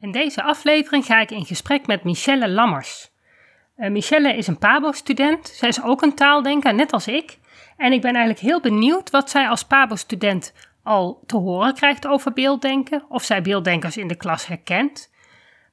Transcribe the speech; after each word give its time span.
In 0.00 0.12
deze 0.12 0.42
aflevering 0.42 1.04
ga 1.04 1.20
ik 1.20 1.30
in 1.30 1.44
gesprek 1.44 1.86
met 1.86 2.04
Michelle 2.04 2.48
Lammers. 2.48 3.10
Uh, 3.76 3.90
Michelle 3.90 4.36
is 4.36 4.46
een 4.46 4.58
PABO-student. 4.58 5.48
Zij 5.48 5.68
is 5.68 5.82
ook 5.82 6.02
een 6.02 6.14
taaldenker, 6.14 6.74
net 6.74 6.92
als 6.92 7.08
ik. 7.08 7.38
En 7.76 7.92
ik 7.92 8.00
ben 8.00 8.14
eigenlijk 8.14 8.44
heel 8.44 8.60
benieuwd 8.60 9.10
wat 9.10 9.30
zij 9.30 9.48
als 9.48 9.64
PABO-student 9.64 10.54
al 10.82 11.22
te 11.26 11.36
horen 11.36 11.74
krijgt 11.74 12.06
over 12.06 12.32
beelddenken. 12.32 13.04
Of 13.08 13.24
zij 13.24 13.42
beelddenkers 13.42 13.96
in 13.96 14.08
de 14.08 14.16
klas 14.16 14.46
herkent. 14.46 15.10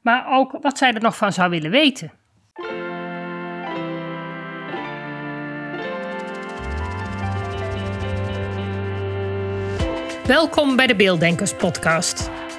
Maar 0.01 0.25
ook 0.29 0.57
wat 0.61 0.77
zij 0.77 0.93
er 0.93 1.01
nog 1.01 1.17
van 1.17 1.33
zou 1.33 1.49
willen 1.49 1.71
weten. 1.71 2.11
Welkom 10.25 10.75
bij 10.75 10.87
de 10.87 10.95
Beelddenkers 10.95 11.53
Podcast. 11.53 12.31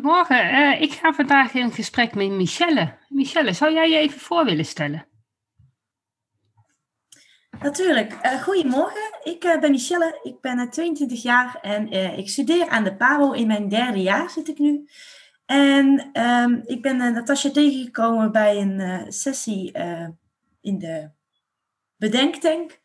Goedemorgen, 0.00 0.54
uh, 0.54 0.80
ik 0.80 0.92
ga 0.92 1.12
vandaag 1.12 1.54
in 1.54 1.72
gesprek 1.72 2.14
met 2.14 2.30
Michelle. 2.30 2.96
Michelle, 3.08 3.52
zou 3.52 3.72
jij 3.72 3.90
je 3.90 3.96
even 3.96 4.20
voor 4.20 4.44
willen 4.44 4.64
stellen? 4.64 5.06
Natuurlijk. 7.60 8.12
Uh, 8.12 8.42
goedemorgen, 8.42 9.18
ik 9.22 9.44
uh, 9.44 9.60
ben 9.60 9.70
Michelle, 9.70 10.20
ik 10.22 10.40
ben 10.40 10.70
22 10.70 11.22
jaar 11.22 11.58
en 11.62 11.92
ik 12.18 12.28
studeer 12.28 12.68
aan 12.68 12.84
de 12.84 12.96
PABO. 12.96 13.32
In 13.32 13.46
mijn 13.46 13.68
derde 13.68 14.02
jaar 14.02 14.30
zit 14.30 14.48
ik 14.48 14.58
nu. 14.58 14.88
En 15.46 16.10
um, 16.22 16.62
ik 16.64 16.82
ben 16.82 16.96
Natasja 16.96 17.50
tegengekomen 17.50 18.32
bij 18.32 18.56
een 18.56 19.12
sessie 19.12 19.72
in 20.60 20.78
de 20.78 21.10
Bedenktank. 21.96 22.80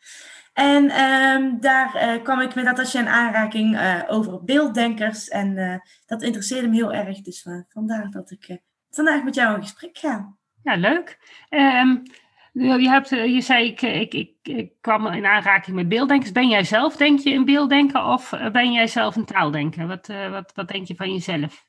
En 0.55 1.01
um, 1.01 1.59
daar 1.59 1.95
uh, 1.95 2.23
kwam 2.23 2.41
ik 2.41 2.55
met 2.55 2.63
Natasja 2.63 2.99
in 2.99 3.07
aanraking 3.07 3.75
uh, 3.75 4.01
over 4.07 4.43
beelddenkers. 4.43 5.27
En 5.27 5.57
uh, 5.57 5.75
dat 6.05 6.21
interesseerde 6.21 6.67
me 6.67 6.75
heel 6.75 6.93
erg. 6.93 7.21
Dus 7.21 7.47
vandaar 7.69 8.09
dat 8.09 8.31
ik 8.31 8.61
vandaag 8.89 9.23
met 9.23 9.35
jou 9.35 9.55
in 9.55 9.61
gesprek 9.61 9.97
ga. 9.97 10.35
Ja, 10.63 10.75
leuk. 10.75 11.17
Um, 11.49 12.03
je, 12.51 12.89
hebt, 12.89 13.09
je 13.09 13.41
zei, 13.41 13.67
ik, 13.67 13.81
ik, 13.81 14.13
ik, 14.13 14.33
ik, 14.43 14.71
kwam 14.81 15.07
in 15.07 15.25
aanraking 15.25 15.75
met 15.75 15.89
beelddenkers. 15.89 16.31
Ben 16.31 16.47
jij 16.47 16.63
zelf, 16.63 16.95
denk 16.95 17.19
je, 17.19 17.33
een 17.33 17.45
beelddenker? 17.45 18.03
Of 18.03 18.29
ben 18.51 18.71
jij 18.71 18.87
zelf 18.87 19.15
een 19.15 19.25
taaldenker? 19.25 19.87
Wat, 19.87 20.07
wat, 20.07 20.51
wat 20.55 20.67
denk 20.67 20.87
je 20.87 20.95
van 20.95 21.11
jezelf? 21.11 21.65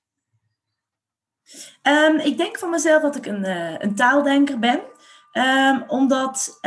Um, 1.83 2.19
ik 2.19 2.37
denk 2.37 2.59
van 2.59 2.71
mezelf 2.71 3.03
dat 3.03 3.17
ik 3.17 3.27
een, 3.27 3.45
een 3.83 3.95
taaldenker 3.95 4.59
ben. 4.59 4.81
omdat... 5.89 6.61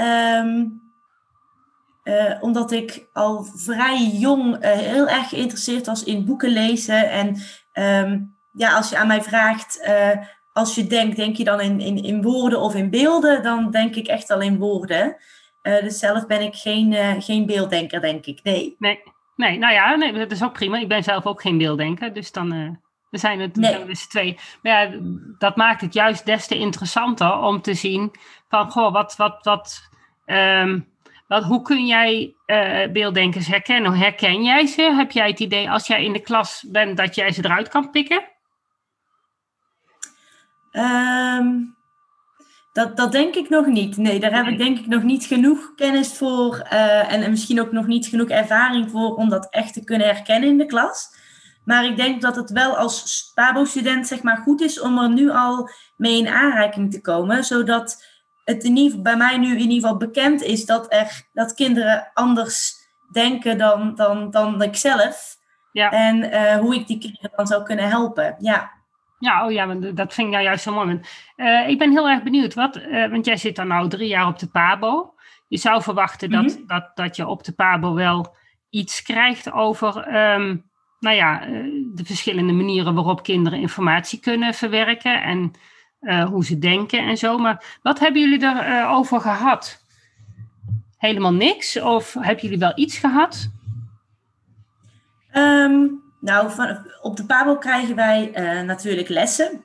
Uh, 2.10 2.36
omdat 2.40 2.72
ik 2.72 3.08
al 3.14 3.44
vrij 3.44 4.08
jong 4.08 4.66
uh, 4.66 4.72
heel 4.72 5.08
erg 5.08 5.30
geïnteresseerd 5.30 5.86
was 5.86 6.04
in 6.04 6.26
boeken 6.26 6.50
lezen. 6.50 7.10
En 7.10 7.38
um, 7.74 8.36
ja, 8.54 8.76
als 8.76 8.90
je 8.90 8.98
aan 8.98 9.08
mij 9.08 9.22
vraagt, 9.22 9.86
uh, 9.88 10.26
als 10.54 10.76
je 10.76 10.88
denkt, 10.88 11.16
denk 11.16 11.36
je 11.36 11.44
dan 11.44 11.62
in, 11.62 11.80
in, 11.80 12.04
in 12.04 12.22
woorden 12.22 12.60
of 12.60 12.76
in 12.76 12.90
beelden? 12.90 13.44
Dan 13.44 13.72
denk 13.72 13.96
ik 13.96 14.08
echt 14.08 14.32
al 14.32 14.42
in 14.42 14.58
woorden. 14.58 15.16
dus 15.62 16.00
zelf 16.00 16.28
ben 16.28 16.42
ik 16.42 16.56
geen, 16.56 17.22
geen 17.22 17.46
beelddenker, 17.46 18.02
denk 18.02 18.26
ik. 18.26 18.40
Nee. 18.44 18.76
Nee, 18.80 19.04
nee 19.36 19.58
nou 19.58 19.74
ja, 19.74 19.96
nee, 19.96 20.14
dat 20.14 20.32
is 20.32 20.44
ook 20.44 20.54
prima. 20.54 20.78
Ik 20.78 20.88
ben 20.88 21.04
zelf 21.04 21.26
ook 21.26 21.42
geen 21.42 21.58
beelddenker. 21.58 22.14
Dus 22.14 22.32
dan 22.32 22.80
we 23.10 23.18
zijn 23.18 23.40
het 23.40 23.56
nee. 23.56 23.86
dus 23.86 24.08
twee. 24.08 24.38
Maar 24.62 24.72
ja, 24.72 25.00
dat 25.38 25.56
maakt 25.56 25.82
het 25.82 25.94
juist 25.94 26.26
des 26.26 26.48
te 26.48 26.58
interessanter 26.58 27.40
om 27.40 27.62
te 27.62 27.74
zien 27.74 28.12
van, 28.48 28.72
goh, 28.72 28.94
wat, 28.94 29.16
wat, 29.16 29.40
wat... 29.44 29.90
Um, 30.26 30.89
hoe 31.30 31.62
kun 31.62 31.86
jij 31.86 32.36
uh, 32.46 32.92
beelddenkers 32.92 33.48
herkennen? 33.48 33.94
Herken 33.94 34.44
jij 34.44 34.66
ze? 34.66 34.82
Heb 34.82 35.12
jij 35.12 35.28
het 35.28 35.40
idee 35.40 35.70
als 35.70 35.88
jij 35.88 36.04
in 36.04 36.14
de 36.14 36.22
klas 36.22 36.66
bent 36.68 36.98
dat 36.98 37.16
jij 37.16 37.32
ze 37.32 37.46
eruit 37.46 37.68
kan 37.68 37.92
pikken? 37.92 38.24
Um, 40.72 41.78
dat, 42.74 42.98
dat 42.98 43.12
denk 43.12 43.36
ik 43.36 43.50
nog 43.50 43.66
niet. 43.66 43.98
Nee, 43.98 44.20
daar 44.20 44.36
heb 44.36 44.48
ik 44.48 44.58
denk 44.58 44.80
ik 44.80 44.88
nog 44.88 45.04
niet 45.04 45.26
genoeg 45.26 45.74
kennis 45.76 46.14
voor 46.14 46.58
en, 46.58 47.24
en, 47.24 47.30
misschien 47.30 47.62
ook 47.62 47.72
nog 47.72 47.88
niet 47.88 48.08
genoeg 48.08 48.30
ervaring 48.30 48.92
voor 48.92 49.16
om 49.16 49.30
dat 49.30 49.48
echt 49.50 49.74
te 49.74 49.84
kunnen 49.84 50.08
herkennen 50.08 50.50
in 50.50 50.58
de 50.58 50.66
klas. 50.66 51.18
Maar 51.66 51.86
ik 51.86 51.98
denk 51.98 52.22
dat 52.22 52.36
het 52.36 52.52
wel 52.52 52.78
als 52.78 53.32
PABO-student 53.36 54.08
zeg 54.08 54.24
maar 54.24 54.38
goed 54.38 54.62
is 54.62 54.80
om 54.80 54.98
er 54.98 55.10
nu 55.10 55.30
al 55.30 55.70
mee 55.98 56.18
in 56.18 56.28
aanraking 56.28 56.92
te 56.92 57.02
komen, 57.02 57.44
zodat 57.44 58.09
het 58.50 58.64
in 58.64 58.78
ieder, 58.78 59.02
bij 59.02 59.18
mij 59.18 59.38
nu 59.38 59.52
in 59.52 59.70
ieder 59.70 59.90
geval 59.90 59.98
bekend 59.98 60.42
is 60.42 60.66
dat, 60.66 60.94
er, 60.94 61.22
dat 61.34 61.54
kinderen 61.54 62.12
anders 62.14 62.74
denken 63.12 63.58
dan, 63.58 63.96
dan, 63.96 64.32
dan 64.32 64.62
ik 64.62 64.76
zelf. 64.76 65.38
Ja. 65.72 65.92
En 65.92 66.24
uh, 66.24 66.58
hoe 66.58 66.76
ik 66.76 66.88
die 66.88 66.98
kinderen 66.98 67.32
dan 67.36 67.48
zou 67.48 67.64
kunnen 67.64 67.90
helpen. 67.90 68.36
Ja. 68.40 68.78
Ja, 69.20 69.46
oh 69.46 69.52
ja, 69.52 69.76
dat 69.76 70.14
vind 70.14 70.28
ik 70.28 70.34
nou 70.34 70.44
juist 70.44 70.64
zo 70.64 70.74
mooi. 70.74 71.00
Uh, 71.36 71.68
ik 71.68 71.78
ben 71.78 71.92
heel 71.92 72.10
erg 72.10 72.24
benieuwd, 72.24 72.54
wat, 72.54 72.78
uh, 72.78 73.10
want 73.10 73.26
jij 73.26 73.38
zit 73.38 73.56
dan 73.56 73.68
nou 73.68 73.90
drie 73.90 74.08
jaar 74.08 74.28
op 74.28 74.40
de 74.40 74.48
PABO. 74.48 75.14
Je 75.48 75.58
zou 75.58 75.82
verwachten 75.82 76.30
dat, 76.30 76.44
mm 76.44 76.48
-hmm. 76.48 76.68
dat, 76.68 76.92
dat 76.96 77.16
je 77.16 77.28
op 77.28 77.44
de 77.44 77.52
PABO 77.52 77.94
wel 77.94 78.36
iets 78.70 79.02
krijgt 79.02 79.52
over 79.52 80.16
um, 80.16 80.70
nou 81.00 81.16
ja, 81.16 81.40
de 81.94 82.06
verschillende 82.06 82.54
manieren 82.54 82.94
waarop 82.94 83.24
kinderen 83.24 83.60
informatie 83.60 84.20
kunnen 84.20 84.54
verwerken. 84.54 85.22
En 85.22 85.52
uh, 86.02 86.26
hoe 86.26 86.46
ze 86.46 86.60
denken 86.60 87.00
en 87.00 87.18
zo. 87.18 87.38
Maar 87.38 87.80
wat 87.82 88.00
hebben 88.00 88.22
jullie 88.22 88.44
erover 88.44 88.70
uh, 88.70 88.92
over 88.92 89.22
gehad? 89.22 89.84
Helemaal 90.98 91.34
niks? 91.34 91.80
Of 91.80 92.14
hebben 92.14 92.44
jullie 92.44 92.60
wel 92.60 92.72
iets 92.76 92.98
gehad? 92.98 93.50
Um, 95.34 96.02
nou, 96.20 96.52
van, 96.52 96.86
op 97.02 97.18
de 97.18 97.26
Pabo 97.26 97.58
krijgen 97.58 97.96
wij 97.96 98.32
uh, 98.36 98.66
natuurlijk 98.66 99.10
lessen. 99.10 99.64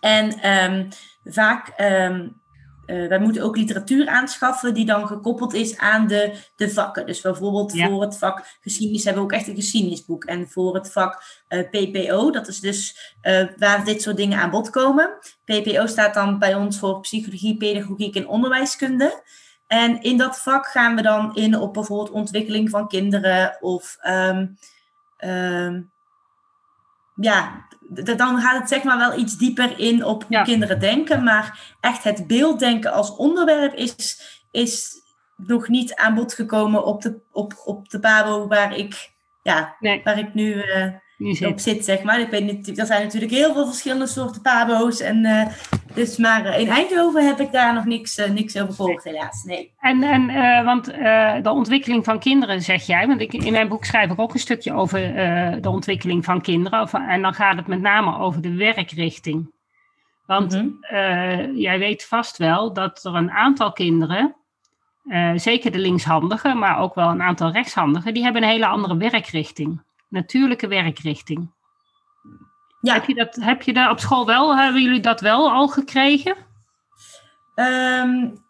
En 0.00 0.50
um, 0.50 0.88
vaak 1.24 1.72
um, 1.80 2.40
uh, 2.86 3.08
wij 3.08 3.18
moeten 3.18 3.42
ook 3.42 3.56
literatuur 3.56 4.08
aanschaffen 4.08 4.74
die 4.74 4.84
dan 4.84 5.06
gekoppeld 5.06 5.54
is 5.54 5.78
aan 5.78 6.06
de, 6.06 6.34
de 6.56 6.70
vakken. 6.70 7.06
Dus 7.06 7.20
bijvoorbeeld 7.20 7.72
ja. 7.72 7.88
voor 7.88 8.02
het 8.02 8.18
vak 8.18 8.58
geschiedenis 8.60 9.04
hebben 9.04 9.22
we 9.22 9.28
ook 9.28 9.34
echt 9.38 9.48
een 9.48 9.54
geschiedenisboek. 9.54 10.24
En 10.24 10.48
voor 10.48 10.74
het 10.74 10.92
vak 10.92 11.22
uh, 11.48 11.58
eh, 11.58 11.68
PPO, 11.70 12.30
dat 12.30 12.48
is 12.48 12.60
dus 12.60 13.14
uh, 13.22 13.46
waar 13.56 13.84
dit 13.84 14.02
soort 14.02 14.16
dingen 14.16 14.38
aan 14.38 14.50
bod 14.50 14.70
komen. 14.70 15.10
PPO 15.44 15.86
staat 15.86 16.14
dan 16.14 16.38
bij 16.38 16.54
ons 16.54 16.78
voor 16.78 17.00
psychologie, 17.00 17.56
pedagogiek 17.56 18.16
en 18.16 18.28
onderwijskunde. 18.28 19.22
En 19.66 20.02
in 20.02 20.16
dat 20.16 20.38
vak 20.38 20.66
gaan 20.66 20.96
we 20.96 21.02
dan 21.02 21.34
in 21.34 21.58
op 21.58 21.74
bijvoorbeeld 21.74 22.10
ontwikkeling 22.10 22.70
van 22.70 22.88
kinderen 22.88 23.56
of 23.60 23.96
um, 24.02 24.58
um, 25.18 25.92
ja, 27.14 27.66
dan 27.88 28.40
gaat 28.40 28.60
het 28.60 28.68
zeg 28.68 28.82
maar 28.82 28.98
wel 28.98 29.18
iets 29.18 29.36
dieper 29.36 29.78
in 29.78 30.04
op 30.04 30.22
hoe 30.22 30.36
ja. 30.36 30.42
kinderen 30.42 30.80
denken. 30.80 31.24
Maar 31.24 31.74
echt 31.80 32.04
het 32.04 32.26
beelddenken 32.26 32.92
als 32.92 33.16
onderwerp 33.16 33.74
is, 33.74 34.20
is 34.50 34.94
nog 35.36 35.68
niet 35.68 35.94
aan 35.94 36.14
bod 36.14 36.34
gekomen 36.34 36.84
op 36.84 37.02
de, 37.02 37.20
op, 37.32 37.62
op 37.64 37.88
de 37.88 38.00
Pabo 38.00 38.46
waar 38.46 38.76
ik, 38.76 39.10
ja, 39.42 39.76
nee. 39.80 40.00
waar 40.04 40.18
ik 40.18 40.34
nu 40.34 40.54
uh, 40.54 40.86
op 41.18 41.58
zit, 41.58 41.84
zeg 41.84 42.02
maar. 42.02 42.20
Ik 42.20 42.30
weet 42.30 42.44
niet, 42.44 42.78
er 42.78 42.86
zijn 42.86 43.02
natuurlijk 43.02 43.32
heel 43.32 43.52
veel 43.52 43.66
verschillende 43.66 44.06
soorten 44.06 44.42
Pabo's. 44.42 45.00
En, 45.00 45.24
uh, 45.24 45.46
dus, 45.94 46.16
maar 46.16 46.58
in 46.60 46.68
Eindhoven 46.68 47.26
heb 47.26 47.40
ik 47.40 47.52
daar 47.52 47.74
nog 47.74 47.84
niks, 47.84 48.18
uh, 48.18 48.30
niks 48.30 48.56
over 48.56 48.74
gehoord, 48.74 49.04
helaas. 49.04 49.42
Nee. 49.44 49.72
En, 49.78 50.02
en 50.02 50.64
want 50.64 50.84
de 51.44 51.50
ontwikkeling 51.50 52.04
van 52.04 52.18
kinderen, 52.18 52.62
zeg 52.62 52.86
jij, 52.86 53.06
want 53.06 53.20
ik, 53.20 53.32
in 53.32 53.52
mijn 53.52 53.68
boek 53.68 53.84
schrijf 53.84 54.10
ik 54.10 54.18
ook 54.18 54.34
een 54.34 54.40
stukje 54.40 54.72
over 54.72 55.00
de 55.62 55.70
ontwikkeling 55.70 56.24
van 56.24 56.40
kinderen. 56.40 56.80
Of, 56.80 56.94
en 56.94 57.22
dan 57.22 57.34
gaat 57.34 57.56
het 57.56 57.66
met 57.66 57.80
name 57.80 58.18
over 58.18 58.40
de 58.40 58.54
werkrichting. 58.54 59.54
Want 60.26 60.52
mm 60.52 60.78
-hmm. 60.80 61.56
jij 61.56 61.78
weet 61.78 62.04
vast 62.04 62.36
wel 62.36 62.72
dat 62.72 63.04
er 63.04 63.14
een 63.14 63.30
aantal 63.30 63.72
kinderen, 63.72 64.36
zeker 65.34 65.72
de 65.72 65.78
linkshandigen, 65.78 66.58
maar 66.58 66.78
ook 66.78 66.94
wel 66.94 67.08
een 67.08 67.22
aantal 67.22 67.52
rechtshandigen, 67.52 68.14
die 68.14 68.22
hebben 68.22 68.42
een 68.42 68.48
hele 68.48 68.66
andere 68.66 68.96
werkrichting 68.96 69.84
natuurlijke 70.08 70.68
werkrichting. 70.68 71.54
Ja. 72.80 72.94
Heb 72.94 73.04
je 73.04 73.14
dat, 73.14 73.34
heb 73.34 73.62
je 73.62 73.72
daar 73.72 73.90
op 73.90 74.00
school 74.00 74.26
wel, 74.26 74.56
hebben 74.56 74.82
jullie 74.82 75.00
dat 75.00 75.20
wel 75.20 75.50
al 75.50 75.68
gekregen? 75.68 76.36
Um, 77.54 78.44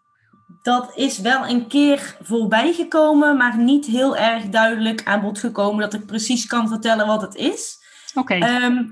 dat 0.61 0.91
is 0.95 1.19
wel 1.19 1.47
een 1.47 1.67
keer 1.67 2.17
voorbij 2.21 2.73
gekomen, 2.73 3.37
maar 3.37 3.57
niet 3.57 3.85
heel 3.85 4.17
erg 4.17 4.43
duidelijk 4.43 5.03
aan 5.03 5.21
bod 5.21 5.39
gekomen 5.39 5.81
dat 5.81 5.93
ik 5.93 6.05
precies 6.05 6.45
kan 6.45 6.67
vertellen 6.67 7.07
wat 7.07 7.21
het 7.21 7.35
is. 7.35 7.77
Oké. 8.13 8.33
Ehm, 8.33 8.85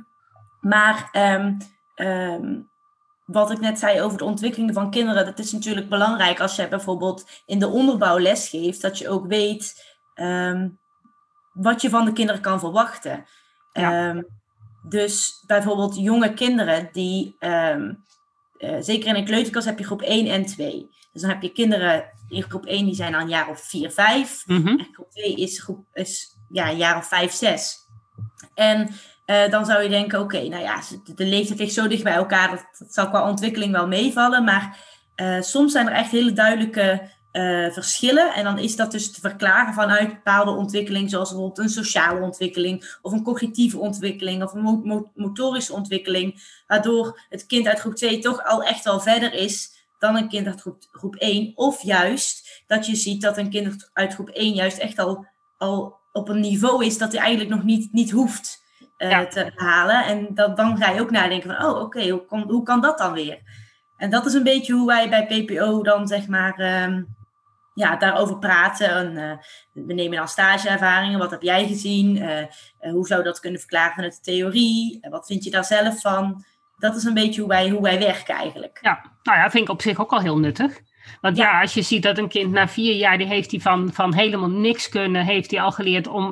maar 0.62 1.10
ehm, 1.12 1.54
ehm, 1.96 2.62
wat 3.26 3.52
ik 3.52 3.60
net 3.60 3.80
zei 3.80 4.02
over 4.02 4.18
de 4.18 4.24
ontwikkeling 4.24 4.74
van 4.74 4.92
kinderen, 4.92 5.26
dat 5.26 5.40
is 5.40 5.52
natuurlijk 5.52 5.90
belangrijk 5.90 6.40
als 6.40 6.56
je 6.56 6.68
bijvoorbeeld 6.68 7.26
in 7.46 7.60
de 7.60 7.68
onderbouw 7.68 8.20
les 8.20 8.50
geeft, 8.50 8.82
dat 8.82 8.98
je 8.98 9.10
ook 9.10 9.28
weet 9.28 9.94
wat 11.56 11.82
je 11.82 11.90
van 11.90 12.06
de 12.06 12.14
kinderen 12.14 12.42
kan 12.42 12.60
verwachten. 12.60 13.26
Ja. 13.74 14.24
dus 14.90 15.44
bijvoorbeeld 15.48 15.96
jonge 15.96 16.34
kinderen 16.34 16.90
die, 16.92 17.36
uh, 17.40 17.76
zeker 18.80 19.08
in 19.08 19.16
een 19.16 19.26
kleuterklas 19.26 19.66
heb 19.66 19.80
je 19.80 19.86
groep 19.86 20.02
1 20.02 20.28
en 20.28 20.46
2. 20.46 20.90
Dus 21.12 21.22
dan 21.22 21.32
heb 21.32 21.42
je 21.42 21.52
kinderen 21.52 22.06
in 22.30 22.44
groep 22.44 22.66
1 22.66 22.86
die 22.86 22.96
zijn 22.96 23.16
al 23.16 23.22
een 23.22 23.30
jaar 23.30 23.50
of 23.50 23.60
4, 23.60 23.92
5. 23.92 24.44
Mhm. 24.46 24.68
En 24.68 24.88
groep 24.92 25.12
2 25.12 25.36
is, 25.36 25.64
groep, 25.64 25.86
is 25.94 26.38
ja, 26.50 26.70
een 26.70 26.78
jaar 26.78 26.98
of 26.98 27.08
5, 27.08 27.32
6. 27.32 27.78
En 28.54 28.90
uh, 29.26 29.50
dan 29.50 29.66
zou 29.66 29.84
je 29.84 29.90
denken, 29.90 30.20
oké, 30.20 30.36
okay, 30.36 30.48
nou 30.48 30.64
ja, 30.64 30.82
de, 31.04 31.14
de 31.14 31.26
leeftijd 31.26 31.60
ligt 31.60 31.74
zo 31.74 31.88
dicht 31.88 32.04
bij 32.04 32.14
elkaar, 32.14 32.50
dat, 32.50 32.66
dat 32.80 32.94
zal 32.94 33.10
qua 33.10 33.30
ontwikkeling 33.30 33.72
wel 33.72 33.88
meevallen. 33.88 34.44
Maar 34.44 34.80
uh, 35.16 35.42
soms 35.42 35.72
zijn 35.72 35.88
er 35.88 35.94
echt 35.94 36.12
hele 36.12 36.34
duidelijke 36.34 37.10
uh, 37.36 37.72
verschillen. 37.72 38.34
En 38.34 38.44
dan 38.44 38.60
is 38.60 38.76
dat 38.76 38.92
dus 38.92 39.12
te 39.12 39.20
verklaren 39.20 39.74
vanuit 39.74 40.10
bepaalde 40.10 40.52
ontwikkeling, 40.52 41.10
zoals 41.10 41.30
bijvoorbeeld 41.30 41.60
een 41.60 41.70
sociale 41.70 42.22
ontwikkeling, 42.22 42.98
of 43.02 43.12
een 43.12 43.24
cognitieve 43.24 43.78
ontwikkeling, 43.78 44.44
of 44.44 44.54
een 44.54 44.62
mo 44.62 44.82
mo 44.84 45.12
motorische 45.16 45.74
ontwikkeling. 45.74 46.44
Waardoor 46.68 47.20
het 47.30 47.46
kind 47.46 47.68
uit 47.68 47.80
groep 47.80 47.96
2 47.96 48.20
toch 48.20 48.46
al 48.46 48.64
echt 48.64 48.84
wel 48.84 49.00
verder 49.00 49.34
is 49.34 49.74
dan 50.00 50.16
een 50.16 50.30
kind 50.30 50.48
uit 50.48 50.62
groep, 50.62 50.84
groep 50.92 51.16
1. 51.16 51.52
Of 51.56 51.84
juist 51.84 52.64
dat 52.68 52.86
je 52.86 52.96
ziet 52.96 53.22
dat 53.22 53.38
een 53.38 53.50
kind 53.50 53.90
uit 53.94 54.14
groep 54.14 54.30
1 54.30 54.54
juist 54.54 54.78
echt 54.78 55.00
al, 55.00 55.26
al 55.58 56.00
op 56.12 56.30
een 56.30 56.40
niveau 56.40 56.86
is 56.86 56.98
dat 56.98 57.12
hij 57.12 57.22
eigenlijk 57.22 57.56
nog 57.56 57.64
niet, 57.64 57.94
niet 57.94 58.12
hoeft 58.12 58.64
uh, 58.98 59.10
ja. 59.10 59.28
te 59.28 59.52
halen. 59.56 60.06
En 60.06 60.28
dat, 60.34 60.58
dan 60.58 60.78
ga 60.78 60.92
je 60.92 61.02
ook 61.02 61.12
nadenken 61.12 61.56
van, 61.56 61.66
oh 61.66 61.72
oké, 61.72 61.82
okay, 61.82 62.10
hoe, 62.10 62.26
kan, 62.26 62.42
hoe 62.42 62.64
kan 62.64 62.82
dat 62.82 62.98
dan 62.98 63.14
weer? 63.14 63.40
En 63.98 64.10
dat 64.10 64.26
is 64.26 64.34
een 64.34 64.44
beetje 64.44 64.74
hoe 64.74 64.88
wij 64.88 65.10
bij 65.10 65.26
PPO 65.26 65.84
dan 65.84 66.08
zeg 66.08 66.28
maar 66.28 66.84
um, 66.84 67.15
ja, 67.76 67.96
daarover 67.96 68.38
praten. 68.38 68.90
En, 68.90 69.12
uh, 69.12 69.86
we 69.86 69.94
nemen 69.94 70.18
dan 70.18 70.28
stageervaringen. 70.28 71.20
Wat 71.20 71.32
heb 71.32 71.42
jij 71.42 71.68
gezien? 71.68 72.16
Uh, 72.16 72.92
hoe 72.92 73.08
zou 73.08 73.24
dat 73.24 73.40
kunnen 73.40 73.60
verklaren 73.60 73.94
vanuit 73.94 74.16
de 74.16 74.32
theorie? 74.32 75.00
wat 75.10 75.26
vind 75.26 75.44
je 75.44 75.52
daar 75.52 75.66
zelf 75.66 76.02
van? 76.02 76.44
Dat 76.78 76.96
is 76.96 77.04
een 77.04 77.14
beetje 77.14 77.42
hoe 77.42 77.50
wij, 77.50 77.70
hoe 77.70 77.82
wij 77.82 78.00
werken 78.00 78.36
eigenlijk. 78.36 78.80
Ja, 78.82 79.02
nou 79.24 79.38
ja, 79.38 79.50
vind 79.50 79.64
ik 79.64 79.70
op 79.70 79.82
zich 79.82 80.00
ook 80.00 80.12
al 80.12 80.20
heel 80.20 80.40
nuttig. 80.40 80.80
Want 81.22 81.38
ja. 81.38 81.52
ja, 81.52 81.62
als 81.62 81.74
je 81.74 81.82
ziet 81.82 82.04
dat 82.04 82.18
een 82.18 82.28
kind 82.28 82.52
na 82.52 82.68
vier 82.68 82.96
jaar, 82.96 83.18
die 83.18 83.28
heeft 83.28 83.52
hij 83.52 83.60
van, 83.60 83.94
van 83.94 84.14
helemaal 84.14 84.50
niks 84.50 84.90
kunnen, 84.90 85.26
heeft 85.26 85.52
hij 85.52 85.62
al 85.62 85.72
geleerd 85.72 86.08
om 86.08 86.30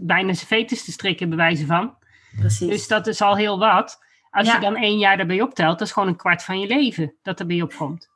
bijna 0.00 0.32
zijn 0.32 0.46
fetus 0.46 0.84
te 0.84 0.92
strikken, 0.92 1.28
bij 1.28 1.38
wijze 1.38 1.66
van. 1.66 1.94
Precies. 2.36 2.68
Dus 2.68 2.88
dat 2.88 3.06
is 3.06 3.20
al 3.20 3.36
heel 3.36 3.58
wat. 3.58 4.02
Als 4.30 4.46
ja. 4.46 4.54
je 4.54 4.60
dan 4.60 4.76
één 4.76 4.98
jaar 4.98 5.18
erbij 5.18 5.40
optelt, 5.40 5.78
dat 5.78 5.86
is 5.86 5.92
gewoon 5.92 6.08
een 6.08 6.16
kwart 6.16 6.42
van 6.42 6.60
je 6.60 6.66
leven 6.66 7.14
dat 7.22 7.40
erbij 7.40 7.62
opkomt. 7.62 8.13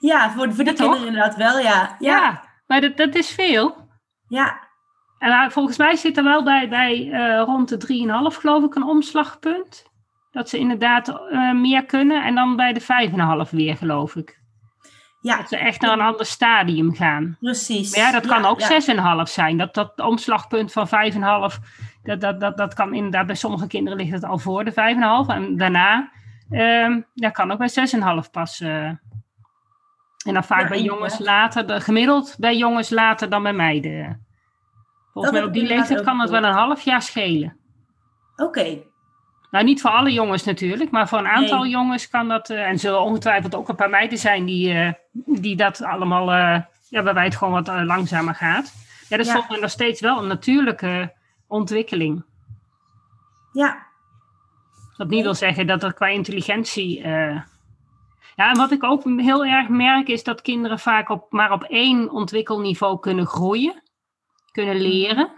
Ja, 0.00 0.30
voor, 0.30 0.54
voor 0.54 0.64
de 0.64 0.70
Ja, 0.70 0.76
kinderen 0.76 0.98
toch? 0.98 1.06
inderdaad 1.06 1.36
wel, 1.36 1.58
ja. 1.58 1.96
Ja, 1.98 2.16
Ja, 2.16 2.42
maar 2.66 2.80
dat, 2.80 2.96
dat 2.96 3.14
is 3.14 3.30
veel. 3.30 3.76
ja. 4.28 4.66
En 5.18 5.28
uh, 5.30 5.48
volgens 5.48 5.76
mij 5.78 5.96
zit 5.96 6.16
er 6.16 6.24
wel 6.24 6.44
bij, 6.44 6.68
bij 6.68 7.06
uh, 7.06 7.42
rond 7.44 7.68
de 7.68 8.30
3,5 8.32 8.38
geloof 8.40 8.64
ik 8.64 8.74
een 8.74 8.82
omslagpunt. 8.82 9.86
Dat 10.30 10.48
ze 10.48 10.58
inderdaad 10.58 11.08
uh, 11.08 11.52
meer 11.52 11.84
kunnen. 11.84 12.24
En 12.24 12.34
dan 12.34 12.56
bij 12.56 12.72
de 12.72 12.80
5,5 13.46 13.50
weer 13.50 13.76
geloof 13.76 14.16
ik. 14.16 14.40
ja. 15.20 15.36
Dat 15.36 15.48
ze 15.48 15.56
echt 15.56 15.80
naar 15.80 15.92
een 15.92 16.00
ander 16.00 16.26
stadium 16.26 16.94
gaan. 16.94 17.36
precies. 17.40 17.96
Maar 17.96 18.04
ja, 18.04 18.12
dat 18.12 18.26
kan 18.26 18.44
ook 18.44 18.60
ja. 18.60 19.22
6,5 19.26 19.32
zijn. 19.32 19.56
Dat, 19.56 19.74
dat 19.74 19.98
omslagpunt 20.00 20.72
van 20.72 20.86
5,5, 20.88 21.56
dat, 22.02 22.20
dat, 22.20 22.40
dat, 22.40 22.56
dat 22.56 22.74
kan 22.74 22.94
inderdaad 22.94 23.26
bij 23.26 23.34
sommige 23.34 23.66
kinderen 23.66 23.98
ligt 23.98 24.12
het 24.12 24.24
al 24.24 24.38
voor 24.38 24.64
de 24.64 24.70
5,5. 24.70 25.34
En 25.34 25.56
daarna, 25.56 26.10
um, 26.50 27.06
dat 27.14 27.32
kan 27.32 27.50
ook 27.50 27.58
bij 27.58 27.70
6,5 28.24 28.30
pas. 28.30 28.60
Uh, 30.28 30.34
en 30.34 30.34
dan 30.34 30.44
vaak 30.44 30.62
Ja, 30.62 30.68
bij 30.68 30.82
jongens 30.82 31.18
later, 31.18 31.66
de, 31.66 31.80
gemiddeld 31.80 32.36
bij 32.38 32.56
jongens 32.56 32.90
later 32.90 33.28
dan 33.30 33.42
bij 33.42 33.52
meiden. 33.52 34.26
Volgens 35.12 35.32
Dat 35.34 35.42
mij 35.42 35.42
op 35.42 35.52
die 35.52 35.66
leeftijd 35.76 36.02
kan 36.02 36.20
het 36.20 36.30
wel 36.30 36.44
een 36.44 36.52
half 36.52 36.80
jaar 36.80 37.02
schelen. 37.02 37.56
Oké, 38.36 38.78
Nou, 39.50 39.64
niet 39.64 39.80
voor 39.80 39.90
alle 39.90 40.12
jongens 40.12 40.44
natuurlijk, 40.44 40.90
maar 40.90 41.08
voor 41.08 41.18
een 41.18 41.28
aantal 41.28 41.60
Nee. 41.62 41.70
jongens 41.70 42.08
kan 42.08 42.28
dat. 42.28 42.50
eh, 42.50 42.66
en 42.68 42.78
zullen 42.78 43.00
ongetwijfeld 43.00 43.54
ook 43.54 43.68
een 43.68 43.76
paar 43.76 43.90
meiden 43.90 44.18
zijn 44.18 44.44
die, 44.44 44.72
eh, 44.72 44.92
die 45.40 45.56
dat 45.56 45.82
allemaal. 45.82 46.32
eh, 46.32 46.62
ja, 46.88 47.02
waarbij 47.02 47.24
het 47.24 47.36
gewoon 47.36 47.62
wat 47.64 47.84
langzamer 47.84 48.34
gaat. 48.34 48.72
Ja, 49.08 49.16
dat 49.16 49.18
is 49.18 49.26
Ja. 49.26 49.32
volgens 49.32 49.52
mij 49.52 49.60
nog 49.60 49.70
steeds 49.70 50.00
wel 50.00 50.18
een 50.22 50.26
natuurlijke 50.28 51.12
ontwikkeling. 51.46 52.24
ja. 53.52 53.86
Wat 54.96 55.08
niet 55.08 55.22
wil 55.22 55.34
zeggen 55.34 55.66
dat 55.66 55.82
er 55.82 55.94
qua 55.94 56.06
intelligentie. 56.06 57.02
Ja, 58.38 58.50
en 58.50 58.56
wat 58.56 58.70
ik 58.70 58.84
ook 58.84 59.04
heel 59.04 59.44
erg 59.44 59.68
merk 59.68 60.08
is 60.08 60.24
dat 60.24 60.42
kinderen 60.42 60.78
vaak 60.78 61.08
op, 61.08 61.32
maar 61.32 61.52
op 61.52 61.62
één 61.62 62.10
ontwikkelniveau 62.10 63.00
kunnen 63.00 63.26
groeien, 63.26 63.82
kunnen 64.52 64.76
leren. 64.76 65.32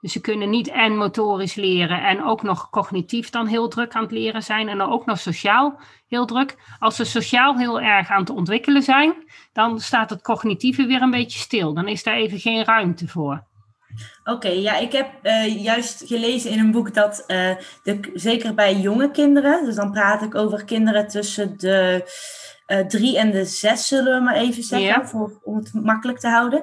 Dus 0.00 0.12
ze 0.12 0.20
kunnen 0.20 0.50
niet 0.50 0.68
en 0.68 0.96
motorisch 0.96 1.54
leren 1.54 2.02
en 2.02 2.24
ook 2.24 2.42
nog 2.42 2.70
cognitief 2.70 3.30
dan 3.30 3.46
heel 3.46 3.68
druk 3.68 3.94
aan 3.94 4.02
het 4.02 4.10
leren 4.10 4.42
zijn 4.42 4.68
en 4.68 4.78
dan 4.78 4.90
ook 4.90 5.06
nog 5.06 5.18
sociaal 5.18 5.80
heel 6.06 6.26
druk. 6.26 6.56
Als 6.78 6.96
ze 6.96 7.04
sociaal 7.04 7.56
heel 7.56 7.80
erg 7.80 8.10
aan 8.10 8.20
het 8.20 8.30
ontwikkelen 8.30 8.82
zijn, 8.82 9.14
dan 9.52 9.80
staat 9.80 10.10
het 10.10 10.22
cognitieve 10.22 10.86
weer 10.86 11.02
een 11.02 11.10
beetje 11.10 11.38
stil. 11.38 11.74
Dan 11.74 11.88
is 11.88 12.02
daar 12.02 12.14
even 12.14 12.38
geen 12.38 12.64
ruimte 12.64 13.08
voor. 13.08 13.47
Oké, 14.24 14.48
ja, 14.48 14.76
ik 14.76 14.92
heb 14.92 15.08
eh, 15.22 15.62
juist 15.62 16.02
gelezen 16.06 16.50
in 16.50 16.58
een 16.58 16.70
boek 16.70 16.94
dat 16.94 17.24
eh, 17.26 17.50
de, 17.82 18.10
zeker 18.14 18.54
bij 18.54 18.74
jonge 18.74 19.10
kinderen, 19.10 19.64
dus 19.64 19.74
dan 19.74 19.92
praat 19.92 20.22
ik 20.22 20.34
over 20.34 20.64
kinderen 20.64 21.08
tussen 21.08 21.58
de 21.58 22.10
eh, 22.66 22.78
drie 22.78 23.18
en 23.18 23.30
de 23.30 23.44
zes, 23.44 23.86
zullen 23.86 24.14
we 24.14 24.24
maar 24.24 24.36
even 24.36 24.62
zeggen, 24.62 25.08
voor, 25.08 25.40
om 25.42 25.56
het 25.56 25.72
makkelijk 25.72 26.18
te 26.18 26.28
houden. 26.28 26.62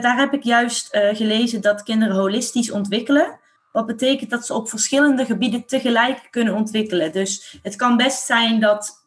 Daar 0.00 0.18
heb 0.18 0.32
ik 0.32 0.42
juist 0.42 0.88
gelezen 1.12 1.60
dat 1.60 1.82
kinderen 1.82 2.16
holistisch 2.16 2.70
ontwikkelen. 2.70 3.38
Wat 3.72 3.86
betekent 3.86 4.30
dat 4.30 4.46
ze 4.46 4.54
op 4.54 4.68
verschillende 4.68 5.24
gebieden 5.24 5.66
tegelijk 5.66 6.28
kunnen 6.30 6.54
ontwikkelen. 6.54 7.12
Dus 7.12 7.58
het 7.62 7.76
kan 7.76 7.96
best 7.96 8.26
zijn 8.26 8.60
dat 8.60 9.04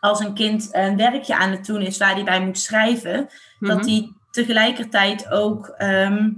als 0.00 0.20
een 0.20 0.34
kind 0.34 0.68
een 0.72 0.96
werkje 0.96 1.36
aan 1.36 1.50
het 1.50 1.66
doen 1.66 1.80
is 1.80 1.98
waar 1.98 2.14
hij 2.14 2.24
bij 2.24 2.40
moet 2.40 2.58
schrijven, 2.58 3.28
dat 3.60 3.78
Mhm. 3.78 3.88
hij 3.88 4.12
tegelijkertijd 4.30 5.30
ook, 5.30 5.68
ehm, 5.68 6.30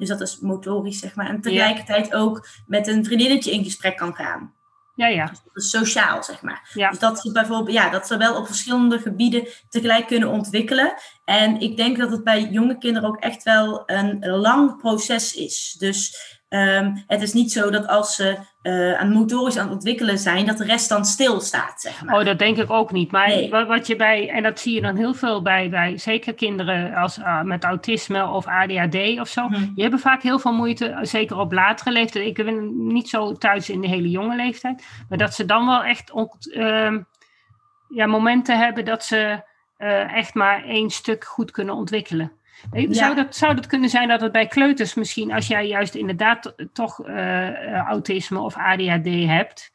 dus 0.00 0.08
dat 0.08 0.20
is 0.20 0.38
motorisch 0.38 0.98
zeg 0.98 1.14
maar, 1.14 1.28
en 1.28 1.40
tegelijkertijd 1.40 2.14
ook 2.14 2.48
met 2.66 2.86
een 2.86 3.04
vriendinnetje 3.04 3.52
in 3.52 3.64
gesprek 3.64 3.96
kan 3.96 4.14
gaan. 4.14 4.54
Ja, 4.94 5.06
ja. 5.06 5.26
Dat 5.26 5.36
is 5.54 5.70
sociaal 5.70 6.22
zeg 6.22 6.42
maar. 6.42 6.70
Ja. 6.74 6.90
Dus 6.90 6.98
dat 6.98 7.20
ze 7.20 7.32
bijvoorbeeld, 7.32 7.76
ja, 7.76 7.90
dat 7.90 8.06
ze 8.06 8.16
wel 8.16 8.36
op 8.36 8.46
verschillende 8.46 8.98
gebieden 8.98 9.48
tegelijk 9.68 10.06
kunnen 10.06 10.28
ontwikkelen. 10.28 10.94
En 11.24 11.60
ik 11.60 11.76
denk 11.76 11.98
dat 11.98 12.10
het 12.10 12.24
bij 12.24 12.48
jonge 12.50 12.78
kinderen 12.78 13.08
ook 13.08 13.20
echt 13.20 13.42
wel 13.42 13.82
een 13.86 14.26
lang 14.26 14.76
proces 14.76 15.34
is. 15.34 15.76
Dus 15.78 16.16
ehm, 16.50 16.96
het 17.06 17.22
is 17.22 17.32
niet 17.32 17.52
zo 17.52 17.70
dat 17.70 17.86
als 17.88 18.14
ze 18.14 18.38
eh, 18.62 18.92
aan 19.00 19.12
motorisch 19.12 19.56
aan 19.56 19.64
het 19.64 19.74
ontwikkelen 19.74 20.18
zijn, 20.18 20.46
dat 20.46 20.58
de 20.58 20.64
rest 20.64 20.88
dan 20.88 21.04
stilstaat, 21.04 21.80
zeg 21.80 22.04
maar. 22.04 22.18
Oh, 22.18 22.24
dat 22.24 22.38
denk 22.38 22.56
ik 22.56 22.70
ook 22.70 22.92
niet. 22.92 23.10
Maar 23.10 23.28
Nee. 23.28 23.50
wat, 23.50 23.66
wat 23.66 23.86
je 23.86 23.96
bij, 23.96 24.28
en 24.28 24.42
dat 24.42 24.60
zie 24.60 24.74
je 24.74 24.80
dan 24.80 24.96
heel 24.96 25.14
veel 25.14 25.42
bij, 25.42 25.70
bij 25.70 25.98
zeker 25.98 26.34
kinderen 26.34 26.94
als, 26.94 27.18
uh, 27.18 27.42
met 27.42 27.64
autisme 27.64 28.26
of 28.26 28.46
ADHD 28.46 29.20
of 29.20 29.28
zo. 29.28 29.48
Mhm. 29.48 29.60
Die 29.60 29.82
hebben 29.82 30.00
vaak 30.00 30.22
heel 30.22 30.38
veel 30.38 30.52
moeite, 30.52 30.98
zeker 31.02 31.38
op 31.38 31.52
latere 31.52 31.90
leeftijd. 31.92 32.26
Ik 32.26 32.44
ben 32.44 32.86
niet 32.86 33.08
zo 33.08 33.32
thuis 33.32 33.70
in 33.70 33.80
de 33.80 33.88
hele 33.88 34.10
jonge 34.10 34.36
leeftijd. 34.36 34.86
Maar 35.08 35.18
dat 35.18 35.34
ze 35.34 35.44
dan 35.44 35.66
wel 35.66 35.82
echt 35.84 36.12
ehm, 36.52 36.98
ja, 37.88 38.06
momenten 38.06 38.58
hebben 38.58 38.84
dat 38.84 39.04
ze 39.04 39.42
uh, 39.78 40.14
echt 40.16 40.34
maar 40.34 40.64
één 40.64 40.90
stuk 40.90 41.24
goed 41.24 41.50
kunnen 41.50 41.74
ontwikkelen. 41.74 42.32
Ja. 42.72 42.92
Zou, 42.92 43.14
dat, 43.14 43.36
zou 43.36 43.54
dat 43.54 43.66
kunnen 43.66 43.88
zijn 43.88 44.08
dat 44.08 44.20
het 44.20 44.32
bij 44.32 44.46
kleuters 44.46 44.94
misschien, 44.94 45.32
als 45.32 45.46
jij 45.46 45.66
juist 45.66 45.94
inderdaad 45.94 46.54
toch 46.72 47.06
uh, 47.06 47.76
autisme 47.76 48.38
of 48.38 48.56
ADHD 48.56 49.06
hebt, 49.06 49.72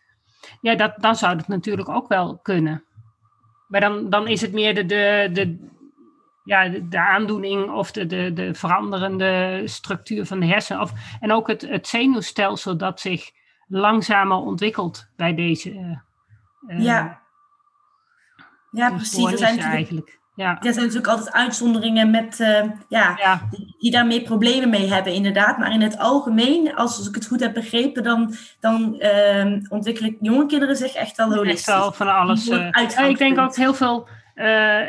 ja, 0.61 0.75
dat, 0.75 0.93
dan 0.97 1.15
zou 1.15 1.37
dat 1.37 1.47
natuurlijk 1.47 1.89
ook 1.89 2.07
wel 2.07 2.37
kunnen. 2.37 2.83
Maar 3.67 3.81
dan, 3.81 4.09
dan 4.09 4.27
is 4.27 4.41
het 4.41 4.53
meer 4.53 4.75
de, 4.75 4.85
de, 4.85 5.29
de, 5.33 5.69
ja, 6.43 6.69
de, 6.69 6.87
de 6.87 6.99
aandoening 6.99 7.71
of 7.71 7.91
de, 7.91 8.05
de, 8.05 8.33
de 8.33 8.53
veranderende 8.53 9.61
structuur 9.65 10.25
van 10.25 10.39
de 10.39 10.45
hersenen. 10.45 10.81
Of, 10.81 10.91
en 11.19 11.31
ook 11.31 11.47
het, 11.47 11.61
het 11.61 11.87
zenuwstelsel 11.87 12.77
dat 12.77 12.99
zich 12.99 13.31
langzamer 13.67 14.37
ontwikkelt 14.37 15.07
bij 15.15 15.35
deze. 15.35 16.01
Uh, 16.67 16.83
ja. 16.83 17.23
Ja, 18.71 18.89
precies. 18.89 19.31
Er 19.31 19.37
zijn 19.37 19.59
eigenlijk. 19.59 20.19
Ja. 20.35 20.57
Er 20.61 20.73
zijn 20.73 20.85
natuurlijk 20.85 21.07
altijd 21.07 21.31
uitzonderingen 21.31 22.11
met, 22.11 22.39
uh, 22.39 22.63
ja, 22.89 23.17
ja. 23.17 23.47
Die, 23.51 23.75
die, 23.79 23.91
daar 23.91 24.05
meer 24.05 24.21
problemen 24.21 24.69
mee 24.69 24.93
hebben, 24.93 25.13
inderdaad. 25.13 25.57
Maar 25.57 25.71
in 25.71 25.81
het 25.81 25.97
algemeen, 25.97 26.75
als, 26.75 26.97
als 26.97 27.07
ik 27.07 27.15
het 27.15 27.27
goed 27.27 27.39
heb 27.39 27.53
begrepen, 27.53 28.03
dan, 28.03 28.33
dan 28.59 28.95
uh, 28.99 29.61
ontwikkelen 29.69 30.17
jonge 30.19 30.45
kinderen 30.45 30.75
zich 30.75 30.93
echt 30.93 31.17
wel 31.17 31.33
holistisch. 31.33 31.67
Echt 31.67 31.77
wel 31.77 31.91
van 31.91 32.15
alles. 32.15 32.47
Uh, 32.47 33.09
ik 33.09 33.17
denk 33.17 33.39
ook 33.39 33.55
heel 33.55 33.73
veel 33.73 34.07
eh, 34.35 34.79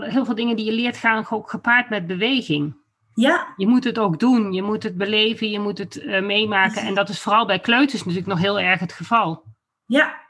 heel 0.00 0.24
veel 0.24 0.34
dingen 0.34 0.56
die 0.56 0.64
je 0.64 0.72
leert 0.72 0.96
gaan 0.96 1.26
ook 1.30 1.50
gepaard 1.50 1.90
met 1.90 2.06
beweging. 2.06 2.76
Ja. 3.14 3.46
Je 3.56 3.66
moet 3.66 3.84
het 3.84 3.98
ook 3.98 4.18
doen, 4.18 4.52
je 4.52 4.62
moet 4.62 4.82
het 4.82 4.96
beleven, 4.96 5.50
je 5.50 5.60
moet 5.60 5.78
het 5.78 6.04
meemaken. 6.22 6.82
En 6.82 6.94
dat 6.94 7.08
is 7.08 7.20
vooral 7.20 7.46
bij 7.46 7.58
kleuters 7.58 8.04
natuurlijk 8.04 8.28
nog 8.28 8.38
heel 8.38 8.60
erg 8.60 8.80
het 8.80 8.92
geval. 8.92 9.42
Ja, 9.86 10.24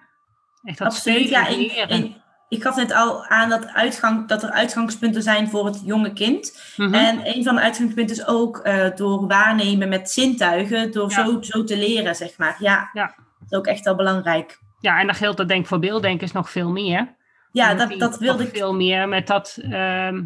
Echt 0.67 0.79
dat 0.79 0.87
absoluut. 0.89 1.29
Ja, 1.29 1.49
leren. 1.51 2.25
Ik, 2.49 2.63
gaf 2.63 2.77
net 2.77 2.93
al 2.93 3.25
aan 3.27 3.49
dat, 3.49 3.67
uitgang, 3.67 4.29
dat 4.29 4.43
er 4.43 4.51
uitgangspunten 4.51 5.23
zijn 5.23 5.49
voor 5.49 5.67
het 5.67 5.83
jonge 5.85 6.13
kind. 6.13 6.61
Mhm. 6.77 6.95
En 6.95 7.21
een 7.37 7.45
van 7.45 7.55
de 7.55 7.61
uitgangspunten 7.61 8.17
is 8.17 8.27
ook 8.27 8.59
eh, 8.59 8.95
door 8.95 9.27
waarnemen 9.27 9.89
met 9.89 10.11
zintuigen, 10.11 10.93
door 10.93 11.11
Ja. 11.11 11.25
zo, 11.27 11.43
zo 11.43 11.65
te 11.65 11.77
leren, 11.77 12.15
zeg 12.17 12.39
maar. 12.39 12.57
Ja, 12.59 12.91
Ja. 12.93 13.07
dat 13.39 13.51
is 13.51 13.59
ook 13.59 13.67
echt 13.67 13.85
wel 13.85 13.95
belangrijk. 13.97 14.59
Ja, 14.81 15.01
en 15.01 15.07
dat 15.07 15.17
geldt 15.17 15.37
dat 15.37 15.49
denk 15.49 15.61
ik 15.61 15.67
voor 15.67 15.79
beelddenkers 15.79 16.33
nog 16.33 16.51
veel 16.51 16.71
meer. 16.71 17.15
Ja, 17.53 17.75
dat, 17.75 17.99
dat 17.99 18.19
wilde 18.19 18.43
ik. 18.43 18.57
veel 18.57 18.75
meer 18.75 19.09
met 19.09 19.27
dat. 19.27 19.59
ehm, 19.63 20.25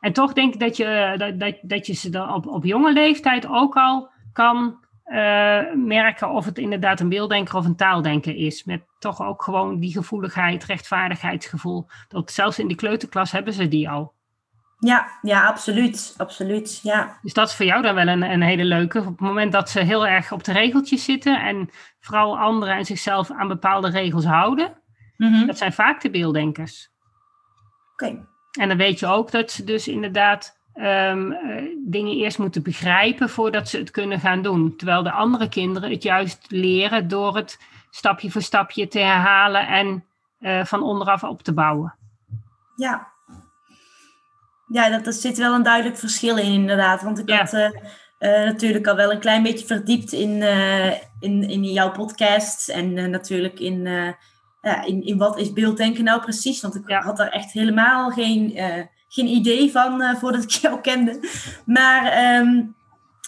en 0.00 0.12
toch 0.12 0.32
denk 0.32 0.54
ik 0.54 0.60
dat 0.60 0.76
je, 0.76 1.14
dat, 1.18 1.40
dat, 1.40 1.54
dat 1.62 1.86
je 1.86 1.92
ze 1.92 2.10
dan 2.10 2.34
op, 2.34 2.46
op 2.46 2.64
jonge 2.64 2.92
leeftijd 2.92 3.46
ook 3.48 3.74
al 3.76 4.10
kan 4.32 4.84
eh, 5.06 5.60
merken 5.74 6.30
of 6.30 6.44
het 6.44 6.58
inderdaad 6.58 7.00
een 7.00 7.08
beelddenker 7.08 7.56
of 7.56 7.64
een 7.64 7.76
taaldenker 7.76 8.34
is. 8.36 8.64
Met 8.64 8.82
toch 8.98 9.22
ook 9.22 9.42
gewoon 9.42 9.78
die 9.80 9.92
gevoeligheid, 9.92 10.64
rechtvaardigheidsgevoel. 10.64 11.86
Dat 12.08 12.32
zelfs 12.32 12.58
in 12.58 12.68
de 12.68 12.74
kleuterklas 12.74 13.32
hebben 13.32 13.52
ze 13.52 13.68
die 13.68 13.90
al. 13.90 14.14
Ja, 14.78 15.08
ja, 15.22 15.46
absoluut. 15.46 16.14
Absoluut. 16.16 16.80
Ja. 16.82 17.18
Dus 17.22 17.32
dat 17.32 17.48
is 17.48 17.54
voor 17.54 17.66
jou 17.66 17.82
dan 17.82 17.94
wel 17.94 18.06
een, 18.06 18.22
een 18.22 18.42
hele 18.42 18.64
leuke. 18.64 18.98
Op 18.98 19.06
het 19.06 19.20
moment 19.20 19.52
dat 19.52 19.70
ze 19.70 19.80
heel 19.80 20.06
erg 20.06 20.32
op 20.32 20.44
de 20.44 20.52
regeltjes 20.52 21.04
zitten 21.04 21.40
en 21.44 21.68
vooral 22.00 22.38
anderen 22.38 22.74
en 22.74 22.84
zichzelf 22.84 23.30
aan 23.30 23.48
bepaalde 23.48 23.90
regels 23.90 24.24
houden, 24.24 24.80
Mhm. 25.16 25.46
dat 25.46 25.58
zijn 25.58 25.72
vaak 25.72 26.00
de 26.00 26.10
beelddenkers. 26.10 26.90
Oké. 27.92 28.26
En 28.60 28.68
dan 28.68 28.76
weet 28.76 28.98
je 28.98 29.06
ook 29.06 29.30
dat 29.30 29.50
ze 29.50 29.64
dus 29.64 29.88
inderdaad 29.88 30.58
ehm, 30.76 31.32
eh, 31.32 31.62
dingen 31.86 32.16
eerst 32.16 32.38
moeten 32.38 32.62
begrijpen 32.62 33.28
voordat 33.28 33.68
ze 33.68 33.78
het 33.78 33.90
kunnen 33.90 34.20
gaan 34.20 34.42
doen. 34.42 34.76
Terwijl 34.76 35.02
de 35.02 35.10
andere 35.10 35.48
kinderen 35.48 35.90
het 35.90 36.02
juist 36.02 36.44
leren 36.48 37.08
door 37.08 37.36
het 37.36 37.58
stapje 37.90 38.30
voor 38.30 38.42
stapje 38.42 38.88
te 38.88 38.98
herhalen 38.98 39.66
en 39.68 40.04
eh, 40.38 40.64
van 40.64 40.82
onderaf 40.82 41.22
op 41.24 41.42
te 41.42 41.52
bouwen. 41.52 41.94
Ja. 42.76 43.06
Ja, 44.72 44.90
dat, 44.90 45.06
er 45.06 45.12
zit 45.12 45.38
wel 45.38 45.54
een 45.54 45.62
duidelijk 45.62 45.98
verschil 45.98 46.36
in, 46.36 46.52
inderdaad. 46.52 47.02
Want 47.02 47.18
ik 47.18 47.28
Ja. 47.28 47.36
had 47.38 47.52
eh, 47.52 47.70
natuurlijk 48.44 48.86
al 48.86 48.96
wel 48.96 49.12
een 49.12 49.18
klein 49.20 49.42
beetje 49.42 49.66
verdiept 49.66 50.12
in, 50.12 50.42
in, 51.20 51.42
in 51.50 51.64
jouw 51.64 51.90
podcast. 51.92 52.68
En 52.68 53.10
natuurlijk 53.10 53.60
in, 53.60 53.82
ja, 54.60 54.84
in, 54.84 55.04
in 55.04 55.18
wat 55.18 55.38
is 55.38 55.52
beelddenken 55.52 56.04
nou 56.04 56.20
precies. 56.20 56.60
Want 56.60 56.74
ik 56.74 56.88
Ja. 56.88 57.02
had 57.02 57.16
daar 57.16 57.28
echt 57.28 57.52
helemaal 57.52 58.10
geen, 58.10 58.52
geen 59.08 59.26
idee 59.26 59.70
van 59.70 60.02
eh, 60.02 60.14
voordat 60.16 60.42
ik 60.42 60.50
jou 60.66 60.80
kende. 60.80 61.28
Maar 61.66 62.04
ehm, 62.06 62.62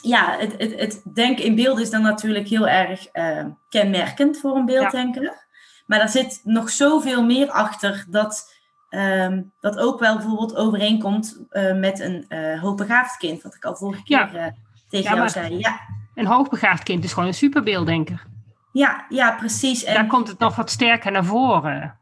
ja, 0.03 0.37
het, 0.39 0.55
het, 0.59 0.81
het 0.81 1.03
denken 1.15 1.45
in 1.45 1.55
beeld 1.55 1.79
is 1.81 1.91
dan 1.91 2.03
natuurlijk 2.03 2.49
heel 2.49 2.69
erg 2.69 3.07
eh, 3.07 3.45
kenmerkend 3.69 4.39
voor 4.41 4.57
een 4.57 4.67
beelddenker. 4.67 5.47
Maar 5.87 5.99
daar 5.99 6.09
zit 6.09 6.41
nog 6.45 6.71
zoveel 6.71 7.25
meer 7.25 7.51
achter 7.51 8.05
dat, 8.09 8.55
ehm, 8.89 9.43
dat 9.61 9.79
ook 9.79 10.01
wel 10.01 10.17
bijvoorbeeld 10.17 10.57
overeenkomt 10.57 11.45
eh, 11.51 11.75
met 11.75 12.01
een 12.01 12.25
eh 12.29 12.61
hoogbegaafd 12.61 13.17
kind. 13.17 13.43
Wat 13.43 13.55
ik 13.55 13.65
al 13.65 13.77
vorige 13.77 14.03
Ja. 14.05 14.25
keer 14.27 14.55
tegen 14.89 15.11
Ja, 15.11 15.17
jou 15.17 15.29
zei. 15.29 15.59
Ja, 15.59 15.81
Een 16.15 16.27
hoogbegaafd 16.27 16.83
kind 16.83 17.05
is 17.05 17.13
gewoon 17.13 17.29
een 17.29 17.35
superbeelddenker. 17.35 18.23
ja, 18.73 19.05
ja 19.09 19.31
precies. 19.31 19.85
En 19.85 19.95
Daar 19.95 20.07
komt 20.07 20.29
het 20.29 20.39
nog 20.39 20.57
wat 20.57 20.71
sterker 20.71 21.13
naar 21.13 21.25
voren. 21.25 21.99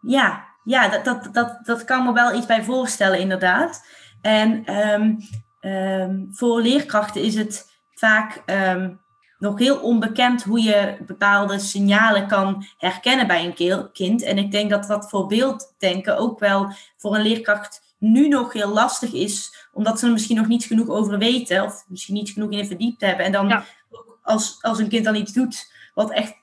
Ja, 0.00 0.44
ja 0.64 0.88
dat, 0.88 1.04
dat, 1.04 1.28
dat, 1.34 1.58
dat 1.62 1.84
kan 1.84 2.04
me 2.04 2.12
wel 2.12 2.34
iets 2.34 2.46
bij 2.46 2.64
voorstellen, 2.64 3.18
inderdaad. 3.18 3.86
En 4.20 4.64
ehm, 4.64 5.14
ehm, 5.60 6.24
voor 6.30 6.60
leerkrachten 6.60 7.22
is 7.22 7.34
het 7.34 7.70
vaak 7.94 8.42
ehm, 8.46 8.90
nog 9.38 9.58
heel 9.58 9.78
onbekend 9.78 10.42
hoe 10.42 10.62
je 10.62 10.96
bepaalde 11.06 11.58
signalen 11.58 12.28
kan 12.28 12.64
herkennen 12.78 13.26
bij 13.26 13.44
een 13.44 13.90
kind. 13.92 14.22
En 14.22 14.38
ik 14.38 14.50
denk 14.50 14.70
dat 14.70 14.86
dat 14.86 15.08
voor 15.08 15.26
beelddenken 15.26 16.18
ook 16.18 16.38
wel 16.38 16.72
voor 16.96 17.14
een 17.14 17.22
leerkracht 17.22 17.94
nu 17.98 18.28
nog 18.28 18.52
heel 18.52 18.68
lastig 18.72 19.12
is, 19.12 19.66
omdat 19.72 19.98
ze 19.98 20.06
er 20.06 20.12
misschien 20.12 20.36
nog 20.36 20.46
niet 20.46 20.64
genoeg 20.64 20.88
over 20.88 21.18
weten, 21.18 21.64
of 21.64 21.84
misschien 21.88 22.14
niet 22.14 22.30
genoeg 22.30 22.50
in 22.50 22.66
verdiept 22.66 23.00
hebben. 23.00 23.24
En 23.26 23.32
dan 23.32 23.48
Ja. 23.48 23.64
als, 24.22 24.58
als 24.60 24.78
een 24.78 24.88
kind 24.88 25.04
dan 25.04 25.14
iets 25.14 25.32
doet 25.32 25.72
wat 25.94 26.10
echt 26.10 26.34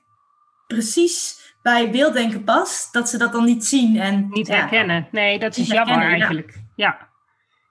precies 0.66 1.39
bij 1.62 1.90
beelddenken 1.90 2.44
past, 2.44 2.92
dat 2.92 3.08
ze 3.08 3.18
dat 3.18 3.32
dan 3.32 3.44
niet 3.44 3.64
zien. 3.64 4.00
En, 4.00 4.26
Niet 4.30 4.46
ja. 4.46 4.54
herkennen. 4.54 5.08
Nee, 5.10 5.38
dat 5.38 5.56
is 5.56 5.66
jammer 5.66 5.86
herkennen, 5.94 6.10
eigenlijk. 6.18 6.58
Ja. 6.76 6.98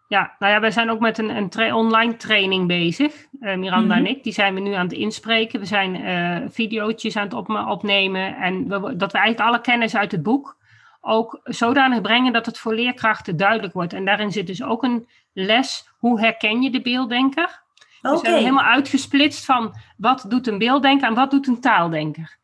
ja, 0.07 0.35
nou 0.39 0.53
ja, 0.53 0.59
wij 0.59 0.71
zijn 0.71 0.89
ook 0.89 0.99
met 0.99 1.17
een, 1.17 1.29
een 1.29 1.49
tra- 1.49 1.75
online 1.75 2.15
training 2.15 2.67
bezig. 2.67 3.25
Eh, 3.39 3.55
Miranda 3.57 3.95
Mhm. 3.95 4.05
en 4.05 4.11
ik, 4.11 4.23
die 4.23 4.33
zijn 4.33 4.53
we 4.53 4.59
nu 4.59 4.73
aan 4.73 4.83
het 4.87 4.93
inspreken. 4.97 5.59
We 5.59 5.65
zijn 5.65 5.95
eh 6.03 6.37
videootjes 6.49 7.15
aan 7.15 7.23
het 7.23 7.33
op- 7.33 7.49
opnemen. 7.67 8.35
En 8.35 8.67
we, 8.67 8.95
dat 8.95 9.11
we 9.11 9.17
eigenlijk 9.17 9.49
alle 9.49 9.61
kennis 9.61 9.95
uit 9.95 10.11
het 10.11 10.23
boek 10.23 10.57
ook 11.01 11.39
zodanig 11.43 12.01
brengen 12.01 12.33
dat 12.33 12.45
het 12.45 12.57
voor 12.59 12.73
leerkrachten 12.73 13.37
duidelijk 13.37 13.73
wordt. 13.73 13.93
En 13.93 14.05
daarin 14.05 14.31
zit 14.31 14.47
dus 14.47 14.63
ook 14.63 14.83
een 14.83 15.07
les, 15.33 15.89
hoe 15.97 16.19
herken 16.19 16.61
je 16.61 16.69
de 16.71 16.81
beelddenker? 16.81 17.61
Oké, 18.01 18.13
We 18.13 18.19
zijn 18.23 18.35
helemaal 18.37 18.63
uitgesplitst 18.63 19.45
van 19.45 19.73
wat 19.97 20.25
doet 20.27 20.47
een 20.47 20.57
beelddenker 20.57 21.07
en 21.07 21.13
wat 21.13 21.31
doet 21.31 21.47
een 21.47 21.61
taaldenker. 21.61 22.37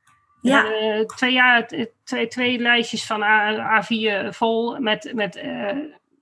Ja, 0.50 0.66
Eh, 0.66 1.00
twee, 1.06 1.34
jaar, 1.34 1.68
t- 1.68 1.88
twee, 2.04 2.28
twee 2.28 2.60
lijstjes 2.60 3.06
van 3.06 3.24
A, 3.24 3.84
4 3.84 4.34
vol 4.34 4.80
met, 4.80 5.12
met 5.14 5.36
eh, 5.36 5.78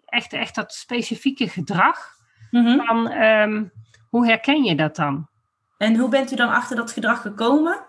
echt, 0.06 0.34
echt 0.34 0.56
dat 0.56 0.74
specifieke 0.74 1.50
gedrag. 1.50 1.98
mhm. 2.52 2.86
Van, 2.86 3.10
ehm, 3.10 3.64
hoe 4.10 4.28
herken 4.28 4.64
je 4.64 4.76
dat 4.76 4.96
dan? 4.96 5.28
En 5.78 5.96
hoe 5.96 6.10
bent 6.10 6.32
u 6.32 6.36
dan 6.36 6.50
achter 6.50 6.76
dat 6.76 6.92
gedrag 6.92 7.22
gekomen? 7.22 7.86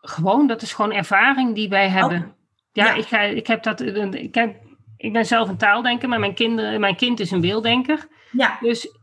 Gewoon, 0.00 0.46
dat 0.46 0.62
is 0.62 0.72
gewoon 0.72 0.92
ervaring 0.92 1.54
die 1.54 1.68
wij 1.68 1.88
hebben. 1.88 2.34
ja, 2.72 2.84
ja. 2.84 2.92
Ik, 2.94 3.04
ga, 3.06 3.20
ik, 3.20 3.46
heb 3.46 3.62
dat, 3.62 3.80
ik, 4.14 4.34
heb, 4.34 4.56
ik 4.96 5.12
ben 5.12 5.26
zelf 5.26 5.48
een 5.48 5.56
taaldenker, 5.56 6.08
maar 6.08 6.20
mijn, 6.20 6.34
kinderen, 6.34 6.80
mijn 6.80 6.96
kind 6.96 7.20
is 7.20 7.30
een 7.30 7.40
beelddenker. 7.40 8.06
Ja, 8.30 8.58
Dus 8.60 8.96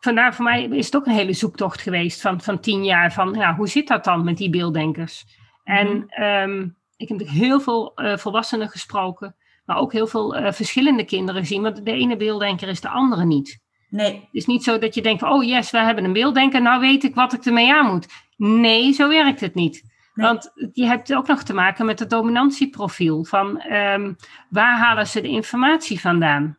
vandaar 0.00 0.34
voor 0.34 0.44
mij 0.44 0.62
is 0.64 0.84
het 0.86 0.96
ook 0.96 1.06
een 1.06 1.12
hele 1.12 1.32
zoektocht 1.32 1.80
geweest 1.80 2.20
van, 2.20 2.40
van 2.40 2.60
tien 2.60 2.84
jaar. 2.84 3.12
Van 3.12 3.34
ja, 3.34 3.54
hoe 3.54 3.68
zit 3.68 3.88
dat 3.88 4.04
dan 4.04 4.24
met 4.24 4.36
die 4.36 4.50
beelddenkers? 4.50 5.24
En 5.64 6.04
ehm, 6.08 6.60
ik 6.96 7.08
heb 7.08 7.18
natuurlijk 7.18 7.46
heel 7.46 7.60
veel 7.60 7.94
eh, 7.94 8.16
volwassenen 8.16 8.68
gesproken, 8.68 9.36
maar 9.64 9.76
ook 9.76 9.92
heel 9.92 10.06
veel 10.06 10.36
eh, 10.36 10.52
verschillende 10.52 11.04
kinderen 11.04 11.40
gezien. 11.40 11.62
Want 11.62 11.84
de 11.84 11.92
ene 11.92 12.16
beelddenker 12.16 12.68
is 12.68 12.80
de 12.80 12.88
andere 12.88 13.24
niet. 13.24 13.62
nee, 13.88 14.14
Het 14.14 14.28
is 14.32 14.46
niet 14.46 14.64
zo 14.64 14.78
dat 14.78 14.94
je 14.94 15.02
denkt 15.02 15.20
van, 15.20 15.32
oh 15.32 15.44
yes, 15.44 15.70
we 15.70 15.78
hebben 15.78 16.04
een 16.04 16.12
beelddenker, 16.12 16.62
nou 16.62 16.80
weet 16.80 17.04
ik 17.04 17.14
wat 17.14 17.32
ik 17.32 17.44
ermee 17.44 17.74
aan 17.74 17.86
moet. 17.86 18.06
Nee, 18.36 18.92
zo 18.92 19.08
werkt 19.08 19.40
het 19.40 19.54
niet. 19.54 19.92
Nee. 20.14 20.26
Want 20.26 20.52
je 20.72 20.86
hebt 20.86 21.14
ook 21.14 21.26
nog 21.26 21.42
te 21.42 21.54
maken 21.54 21.86
met 21.86 21.98
het 21.98 22.10
dominantieprofiel. 22.10 23.24
Van 23.24 23.60
ehm, 23.60 24.12
waar 24.48 24.78
halen 24.78 25.06
ze 25.06 25.20
de 25.20 25.28
informatie 25.28 26.00
vandaan? 26.00 26.58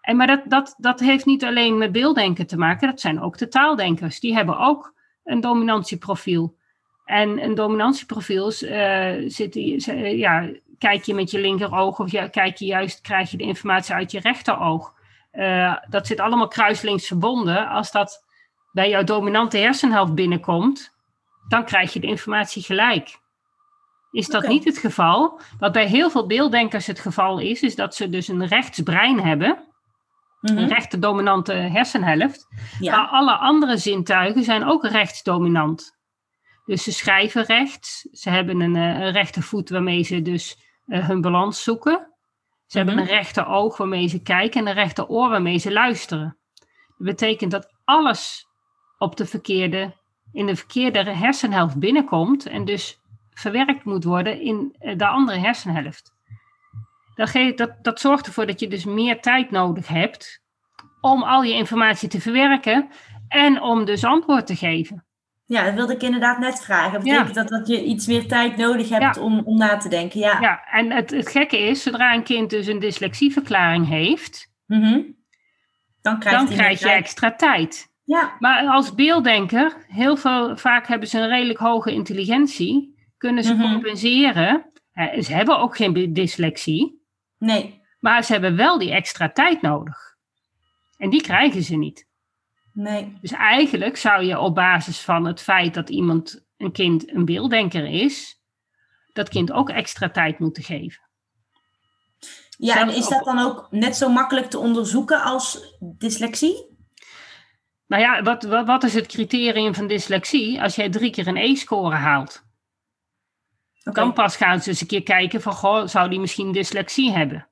En 0.00 0.16
maar 0.16 0.26
dat, 0.26 0.42
dat, 0.44 0.74
dat 0.78 1.00
heeft 1.00 1.24
niet 1.24 1.44
alleen 1.44 1.78
met 1.78 1.92
beelddenken 1.92 2.46
te 2.46 2.56
maken, 2.56 2.88
dat 2.88 3.00
zijn 3.00 3.20
ook 3.20 3.38
de 3.38 3.48
taaldenkers. 3.48 4.20
Die 4.20 4.34
hebben 4.34 4.58
ook 4.58 4.94
een 5.24 5.40
dominantieprofiel. 5.40 6.56
En 7.04 7.42
een 7.42 7.54
dominantieprofiel 7.54 8.52
eh, 8.52 9.12
zit, 9.26 9.56
eh, 9.56 10.18
ja, 10.18 10.50
kijk 10.78 11.04
je 11.04 11.14
met 11.14 11.30
je 11.30 11.40
linkeroog 11.40 11.98
of 11.98 12.10
ja, 12.10 12.28
kijk 12.28 12.56
je 12.56 12.64
juist, 12.64 13.00
krijg 13.00 13.30
je 13.30 13.36
de 13.36 13.44
informatie 13.44 13.94
uit 13.94 14.10
je 14.10 14.20
rechteroog. 14.20 14.92
Eh, 15.30 15.76
dat 15.88 16.06
zit 16.06 16.20
allemaal 16.20 16.48
kruislinks 16.48 17.06
verbonden. 17.06 17.68
Als 17.68 17.90
dat 17.92 18.24
bij 18.72 18.88
jouw 18.88 19.04
dominante 19.04 19.58
hersenhelft 19.58 20.14
binnenkomt, 20.14 20.94
dan 21.48 21.64
krijg 21.64 21.92
je 21.92 22.00
de 22.00 22.06
informatie 22.06 22.62
gelijk. 22.62 23.22
Is 24.10 24.26
dat 24.26 24.46
niet 24.46 24.64
het 24.64 24.78
geval? 24.78 25.40
Wat 25.58 25.72
bij 25.72 25.86
heel 25.86 26.10
veel 26.10 26.26
beelddenkers 26.26 26.86
het 26.86 27.00
geval 27.00 27.38
is, 27.38 27.62
is 27.62 27.74
dat 27.74 27.94
ze 27.94 28.08
dus 28.08 28.28
een 28.28 28.46
rechtsbrein 28.46 29.20
hebben, 29.20 29.64
mhm. 30.40 30.56
een 30.56 30.68
rechter 30.68 31.00
dominante 31.00 31.52
hersenhelft. 31.52 32.48
Maar 32.80 33.06
alle 33.06 33.36
andere 33.36 33.76
zintuigen 33.76 34.42
zijn 34.42 34.64
ook 34.64 34.86
rechtsdominant. 34.86 35.93
Dus 36.64 36.82
ze 36.82 36.92
schrijven 36.92 37.44
rechts, 37.44 38.08
ze 38.12 38.30
hebben 38.30 38.60
een, 38.60 38.76
eh, 38.76 38.82
een 39.00 39.12
rechtervoet 39.12 39.68
waarmee 39.70 40.02
ze 40.02 40.22
dus 40.22 40.58
eh, 40.86 41.08
hun 41.08 41.20
balans 41.20 41.62
zoeken. 41.62 42.12
Ze 42.66 42.76
hebben 42.76 42.94
Mhm. 42.94 43.04
een 43.04 43.10
rechter 43.10 43.46
oog 43.46 43.76
waarmee 43.76 44.08
ze 44.08 44.22
kijken 44.22 44.60
en 44.60 44.66
een 44.66 44.74
rechter 44.74 45.06
oor 45.06 45.28
waarmee 45.28 45.58
ze 45.58 45.72
luisteren. 45.72 46.36
Dat 46.86 47.06
betekent 47.06 47.50
dat 47.50 47.74
alles 47.84 48.46
op 48.98 49.16
de 49.16 49.26
verkeerde, 49.26 49.94
in 50.32 50.46
de 50.46 50.56
verkeerde 50.56 51.10
hersenhelft 51.10 51.78
binnenkomt 51.78 52.46
en 52.46 52.64
dus 52.64 53.00
verwerkt 53.30 53.84
moet 53.84 54.04
worden 54.04 54.40
in 54.40 54.76
eh, 54.78 54.96
de 54.96 55.06
andere 55.06 55.38
hersenhelft. 55.38 56.12
Dat, 57.14 57.30
geeft, 57.30 57.58
dat, 57.58 57.70
dat 57.82 58.00
zorgt 58.00 58.26
ervoor 58.26 58.46
dat 58.46 58.60
je 58.60 58.68
dus 58.68 58.84
meer 58.84 59.20
tijd 59.20 59.50
nodig 59.50 59.88
hebt 59.88 60.42
om 61.00 61.22
al 61.22 61.42
je 61.42 61.54
informatie 61.54 62.08
te 62.08 62.20
verwerken 62.20 62.88
en 63.28 63.62
om 63.62 63.84
dus 63.84 64.04
antwoord 64.04 64.46
te 64.46 64.56
geven. 64.56 65.04
Ja, 65.46 65.64
dat 65.64 65.74
wilde 65.74 65.94
ik 65.94 66.02
inderdaad 66.02 66.38
net 66.38 66.64
vragen. 66.64 66.92
Dat 66.92 67.02
betekent 67.02 67.34
dat, 67.34 67.48
dat 67.48 67.68
je 67.68 67.84
iets 67.84 68.06
meer 68.06 68.26
tijd 68.28 68.56
nodig 68.56 68.88
hebt 68.88 69.18
om, 69.18 69.40
om 69.44 69.56
na 69.56 69.76
te 69.76 69.88
denken. 69.88 70.20
Ja, 70.20 70.40
ja 70.40 70.64
en 70.70 70.90
het, 70.90 71.10
het 71.10 71.28
gekke 71.28 71.58
is, 71.58 71.82
zodra 71.82 72.14
een 72.14 72.22
kind 72.22 72.50
dus 72.50 72.66
een 72.66 72.78
dyslexieverklaring 72.78 73.88
heeft, 73.88 74.52
mhm. 74.66 75.00
dan, 76.02 76.20
dan 76.20 76.48
krijg 76.48 76.80
je 76.80 76.90
extra 76.90 77.34
tijd. 77.34 77.92
Ja. 78.04 78.36
Maar 78.38 78.66
als 78.66 78.94
beelddenker, 78.94 79.84
heel 79.86 80.16
veel, 80.16 80.56
vaak 80.56 80.86
hebben 80.86 81.08
ze 81.08 81.18
een 81.18 81.28
redelijk 81.28 81.58
hoge 81.58 81.92
intelligentie, 81.92 82.94
kunnen 83.16 83.44
ze 83.44 83.54
mhm. 83.54 83.72
compenseren. 83.72 84.70
ze 85.20 85.34
hebben 85.34 85.58
ook 85.58 85.76
geen 85.76 86.12
dyslexie. 86.12 87.02
Nee. 87.38 87.82
Maar 88.00 88.24
ze 88.24 88.32
hebben 88.32 88.56
wel 88.56 88.78
die 88.78 88.92
extra 88.92 89.30
tijd 89.30 89.62
nodig. 89.62 90.16
En 90.96 91.10
die 91.10 91.22
krijgen 91.22 91.62
ze 91.62 91.76
niet. 91.76 92.06
Nee. 92.74 93.18
Dus 93.20 93.32
eigenlijk 93.32 93.96
zou 93.96 94.24
je 94.24 94.38
op 94.38 94.54
basis 94.54 95.00
van 95.00 95.24
het 95.24 95.40
feit 95.40 95.74
dat 95.74 95.90
iemand, 95.90 96.46
een 96.56 96.72
kind, 96.72 97.14
een 97.14 97.24
beelddenker 97.24 97.86
is, 97.86 98.42
dat 99.12 99.28
kind 99.28 99.52
ook 99.52 99.70
extra 99.70 100.10
tijd 100.10 100.38
moeten 100.38 100.62
geven. 100.62 101.02
Ja, 102.58 102.80
en 102.80 102.88
is 102.88 103.08
dat 103.08 103.24
dan 103.24 103.38
ook 103.38 103.66
net 103.70 103.96
zo 103.96 104.08
makkelijk 104.08 104.50
te 104.50 104.58
onderzoeken 104.58 105.22
als 105.22 105.76
dyslexie? 105.80 106.72
Nou 107.86 108.02
ja, 108.02 108.22
wat, 108.22 108.42
wat, 108.42 108.66
wat 108.66 108.82
is 108.82 108.94
het 108.94 109.06
criterium 109.06 109.74
van 109.74 109.86
dyslexie? 109.86 110.62
Als 110.62 110.74
jij 110.74 110.90
drie 110.90 111.10
keer 111.10 111.26
een 111.26 111.36
E-score 111.36 111.94
haalt, 111.94 112.44
dan 113.82 114.12
pas 114.12 114.36
gaan 114.36 114.60
ze 114.60 114.68
eens 114.68 114.80
een 114.80 114.86
keer 114.86 115.02
kijken 115.02 115.42
van, 115.42 115.52
goh, 115.52 115.86
zou 115.86 116.08
die 116.08 116.20
misschien 116.20 116.52
dyslexie 116.52 117.12
hebben? 117.12 117.48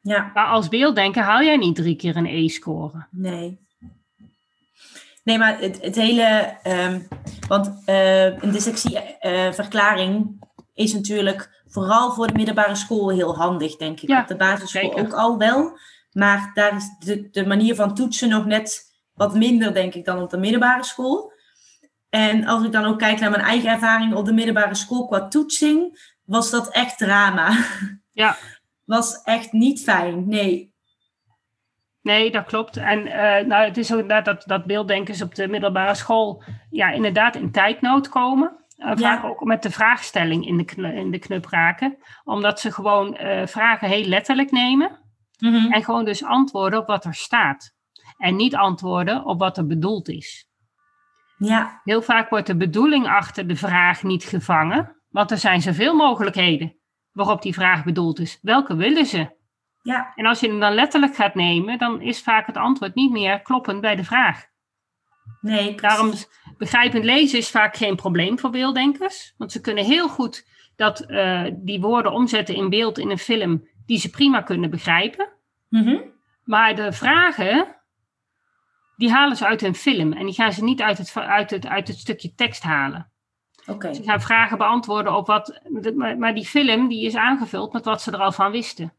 Ja. 0.00 0.30
Maar 0.34 0.46
als 0.46 0.68
beelddenker 0.68 1.22
haal 1.22 1.42
jij 1.42 1.56
niet 1.56 1.76
drie 1.76 1.96
keer 1.96 2.16
een 2.16 2.26
E-score. 2.26 3.06
Nee. 3.10 3.65
Nee, 5.26 5.38
maar 5.38 5.60
het, 5.60 5.80
het 5.80 5.94
hele. 5.94 6.56
Um, 6.64 7.08
want 7.48 7.82
uh, 7.86 8.24
een 8.24 8.50
dyslexieverklaring 8.50 10.26
uh, 10.26 10.48
is 10.74 10.92
natuurlijk 10.92 11.62
vooral 11.66 12.12
voor 12.12 12.26
de 12.26 12.32
middelbare 12.32 12.74
school 12.74 13.10
heel 13.10 13.36
handig, 13.36 13.76
denk 13.76 14.00
ik. 14.00 14.18
Op 14.18 14.26
de 14.26 14.36
basisschool 14.36 14.98
ook 14.98 15.12
al 15.12 15.38
wel. 15.38 15.78
Maar 16.12 16.50
daar 16.54 16.76
is 16.76 16.88
de, 16.98 17.28
de 17.30 17.46
manier 17.46 17.74
van 17.74 17.94
toetsen 17.94 18.28
nog 18.28 18.46
net 18.46 18.94
wat 19.14 19.34
minder, 19.34 19.74
denk 19.74 19.94
ik, 19.94 20.04
dan 20.04 20.22
op 20.22 20.30
de 20.30 20.38
middelbare 20.38 20.84
school. 20.84 21.32
En 22.08 22.46
als 22.46 22.64
ik 22.64 22.72
dan 22.72 22.84
ook 22.84 22.98
kijk 22.98 23.20
naar 23.20 23.30
mijn 23.30 23.42
eigen 23.42 23.70
ervaring 23.70 24.14
op 24.14 24.24
de 24.24 24.32
middelbare 24.32 24.74
school 24.74 25.06
qua 25.06 25.28
toetsing, 25.28 26.10
was 26.24 26.50
dat 26.50 26.72
echt 26.72 26.98
drama. 26.98 27.64
Ja. 28.12 28.36
Was 28.84 29.22
echt 29.22 29.52
niet 29.52 29.82
fijn, 29.82 30.28
nee. 30.28 30.74
Nee, 32.06 32.30
dat 32.30 32.44
klopt. 32.44 32.76
En 32.76 33.06
uh, 33.06 33.14
nou, 33.46 33.64
het 33.64 33.76
is 33.76 33.92
ook 33.92 34.00
inderdaad 34.00 34.24
dat, 34.24 34.42
dat 34.46 34.64
beelddenkers 34.64 35.22
op 35.22 35.34
de 35.34 35.48
middelbare 35.48 35.94
school 35.94 36.42
ja, 36.70 36.90
inderdaad 36.90 37.36
in 37.36 37.50
tijdnood 37.50 38.08
komen. 38.08 38.64
Uh, 38.78 38.92
vaak 38.94 39.24
ook 39.24 39.44
met 39.44 39.62
de 39.62 39.70
vraagstelling 39.70 40.46
in 40.46 40.56
de, 40.56 40.64
kn 40.64 40.84
in 40.84 41.10
de 41.10 41.18
knup 41.18 41.46
raken. 41.46 41.96
Omdat 42.24 42.60
ze 42.60 42.72
gewoon 42.72 43.18
uh, 43.20 43.46
vragen 43.46 43.88
heel 43.88 44.04
letterlijk 44.04 44.50
nemen. 44.50 44.90
Mm 45.38 45.52
-hmm. 45.52 45.72
En 45.72 45.84
gewoon 45.84 46.04
dus 46.04 46.24
antwoorden 46.24 46.78
op 46.78 46.86
wat 46.86 47.04
er 47.04 47.14
staat. 47.14 47.74
En 48.16 48.36
niet 48.36 48.56
antwoorden 48.56 49.24
op 49.24 49.38
wat 49.38 49.58
er 49.58 49.66
bedoeld 49.66 50.08
is. 50.08 50.48
Ja. 51.38 51.80
Heel 51.84 52.02
vaak 52.02 52.30
wordt 52.30 52.46
de 52.46 52.56
bedoeling 52.56 53.06
achter 53.06 53.46
de 53.46 53.56
vraag 53.56 54.02
niet 54.02 54.24
gevangen. 54.24 54.96
Want 55.08 55.30
er 55.30 55.38
zijn 55.38 55.62
zoveel 55.62 55.94
mogelijkheden 55.94 56.76
waarop 57.12 57.42
die 57.42 57.54
vraag 57.54 57.84
bedoeld 57.84 58.18
is. 58.18 58.38
Welke 58.42 58.76
willen 58.76 59.06
ze? 59.06 59.34
Ja. 59.86 60.12
En 60.14 60.26
als 60.26 60.40
je 60.40 60.48
hem 60.48 60.60
dan 60.60 60.74
letterlijk 60.74 61.14
gaat 61.14 61.34
nemen, 61.34 61.78
dan 61.78 62.00
is 62.00 62.22
vaak 62.22 62.46
het 62.46 62.56
antwoord 62.56 62.94
niet 62.94 63.10
meer 63.12 63.40
kloppend 63.40 63.80
bij 63.80 63.96
de 63.96 64.04
vraag. 64.04 64.46
Nee, 65.40 65.74
precies. 65.74 65.80
Daarom 65.80 66.12
begrijpend 66.58 67.04
lezen 67.04 67.38
is 67.38 67.50
vaak 67.50 67.76
geen 67.76 67.96
probleem 67.96 68.38
voor 68.38 68.50
beelddenkers. 68.50 69.34
Want 69.36 69.52
ze 69.52 69.60
kunnen 69.60 69.84
heel 69.84 70.08
goed 70.08 70.46
dat, 70.76 71.04
uh, 71.08 71.44
die 71.52 71.80
woorden 71.80 72.12
omzetten 72.12 72.54
in 72.54 72.68
beeld 72.68 72.98
in 72.98 73.10
een 73.10 73.18
film 73.18 73.68
die 73.86 73.98
ze 73.98 74.10
prima 74.10 74.42
kunnen 74.42 74.70
begrijpen. 74.70 75.28
Mm 75.68 75.82
-hmm. 75.82 76.02
Maar 76.44 76.74
de 76.74 76.92
vragen, 76.92 77.76
die 78.96 79.10
halen 79.10 79.36
ze 79.36 79.46
uit 79.46 79.62
een 79.62 79.74
film. 79.74 80.12
En 80.12 80.24
die 80.24 80.34
gaan 80.34 80.52
ze 80.52 80.64
niet 80.64 80.82
uit 80.82 80.98
het, 80.98 81.16
uit 81.16 81.50
het, 81.50 81.66
uit 81.66 81.88
het 81.88 81.98
stukje 81.98 82.34
tekst 82.34 82.62
halen. 82.62 83.10
Okay. 83.66 83.94
Ze 83.94 84.02
gaan 84.02 84.20
vragen 84.20 84.58
beantwoorden 84.58 85.16
op 85.16 85.26
wat... 85.26 85.60
Maar 86.18 86.34
die 86.34 86.46
film 86.46 86.88
die 86.88 87.06
is 87.06 87.16
aangevuld 87.16 87.72
met 87.72 87.84
wat 87.84 88.02
ze 88.02 88.10
er 88.10 88.18
al 88.18 88.32
van 88.32 88.50
wisten. 88.50 88.92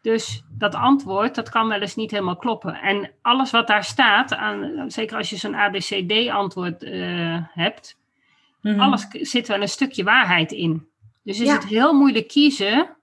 Dus 0.00 0.42
dat 0.48 0.74
antwoord, 0.74 1.34
dat 1.34 1.48
kan 1.48 1.68
wel 1.68 1.80
eens 1.80 1.96
niet 1.96 2.10
helemaal 2.10 2.36
kloppen. 2.36 2.74
En 2.74 3.10
alles 3.22 3.50
wat 3.50 3.66
daar 3.66 3.84
staat, 3.84 4.34
aan, 4.34 4.90
zeker 4.90 5.16
als 5.16 5.30
je 5.30 5.36
zo'n 5.36 5.54
ABCD-antwoord 5.54 6.82
uh, 6.82 7.36
hebt, 7.52 7.98
mm 8.60 8.72
-hmm. 8.72 8.80
alles 8.80 9.06
zit 9.10 9.48
wel 9.48 9.60
een 9.60 9.68
stukje 9.68 10.04
waarheid 10.04 10.52
in. 10.52 10.88
Dus 11.22 11.40
is 11.40 11.46
ja. 11.46 11.54
het 11.54 11.66
heel 11.66 11.92
moeilijk 11.92 12.28
kiezen. 12.28 12.96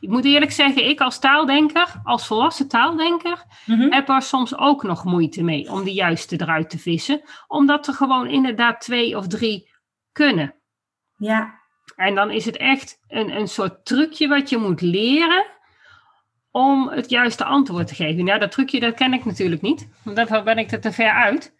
Ik 0.00 0.08
moet 0.08 0.24
eerlijk 0.24 0.52
zeggen, 0.52 0.88
ik 0.88 1.00
als 1.00 1.18
taaldenker, 1.18 2.00
als 2.04 2.26
volwassen 2.26 2.68
taaldenker, 2.68 3.44
mm 3.66 3.76
-hmm. 3.76 3.92
heb 3.92 4.08
er 4.08 4.22
soms 4.22 4.56
ook 4.56 4.82
nog 4.82 5.04
moeite 5.04 5.42
mee 5.42 5.70
om 5.70 5.84
de 5.84 5.92
juiste 5.92 6.40
eruit 6.40 6.70
te 6.70 6.78
vissen. 6.78 7.20
Omdat 7.46 7.86
er 7.86 7.94
gewoon 7.94 8.26
inderdaad 8.26 8.80
twee 8.80 9.16
of 9.16 9.26
drie 9.26 9.70
kunnen. 10.12 10.54
Ja. 11.16 11.58
En 11.96 12.14
dan 12.14 12.30
is 12.30 12.44
het 12.44 12.56
echt 12.56 13.00
een, 13.08 13.36
een 13.36 13.48
soort 13.48 13.84
trucje 13.84 14.28
wat 14.28 14.48
je 14.48 14.56
moet 14.56 14.80
leren 14.80 15.46
om 16.50 16.88
het 16.88 17.10
juiste 17.10 17.44
antwoord 17.44 17.86
te 17.86 17.94
geven. 17.94 18.26
Ja, 18.26 18.38
dat 18.38 18.52
trucje 18.52 18.80
dat 18.80 18.94
ken 18.94 19.12
ik 19.12 19.24
natuurlijk 19.24 19.62
niet, 19.62 19.88
want 20.02 20.16
daarvoor 20.16 20.42
ben 20.42 20.58
ik 20.58 20.72
er 20.72 20.80
te 20.80 20.92
ver 20.92 21.12
uit. 21.12 21.54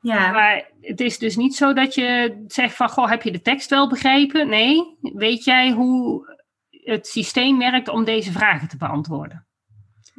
Ja. 0.00 0.30
Maar 0.30 0.70
het 0.80 1.00
is 1.00 1.18
dus 1.18 1.36
niet 1.36 1.56
zo 1.56 1.72
dat 1.72 1.94
je 1.94 2.44
zegt 2.46 2.76
van, 2.76 2.88
goh, 2.88 3.08
heb 3.08 3.22
je 3.22 3.32
de 3.32 3.42
tekst 3.42 3.70
wel 3.70 3.88
begrepen? 3.88 4.48
Nee, 4.48 4.98
weet 5.00 5.44
jij 5.44 5.70
hoe 5.70 6.32
het 6.70 7.06
systeem 7.06 7.58
werkt 7.58 7.88
om 7.88 8.04
deze 8.04 8.32
vragen 8.32 8.68
te 8.68 8.76
beantwoorden? 8.76 9.46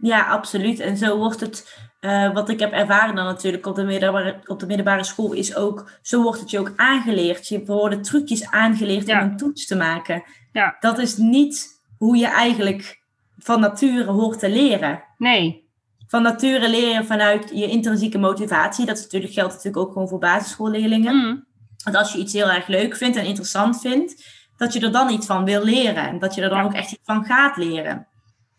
Ja, 0.02 0.28
absoluut. 0.28 0.80
En 0.80 0.98
zo 0.98 1.18
wordt 1.18 1.40
het, 1.40 1.88
uh, 2.02 2.34
wat 2.34 2.50
ik 2.50 2.60
heb 2.60 2.72
ervaren 2.72 3.16
dan 3.16 3.26
natuurlijk 3.26 3.66
op 3.66 3.76
de, 3.76 3.84
middelbare, 3.84 4.42
op 4.46 4.60
de 4.60 4.66
middelbare 4.66 5.04
school, 5.04 5.34
is 5.34 5.56
ook, 5.56 5.92
zo 6.02 6.22
wordt 6.22 6.40
het 6.40 6.50
je 6.50 6.60
ook 6.60 6.74
aangeleerd. 6.76 7.48
Je 7.48 7.66
worden 7.66 8.02
trucjes 8.02 8.52
aangeleerd 8.52 9.08
ja. 9.08 9.22
om 9.22 9.30
een 9.30 9.38
toets 9.38 9.66
te 9.66 9.76
maken. 9.76 10.24
Ja. 10.52 10.76
Dat 10.80 10.98
is 10.98 11.18
niet 11.18 11.82
hoe 11.98 12.18
je 12.18 12.28
eigenlijk 12.28 13.04
van 13.38 13.60
nature 13.60 14.12
hoort 14.12 14.40
te 14.40 14.50
leren. 14.50 15.04
Nee. 15.18 15.70
Van 16.08 16.22
nature 16.22 16.70
leren 16.70 17.06
vanuit 17.06 17.52
je 17.54 17.68
intrinsieke 17.68 18.18
motivatie. 18.18 18.86
Dat 18.86 19.02
natuurlijk, 19.02 19.34
geldt 19.34 19.54
natuurlijk 19.54 19.86
ook 19.86 19.92
gewoon 19.92 20.08
voor 20.08 20.20
basisschoolleerlingen. 20.20 21.16
Mm. 21.16 21.46
Want 21.84 21.96
als 21.98 22.14
je 22.14 22.20
iets 22.20 22.34
heel 22.34 22.52
erg 22.52 22.68
leuk 22.68 22.96
vindt 22.96 23.18
en 23.18 23.26
interessant 23.26 23.82
vindt, 23.82 24.26
dat 24.58 24.74
je 24.74 24.80
er 24.80 24.92
dan 24.92 25.10
iets 25.10 25.26
van 25.26 25.46
wil 25.46 25.64
leren. 25.64 26.08
En 26.08 26.20
dat 26.20 26.36
je 26.36 26.42
er 26.42 26.50
dan 26.50 26.58
ja. 26.58 26.64
ook 26.64 26.74
echt 26.74 26.92
iets 26.92 27.04
van 27.04 27.26
gaat 27.26 27.58
leren. 27.58 28.08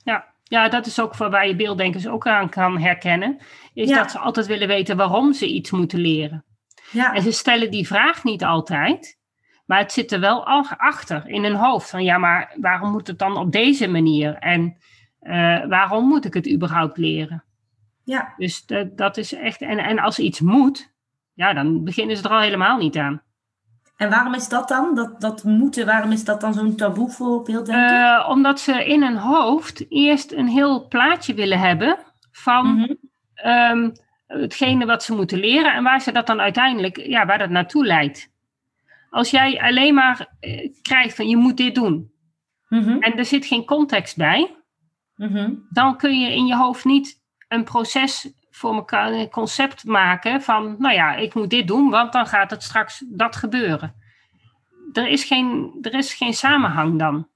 Ja. 0.04 0.24
ja, 0.42 0.68
dat 0.68 0.86
is 0.86 1.00
ook 1.00 1.14
voor 1.14 1.30
waar 1.30 1.46
je 1.46 1.56
beelddenkers 1.56 2.06
ook 2.06 2.26
aan 2.26 2.48
kan 2.48 2.78
herkennen. 2.78 3.38
Is 3.74 3.88
Ja. 3.88 3.96
dat 3.96 4.10
ze 4.10 4.18
altijd 4.18 4.46
willen 4.46 4.68
weten 4.68 4.96
waarom 4.96 5.32
ze 5.32 5.46
iets 5.46 5.70
moeten 5.70 5.98
leren. 5.98 6.44
Ja, 6.90 7.14
En 7.14 7.22
ze 7.22 7.32
stellen 7.32 7.70
die 7.70 7.86
vraag 7.86 8.24
niet 8.24 8.44
altijd. 8.44 9.18
Maar 9.66 9.78
het 9.78 9.92
zit 9.92 10.12
er 10.12 10.20
wel 10.20 10.46
achter 10.76 11.28
in 11.28 11.42
hun 11.44 11.54
hoofd. 11.54 11.90
Van 11.90 12.04
ja, 12.04 12.18
maar 12.18 12.54
waarom 12.60 12.90
moet 12.90 13.06
het 13.06 13.18
dan 13.18 13.36
op 13.36 13.52
deze 13.52 13.88
manier? 13.88 14.34
En 14.34 14.76
eh, 15.20 15.66
waarom 15.66 16.08
moet 16.08 16.24
ik 16.24 16.34
het 16.34 16.50
überhaupt 16.52 16.96
leren? 16.96 17.44
ja. 18.04 18.34
Dus 18.36 18.66
dat, 18.66 18.96
dat 18.96 19.16
is 19.16 19.32
echt. 19.34 19.60
En, 19.60 19.78
en 19.78 19.98
als 19.98 20.18
iets 20.18 20.40
moet, 20.40 20.92
ja, 21.34 21.52
dan 21.52 21.84
beginnen 21.84 22.16
ze 22.16 22.22
er 22.24 22.30
al 22.30 22.40
helemaal 22.40 22.76
niet 22.78 22.96
aan. 22.96 23.22
En 23.96 24.10
waarom 24.10 24.34
is 24.34 24.48
dat 24.48 24.68
dan? 24.68 24.94
Dat, 24.94 25.20
dat 25.20 25.44
moeten, 25.44 25.86
waarom 25.86 26.12
is 26.12 26.24
dat 26.24 26.40
dan 26.40 26.54
zo'n 26.54 26.76
taboe 26.76 27.10
voor 27.10 27.42
beelddenken? 27.42 28.14
Eh, 28.14 28.28
omdat 28.28 28.60
ze 28.60 28.84
in 28.84 29.02
hun 29.02 29.16
hoofd 29.16 29.84
eerst 29.88 30.32
een 30.32 30.48
heel 30.48 30.88
plaatje 30.88 31.34
willen 31.34 31.58
hebben 31.58 31.98
van 32.32 32.66
Mhm. 32.76 32.92
ehm, 33.34 33.90
hetgene 34.26 34.86
wat 34.86 35.02
ze 35.02 35.14
moeten 35.14 35.38
leren 35.38 35.74
en 35.74 35.82
waar 35.82 36.00
ze 36.00 36.12
dat 36.12 36.26
dan 36.26 36.40
uiteindelijk, 36.40 36.96
ja, 36.96 37.26
waar 37.26 37.38
dat 37.38 37.50
naartoe 37.50 37.86
leidt. 37.86 38.30
Als 39.10 39.30
jij 39.30 39.60
alleen 39.60 39.94
maar 39.94 40.36
eh, 40.40 40.72
krijgt 40.82 41.16
van 41.16 41.28
je 41.28 41.36
moet 41.36 41.56
dit 41.56 41.74
doen 41.74 42.14
Mhm. 42.68 42.96
en 43.02 43.18
er 43.18 43.24
zit 43.24 43.46
geen 43.46 43.64
context 43.64 44.16
bij, 44.16 44.54
Mhm. 45.16 45.52
dan 45.70 45.96
kun 45.96 46.20
je 46.20 46.32
in 46.32 46.46
je 46.46 46.56
hoofd 46.56 46.84
niet 46.84 47.22
een 47.48 47.64
proces 47.64 48.32
voor 48.50 48.74
elkaar, 48.74 49.12
een 49.12 49.30
concept 49.30 49.84
maken 49.84 50.42
van, 50.42 50.76
nou 50.78 50.94
ja, 50.94 51.14
ik 51.14 51.34
moet 51.34 51.50
dit 51.50 51.66
doen, 51.66 51.90
want 51.90 52.12
dan 52.12 52.26
gaat 52.26 52.50
het 52.50 52.62
straks 52.62 53.04
dat 53.08 53.36
gebeuren. 53.36 53.94
Er 54.92 55.08
is 55.08 55.24
geen, 55.24 55.78
er 55.82 55.94
is 55.94 56.14
geen 56.14 56.34
samenhang 56.34 56.98
dan. 56.98 57.28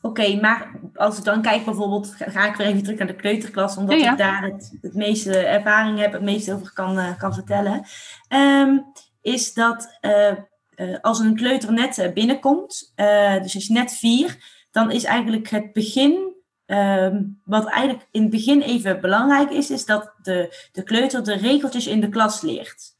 Oké, 0.00 0.40
maar 0.40 0.70
als 0.94 1.18
ik 1.18 1.24
dan 1.24 1.42
kijk 1.42 1.64
bijvoorbeeld, 1.64 2.14
ga, 2.18 2.46
ik 2.46 2.54
weer 2.56 2.66
even 2.66 2.82
terug 2.82 2.98
naar 2.98 3.06
de 3.06 3.14
kleuterklas, 3.14 3.76
omdat 3.76 3.98
Ja, 3.98 4.04
ja. 4.04 4.12
ik 4.12 4.18
daar 4.18 4.42
het, 4.42 4.78
het 4.80 4.94
meeste 4.94 5.38
ervaring 5.38 5.98
heb, 5.98 6.12
het 6.12 6.22
meeste 6.22 6.54
over 6.54 6.72
kan, 6.72 6.98
eh, 6.98 7.18
kan 7.18 7.34
vertellen. 7.34 7.84
Ehm, 8.28 8.78
is 9.22 9.52
dat 9.54 9.98
eh, 10.00 10.32
eh, 10.76 10.96
als 11.00 11.18
een 11.18 11.36
kleuter 11.36 11.72
net 11.72 11.98
eh, 11.98 12.12
binnenkomt, 12.12 12.92
eh, 12.94 13.42
dus 13.42 13.54
is 13.54 13.68
net 13.68 13.92
vier, 13.92 14.36
dan 14.70 14.90
is 14.90 15.04
eigenlijk 15.04 15.50
het 15.50 15.72
begin, 15.72 16.34
ehm, 16.66 17.22
wat 17.44 17.66
eigenlijk 17.66 18.08
in 18.10 18.22
het 18.22 18.30
begin 18.30 18.60
even 18.60 19.00
belangrijk 19.00 19.50
is, 19.50 19.70
is 19.70 19.84
dat 19.84 20.12
de, 20.22 20.68
de 20.72 20.82
kleuter 20.82 21.24
de 21.24 21.34
regeltjes 21.34 21.86
in 21.86 22.00
de 22.00 22.08
klas 22.08 22.40
leert. 22.40 22.92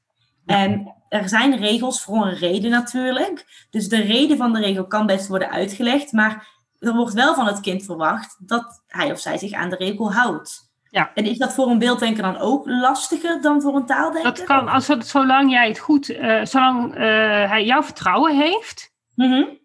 En 0.47 0.95
er 1.09 1.29
zijn 1.29 1.57
regels 1.57 2.03
voor 2.03 2.27
een 2.27 2.37
reden 2.37 2.71
natuurlijk. 2.71 3.67
Dus 3.71 3.89
de 3.89 4.01
reden 4.01 4.37
van 4.37 4.53
de 4.53 4.61
regel 4.61 4.87
kan 4.87 5.07
best 5.07 5.27
worden 5.29 5.51
uitgelegd, 5.51 6.13
maar 6.13 6.49
er 6.79 6.95
wordt 6.95 7.15
wel 7.15 7.35
van 7.35 7.47
het 7.47 7.61
kind 7.61 7.85
verwacht 7.85 8.37
dat 8.49 8.83
hij 8.87 9.13
of 9.13 9.21
zij 9.21 9.39
zich 9.39 9.53
aan 9.53 9.71
de 9.71 9.77
regel 9.77 10.13
houdt. 10.13 10.64
Ja. 10.95 11.11
En 11.15 11.25
is 11.25 11.39
dat 11.39 11.55
voor 11.55 11.71
een 11.71 11.79
beelddenker 11.79 12.23
dan 12.23 12.39
ook 12.39 12.67
lastiger 12.67 13.41
dan 13.41 13.63
voor 13.63 13.77
een 13.77 13.87
taaldenker? 13.87 14.35
Dat 14.35 14.45
kan, 14.45 14.69
als 14.69 14.89
het, 14.89 15.07
zolang 15.07 15.51
jij 15.51 15.69
het 15.69 15.79
goed, 15.79 16.11
uh, 16.11 16.45
zolang 16.45 16.95
uh, 16.95 17.01
hij 17.51 17.65
jouw 17.65 17.83
vertrouwen 17.83 18.37
heeft. 18.37 18.93
Mm 19.15 19.33
-hmm. 19.33 19.59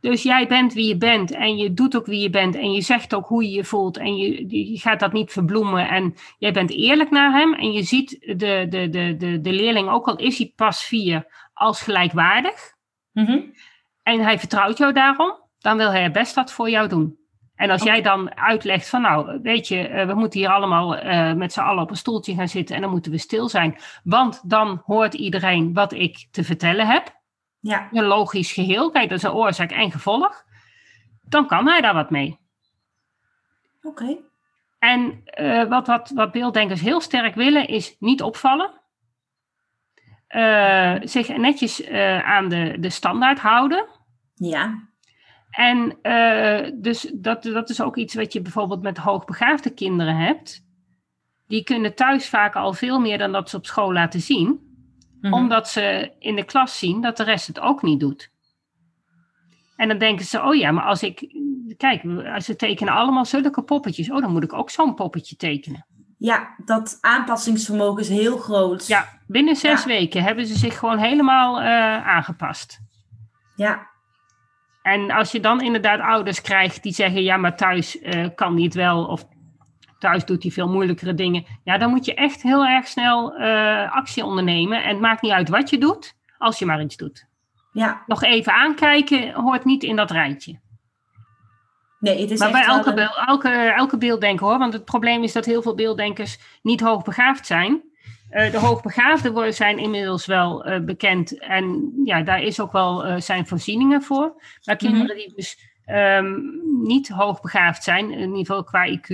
Dus 0.00 0.22
jij 0.22 0.46
bent 0.46 0.72
wie 0.72 0.88
je 0.88 0.96
bent 0.96 1.30
en 1.30 1.56
je 1.56 1.74
doet 1.74 1.96
ook 1.96 2.06
wie 2.06 2.20
je 2.20 2.30
bent 2.30 2.54
en 2.54 2.72
je 2.72 2.80
zegt 2.80 3.14
ook 3.14 3.26
hoe 3.26 3.44
je 3.44 3.50
je 3.50 3.64
voelt 3.64 3.96
en 3.96 4.16
je, 4.16 4.70
je 4.72 4.78
gaat 4.78 5.00
dat 5.00 5.12
niet 5.12 5.32
verbloemen 5.32 5.88
en 5.88 6.14
jij 6.38 6.52
bent 6.52 6.70
eerlijk 6.70 7.10
naar 7.10 7.32
hem 7.32 7.54
en 7.54 7.72
je 7.72 7.82
ziet 7.82 8.10
de, 8.20 8.66
de, 8.68 8.88
de, 8.88 9.16
de, 9.16 9.40
de 9.40 9.52
leerling, 9.52 9.88
ook 9.88 10.08
al 10.08 10.16
is 10.16 10.38
hij 10.38 10.52
pas 10.56 10.84
vier, 10.84 11.26
als 11.52 11.82
gelijkwaardig. 11.82 12.74
Mm 13.12 13.24
-hmm. 13.24 13.54
En 14.02 14.20
hij 14.20 14.38
vertrouwt 14.38 14.78
jou 14.78 14.92
daarom, 14.92 15.38
dan 15.58 15.76
wil 15.76 15.90
hij 15.90 16.10
best 16.10 16.34
wat 16.34 16.52
voor 16.52 16.70
jou 16.70 16.88
doen. 16.88 17.21
En 17.54 17.70
als 17.70 17.82
jij 17.82 18.02
dan 18.02 18.36
uitlegt 18.36 18.88
van 18.88 19.00
nou, 19.00 19.40
weet 19.42 19.68
je, 19.68 20.04
we 20.06 20.14
moeten 20.14 20.40
hier 20.40 20.48
allemaal 20.48 21.04
uh, 21.04 21.32
met 21.32 21.52
z'n 21.52 21.60
allen 21.60 21.82
op 21.82 21.90
een 21.90 21.96
stoeltje 21.96 22.34
gaan 22.34 22.48
zitten 22.48 22.76
en 22.76 22.82
dan 22.82 22.90
moeten 22.90 23.12
we 23.12 23.18
stil 23.18 23.48
zijn. 23.48 23.78
Want 24.04 24.50
dan 24.50 24.82
hoort 24.84 25.14
iedereen 25.14 25.72
wat 25.72 25.92
ik 25.92 26.28
te 26.30 26.44
vertellen 26.44 26.86
heb. 26.86 27.20
Ja. 27.60 27.88
Een 27.92 28.04
logisch 28.04 28.52
geheel, 28.52 28.90
kijk, 28.90 29.08
dat 29.08 29.18
is 29.18 29.24
een 29.24 29.32
oorzaak 29.32 29.70
en 29.70 29.90
gevolg. 29.90 30.44
Dan 31.22 31.46
kan 31.46 31.68
hij 31.68 31.80
daar 31.80 31.94
wat 31.94 32.10
mee. 32.10 32.38
Oké. 33.82 34.02
Okay. 34.02 34.20
En 34.78 35.22
uh, 35.40 35.68
wat, 35.68 35.86
wat, 35.86 36.10
wat 36.14 36.32
beelddenkers 36.32 36.80
heel 36.80 37.00
sterk 37.00 37.34
willen, 37.34 37.68
is 37.68 37.96
niet 37.98 38.22
opvallen. 38.22 38.70
Uh, 40.28 40.96
zich 41.02 41.36
netjes 41.36 41.88
aan 42.22 42.48
de, 42.48 42.76
de 42.80 42.90
standaard 42.90 43.38
houden. 43.38 43.86
Ja. 44.34 44.90
En 45.52 45.98
uh, 46.02 46.70
dus 46.74 47.10
dat, 47.14 47.42
dat 47.42 47.70
is 47.70 47.80
ook 47.80 47.96
iets 47.96 48.14
wat 48.14 48.32
je 48.32 48.42
bijvoorbeeld 48.42 48.82
met 48.82 48.98
hoogbegaafde 48.98 49.70
kinderen 49.70 50.16
hebt. 50.16 50.64
Die 51.46 51.64
kunnen 51.64 51.94
thuis 51.94 52.28
vaak 52.28 52.54
al 52.54 52.72
veel 52.72 53.00
meer 53.00 53.18
dan 53.18 53.32
dat 53.32 53.50
ze 53.50 53.56
op 53.56 53.66
school 53.66 53.92
laten 53.92 54.20
zien. 54.20 54.46
Mhm. 54.46 54.60
Mm-hmm. 55.20 55.40
Omdat 55.40 55.68
ze 55.68 56.12
in 56.18 56.36
de 56.36 56.44
klas 56.44 56.78
zien 56.78 57.00
dat 57.00 57.16
de 57.16 57.24
rest 57.24 57.46
het 57.46 57.60
ook 57.60 57.82
niet 57.82 58.00
doet. 58.00 58.30
En 59.76 59.88
dan 59.88 59.98
denken 59.98 60.24
ze, 60.24 60.42
oh 60.42 60.54
ja, 60.54 60.70
maar 60.70 60.84
als 60.84 61.02
ik... 61.02 61.40
Kijk, 61.76 62.02
ze 62.42 62.56
tekenen 62.56 62.94
allemaal 62.94 63.24
zulke 63.24 63.62
poppetjes. 63.62 64.10
Oh, 64.10 64.20
dan 64.20 64.32
moet 64.32 64.42
ik 64.42 64.52
ook 64.52 64.70
zo'n 64.70 64.94
poppetje 64.94 65.36
tekenen. 65.36 65.86
Ja, 66.18 66.54
dat 66.64 66.98
aanpassingsvermogen 67.00 68.00
is 68.00 68.08
heel 68.08 68.36
groot. 68.36 68.86
Ja, 68.86 69.08
binnen 69.26 69.56
zes 69.56 69.80
ja. 69.80 69.86
weken 69.86 70.22
hebben 70.22 70.46
ze 70.46 70.58
zich 70.58 70.78
gewoon 70.78 70.98
helemaal 70.98 71.60
uh, 71.60 72.06
aangepast. 72.06 72.80
Ja, 73.56 73.90
en 74.82 75.10
als 75.10 75.32
je 75.32 75.40
dan 75.40 75.60
inderdaad 75.60 76.00
ouders 76.00 76.40
krijgt 76.40 76.82
die 76.82 76.92
zeggen, 76.92 77.22
ja, 77.22 77.36
maar 77.36 77.56
thuis 77.56 78.02
uh, 78.02 78.26
kan 78.34 78.54
niet 78.54 78.74
wel, 78.74 79.04
of 79.04 79.24
thuis 79.98 80.24
doet 80.24 80.42
hij 80.42 80.52
veel 80.52 80.68
moeilijkere 80.68 81.14
dingen. 81.14 81.44
Ja, 81.64 81.78
dan 81.78 81.90
moet 81.90 82.04
je 82.04 82.14
echt 82.14 82.42
heel 82.42 82.64
erg 82.66 82.86
snel 82.86 83.40
uh, 83.40 83.92
actie 83.92 84.24
ondernemen. 84.24 84.82
En 84.82 84.88
het 84.88 85.00
maakt 85.00 85.22
niet 85.22 85.32
uit 85.32 85.48
wat 85.48 85.70
je 85.70 85.78
doet, 85.78 86.16
als 86.38 86.58
je 86.58 86.66
maar 86.66 86.82
iets 86.82 86.96
doet. 86.96 87.26
Ja. 87.72 88.02
Nog 88.06 88.22
even 88.22 88.52
aankijken 88.52 89.32
hoort 89.32 89.64
niet 89.64 89.82
in 89.82 89.96
dat 89.96 90.10
rijtje. 90.10 90.60
Nee, 91.98 92.20
het 92.20 92.30
is 92.30 92.38
maar 92.38 92.50
bij 92.50 92.64
elke, 92.64 92.90
een... 92.90 93.08
elke, 93.26 93.48
elke 93.50 93.98
beelddenker 93.98 94.46
hoor, 94.46 94.58
want 94.58 94.72
het 94.72 94.84
probleem 94.84 95.22
is 95.22 95.32
dat 95.32 95.44
heel 95.44 95.62
veel 95.62 95.74
beelddenkers 95.74 96.38
niet 96.62 96.80
hoogbegaafd 96.80 97.46
zijn. 97.46 97.82
Uh, 98.32 98.50
de 98.50 98.58
hoogbegaafden 98.58 99.54
zijn 99.54 99.78
inmiddels 99.78 100.26
wel 100.26 100.68
uh, 100.68 100.80
bekend 100.80 101.38
en 101.38 101.92
ja, 102.04 102.22
daar 102.22 102.42
is 102.42 102.60
ook 102.60 102.72
wel 102.72 103.06
uh, 103.06 103.20
zijn 103.20 103.46
voorzieningen 103.46 104.02
voor. 104.02 104.42
Maar 104.64 104.76
kinderen 104.76 105.06
mm-hmm. 105.06 105.18
die 105.18 105.34
dus 105.34 105.58
um, 105.86 106.60
niet 106.82 107.08
hoogbegaafd 107.08 107.82
zijn, 107.82 108.10
in 108.10 108.20
ieder 108.20 108.38
geval 108.38 108.64
qua 108.64 108.86
IQ, 108.86 109.08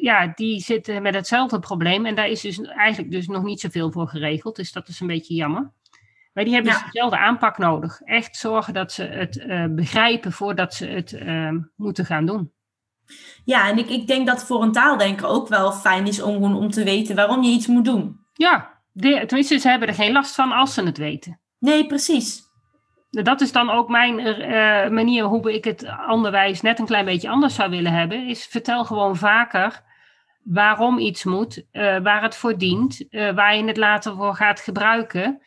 ja, 0.00 0.32
die 0.34 0.60
zitten 0.60 1.02
met 1.02 1.14
hetzelfde 1.14 1.58
probleem 1.58 2.06
en 2.06 2.14
daar 2.14 2.28
is 2.28 2.40
dus 2.40 2.60
eigenlijk 2.60 3.10
dus 3.10 3.26
nog 3.26 3.42
niet 3.42 3.60
zoveel 3.60 3.92
voor 3.92 4.08
geregeld. 4.08 4.56
Dus 4.56 4.72
dat 4.72 4.88
is 4.88 5.00
een 5.00 5.06
beetje 5.06 5.34
jammer. 5.34 5.72
Maar 6.32 6.44
die 6.44 6.54
hebben 6.54 6.72
Ja. 6.72 6.78
dus 6.78 6.92
dezelfde 6.92 7.18
aanpak 7.18 7.58
nodig. 7.58 8.00
Echt 8.00 8.36
zorgen 8.36 8.74
dat 8.74 8.92
ze 8.92 9.02
het 9.02 9.44
begrijpen 9.74 10.32
voordat 10.32 10.74
ze 10.74 10.86
het 10.86 11.12
ehm, 11.12 11.58
moeten 11.76 12.04
gaan 12.04 12.26
doen. 12.26 12.52
Ja, 13.44 13.68
en 13.68 13.78
ik, 13.78 13.88
ik 13.88 14.06
denk 14.06 14.26
dat 14.26 14.44
voor 14.44 14.62
een 14.62 14.72
taaldenker 14.72 15.26
ook 15.26 15.48
wel 15.48 15.72
fijn 15.72 16.06
is 16.06 16.22
om, 16.22 16.56
om 16.56 16.70
te 16.70 16.84
weten 16.84 17.16
waarom 17.16 17.42
je 17.42 17.50
iets 17.50 17.66
moet 17.66 17.84
doen. 17.84 18.20
Ja, 18.32 18.80
de, 18.92 19.24
tenminste, 19.26 19.58
ze 19.58 19.68
hebben 19.68 19.88
er 19.88 19.94
geen 19.94 20.12
last 20.12 20.34
van 20.34 20.52
als 20.52 20.74
ze 20.74 20.82
het 20.82 20.98
weten. 20.98 21.40
Nee, 21.58 21.86
precies. 21.86 22.46
Dat 23.10 23.40
is 23.40 23.52
dan 23.52 23.70
ook 23.70 23.88
mijn 23.88 24.18
uh, 24.18 24.88
manier 24.88 25.24
hoe 25.24 25.54
ik 25.54 25.64
het 25.64 25.86
onderwijs 26.08 26.60
net 26.60 26.78
een 26.78 26.86
klein 26.86 27.04
beetje 27.04 27.28
anders 27.28 27.54
zou 27.54 27.70
willen 27.70 27.92
hebben. 27.92 28.26
Is 28.26 28.46
vertel 28.46 28.84
gewoon 28.84 29.16
vaker 29.16 29.82
waarom 30.42 30.98
iets 30.98 31.24
moet, 31.24 31.64
uh, 31.72 31.98
waar 31.98 32.22
het 32.22 32.36
voor 32.36 32.58
dient, 32.58 33.04
uh, 33.10 33.34
waar 33.34 33.56
je 33.56 33.64
het 33.64 33.76
later 33.76 34.16
voor 34.16 34.34
gaat 34.34 34.60
gebruiken, 34.60 35.42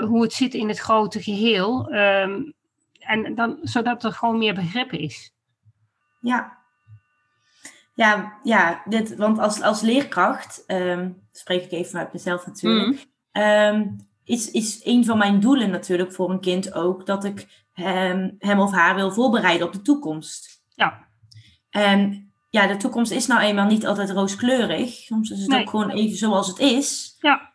hoe 0.00 0.22
het 0.22 0.32
zit 0.32 0.54
in 0.54 0.68
het 0.68 0.78
grote 0.78 1.22
geheel. 1.22 1.92
Um, 1.94 2.54
en 2.98 3.34
dan, 3.34 3.58
zodat 3.62 4.04
er 4.04 4.12
gewoon 4.12 4.38
meer 4.38 4.54
begrip 4.54 4.92
is. 4.92 5.32
Ja, 6.20 6.58
ja, 7.94 8.38
ja 8.42 8.82
dit, 8.84 9.16
want 9.16 9.38
als, 9.38 9.62
als 9.62 9.80
leerkracht, 9.80 10.64
um, 10.66 11.22
spreek 11.32 11.64
ik 11.64 11.72
even 11.72 11.98
uit 11.98 12.12
mezelf 12.12 12.46
natuurlijk, 12.46 13.06
mm. 13.32 13.42
um, 13.42 13.96
is, 14.24 14.50
is 14.50 14.80
een 14.84 15.04
van 15.04 15.18
mijn 15.18 15.40
doelen 15.40 15.70
natuurlijk 15.70 16.12
voor 16.12 16.30
een 16.30 16.40
kind 16.40 16.72
ook 16.72 17.06
dat 17.06 17.24
ik 17.24 17.66
hem, 17.72 18.34
hem 18.38 18.60
of 18.60 18.72
haar 18.72 18.94
wil 18.94 19.10
voorbereiden 19.10 19.66
op 19.66 19.72
de 19.72 19.82
toekomst. 19.82 20.62
Ja. 20.68 21.08
En 21.70 22.32
ja, 22.50 22.66
de 22.66 22.76
toekomst 22.76 23.12
is 23.12 23.26
nou 23.26 23.40
eenmaal 23.40 23.66
niet 23.66 23.86
altijd 23.86 24.10
rooskleurig. 24.10 24.90
Soms 24.90 25.30
is 25.30 25.40
het 25.40 25.48
nee. 25.48 25.60
ook 25.60 25.70
gewoon 25.70 25.90
even 25.90 26.16
zoals 26.16 26.46
het 26.46 26.58
is. 26.58 27.16
Ja. 27.18 27.52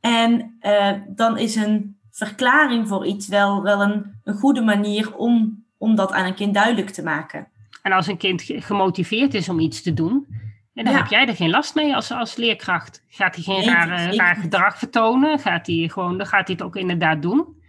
En 0.00 0.56
uh, 0.60 0.92
dan 1.08 1.38
is 1.38 1.54
een 1.54 2.00
verklaring 2.10 2.88
voor 2.88 3.06
iets 3.06 3.28
wel, 3.28 3.62
wel 3.62 3.82
een, 3.82 4.20
een 4.24 4.34
goede 4.34 4.60
manier 4.60 5.16
om, 5.16 5.64
om 5.78 5.94
dat 5.94 6.12
aan 6.12 6.26
een 6.26 6.34
kind 6.34 6.54
duidelijk 6.54 6.90
te 6.90 7.02
maken. 7.02 7.51
En 7.82 7.92
als 7.92 8.06
een 8.06 8.16
kind 8.16 8.42
gemotiveerd 8.46 9.34
is 9.34 9.48
om 9.48 9.58
iets 9.58 9.82
te 9.82 9.94
doen, 9.94 10.26
dan 10.74 10.84
ja. 10.84 10.98
heb 10.98 11.06
jij 11.06 11.26
er 11.26 11.36
geen 11.36 11.50
last 11.50 11.74
mee 11.74 11.94
als, 11.94 12.10
als 12.10 12.36
leerkracht. 12.36 13.04
Gaat 13.08 13.34
hij 13.34 13.44
geen 13.44 13.60
nee, 13.60 13.74
rare, 13.74 14.16
raar 14.16 14.36
gedrag 14.36 14.78
vertonen? 14.78 15.38
Gaat 15.38 15.66
hij 15.66 15.88
gewoon, 15.92 16.18
dan 16.18 16.26
gaat 16.26 16.46
hij 16.46 16.56
het 16.56 16.64
ook 16.64 16.76
inderdaad 16.76 17.22
doen. 17.22 17.60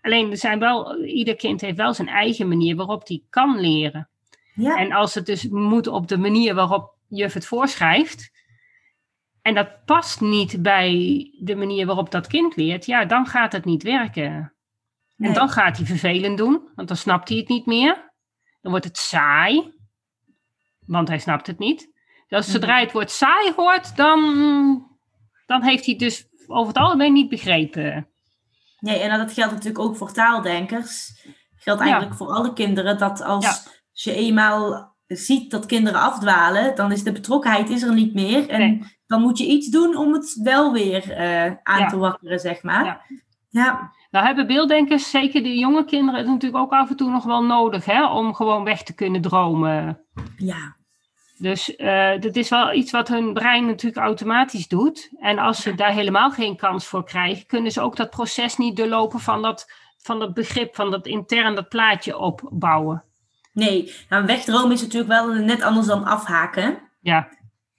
Alleen 0.00 0.30
er 0.30 0.36
zijn 0.36 0.58
wel, 0.58 1.04
ieder 1.04 1.36
kind 1.36 1.60
heeft 1.60 1.76
wel 1.76 1.94
zijn 1.94 2.08
eigen 2.08 2.48
manier 2.48 2.76
waarop 2.76 3.08
hij 3.08 3.22
kan 3.30 3.60
leren. 3.60 4.08
Ja. 4.54 4.76
En 4.76 4.92
als 4.92 5.14
het 5.14 5.26
dus 5.26 5.48
moet 5.48 5.86
op 5.86 6.08
de 6.08 6.18
manier 6.18 6.54
waarop 6.54 6.94
juf 7.08 7.32
het 7.32 7.46
voorschrijft, 7.46 8.30
en 9.42 9.54
dat 9.54 9.84
past 9.84 10.20
niet 10.20 10.62
bij 10.62 10.90
de 11.38 11.56
manier 11.56 11.86
waarop 11.86 12.10
dat 12.10 12.26
kind 12.26 12.56
leert, 12.56 12.86
ja, 12.86 13.04
dan 13.04 13.26
gaat 13.26 13.52
het 13.52 13.64
niet 13.64 13.82
werken. 13.82 14.52
Nee. 15.16 15.28
En 15.28 15.34
dan 15.34 15.48
gaat 15.48 15.76
hij 15.76 15.86
vervelend 15.86 16.38
doen, 16.38 16.68
want 16.74 16.88
dan 16.88 16.96
snapt 16.96 17.28
hij 17.28 17.38
het 17.38 17.48
niet 17.48 17.66
meer. 17.66 18.14
Dan 18.66 18.74
wordt 18.74 18.90
het 18.90 18.98
saai, 18.98 19.72
want 20.86 21.08
hij 21.08 21.18
snapt 21.18 21.46
het 21.46 21.58
niet. 21.58 21.90
Dus 22.28 22.50
zodra 22.50 22.72
hij 22.72 22.82
het 22.82 22.92
woord 22.92 23.10
saai 23.10 23.52
hoort, 23.56 23.96
dan, 23.96 24.20
dan 25.46 25.62
heeft 25.62 25.84
hij 25.84 25.94
het 25.94 26.02
dus 26.02 26.28
over 26.46 26.68
het 26.68 26.76
algemeen 26.76 27.12
niet 27.12 27.28
begrepen. 27.28 28.08
Nee, 28.80 28.98
en 28.98 29.18
dat 29.18 29.32
geldt 29.32 29.52
natuurlijk 29.52 29.84
ook 29.84 29.96
voor 29.96 30.12
taaldenkers. 30.12 31.24
Geldt 31.56 31.80
eigenlijk 31.80 32.10
ja. 32.10 32.16
voor 32.16 32.28
alle 32.28 32.52
kinderen 32.52 32.98
dat 32.98 33.22
als 33.22 33.44
ja. 33.44 33.56
je 33.92 34.14
eenmaal 34.14 34.94
ziet 35.06 35.50
dat 35.50 35.66
kinderen 35.66 36.00
afdwalen, 36.00 36.74
dan 36.74 36.92
is 36.92 37.02
de 37.02 37.12
betrokkenheid 37.12 37.70
is 37.70 37.82
er 37.82 37.94
niet 37.94 38.14
meer. 38.14 38.48
En 38.48 38.58
nee. 38.58 38.98
dan 39.06 39.20
moet 39.20 39.38
je 39.38 39.46
iets 39.46 39.68
doen 39.68 39.96
om 39.96 40.12
het 40.12 40.40
wel 40.42 40.72
weer 40.72 41.10
uh, 41.10 41.56
aan 41.62 41.80
ja. 41.80 41.88
te 41.88 41.96
wakkeren, 41.96 42.40
zeg 42.40 42.62
maar. 42.62 43.06
Ja. 43.56 43.92
Nou 44.10 44.26
hebben 44.26 44.46
beelddenkers, 44.46 45.10
zeker 45.10 45.42
de 45.42 45.58
jonge 45.58 45.84
kinderen, 45.84 46.20
het 46.20 46.28
natuurlijk 46.28 46.62
ook 46.62 46.72
af 46.72 46.90
en 46.90 46.96
toe 46.96 47.10
nog 47.10 47.24
wel 47.24 47.44
nodig, 47.44 47.84
hè, 47.84 48.06
om 48.06 48.34
gewoon 48.34 48.64
weg 48.64 48.82
te 48.82 48.94
kunnen 48.94 49.20
dromen. 49.20 50.00
Ja. 50.36 50.76
Dus 51.38 51.74
uh, 51.76 52.20
dat 52.20 52.36
is 52.36 52.48
wel 52.48 52.72
iets 52.72 52.90
wat 52.90 53.08
hun 53.08 53.32
brein 53.32 53.66
natuurlijk 53.66 54.04
automatisch 54.04 54.68
doet. 54.68 55.10
En 55.18 55.38
als 55.38 55.62
ze 55.62 55.74
daar 55.74 55.92
helemaal 55.92 56.30
geen 56.30 56.56
kans 56.56 56.86
voor 56.86 57.04
krijgen, 57.04 57.46
kunnen 57.46 57.72
ze 57.72 57.80
ook 57.80 57.96
dat 57.96 58.10
proces 58.10 58.56
niet 58.56 58.76
doorlopen 58.76 59.20
van 59.20 59.42
dat, 59.42 59.72
van 59.98 60.18
dat 60.18 60.34
begrip, 60.34 60.74
van 60.74 60.90
dat 60.90 61.06
intern 61.06 61.54
dat 61.54 61.68
plaatje 61.68 62.18
opbouwen. 62.18 63.04
Nee, 63.52 63.92
nou, 64.08 64.26
wegdromen 64.26 64.72
is 64.72 64.82
natuurlijk 64.82 65.12
wel 65.12 65.32
net 65.32 65.62
anders 65.62 65.86
dan 65.86 66.04
afhaken. 66.04 66.78
Ja. 67.00 67.28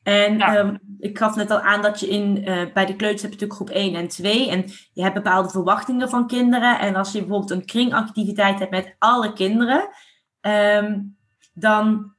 En 0.08 0.38
ja. 0.38 0.58
Um, 0.58 0.80
ik 1.00 1.18
gaf 1.18 1.36
net 1.36 1.52
al 1.52 1.60
aan 1.60 1.82
dat 1.82 2.00
je 2.00 2.08
in, 2.08 2.38
uh, 2.38 2.74
bij 2.74 2.86
de 2.86 2.96
kleuters 2.96 3.22
heb 3.22 3.32
je 3.32 3.40
natuurlijk 3.40 3.54
groep 3.54 3.70
1 3.70 3.96
en 3.96 4.08
2. 4.08 4.50
En 4.50 4.66
je 4.94 5.02
hebt 5.02 5.14
bepaalde 5.14 5.50
verwachtingen 5.50 6.10
van 6.10 6.28
kinderen. 6.28 6.80
En 6.80 6.96
als 6.96 7.12
je 7.12 7.20
bijvoorbeeld 7.20 7.52
een 7.52 7.66
kringactiviteit 7.66 8.60
hebt 8.60 8.72
met 8.72 8.96
alle 9.00 9.34
kinderen, 9.34 9.90
um, 10.42 11.18
dan 11.54 12.16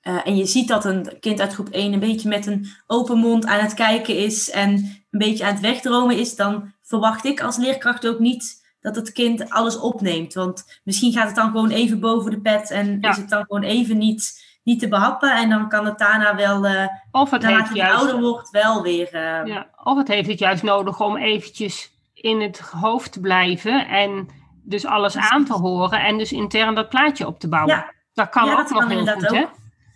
eh, 0.00 0.26
en 0.26 0.36
je 0.36 0.46
ziet 0.46 0.68
dat 0.68 0.84
een 0.84 1.18
kind 1.20 1.40
uit 1.40 1.52
groep 1.52 1.68
1 1.68 1.92
een 1.92 2.00
beetje 2.00 2.28
met 2.28 2.46
een 2.46 2.66
open 2.86 3.18
mond 3.18 3.46
aan 3.46 3.60
het 3.60 3.74
kijken 3.74 4.16
is 4.16 4.50
en 4.50 4.70
een 5.10 5.18
beetje 5.18 5.44
aan 5.44 5.52
het 5.52 5.60
wegdromen 5.60 6.18
is, 6.18 6.36
dan 6.36 6.72
verwacht 6.82 7.24
ik 7.24 7.40
als 7.40 7.56
leerkracht 7.56 8.06
ook 8.06 8.18
niet 8.18 8.68
dat 8.80 8.96
het 8.96 9.12
kind 9.12 9.50
alles 9.50 9.78
opneemt. 9.78 10.34
Want 10.34 10.80
misschien 10.84 11.12
gaat 11.12 11.26
het 11.26 11.36
dan 11.36 11.50
gewoon 11.50 11.70
even 11.70 12.00
boven 12.00 12.30
de 12.30 12.40
pet 12.40 12.70
en 12.70 13.00
is 13.00 13.16
het 13.16 13.28
dan 13.28 13.44
gewoon 13.44 13.62
even 13.62 13.98
niet, 13.98 14.49
niet 14.62 14.80
te 14.80 14.88
behappen. 14.88 15.36
En 15.36 15.48
dan 15.48 15.68
kan 15.68 15.84
het 15.84 15.98
daarna 15.98 16.34
wel, 16.34 16.66
uh, 16.66 16.86
of 17.10 17.30
het 17.30 17.46
heeft 17.46 17.68
het 17.68 17.76
juist, 17.76 17.98
ouder 17.98 18.20
wordt, 18.20 18.50
wel 18.50 18.82
weer... 18.82 19.14
Uh, 19.14 19.46
ja, 19.54 19.66
of 19.84 19.96
het 19.96 20.08
heeft 20.08 20.28
het 20.28 20.38
juist 20.38 20.62
nodig 20.62 21.00
om 21.00 21.16
eventjes 21.16 21.98
in 22.14 22.40
het 22.40 22.58
hoofd 22.58 23.12
te 23.12 23.20
blijven 23.20 23.88
en 23.88 24.28
dus 24.64 24.86
alles 24.86 25.16
aan 25.16 25.44
te 25.44 25.52
horen 25.52 26.00
en 26.00 26.18
dus 26.18 26.32
intern 26.32 26.74
dat 26.74 26.88
plaatje 26.88 27.26
op 27.26 27.40
te 27.40 27.48
bouwen. 27.48 27.74
Ja. 27.74 27.92
Dat 28.14 28.28
kan 28.28 28.44
Ja, 28.44 28.50
ook 28.50 28.56
dat 28.56 28.70
nog 28.70 28.78
kan 28.78 28.90
heel 28.90 29.06
goed, 29.06 29.30
hè? 29.30 29.44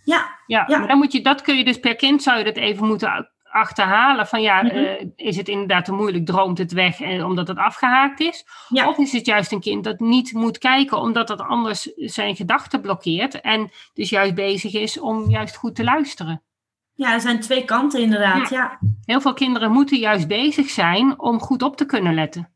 Ja, 0.03 0.25
Ja. 0.47 0.65
maar 0.67 0.87
dan 0.87 0.97
moet 0.97 1.11
je, 1.11 1.21
dat 1.21 1.41
kun 1.41 1.57
je 1.57 1.63
dus 1.63 1.79
per 1.79 1.95
kind 1.95 2.23
zou 2.23 2.37
je 2.37 2.43
dat 2.43 2.55
even 2.55 2.87
moeten 2.87 3.29
achterhalen. 3.55 4.27
Van 4.27 4.41
ja, 4.41 4.61
Mhm. 4.63 4.75
eh, 4.75 5.05
is 5.15 5.37
het 5.37 5.47
inderdaad 5.47 5.85
te 5.85 5.91
moeilijk, 5.93 6.25
droomt 6.25 6.57
het 6.57 6.71
weg 6.71 7.01
eh, 7.01 7.25
omdat 7.25 7.47
het 7.47 7.57
afgehaakt 7.57 8.19
is? 8.19 8.45
ja. 8.69 8.87
Of 8.87 8.97
is 8.97 9.11
het 9.11 9.25
juist 9.25 9.51
een 9.51 9.59
kind 9.59 9.83
dat 9.83 9.99
niet 9.99 10.33
moet 10.33 10.57
kijken 10.57 10.97
omdat 10.99 11.29
het 11.29 11.41
anders 11.41 11.81
zijn 11.95 12.35
gedachten 12.35 12.81
blokkeert 12.81 13.41
en 13.41 13.69
dus 13.93 14.09
juist 14.09 14.35
bezig 14.35 14.73
is 14.73 14.99
om 14.99 15.29
juist 15.29 15.55
goed 15.55 15.75
te 15.75 15.83
luisteren? 15.83 16.39
ja, 16.93 17.13
er 17.13 17.21
zijn 17.21 17.39
twee 17.39 17.65
kanten 17.65 18.01
inderdaad. 18.01 18.49
Ja, 18.49 18.79
Heel 19.05 19.21
veel 19.21 19.33
kinderen 19.33 19.71
moeten 19.71 19.97
juist 19.97 20.27
bezig 20.27 20.69
zijn 20.69 21.19
om 21.19 21.39
goed 21.39 21.61
op 21.61 21.77
te 21.77 21.85
kunnen 21.85 22.13
letten. 22.13 22.49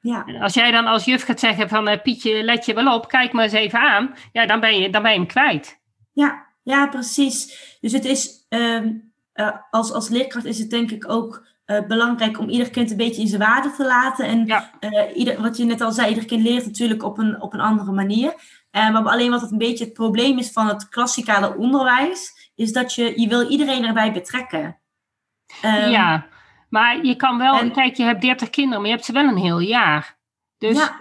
ja. 0.00 0.24
En 0.26 0.40
als 0.42 0.54
jij 0.54 0.70
dan 0.70 0.86
als 0.86 1.04
juf 1.04 1.24
gaat 1.24 1.40
zeggen 1.40 1.68
van 1.68 1.88
eh, 1.88 2.02
Pietje, 2.02 2.42
let 2.42 2.64
je 2.66 2.74
wel 2.74 2.94
op, 2.94 3.08
kijk 3.08 3.32
maar 3.32 3.44
eens 3.44 3.52
even 3.52 3.78
aan. 3.80 4.14
Ja, 4.32 4.46
dan 4.46 4.60
ben 4.60 4.76
je, 4.80 4.90
dan 4.90 5.02
ben 5.02 5.10
je 5.12 5.16
hem 5.18 5.26
kwijt. 5.26 5.80
Ja, 6.12 6.46
ja, 6.62 6.86
precies. 6.86 7.76
Dus 7.80 7.92
het 7.92 8.04
is, 8.04 8.46
ehm, 8.48 8.92
eh, 9.32 9.50
als, 9.70 9.92
als 9.92 10.08
leerkracht 10.08 10.44
is 10.44 10.58
het 10.58 10.70
denk 10.70 10.90
ik 10.90 11.10
ook 11.10 11.46
eh, 11.64 11.86
belangrijk 11.86 12.38
om 12.38 12.48
ieder 12.48 12.70
kind 12.70 12.90
een 12.90 12.96
beetje 12.96 13.20
in 13.22 13.28
zijn 13.28 13.40
waarde 13.40 13.70
te 13.70 13.84
laten. 13.86 14.26
En 14.26 14.46
Ja. 14.46 14.70
eh, 14.80 15.16
ieder, 15.16 15.42
wat 15.42 15.56
je 15.56 15.64
net 15.64 15.80
al 15.80 15.92
zei, 15.92 16.08
ieder 16.08 16.24
kind 16.24 16.42
leert 16.42 16.66
natuurlijk 16.66 17.02
op 17.02 17.18
een, 17.18 17.42
op 17.42 17.52
een 17.52 17.60
andere 17.60 17.92
manier. 17.92 18.34
Maar 18.70 19.08
alleen 19.08 19.30
wat 19.30 19.40
het 19.40 19.50
een 19.50 19.58
beetje 19.58 19.84
het 19.84 19.92
probleem 19.92 20.38
is 20.38 20.52
van 20.52 20.66
het 20.66 20.88
klassikale 20.88 21.56
onderwijs, 21.56 22.50
is 22.54 22.72
dat 22.72 22.94
je, 22.94 23.20
je 23.20 23.28
wil 23.28 23.48
iedereen 23.50 23.84
erbij 23.84 24.12
betrekken. 24.12 24.78
Ehm, 25.62 25.90
ja, 25.90 26.26
maar 26.68 27.04
je 27.04 27.16
kan 27.16 27.38
wel, 27.38 27.58
en- 27.58 27.72
kijk, 27.72 27.96
je 27.96 28.02
hebt 28.04 28.20
30 28.20 28.50
kinderen, 28.50 28.78
maar 28.78 28.88
je 28.88 28.94
hebt 28.94 29.06
ze 29.06 29.12
wel 29.12 29.24
een 29.28 29.36
heel 29.36 29.58
jaar. 29.58 30.16
Dus 30.58 30.76
ja, 30.76 31.00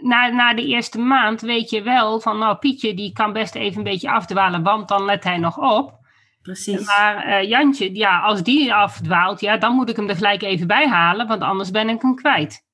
na, 0.00 0.28
na 0.28 0.54
de 0.54 0.66
eerste 0.66 0.98
maand 0.98 1.40
weet 1.40 1.70
je 1.70 1.82
wel 1.82 2.20
van, 2.20 2.38
nou, 2.38 2.56
Pietje, 2.56 2.94
die 2.94 3.12
kan 3.12 3.32
best 3.32 3.54
even 3.54 3.78
een 3.78 3.84
beetje 3.84 4.10
afdwalen, 4.10 4.62
want 4.62 4.88
dan 4.88 5.04
let 5.04 5.24
hij 5.24 5.38
nog 5.38 5.58
op. 5.58 5.98
precies. 6.44 6.86
Maar 6.86 7.16
eh, 7.24 7.48
Jantje, 7.48 7.94
ja, 7.94 8.20
als 8.20 8.42
die 8.42 8.74
afdwaalt, 8.74 9.40
ja, 9.40 9.56
dan 9.56 9.74
moet 9.74 9.88
ik 9.90 9.96
hem 9.96 10.08
er 10.08 10.16
gelijk 10.16 10.42
even 10.42 10.66
bij 10.66 10.88
halen, 10.88 11.26
want 11.26 11.42
anders 11.42 11.70
ben 11.70 11.88
ik 11.88 12.02
hem 12.02 12.14
kwijt. 12.14 12.64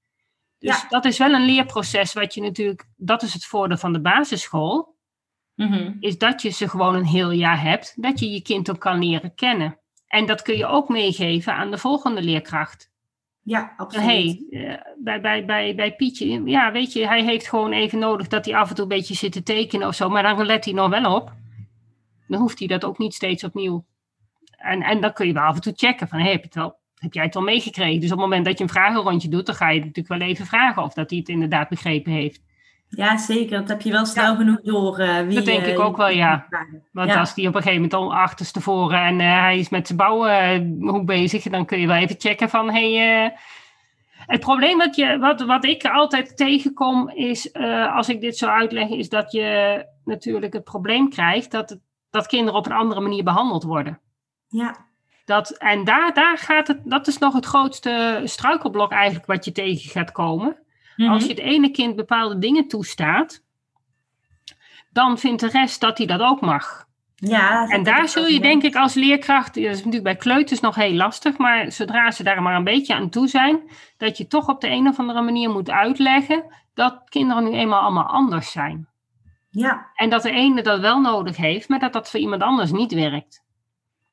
Dus 0.58 0.80
Ja. 0.80 0.86
dat 0.88 1.04
is 1.04 1.18
wel 1.18 1.32
een 1.32 1.44
leerproces 1.44 2.12
wat 2.12 2.34
je 2.34 2.40
natuurlijk, 2.40 2.84
dat 2.96 3.22
is 3.22 3.32
het 3.32 3.44
voordeel 3.44 3.76
van 3.76 3.92
de 3.92 4.00
basisschool, 4.00 4.98
Mhm. 5.54 5.92
is 6.00 6.18
dat 6.18 6.42
je 6.42 6.50
ze 6.50 6.68
gewoon 6.68 6.94
een 6.94 7.04
heel 7.06 7.30
jaar 7.30 7.62
hebt, 7.62 8.02
dat 8.02 8.18
je 8.20 8.30
je 8.30 8.42
kind 8.42 8.70
ook 8.70 8.80
kan 8.80 8.98
leren 8.98 9.34
kennen. 9.34 9.78
En 10.06 10.26
dat 10.26 10.42
kun 10.42 10.56
je 10.56 10.66
ook 10.66 10.88
meegeven 10.88 11.54
aan 11.54 11.70
de 11.70 11.78
volgende 11.78 12.22
leerkracht. 12.22 12.90
Ja, 13.42 13.74
absoluut. 13.76 14.06
hey, 14.06 14.44
eh, 14.50 14.74
bij, 14.98 15.20
bij, 15.20 15.44
bij, 15.44 15.74
bij 15.74 15.94
Pietje, 15.96 16.42
ja, 16.44 16.72
weet 16.72 16.92
je, 16.92 17.06
hij 17.06 17.22
heeft 17.24 17.48
gewoon 17.48 17.72
even 17.72 17.98
nodig 17.98 18.28
dat 18.28 18.44
hij 18.44 18.54
af 18.54 18.68
en 18.68 18.74
toe 18.74 18.82
een 18.84 18.96
beetje 18.96 19.14
zit 19.14 19.32
te 19.32 19.42
tekenen 19.42 19.88
of 19.88 19.94
zo, 19.94 20.08
maar 20.08 20.22
dan 20.22 20.46
let 20.46 20.64
hij 20.64 20.74
nog 20.74 20.88
wel 20.90 21.14
op. 21.14 21.32
Dan 22.30 22.40
hoeft 22.40 22.58
hij 22.58 22.68
dat 22.68 22.84
ook 22.84 22.98
niet 22.98 23.14
steeds 23.14 23.44
opnieuw. 23.44 23.84
En, 24.56 24.82
en 24.82 25.00
dan 25.00 25.12
kun 25.12 25.26
je 25.26 25.32
wel 25.32 25.42
af 25.42 25.54
en 25.54 25.60
toe 25.60 25.72
checken 25.76 26.08
van, 26.08 26.18
hey, 26.20 26.30
heb, 26.30 26.40
je 26.40 26.46
het 26.46 26.54
wel, 26.54 26.78
heb 26.94 27.12
jij 27.12 27.24
het 27.24 27.34
wel 27.34 27.42
meegekregen? 27.42 28.00
Dus 28.00 28.12
op 28.12 28.16
het 28.18 28.26
moment 28.26 28.44
dat 28.44 28.58
je 28.58 28.64
een 28.64 28.70
vragenrondje 28.70 29.28
doet, 29.28 29.46
dan 29.46 29.54
ga 29.54 29.70
je 29.70 29.78
natuurlijk 29.80 30.08
wel 30.08 30.28
even 30.28 30.46
vragen 30.46 30.82
of 30.82 30.92
dat 30.94 31.10
hij 31.10 31.18
het 31.18 31.28
inderdaad 31.28 31.68
begrepen 31.68 32.12
heeft. 32.12 32.42
Ja, 32.88 33.16
zeker. 33.16 33.58
Dat 33.58 33.68
heb 33.68 33.80
je 33.80 33.90
wel 33.90 34.06
snel 34.06 34.36
genoeg 34.36 34.60
door. 34.62 34.98
eh, 34.98 35.20
wie, 35.26 35.34
Dat 35.34 35.44
denk 35.44 35.62
eh, 35.62 35.72
ik 35.72 35.78
ook 35.78 35.96
wel, 35.96 36.08
ja. 36.10 36.46
Want 36.92 37.10
Ja. 37.10 37.18
als 37.18 37.34
die 37.34 37.48
op 37.48 37.54
een 37.54 37.62
gegeven 37.62 37.82
moment 37.82 38.00
al 38.00 38.14
achterstevoren 38.14 39.00
en 39.00 39.20
eh, 39.20 39.40
hij 39.40 39.58
is 39.58 39.68
met 39.68 39.86
zijn 39.86 39.98
bouwhoek 39.98 41.06
bezig, 41.06 41.42
dan 41.42 41.64
kun 41.66 41.80
je 41.80 41.86
wel 41.86 41.96
even 41.96 42.16
checken 42.18 42.48
van 42.48 42.70
hey, 42.70 43.22
eh, 43.24 43.30
het 44.26 44.40
probleem 44.40 44.78
wat, 44.78 44.96
je, 44.96 45.18
wat, 45.18 45.40
wat 45.40 45.64
ik 45.64 45.84
altijd 45.84 46.36
tegenkom 46.36 47.08
is, 47.10 47.50
eh, 47.50 47.96
als 47.96 48.08
ik 48.08 48.20
dit 48.20 48.36
zo 48.36 48.46
uitleg, 48.46 48.88
is 48.88 49.08
dat 49.08 49.32
je 49.32 49.84
natuurlijk 50.04 50.52
het 50.52 50.64
probleem 50.64 51.08
krijgt 51.10 51.50
dat, 51.50 51.70
het- 51.70 51.80
dat 52.10 52.26
kinderen 52.26 52.58
op 52.58 52.66
een 52.66 52.72
andere 52.72 53.00
manier 53.00 53.24
behandeld 53.24 53.62
worden. 53.62 54.00
Ja, 54.48 54.76
Dat, 55.24 55.50
en 55.50 55.84
daar, 55.84 56.14
daar 56.14 56.38
gaat 56.38 56.66
het, 56.66 56.80
dat 56.84 57.06
is 57.06 57.18
nog 57.18 57.34
het 57.34 57.46
grootste 57.46 58.20
struikelblok 58.24 58.92
eigenlijk 58.92 59.26
wat 59.26 59.44
je 59.44 59.52
tegen 59.52 59.90
gaat 59.90 60.12
komen. 60.12 60.56
Mhm. 60.96 61.10
Als 61.10 61.22
je 61.22 61.28
het 61.28 61.38
ene 61.38 61.70
kind 61.70 61.96
bepaalde 61.96 62.38
dingen 62.38 62.68
toestaat, 62.68 63.42
dan 64.92 65.18
vindt 65.18 65.40
de 65.40 65.48
rest 65.48 65.80
dat 65.80 65.98
hij 65.98 66.06
dat 66.06 66.20
ook 66.20 66.40
mag. 66.40 66.88
ja, 67.14 67.66
En 67.66 67.82
daar 67.82 68.08
zul 68.08 68.26
je 68.26 68.40
denk 68.40 68.62
ik 68.62 68.76
als 68.76 68.94
leerkracht, 68.94 69.54
dat 69.54 69.64
is 69.64 69.76
natuurlijk 69.76 70.04
bij 70.04 70.16
kleuters 70.16 70.60
nog 70.60 70.74
heel 70.74 70.94
lastig, 70.94 71.38
maar 71.38 71.72
zodra 71.72 72.10
ze 72.10 72.22
daar 72.22 72.42
maar 72.42 72.56
een 72.56 72.64
beetje 72.64 72.94
aan 72.94 73.10
toe 73.10 73.28
zijn, 73.28 73.60
dat 73.96 74.16
je 74.16 74.26
toch 74.26 74.48
op 74.48 74.60
de 74.60 74.68
een 74.68 74.88
of 74.88 74.98
andere 74.98 75.22
manier 75.22 75.50
moet 75.50 75.70
uitleggen 75.70 76.44
dat 76.74 77.02
kinderen 77.08 77.44
nu 77.44 77.50
eenmaal 77.50 77.80
allemaal 77.80 78.06
anders 78.06 78.50
zijn. 78.50 78.88
Ja, 79.50 79.90
En 79.94 80.10
dat 80.10 80.22
de 80.22 80.30
ene 80.30 80.62
dat 80.62 80.80
wel 80.80 81.00
nodig 81.00 81.36
heeft, 81.36 81.68
maar 81.68 81.78
dat 81.78 81.92
dat 81.92 82.10
voor 82.10 82.20
iemand 82.20 82.42
anders 82.42 82.70
niet 82.72 82.92
werkt. 82.92 83.44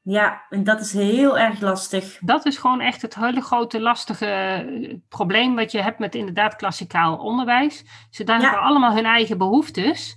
ja, 0.02 0.42
en 0.50 0.64
dat 0.64 0.80
is 0.80 0.94
heel 0.94 1.38
erg 1.38 1.60
lastig. 1.60 2.18
Dat 2.22 2.46
is 2.46 2.58
gewoon 2.58 2.82
echt 2.82 3.02
het 3.02 3.16
hele 3.16 3.42
grote 3.42 3.80
lastige 3.82 4.26
eh, 4.26 4.96
probleem 5.10 5.56
wat 5.56 5.72
je 5.72 5.82
hebt 5.82 6.00
met 6.00 6.16
inderdaad 6.16 6.56
klassikaal 6.56 7.18
onderwijs. 7.18 7.84
Ze 8.10 8.24
Ja. 8.26 8.40
hebben 8.40 8.60
allemaal 8.62 8.94
hun 8.96 9.06
eigen 9.06 9.38
behoeftes. 9.38 10.16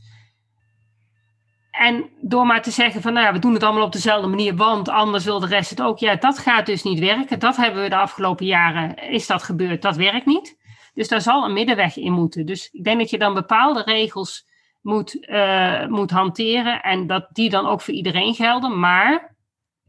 En 1.70 2.10
door 2.20 2.46
maar 2.46 2.62
te 2.62 2.70
zeggen 2.70 3.02
van, 3.02 3.12
nou 3.12 3.26
ja, 3.26 3.32
we 3.32 3.38
doen 3.38 3.52
het 3.52 3.62
allemaal 3.62 3.84
op 3.84 3.92
dezelfde 3.92 4.28
manier, 4.28 4.56
want 4.56 4.88
anders 4.88 5.24
wil 5.24 5.40
de 5.40 5.46
rest 5.46 5.70
het 5.70 5.82
ook. 5.82 5.98
Ja, 5.98 6.16
dat 6.16 6.38
gaat 6.38 6.66
dus 6.66 6.82
niet 6.82 6.98
werken. 6.98 7.38
Dat 7.38 7.56
hebben 7.56 7.82
we 7.82 7.88
de 7.88 7.96
afgelopen 7.96 8.46
jaren, 8.46 8.96
is 8.96 9.26
dat 9.26 9.42
gebeurd, 9.42 9.82
dat 9.82 9.96
werkt 9.96 10.26
niet. 10.26 10.58
Dus 10.94 11.08
daar 11.08 11.20
zal 11.20 11.44
een 11.44 11.52
middenweg 11.52 11.96
in 11.96 12.12
moeten. 12.12 12.46
Dus 12.46 12.68
ik 12.72 12.84
denk 12.84 12.98
dat 12.98 13.10
je 13.10 13.18
dan 13.18 13.34
bepaalde 13.34 13.82
regels 13.82 14.48
moet, 14.80 15.26
eh, 15.26 15.86
moet 15.86 16.10
hanteren 16.10 16.82
en 16.82 17.06
dat 17.06 17.28
die 17.32 17.50
dan 17.50 17.66
ook 17.66 17.80
voor 17.80 17.94
iedereen 17.94 18.34
gelden. 18.34 18.78
Maar 18.78 19.36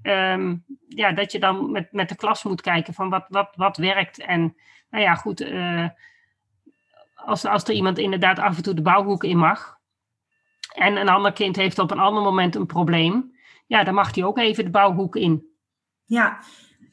ehm, 0.01 0.55
ja, 0.87 1.11
dat 1.11 1.31
je 1.31 1.39
dan 1.39 1.71
met, 1.71 1.91
met 1.91 2.09
de 2.09 2.15
klas 2.15 2.43
moet 2.43 2.61
kijken 2.61 2.93
van 2.93 3.09
wat, 3.09 3.25
wat, 3.27 3.49
wat 3.55 3.77
werkt. 3.77 4.19
En 4.19 4.55
nou 4.89 5.03
ja, 5.03 5.15
goed, 5.15 5.41
eh, 5.41 5.87
als, 7.15 7.45
als 7.45 7.63
er 7.63 7.73
iemand 7.73 7.97
inderdaad 7.97 8.39
af 8.39 8.57
en 8.57 8.63
toe 8.63 8.73
de 8.73 8.81
bouwhoek 8.81 9.23
in 9.23 9.37
mag. 9.37 9.79
En 10.73 10.95
een 10.95 11.09
ander 11.09 11.33
kind 11.33 11.55
heeft 11.55 11.79
op 11.79 11.91
een 11.91 11.99
ander 11.99 12.23
moment 12.23 12.55
een 12.55 12.65
probleem. 12.65 13.35
Ja, 13.67 13.83
dan 13.83 13.93
mag 13.93 14.11
die 14.11 14.25
ook 14.25 14.37
even 14.37 14.63
de 14.63 14.69
bouwhoek 14.69 15.15
in. 15.15 15.45
Ja, 16.05 16.39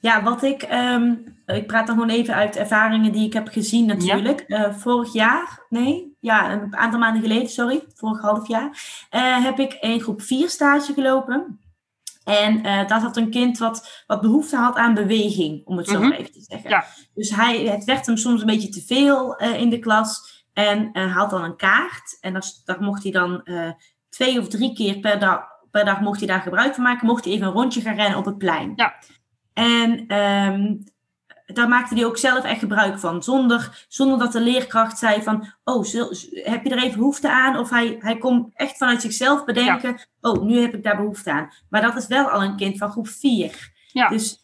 ja 0.01 0.23
wat 0.23 0.43
ik, 0.43 0.63
ehm, 0.63 1.15
ik 1.47 1.67
praat 1.67 1.87
dan 1.87 1.97
gewoon 1.97 2.11
even 2.11 2.35
uit 2.35 2.57
ervaringen 2.57 3.13
die 3.13 3.27
ik 3.27 3.33
heb 3.33 3.49
gezien 3.49 3.87
natuurlijk. 3.87 4.41
Eh, 4.41 4.73
vorig 4.73 5.13
jaar, 5.13 5.67
nee, 5.69 6.17
ja, 6.21 6.53
een 6.53 6.77
aantal 6.77 6.99
maanden 6.99 7.23
geleden, 7.23 7.49
sorry, 7.49 7.85
vorig 7.95 8.21
half 8.21 8.49
jaar, 8.49 8.71
eh, 9.11 9.45
heb 9.45 9.59
ik 9.59 9.77
een 9.81 10.01
groep 10.01 10.23
4 10.23 10.49
stage 10.49 10.93
gelopen. 10.93 11.61
En 12.25 12.63
eh 12.63 12.89
daar 12.89 13.01
zat 13.01 13.17
een 13.17 13.31
kind 13.31 13.59
wat, 13.59 14.05
wat 14.07 14.21
behoefte 14.21 14.57
had 14.57 14.77
aan 14.77 14.95
beweging, 14.95 15.67
om 15.67 15.77
het 15.77 15.89
zo 15.89 16.01
maar 16.01 16.13
even 16.13 16.33
te 16.33 16.45
zeggen. 16.49 16.71
Ja. 16.71 16.85
Dus 17.15 17.31
hij, 17.31 17.65
het 17.65 17.85
werd 17.85 18.07
hem 18.07 18.17
soms 18.17 18.41
een 18.41 18.47
beetje 18.47 18.69
te 18.69 18.83
veel 18.87 19.37
eh, 19.37 19.61
in 19.61 19.71
de 19.71 19.79
klas. 19.79 20.37
En 20.53 20.89
hij 20.93 21.07
had 21.07 21.31
dan 21.31 21.45
een 21.45 21.57
kaart. 21.57 22.19
En 22.21 22.33
daar, 22.65 22.77
mocht 22.81 23.03
hij 23.03 23.13
dan 23.13 23.43
twee 24.09 24.41
of 24.41 24.49
drie 24.49 24.75
keer 24.75 24.99
per 24.99 25.19
dag, 25.19 25.41
per 25.71 25.85
dag 25.85 26.01
mocht 26.01 26.19
hij 26.19 26.29
daar 26.29 26.41
gebruik 26.41 26.75
van 26.75 26.83
maken. 26.83 27.07
Mocht 27.07 27.25
hij 27.25 27.33
even 27.33 27.47
een 27.47 27.53
rondje 27.53 27.81
gaan 27.81 27.95
rennen 27.95 28.19
op 28.19 28.25
het 28.25 28.39
plein. 28.39 28.73
Ja. 28.77 28.95
En 29.53 30.07
ehm, 30.07 30.75
daar 31.55 31.69
maakte 31.69 31.95
hij 31.95 32.05
ook 32.05 32.17
zelf 32.19 32.45
echt 32.45 32.59
gebruik 32.59 32.99
van. 32.99 33.23
Zonder, 33.23 33.85
zonder 33.89 34.19
dat 34.19 34.33
de 34.33 34.41
leerkracht 34.41 34.99
zei 34.99 35.23
van... 35.23 35.53
Oh, 35.65 35.85
zul- 35.85 36.13
heb 36.33 36.65
je 36.65 36.71
er 36.71 36.83
even 36.83 36.99
behoefte 36.99 37.31
aan? 37.31 37.57
Of 37.59 37.71
hij, 37.71 37.97
hij 38.01 38.19
kon 38.19 38.51
echt 38.55 38.77
vanuit 38.77 39.01
zichzelf 39.01 39.45
bedenken... 39.45 40.01
Oh, 40.21 40.43
nu 40.43 40.61
heb 40.61 40.75
ik 40.75 40.83
daar 40.83 40.97
behoefte 40.97 41.31
aan. 41.33 41.51
Maar 41.71 41.83
dat 41.83 41.97
is 41.97 42.07
wel 42.07 42.29
al 42.31 42.43
een 42.43 42.57
kind 42.57 42.79
van 42.79 42.91
groep 42.91 43.09
4. 43.09 43.73
Ja. 43.93 44.09
Dus 44.09 44.41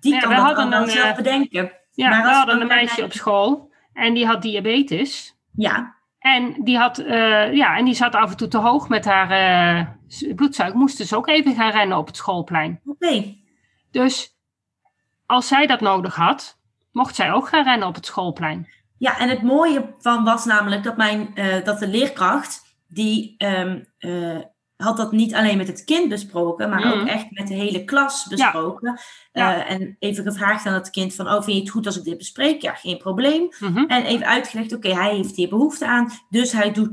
die 0.00 0.12
Ja, 0.14 0.20
kan 0.20 0.30
dat 0.30 0.56
al 0.56 0.72
een, 0.82 0.90
zelf 0.90 1.10
eh, 1.10 1.16
bedenken. 1.16 1.72
Ja, 1.92 2.08
Maar 2.08 2.22
we 2.22 2.28
hadden 2.28 2.54
dan 2.58 2.60
een 2.70 2.76
meisje 2.76 3.02
op 3.04 3.12
school 3.12 3.72
en 3.92 4.14
die 4.14 4.26
had 4.26 4.42
diabetes. 4.42 5.36
Ja, 5.56 5.94
En 6.18 6.54
die, 6.64 6.78
had, 6.78 6.98
eh, 6.98 7.52
ja, 7.54 7.76
en 7.76 7.84
die 7.84 7.94
zat 7.94 8.14
af 8.14 8.30
en 8.30 8.36
toe 8.36 8.48
te 8.48 8.58
hoog 8.58 8.88
met 8.88 9.04
haar 9.04 9.96
s- 10.08 10.26
bloedsuiker. 10.34 10.78
Moest 10.78 10.98
dus 10.98 11.14
ook 11.14 11.28
even 11.28 11.54
gaan 11.54 11.70
rennen 11.70 11.98
op 11.98 12.06
het 12.06 12.16
schoolplein. 12.16 12.80
oké. 12.86 13.34
Dus 13.90 14.33
als 15.26 15.48
zij 15.48 15.66
dat 15.66 15.80
nodig 15.80 16.14
had, 16.14 16.58
mocht 16.92 17.14
zij 17.14 17.32
ook 17.32 17.48
gaan 17.48 17.64
rennen 17.64 17.88
op 17.88 17.94
het 17.94 18.06
schoolplein. 18.06 18.68
Ja, 18.98 19.18
en 19.18 19.28
het 19.28 19.42
mooie 19.42 19.94
van 19.98 20.24
was 20.24 20.44
namelijk 20.44 20.82
dat, 20.82 20.96
mijn, 20.96 21.30
eh, 21.34 21.64
dat 21.64 21.78
de 21.78 21.88
leerkracht, 21.88 22.62
die, 22.88 23.34
ehm, 23.38 23.80
eh, 23.98 24.38
had 24.76 24.96
dat 24.96 25.12
niet 25.12 25.34
alleen 25.34 25.56
met 25.56 25.66
het 25.66 25.84
kind 25.84 26.08
besproken, 26.08 26.68
maar 26.70 26.92
ook 26.94 26.98
Mhm. 27.00 27.06
echt 27.06 27.26
met 27.30 27.46
de 27.48 27.54
hele 27.54 27.84
klas 27.84 28.26
besproken. 28.28 28.98
Ja. 29.32 29.56
Eh, 29.66 29.70
en 29.70 29.96
even 29.98 30.24
gevraagd 30.24 30.66
aan 30.66 30.74
het 30.74 30.90
kind 30.90 31.14
van, 31.14 31.26
oh, 31.26 31.32
vind 31.42 31.56
je 31.56 31.60
het 31.62 31.70
goed 31.70 31.86
als 31.86 31.98
ik 31.98 32.04
dit 32.04 32.18
bespreek? 32.18 32.62
Ja, 32.62 32.72
geen 32.74 32.98
probleem. 32.98 33.48
Mhm. 33.58 33.84
En 33.84 34.04
even 34.04 34.26
uitgelegd, 34.26 34.72
oké, 34.74 34.94
hij 34.94 35.14
heeft 35.14 35.36
hier 35.36 35.48
behoefte 35.48 35.86
aan, 35.86 36.10
dus 36.30 36.52
hij 36.52 36.72
doet, 36.72 36.90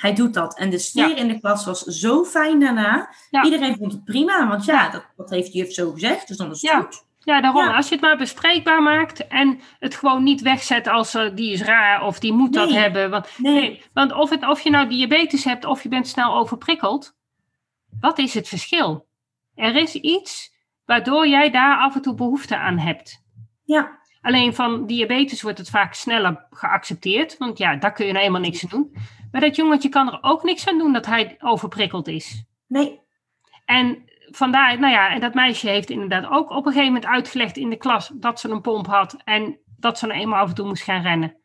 hij 0.00 0.14
doet 0.14 0.34
dat. 0.34 0.58
En 0.58 0.70
de 0.70 0.78
sfeer 0.78 1.08
Ja. 1.08 1.16
in 1.16 1.28
de 1.28 1.40
klas 1.40 1.64
was 1.64 1.82
zo 1.82 2.24
fijn 2.24 2.60
daarna. 2.60 3.14
Iedereen 3.44 3.76
vond 3.76 3.92
het 3.92 4.04
prima, 4.04 4.48
want 4.48 4.64
ja, 4.64 4.90
dat, 4.90 5.04
dat 5.16 5.30
heeft 5.30 5.52
de 5.52 5.58
juf 5.58 5.72
zo 5.72 5.92
gezegd, 5.92 6.28
dus 6.28 6.36
dan 6.36 6.50
is 6.50 6.62
het 6.62 6.70
goed. 6.72 7.04
Ja, 7.24 7.40
daarom. 7.40 7.64
Ja. 7.64 7.76
Als 7.76 7.88
je 7.88 7.94
het 7.94 8.02
maar 8.04 8.16
bespreekbaar 8.16 8.82
maakt 8.82 9.26
en 9.26 9.60
het 9.78 9.94
gewoon 9.94 10.22
niet 10.22 10.40
wegzet 10.40 10.86
als 10.86 11.14
eh, 11.14 11.34
die 11.34 11.52
is 11.52 11.62
raar 11.62 12.02
of 12.04 12.18
die 12.18 12.32
moet 12.32 12.52
dat 12.52 12.70
hebben. 12.70 13.10
Want, 13.10 13.28
Nee, 13.36 13.54
nee, 13.54 13.82
want 13.92 14.12
of, 14.12 14.30
het, 14.30 14.48
of 14.48 14.60
je 14.60 14.70
nou 14.70 14.88
diabetes 14.88 15.44
hebt 15.44 15.64
of 15.64 15.82
je 15.82 15.88
bent 15.88 16.08
snel 16.08 16.34
overprikkeld, 16.34 17.16
wat 18.00 18.18
is 18.18 18.34
het 18.34 18.48
verschil? 18.48 19.08
Er 19.54 19.76
is 19.76 19.94
iets 19.94 20.54
waardoor 20.84 21.28
jij 21.28 21.50
daar 21.50 21.78
af 21.78 21.94
en 21.94 22.02
toe 22.02 22.14
behoefte 22.14 22.56
aan 22.56 22.78
hebt. 22.78 23.22
ja, 23.64 23.98
Alleen 24.22 24.54
van 24.54 24.86
diabetes 24.86 25.42
wordt 25.42 25.58
het 25.58 25.70
vaak 25.70 25.94
sneller 25.94 26.46
geaccepteerd, 26.50 27.38
want 27.38 27.58
ja, 27.58 27.76
daar 27.76 27.92
kun 27.92 28.06
je 28.06 28.12
nou 28.12 28.24
eenmaal 28.24 28.40
niks 28.40 28.62
aan 28.64 28.70
doen. 28.70 28.94
Maar 29.32 29.40
dat 29.40 29.56
jongetje 29.56 29.88
kan 29.88 30.12
er 30.12 30.18
ook 30.20 30.42
niks 30.42 30.68
aan 30.68 30.78
doen 30.78 30.92
dat 30.92 31.06
hij 31.06 31.36
overprikkeld 31.40 32.08
is. 32.08 32.44
nee, 32.66 33.00
En 33.64 34.09
vandaar, 34.30 34.78
nou 34.78 34.92
ja, 34.92 35.10
en 35.14 35.20
dat 35.20 35.34
meisje 35.34 35.68
heeft 35.68 35.90
inderdaad 35.90 36.30
ook 36.30 36.50
op 36.50 36.66
een 36.66 36.72
gegeven 36.72 36.92
moment 36.92 37.06
uitgelegd 37.06 37.56
in 37.56 37.70
de 37.70 37.76
klas 37.76 38.10
dat 38.14 38.40
ze 38.40 38.48
een 38.48 38.60
pomp 38.60 38.86
had 38.86 39.16
en 39.24 39.58
dat 39.76 39.98
ze 39.98 40.06
nou 40.06 40.20
eenmaal 40.20 40.40
af 40.40 40.48
en 40.48 40.54
toe 40.54 40.66
moest 40.66 40.82
gaan 40.82 41.02
rennen. 41.02 41.36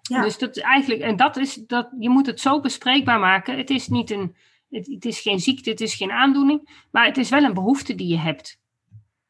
ja, 0.00 0.22
Dus 0.22 0.38
dat 0.38 0.56
is 0.56 0.62
eigenlijk, 0.62 1.00
en 1.00 1.16
dat 1.16 1.36
is, 1.36 1.54
dat, 1.54 1.88
je 1.98 2.08
moet 2.08 2.26
het 2.26 2.40
zo 2.40 2.60
bespreekbaar 2.60 3.20
maken. 3.20 3.56
Het 3.56 3.70
is 3.70 3.88
niet 3.88 4.10
een, 4.10 4.36
het, 4.70 4.86
het 4.86 5.04
is 5.04 5.20
geen 5.20 5.38
ziekte, 5.38 5.70
het 5.70 5.80
is 5.80 5.94
geen 5.94 6.12
aandoening, 6.12 6.86
maar 6.90 7.06
het 7.06 7.16
is 7.16 7.28
wel 7.28 7.42
een 7.42 7.54
behoefte 7.54 7.94
die 7.94 8.08
je 8.08 8.18
hebt. 8.18 8.58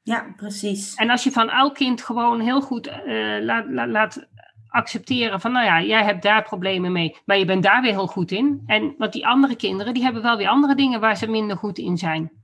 ja, 0.03 0.33
precies. 0.37 0.95
En 0.95 1.11
als 1.11 1.25
je 1.25 1.31
van 1.31 1.51
elk 1.51 1.75
kind 1.75 2.03
gewoon 2.03 2.41
heel 2.41 2.61
goed 2.61 2.87
eh, 2.87 3.37
laat, 3.41 3.65
laat, 3.69 3.89
laat 3.89 4.29
accepteren 4.69 5.41
van, 5.41 5.53
nou 5.53 5.65
ja, 5.65 5.83
jij 5.83 6.05
hebt 6.05 6.23
daar 6.23 6.43
problemen 6.43 6.93
mee, 6.93 7.17
maar 7.25 7.39
je 7.39 7.45
bent 7.45 7.63
daar 7.63 7.83
weer 7.83 7.93
heel 7.93 8.07
goed 8.07 8.31
in. 8.31 8.63
En 8.67 8.95
want 8.99 9.13
die 9.13 9.27
andere 9.27 9.57
kinderen, 9.57 9.95
die 9.95 10.03
hebben 10.03 10.23
wel 10.23 10.37
weer 10.37 10.49
andere 10.49 10.75
dingen 10.75 11.01
waar 11.01 11.17
ze 11.17 11.31
minder 11.31 11.57
goed 11.57 11.79
in 11.79 11.97
zijn. 11.97 12.44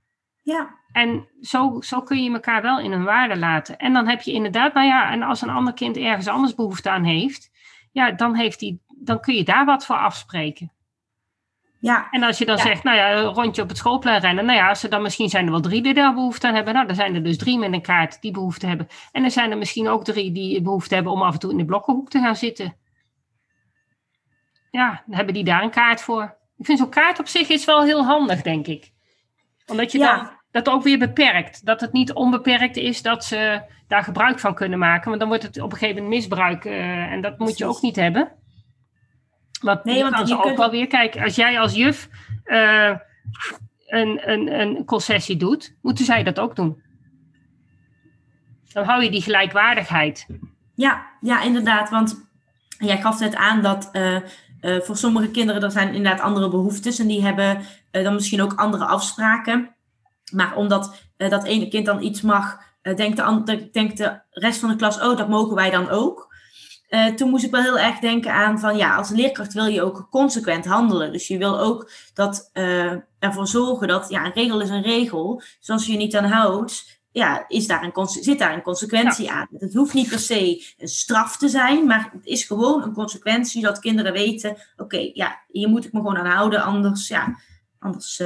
Ja, 0.50 0.78
En 0.92 1.28
zo, 1.40 1.80
zo 1.80 2.02
kun 2.02 2.22
je 2.22 2.32
elkaar 2.32 2.62
wel 2.62 2.80
in 2.80 2.92
een 2.92 3.04
waarde 3.04 3.36
laten. 3.36 3.76
En 3.78 3.92
dan 3.92 4.08
heb 4.08 4.20
je 4.20 4.32
inderdaad, 4.32 4.74
nou 4.74 4.86
ja, 4.86 5.10
en 5.10 5.22
als 5.22 5.42
een 5.42 5.50
ander 5.50 5.74
kind 5.74 5.96
ergens 5.96 6.28
anders 6.28 6.54
behoefte 6.54 6.90
aan 6.90 7.04
heeft, 7.04 7.50
ja, 7.92 8.10
dan, 8.10 8.34
heeft 8.34 8.58
die, 8.58 8.80
dan 8.98 9.20
kun 9.20 9.34
je 9.34 9.44
daar 9.44 9.64
wat 9.64 9.86
voor 9.86 9.96
afspreken. 9.96 10.72
ja, 11.78 12.08
En 12.10 12.22
als 12.22 12.38
je 12.38 12.44
dan 12.46 12.56
Ja. 12.56 12.62
zegt, 12.62 12.82
nou 12.82 12.96
ja, 12.96 13.12
een 13.12 13.24
rondje 13.24 13.62
op 13.62 13.68
het 13.68 13.76
schoolplein 13.76 14.20
rennen, 14.20 14.44
nou 14.44 14.58
ja, 14.58 14.68
als 14.68 14.82
er 14.82 14.90
dan 14.90 15.02
misschien 15.02 15.28
zijn 15.28 15.44
er 15.44 15.50
wel 15.50 15.60
drie 15.60 15.82
die 15.82 15.94
daar 15.94 16.14
behoefte 16.14 16.46
aan 16.48 16.54
hebben, 16.54 16.74
nou, 16.74 16.86
dan 16.86 16.96
zijn 16.96 17.14
er 17.14 17.22
dus 17.22 17.36
drie 17.38 17.58
met 17.58 17.72
een 17.72 17.82
kaart 17.82 18.20
die 18.20 18.32
behoefte 18.32 18.66
hebben. 18.66 18.88
En 19.12 19.24
er 19.24 19.30
zijn 19.30 19.50
er 19.50 19.58
misschien 19.58 19.88
ook 19.88 20.04
drie 20.04 20.32
die 20.32 20.62
behoefte 20.62 20.94
hebben 20.94 21.12
om 21.12 21.22
af 21.22 21.32
en 21.32 21.38
toe 21.40 21.50
in 21.50 21.56
de 21.58 21.64
blokkenhoek 21.64 22.10
te 22.10 22.18
gaan 22.20 22.36
zitten. 22.36 22.76
Ja, 24.70 25.02
dan 25.06 25.16
hebben 25.16 25.34
die 25.34 25.44
daar 25.44 25.62
een 25.62 25.70
kaart 25.70 26.02
voor. 26.02 26.36
Ik 26.56 26.64
vind 26.66 26.78
zo'n 26.78 26.88
kaart 26.90 27.18
op 27.18 27.26
zich 27.28 27.48
is 27.48 27.64
wel 27.64 27.82
heel 27.82 28.04
handig, 28.04 28.42
denk 28.42 28.66
ik. 28.66 28.92
Omdat 29.66 29.92
je 29.92 29.98
Ja. 29.98 30.16
dan 30.16 30.30
dat 30.50 30.68
ook 30.68 30.82
weer 30.82 30.98
beperkt. 30.98 31.64
Dat 31.66 31.80
het 31.80 31.92
niet 31.92 32.12
onbeperkt 32.12 32.76
is 32.76 33.02
dat 33.02 33.24
ze 33.24 33.62
daar 33.88 34.04
gebruik 34.04 34.38
van 34.38 34.54
kunnen 34.54 34.78
maken. 34.78 35.08
Want 35.08 35.20
dan 35.20 35.28
wordt 35.28 35.42
het 35.44 35.60
op 35.60 35.72
een 35.72 35.78
gegeven 35.78 36.02
moment 36.02 36.20
misbruik. 36.20 36.64
eh, 36.64 37.12
en 37.12 37.20
dat 37.20 37.38
moet 37.38 37.58
je 37.58 37.66
ook 37.66 37.82
niet 37.82 37.96
hebben. 37.96 38.32
Want, 39.60 39.84
Nee, 39.84 40.02
want 40.02 40.28
je 40.28 40.34
ook 40.36 40.42
kunt- 40.42 40.58
wel 40.58 40.70
weer 40.70 40.86
kijken. 40.86 41.22
Als 41.22 41.34
jij 41.36 41.60
als 41.60 41.74
juf 41.74 42.08
eh, 42.44 42.96
een, 43.86 44.30
een, 44.30 44.60
een 44.60 44.84
concessie 44.84 45.36
doet, 45.36 45.76
moeten 45.82 46.04
zij 46.04 46.22
dat 46.22 46.38
ook 46.40 46.56
doen. 46.56 46.82
Dan 48.72 48.84
hou 48.84 49.02
je 49.04 49.10
die 49.10 49.22
gelijkwaardigheid. 49.22 50.26
Ja, 50.74 51.06
ja, 51.20 51.42
inderdaad. 51.42 51.90
Want 51.90 52.28
jij 52.78 53.00
gaf 53.00 53.20
net 53.20 53.34
aan 53.34 53.62
dat 53.62 53.88
eh, 53.92 54.16
voor 54.80 54.96
sommige 54.96 55.30
kinderen 55.30 55.62
er 55.62 55.70
zijn 55.70 55.94
inderdaad 55.94 56.20
andere 56.20 56.50
behoeftes. 56.50 56.98
En 56.98 57.06
die 57.06 57.22
hebben 57.24 57.62
dan 57.90 58.14
misschien 58.14 58.42
ook 58.42 58.54
andere 58.54 58.84
afspraken. 58.84 59.74
Maar 60.30 60.56
omdat 60.56 60.94
eh, 61.16 61.30
dat 61.30 61.44
ene 61.44 61.68
kind 61.68 61.86
dan 61.86 62.02
iets 62.02 62.20
mag, 62.20 62.58
eh, 62.82 62.96
denkt, 62.96 63.16
de 63.16 63.22
andere, 63.22 63.68
denkt 63.70 63.96
de 63.96 64.20
rest 64.30 64.60
van 64.60 64.68
de 64.68 64.76
klas, 64.76 65.00
oh, 65.00 65.16
dat 65.16 65.28
mogen 65.28 65.54
wij 65.54 65.70
dan 65.70 65.88
ook. 65.88 66.28
Eh, 66.88 67.06
toen 67.06 67.30
moest 67.30 67.44
ik 67.44 67.50
wel 67.50 67.62
heel 67.62 67.78
erg 67.78 67.98
denken 67.98 68.32
aan 68.32 68.58
van 68.58 68.76
ja, 68.76 68.96
als 68.96 69.10
leerkracht 69.10 69.52
wil 69.52 69.66
je 69.66 69.82
ook 69.82 70.06
consequent 70.10 70.64
handelen. 70.64 71.12
Dus 71.12 71.28
je 71.28 71.38
wil 71.38 71.60
ook 71.60 71.90
dat 72.14 72.50
ervoor 73.18 73.46
zorgen 73.46 73.88
dat 73.88 74.08
ja, 74.08 74.24
een 74.24 74.32
regel 74.32 74.60
is 74.60 74.68
een 74.68 74.82
regel. 74.82 75.42
Dus 75.58 75.70
als 75.70 75.86
je 75.86 75.92
je 75.92 75.98
niet 75.98 76.16
aan 76.16 76.24
houdt, 76.24 77.00
ja, 77.12 77.44
is 77.48 77.66
daar 77.66 77.92
een, 77.94 78.06
zit 78.06 78.38
daar 78.38 78.54
een 78.54 78.62
consequentie 78.62 79.30
aan. 79.30 79.48
Het 79.58 79.74
hoeft 79.74 79.94
niet 79.94 80.08
per 80.08 80.18
se 80.18 80.64
een 80.78 80.88
straf 80.88 81.36
te 81.36 81.48
zijn, 81.48 81.86
maar 81.86 82.10
het 82.12 82.26
is 82.26 82.44
gewoon 82.44 82.82
een 82.82 82.92
consequentie 82.92 83.62
dat 83.62 83.78
kinderen 83.78 84.12
weten: 84.12 84.56
oké, 84.76 85.10
ja, 85.12 85.42
hier 85.48 85.68
moet 85.68 85.84
ik 85.84 85.92
me 85.92 86.00
gewoon 86.00 86.18
aan 86.18 86.26
houden, 86.26 86.62
anders, 86.62 87.08
ja, 87.08 87.38
anders 87.78 88.22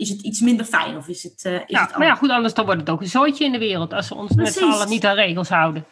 is 0.00 0.08
het 0.08 0.20
iets 0.22 0.40
minder 0.40 0.66
fijn 0.66 0.96
of 0.96 1.08
is 1.08 1.22
het. 1.22 1.44
eh, 1.44 1.54
is 1.54 1.60
Ja, 1.66 1.86
het 1.86 1.96
maar 1.96 2.06
ja, 2.06 2.14
goed, 2.14 2.30
anders 2.30 2.54
dan 2.54 2.64
wordt 2.64 2.80
het 2.80 2.90
ook 2.90 3.00
een 3.00 3.06
zooitje 3.06 3.44
in 3.44 3.52
de 3.52 3.58
wereld. 3.58 3.92
Als 3.92 4.08
we 4.08 4.14
ons 4.14 4.34
met 4.34 4.52
z'n 4.52 4.64
allen 4.64 4.88
niet 4.88 5.06
aan 5.06 5.14
regels 5.14 5.48
houden. 5.48 5.84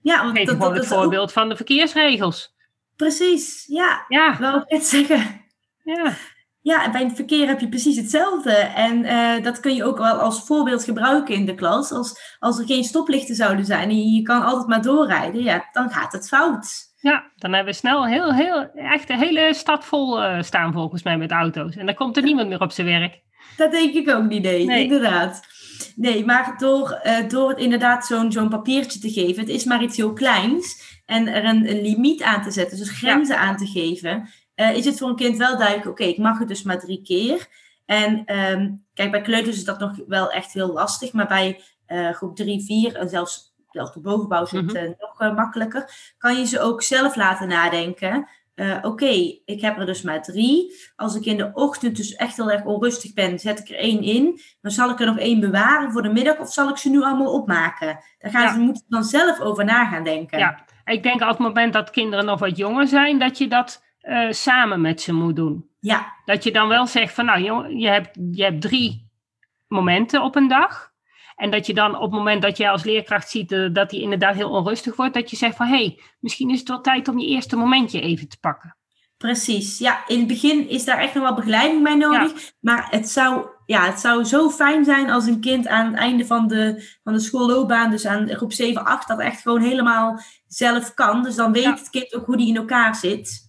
ja, 0.00 0.22
want 0.24 0.36
Geef 0.36 0.46
dat, 0.46 0.56
gewoon 0.56 0.74
dat 0.74 0.84
het 0.84 0.92
voorbeeld 0.94 1.32
van 1.32 1.48
de 1.48 1.56
verkeersregels. 1.56 2.54
precies, 2.96 3.64
ja, 3.66 4.04
Ja, 4.08 4.32
ik 4.64 4.70
net 4.70 4.86
zeggen. 4.86 5.44
ja. 5.84 6.12
Ja, 6.60 6.90
bij 6.90 7.02
het 7.04 7.14
verkeer 7.14 7.46
heb 7.46 7.60
je 7.60 7.68
precies 7.68 7.96
hetzelfde. 7.96 8.52
En 8.54 9.04
eh, 9.04 9.42
dat 9.44 9.60
kun 9.60 9.74
je 9.74 9.84
ook 9.84 9.98
wel 9.98 10.14
als 10.14 10.44
voorbeeld 10.46 10.84
gebruiken 10.84 11.34
in 11.34 11.46
de 11.46 11.54
klas. 11.54 11.92
Als, 11.92 12.36
als 12.38 12.58
er 12.58 12.66
geen 12.66 12.84
stoplichten 12.84 13.34
zouden 13.34 13.64
zijn 13.64 13.88
en 13.90 14.10
je, 14.10 14.22
kan 14.22 14.42
altijd 14.44 14.66
maar 14.66 14.82
doorrijden, 14.82 15.42
ja, 15.42 15.68
dan 15.72 15.90
gaat 15.90 16.12
het 16.12 16.28
fout. 16.28 16.84
Ja, 17.00 17.30
dan 17.36 17.52
hebben 17.52 17.72
we 17.72 17.78
snel 17.78 18.06
heel, 18.06 18.34
heel, 18.34 18.70
echt 18.74 19.06
de 19.08 19.16
hele 19.16 19.54
stad 19.54 19.84
vol 19.84 20.22
eh, 20.22 20.42
staan 20.42 20.72
volgens 20.72 21.02
mij 21.02 21.16
met 21.16 21.30
auto's. 21.30 21.76
En 21.76 21.86
dan 21.86 21.94
komt 21.94 22.16
er 22.16 22.22
niemand 22.22 22.48
meer 22.48 22.60
op 22.60 22.72
zijn 22.72 22.86
werk. 22.86 23.20
Dat 23.56 23.70
denk 23.70 23.94
ik 23.94 24.08
ook 24.10 24.24
niet, 24.28 24.42
nee, 24.42 24.64
Nee. 24.66 24.82
inderdaad. 24.82 25.40
Nee, 25.96 26.24
maar 26.24 26.54
door, 26.58 26.90
eh, 26.90 27.28
door 27.28 27.48
het 27.48 27.58
inderdaad 27.58 28.06
zo'n 28.06 28.32
zo'n 28.32 28.48
papiertje 28.48 28.98
te 28.98 29.10
geven, 29.10 29.40
het 29.42 29.48
is 29.52 29.64
maar 29.64 29.82
iets 29.82 29.96
heel 29.96 30.12
kleins, 30.12 30.82
en 31.06 31.28
er 31.28 31.44
een, 31.44 31.70
een 31.70 31.82
limiet 31.82 32.22
aan 32.22 32.42
te 32.42 32.50
zetten, 32.50 32.78
dus 32.78 32.90
grenzen 32.90 33.38
aan 33.38 33.56
te 33.56 33.66
geven, 33.66 34.28
eh, 34.54 34.76
is 34.76 34.84
het 34.84 34.98
voor 34.98 35.08
een 35.08 35.16
kind 35.16 35.36
wel 35.36 35.56
duidelijk, 35.58 35.88
oké, 35.88 36.04
ik 36.04 36.18
mag 36.18 36.38
het 36.38 36.48
dus 36.48 36.62
maar 36.62 36.78
drie 36.78 37.02
keer. 37.02 37.46
En 37.86 38.24
ehm, 38.24 38.70
kijk, 38.94 39.10
bij 39.10 39.20
kleuters 39.20 39.56
is 39.56 39.64
dat 39.64 39.78
nog 39.78 39.92
wel 40.06 40.30
echt 40.30 40.52
heel 40.52 40.72
lastig, 40.72 41.12
maar 41.12 41.26
bij 41.26 41.60
eh, 41.86 42.10
groep 42.10 42.36
drie, 42.36 42.64
vier 42.64 42.96
en 42.96 43.08
zelfs, 43.08 43.54
zelfs 43.70 43.92
de 43.92 44.00
bovenbouw 44.00 44.42
is 44.42 44.50
het 44.50 44.64
Mhm. 44.66 44.76
eh, 44.76 44.90
nog 44.98 45.34
makkelijker, 45.34 46.14
kan 46.18 46.36
je 46.38 46.46
ze 46.46 46.60
ook 46.60 46.82
zelf 46.82 47.16
laten 47.16 47.48
nadenken. 47.48 48.28
Eh, 48.56 48.78
Oké, 48.82 49.10
ik 49.44 49.60
heb 49.60 49.78
er 49.78 49.86
dus 49.86 50.02
maar 50.02 50.22
drie. 50.22 50.74
Als 50.96 51.14
ik 51.14 51.24
in 51.24 51.36
de 51.36 51.50
ochtend 51.54 51.96
dus 51.96 52.14
echt 52.14 52.36
heel 52.36 52.50
erg 52.50 52.64
onrustig 52.64 53.14
ben, 53.14 53.38
zet 53.38 53.58
ik 53.58 53.68
er 53.68 53.74
één 53.76 54.02
in. 54.02 54.40
Dan 54.60 54.70
zal 54.72 54.90
ik 54.90 55.00
er 55.00 55.06
nog 55.06 55.18
één 55.18 55.40
bewaren 55.40 55.92
voor 55.92 56.02
de 56.02 56.08
middag 56.12 56.38
of 56.38 56.52
zal 56.52 56.68
ik 56.68 56.76
ze 56.76 56.90
nu 56.90 57.02
allemaal 57.02 57.32
opmaken? 57.32 57.98
Daar 58.18 58.30
gaan 58.30 58.42
Ja. 58.42 58.52
ze 58.52 58.58
moeten 58.58 58.84
dan 58.88 59.04
zelf 59.04 59.40
over 59.40 59.64
na 59.64 59.84
gaan 59.86 60.04
denken. 60.04 60.38
Ja. 60.38 60.64
Ik 60.84 61.02
denk 61.02 61.20
op 61.22 61.28
het 61.28 61.38
moment 61.38 61.72
dat 61.72 61.90
kinderen 61.90 62.24
nog 62.24 62.38
wat 62.40 62.56
jonger 62.56 62.86
zijn, 62.86 63.18
dat 63.18 63.38
je 63.38 63.48
dat 63.48 63.84
eh, 64.00 64.30
samen 64.30 64.80
met 64.80 65.00
ze 65.00 65.12
moet 65.12 65.36
doen. 65.36 65.68
ja, 65.80 66.12
Dat 66.24 66.44
je 66.44 66.52
dan 66.52 66.68
wel 66.68 66.86
zegt 66.86 67.14
van 67.14 67.24
nou, 67.24 67.40
je 67.78 67.88
hebt, 67.88 68.18
je 68.30 68.42
hebt 68.42 68.60
drie 68.60 69.10
momenten 69.68 70.22
op 70.22 70.36
een 70.36 70.48
dag. 70.48 70.92
En 71.36 71.50
dat 71.50 71.66
je 71.66 71.74
dan 71.74 71.94
op 71.96 72.02
het 72.02 72.10
moment 72.10 72.42
dat 72.42 72.56
jij 72.56 72.70
als 72.70 72.84
leerkracht 72.84 73.30
ziet 73.30 73.52
eh, 73.52 73.68
dat 73.72 73.90
hij 73.90 74.00
inderdaad 74.00 74.34
heel 74.34 74.50
onrustig 74.50 74.96
wordt, 74.96 75.14
dat 75.14 75.30
je 75.30 75.36
zegt 75.36 75.56
van 75.56 75.66
hé, 75.66 75.76
hey, 75.76 76.00
misschien 76.20 76.50
is 76.50 76.58
het 76.58 76.68
wel 76.68 76.80
tijd 76.80 77.08
om 77.08 77.18
je 77.18 77.26
eerste 77.26 77.56
momentje 77.56 78.00
even 78.00 78.28
te 78.28 78.38
pakken. 78.40 78.76
precies. 79.16 79.78
Ja, 79.78 80.06
in 80.06 80.18
het 80.18 80.28
begin 80.28 80.68
is 80.68 80.84
daar 80.84 80.98
echt 80.98 81.14
nog 81.14 81.22
wel 81.22 81.34
begeleiding 81.34 81.82
bij 81.82 81.94
nodig. 81.94 82.52
Maar 82.60 82.86
het 82.90 83.08
zou, 83.08 83.46
ja, 83.66 83.84
het 83.86 84.00
zou 84.00 84.24
zo 84.24 84.50
fijn 84.50 84.84
zijn 84.84 85.10
als 85.10 85.26
een 85.26 85.40
kind 85.40 85.66
aan 85.68 85.86
het 85.86 85.94
einde 85.96 86.26
van 86.26 86.46
de, 86.48 86.96
van 87.04 87.12
de 87.12 87.18
schoolloopbaan, 87.18 87.90
dus 87.90 88.06
aan 88.06 88.28
groep 88.28 88.52
7, 88.52 88.84
8, 88.84 89.08
dat 89.08 89.20
echt 89.20 89.40
gewoon 89.40 89.60
helemaal 89.62 90.20
zelf 90.46 90.94
kan. 90.94 91.22
Dus 91.22 91.34
dan 91.34 91.52
weet 91.52 91.62
Ja. 91.62 91.74
het 91.74 91.90
kind 91.90 92.14
ook 92.14 92.26
hoe 92.26 92.36
die 92.36 92.48
in 92.48 92.56
elkaar 92.56 92.94
zit. 92.94 93.45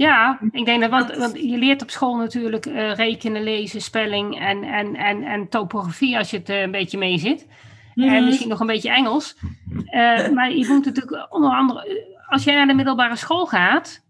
Ja, 0.00 0.38
ik 0.50 0.64
denk 0.64 0.80
dat, 0.80 0.90
want, 0.90 1.16
want 1.16 1.40
je 1.40 1.56
leert 1.58 1.82
op 1.82 1.90
school 1.90 2.16
natuurlijk 2.16 2.66
eh, 2.66 2.94
rekenen, 2.94 3.42
lezen, 3.42 3.80
spelling 3.80 4.38
en, 4.40 4.62
en, 4.64 4.94
en, 4.96 5.22
en 5.22 5.48
topografie 5.48 6.18
als 6.18 6.30
je 6.30 6.36
het 6.36 6.48
eh, 6.48 6.60
een 6.60 6.70
beetje 6.70 6.98
mee 6.98 7.18
zit. 7.18 7.46
En 7.94 8.04
Mhm. 8.10 8.24
misschien 8.24 8.48
nog 8.48 8.60
een 8.60 8.66
beetje 8.66 8.90
Engels. 8.90 9.36
Eh, 9.84 10.28
maar 10.36 10.52
je 10.52 10.66
moet 10.68 10.84
natuurlijk 10.84 11.26
onder 11.32 11.50
andere, 11.50 12.06
als 12.28 12.44
jij 12.44 12.54
naar 12.54 12.66
de 12.66 12.74
middelbare 12.74 13.16
school 13.16 13.46
gaat, 13.46 14.04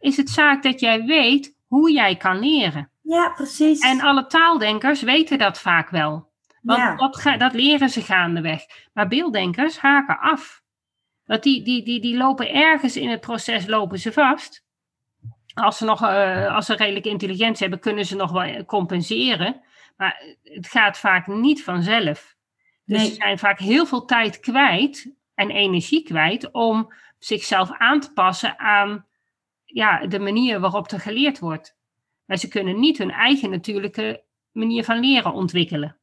is 0.00 0.16
het 0.16 0.30
zaak 0.30 0.62
dat 0.62 0.80
jij 0.80 1.04
weet 1.04 1.56
hoe 1.66 1.92
jij 1.92 2.16
kan 2.16 2.38
leren. 2.38 2.90
Ja, 3.02 3.28
precies. 3.34 3.80
En 3.80 4.00
alle 4.00 4.26
taaldenkers 4.26 5.02
weten 5.02 5.38
dat 5.38 5.60
vaak 5.60 5.90
wel. 5.90 6.28
Want 6.62 6.78
Ja. 6.78 6.96
dat, 6.96 7.16
ga- 7.16 7.36
dat 7.36 7.52
leren 7.54 7.88
ze 7.90 8.00
gaandeweg. 8.00 8.60
Maar 8.92 9.08
beelddenkers 9.08 9.78
haken 9.78 10.18
af. 10.20 10.62
Want 11.24 11.42
die, 11.42 11.62
die, 11.62 11.84
die, 11.84 12.00
die 12.00 12.16
lopen 12.16 12.52
ergens 12.54 12.96
in 12.96 13.08
het 13.08 13.20
proces 13.20 13.66
lopen 13.66 13.98
ze 13.98 14.12
vast. 14.12 14.63
Als 15.54 15.78
ze, 15.78 15.84
nog, 15.84 16.02
uh, 16.02 16.54
als 16.54 16.66
ze 16.66 16.76
redelijk 16.76 17.06
intelligentie 17.06 17.60
hebben, 17.60 17.78
kunnen 17.78 18.04
ze 18.04 18.16
nog 18.16 18.32
wel 18.32 18.64
compenseren. 18.64 19.60
Maar 19.96 20.36
het 20.42 20.66
gaat 20.66 20.98
vaak 20.98 21.26
niet 21.26 21.64
vanzelf. 21.64 22.36
Dus 22.84 22.98
nee. 22.98 23.06
ze 23.06 23.14
zijn 23.14 23.38
vaak 23.38 23.58
heel 23.58 23.86
veel 23.86 24.04
tijd 24.04 24.40
kwijt 24.40 25.14
en 25.34 25.50
energie 25.50 26.02
kwijt 26.02 26.50
om 26.50 26.92
zichzelf 27.18 27.70
aan 27.72 28.00
te 28.00 28.12
passen 28.12 28.58
aan 28.58 29.06
ja, 29.64 30.06
de 30.06 30.18
manier 30.18 30.60
waarop 30.60 30.90
er 30.90 31.00
geleerd 31.00 31.38
wordt. 31.38 31.76
Maar 32.24 32.36
ze 32.36 32.48
kunnen 32.48 32.80
niet 32.80 32.98
hun 32.98 33.10
eigen 33.10 33.50
natuurlijke 33.50 34.22
manier 34.52 34.84
van 34.84 35.00
leren 35.00 35.32
ontwikkelen. 35.32 35.96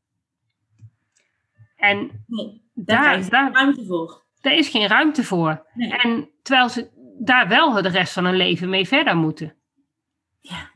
En 1.76 2.24
nee, 2.28 2.62
daar, 2.74 3.18
is 3.18 3.28
ruimte 3.28 3.86
voor. 3.86 4.24
Daar 4.42 4.54
is 4.54 4.70
geen 4.70 4.88
ruimte 4.88 5.24
voor. 5.24 5.66
En 5.76 6.30
terwijl 6.42 6.70
ze 6.70 6.90
daar 7.20 7.48
wel 7.48 7.82
de 7.82 7.90
rest 7.90 8.14
van 8.14 8.26
hun 8.26 8.36
leven 8.36 8.70
mee 8.70 8.88
verder 8.88 9.16
moeten. 9.16 9.56
Ja. 10.40 10.72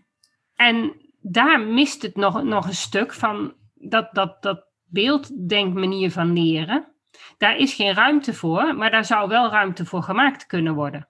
En 0.56 0.96
daar 1.22 1.60
mist 1.60 2.02
het 2.02 2.16
nog, 2.16 2.44
nog 2.44 2.68
een 2.68 2.74
stuk 2.74 3.14
van 3.14 3.54
dat, 3.74 4.14
dat, 4.14 4.42
dat 4.42 4.66
beelddenkmanier 4.84 6.12
van 6.12 6.34
leren. 6.34 6.94
Daar 7.38 7.58
is 7.58 7.74
geen 7.74 7.94
ruimte 7.94 8.34
voor, 8.34 8.76
maar 8.76 8.92
daar 8.92 9.06
zou 9.06 9.30
wel 9.30 9.50
ruimte 9.50 9.86
voor 9.86 10.04
gemaakt 10.04 10.46
kunnen 10.46 10.74
worden. 10.74 11.10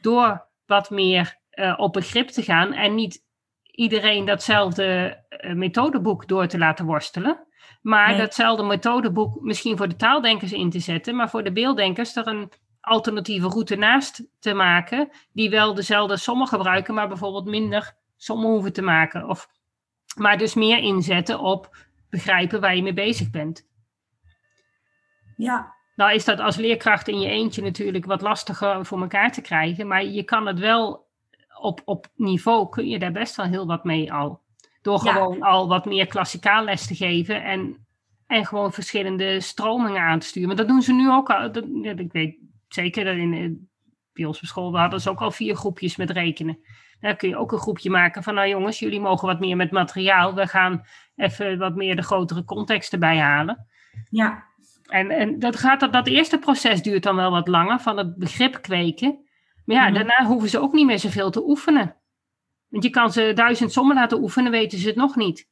Door 0.00 0.46
wat 0.66 0.90
meer 0.90 1.40
uh, 1.50 1.74
op 1.76 1.92
begrip 1.92 2.28
te 2.28 2.42
gaan 2.42 2.72
en 2.72 2.94
niet 2.94 3.24
iedereen 3.62 4.24
datzelfde 4.24 5.18
uh, 5.40 5.52
methodeboek 5.52 6.28
door 6.28 6.46
te 6.46 6.58
laten 6.58 6.86
worstelen. 6.86 7.46
Maar 7.82 8.16
datzelfde 8.16 8.64
methodeboek 8.64 9.40
misschien 9.40 9.76
voor 9.76 9.88
de 9.88 9.96
taaldenkers 9.96 10.52
in 10.52 10.70
te 10.70 10.78
zetten, 10.78 11.16
maar 11.16 11.30
voor 11.30 11.44
de 11.44 11.52
beelddenkers 11.52 12.16
er 12.16 12.26
een 12.26 12.52
alternatieve 12.82 13.48
route 13.48 13.76
naast 13.76 14.24
te 14.38 14.54
maken, 14.54 15.10
die 15.32 15.50
wel 15.50 15.74
dezelfde 15.74 16.16
sommen 16.16 16.46
gebruiken, 16.46 16.94
maar 16.94 17.08
bijvoorbeeld 17.08 17.44
minder 17.44 17.94
sommen 18.16 18.50
hoeven 18.50 18.72
te 18.72 18.82
maken. 18.82 19.28
Of, 19.28 19.48
maar 20.16 20.38
dus 20.38 20.54
meer 20.54 20.78
inzetten 20.78 21.38
op 21.38 21.76
begrijpen 22.10 22.60
waar 22.60 22.76
je 22.76 22.82
mee 22.82 22.92
bezig 22.92 23.30
bent. 23.30 23.68
Ja. 25.36 25.74
Nou 25.96 26.14
is 26.14 26.24
dat 26.24 26.40
als 26.40 26.56
leerkracht 26.56 27.08
in 27.08 27.20
je 27.20 27.28
eentje 27.28 27.62
natuurlijk 27.62 28.04
wat 28.04 28.20
lastiger 28.20 28.86
voor 28.86 29.00
elkaar 29.00 29.32
te 29.32 29.40
krijgen, 29.40 29.86
maar 29.86 30.04
je 30.04 30.22
kan 30.22 30.46
het 30.46 30.58
wel 30.58 31.06
op, 31.60 31.82
op 31.84 32.06
niveau, 32.14 32.68
kun 32.68 32.88
je 32.88 32.98
daar 32.98 33.12
best 33.12 33.36
wel 33.36 33.46
heel 33.46 33.66
wat 33.66 33.84
mee 33.84 34.12
al. 34.12 34.40
Door 34.82 34.98
gewoon 34.98 35.42
al 35.42 35.68
wat 35.68 35.84
meer 35.84 36.06
klassikaal 36.06 36.64
les 36.64 36.86
te 36.86 36.94
geven 36.94 37.44
en, 37.44 37.86
en 38.26 38.46
gewoon 38.46 38.72
verschillende 38.72 39.40
stromingen 39.40 40.02
aan 40.02 40.18
te 40.18 40.26
sturen. 40.26 40.48
Maar 40.48 40.56
dat 40.56 40.68
doen 40.68 40.82
ze 40.82 40.92
nu 40.92 41.10
ook 41.10 41.30
al. 41.30 41.52
Dat, 41.52 41.64
ik 41.98 42.12
weet 42.12 42.36
zeker 42.74 43.06
in, 43.06 43.68
bij 44.12 44.24
ons 44.24 44.40
op 44.40 44.46
school, 44.46 44.72
we 44.72 44.78
hadden 44.78 45.00
ze 45.00 45.10
ook 45.10 45.20
al 45.20 45.30
vier 45.30 45.54
groepjes 45.54 45.96
met 45.96 46.10
rekenen. 46.10 46.58
Daar 47.00 47.16
kun 47.16 47.28
je 47.28 47.36
ook 47.36 47.52
een 47.52 47.58
groepje 47.58 47.90
maken 47.90 48.22
van, 48.22 48.34
nou 48.34 48.48
jongens, 48.48 48.78
jullie 48.78 49.00
mogen 49.00 49.28
wat 49.28 49.40
meer 49.40 49.56
met 49.56 49.70
materiaal. 49.70 50.34
We 50.34 50.46
gaan 50.46 50.84
even 51.16 51.58
wat 51.58 51.74
meer 51.74 51.96
de 51.96 52.02
grotere 52.02 52.44
context 52.44 52.92
erbij 52.92 53.18
halen. 53.18 53.66
Ja. 54.10 54.44
En, 54.86 55.10
en 55.10 55.38
dat, 55.38 55.56
gaat, 55.56 55.80
dat, 55.80 55.92
dat 55.92 56.06
eerste 56.06 56.38
proces 56.38 56.82
duurt 56.82 57.02
dan 57.02 57.16
wel 57.16 57.30
wat 57.30 57.48
langer, 57.48 57.80
van 57.80 57.96
het 57.96 58.16
begrip 58.16 58.62
kweken. 58.62 59.26
Maar 59.64 59.76
ja, 59.76 59.84
mhm. 59.88 59.94
daarna 59.94 60.26
hoeven 60.26 60.48
ze 60.48 60.60
ook 60.60 60.72
niet 60.72 60.86
meer 60.86 60.98
zoveel 60.98 61.30
te 61.30 61.48
oefenen. 61.48 61.96
Want 62.68 62.84
je 62.84 62.90
kan 62.90 63.12
ze 63.12 63.32
duizend 63.34 63.72
sommen 63.72 63.96
laten 63.96 64.20
oefenen, 64.22 64.50
weten 64.50 64.78
ze 64.78 64.86
het 64.86 64.96
nog 64.96 65.16
niet. 65.16 65.48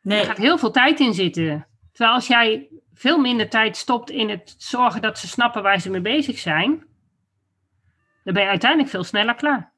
Nee. 0.00 0.20
Er 0.20 0.26
gaat 0.26 0.36
heel 0.36 0.58
veel 0.58 0.70
tijd 0.70 1.00
in 1.00 1.14
zitten. 1.14 1.66
Terwijl 1.94 2.14
als 2.16 2.26
jij 2.26 2.68
veel 2.94 3.18
minder 3.18 3.48
tijd 3.48 3.76
stopt 3.76 4.10
in 4.10 4.28
het 4.28 4.54
zorgen 4.58 5.02
dat 5.02 5.18
ze 5.18 5.28
snappen 5.28 5.62
waar 5.62 5.80
ze 5.80 5.90
mee 5.90 6.00
bezig 6.00 6.38
zijn, 6.38 6.84
dan 8.24 8.34
ben 8.34 8.42
je 8.42 8.48
uiteindelijk 8.48 8.90
veel 8.90 9.04
sneller 9.04 9.34
klaar. 9.34 9.72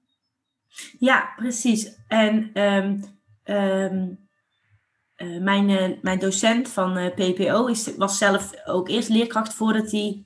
Ja, 0.98 1.32
precies. 1.36 1.96
En 2.08 2.60
um, 2.62 3.04
um, 3.44 4.28
uh, 5.16 5.42
mijn, 5.42 5.68
uh, 5.68 6.02
mijn 6.02 6.18
docent 6.18 6.68
van 6.68 6.96
eh, 6.96 7.14
PPO 7.14 7.66
is, 7.66 7.96
was 7.96 8.18
zelf 8.18 8.52
ook 8.66 8.88
eerst 8.88 9.08
leerkracht 9.08 9.54
voordat 9.54 9.90
hij 9.90 10.24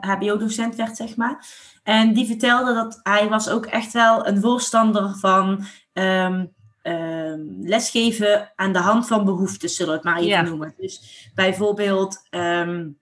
HBO-docent 0.00 0.74
werd, 0.74 0.96
zeg 0.96 1.16
maar. 1.16 1.46
En 1.82 2.12
die 2.12 2.26
vertelde 2.26 2.74
dat 2.74 3.00
hij 3.02 3.28
was 3.28 3.48
ook 3.48 3.66
echt 3.66 3.92
wel 3.92 4.26
een 4.26 4.40
voorstander 4.40 5.14
van 5.16 5.64
um, 5.92 6.54
lesgeven 7.60 8.52
aan 8.56 8.72
de 8.72 8.78
hand 8.78 9.06
van 9.06 9.24
behoeften, 9.24 9.68
zullen 9.68 9.90
we 9.90 9.96
het 9.96 10.04
maar 10.04 10.16
even 10.16 10.28
ja. 10.28 10.42
noemen. 10.42 10.74
Dus 10.76 11.30
bijvoorbeeld 11.34 12.26
um, 12.30 12.98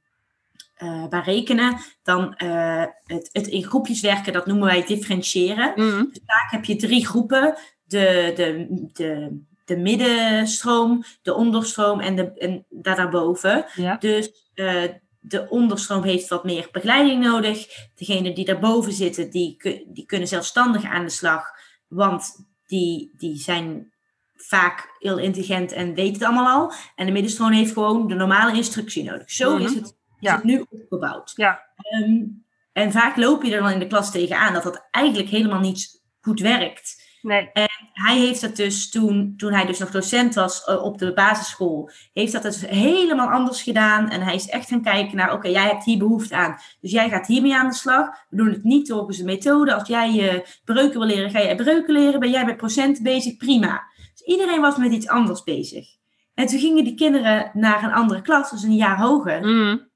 uh, 0.78 1.07
bij 1.09 1.20
rekenen, 1.20 1.76
dan 2.03 2.34
uh, 2.45 2.84
het, 3.05 3.28
het, 3.32 3.47
in 3.47 3.64
groepjes 3.64 4.01
werken, 4.01 4.32
dat 4.32 4.47
noemen 4.47 4.66
wij 4.66 4.84
differentiëren. 4.87 5.72
Mm. 5.74 6.09
Dus 6.12 6.22
vaak 6.26 6.51
heb 6.51 6.64
je 6.64 6.76
drie 6.76 7.07
groepen. 7.07 7.59
De, 7.84 8.32
de, 8.37 8.66
de, 8.93 9.41
de 9.64 9.76
middenstroom, 9.76 11.05
de 11.22 11.34
onderstroom 11.34 12.01
en, 12.01 12.16
de, 12.16 12.32
en 12.32 12.64
daarboven. 12.70 13.64
Ja. 13.74 13.97
Dus 13.97 14.51
uh, 14.55 14.82
de 15.20 15.49
onderstroom 15.49 16.03
heeft 16.03 16.28
wat 16.28 16.45
meer 16.45 16.68
begeleiding 16.72 17.24
nodig. 17.24 17.66
Degenen 17.95 18.34
die 18.34 18.45
daarboven 18.45 18.93
zitten, 18.93 19.30
die, 19.30 19.84
die 19.87 20.07
kunnen 20.07 20.28
zelfstandig 20.28 20.84
aan 20.84 21.05
de 21.05 21.11
slag. 21.11 21.45
Want 21.89 22.47
die, 22.67 23.14
die 23.17 23.37
zijn 23.37 23.93
vaak 24.35 24.97
heel 24.99 25.19
intelligent 25.19 25.73
en 25.73 25.95
weten 25.95 26.12
het 26.12 26.23
allemaal 26.23 26.62
al. 26.62 26.73
En 26.95 27.07
de 27.07 27.12
middenstroom 27.12 27.53
heeft 27.53 27.73
gewoon 27.73 28.09
de 28.09 28.14
normale 28.14 28.57
instructie 28.57 29.05
nodig. 29.05 29.31
Zo 29.31 29.51
mm 29.51 29.57
-hmm. 29.57 29.67
is 29.67 29.75
het 29.75 29.97
ja. 30.19 30.35
het 30.35 30.45
nu 30.45 30.64
opgebouwd. 30.71 31.33
Ja. 31.37 31.61
Um, 32.03 32.45
en 32.73 32.93
vaak 32.93 33.17
loop 33.17 33.43
je 33.43 33.55
er 33.55 33.62
dan 33.62 33.71
in 33.71 33.79
de 33.79 33.87
klas 33.87 34.11
tegenaan 34.11 34.53
dat 34.53 34.62
dat 34.62 34.89
eigenlijk 34.91 35.29
helemaal 35.29 35.61
niet 35.61 36.03
goed 36.21 36.41
werkt. 36.41 37.05
Nee. 37.27 37.51
En 37.53 37.68
hij 37.93 38.18
heeft 38.18 38.41
dat 38.41 38.57
dus 38.57 38.91
toen, 38.91 39.35
toen 39.37 39.53
hij 39.53 39.66
dus 39.66 39.79
nog 39.79 39.91
docent 39.91 40.35
was 40.35 40.68
uh, 40.68 40.85
op 40.85 40.99
de 40.99 41.12
basisschool, 41.12 41.91
heeft 42.12 42.33
dat 42.33 42.43
dus 42.43 42.66
helemaal 42.66 43.31
anders 43.31 43.62
gedaan. 43.62 44.11
En 44.11 44.22
hij 44.22 44.35
is 44.35 44.49
echt 44.49 44.68
gaan 44.68 44.83
kijken 44.83 45.16
naar, 45.16 45.33
oké, 45.33 45.49
jij 45.49 45.66
hebt 45.66 45.85
hier 45.85 45.99
behoefte 45.99 46.37
aan. 46.37 46.57
Dus 46.81 46.91
jij 46.91 47.09
gaat 47.09 47.27
hiermee 47.27 47.55
aan 47.55 47.68
de 47.68 47.74
slag. 47.74 48.09
We 48.29 48.37
doen 48.37 48.49
het 48.49 48.64
niet 48.64 48.91
volgens 48.91 49.16
de 49.16 49.24
methode. 49.24 49.74
Als 49.74 49.89
jij 49.89 50.12
je 50.12 50.33
uh, 50.33 50.41
breuken 50.64 50.99
wil 50.99 51.09
leren, 51.09 51.31
ga 51.31 51.43
jij 51.43 51.57
breuken 51.57 51.95
leren. 51.95 52.20
Ben 52.20 52.31
jij 52.31 52.45
met 52.45 52.57
procent 52.57 53.03
bezig? 53.03 53.37
Prima. 53.37 53.83
Dus 54.12 54.27
iedereen 54.27 54.61
was 54.61 54.77
met 54.77 54.93
iets 54.93 55.09
anders 55.09 55.43
bezig. 55.43 55.87
En 56.35 56.47
toen 56.47 56.59
gingen 56.59 56.85
die 56.85 56.95
kinderen 56.95 57.51
naar 57.53 57.85
een 57.85 57.93
andere 57.93 58.22
klas, 58.22 58.51
dus 58.51 58.62
een 58.62 58.77
jaar 58.77 58.99
hoger. 58.99 59.47
Mm. 59.47 59.89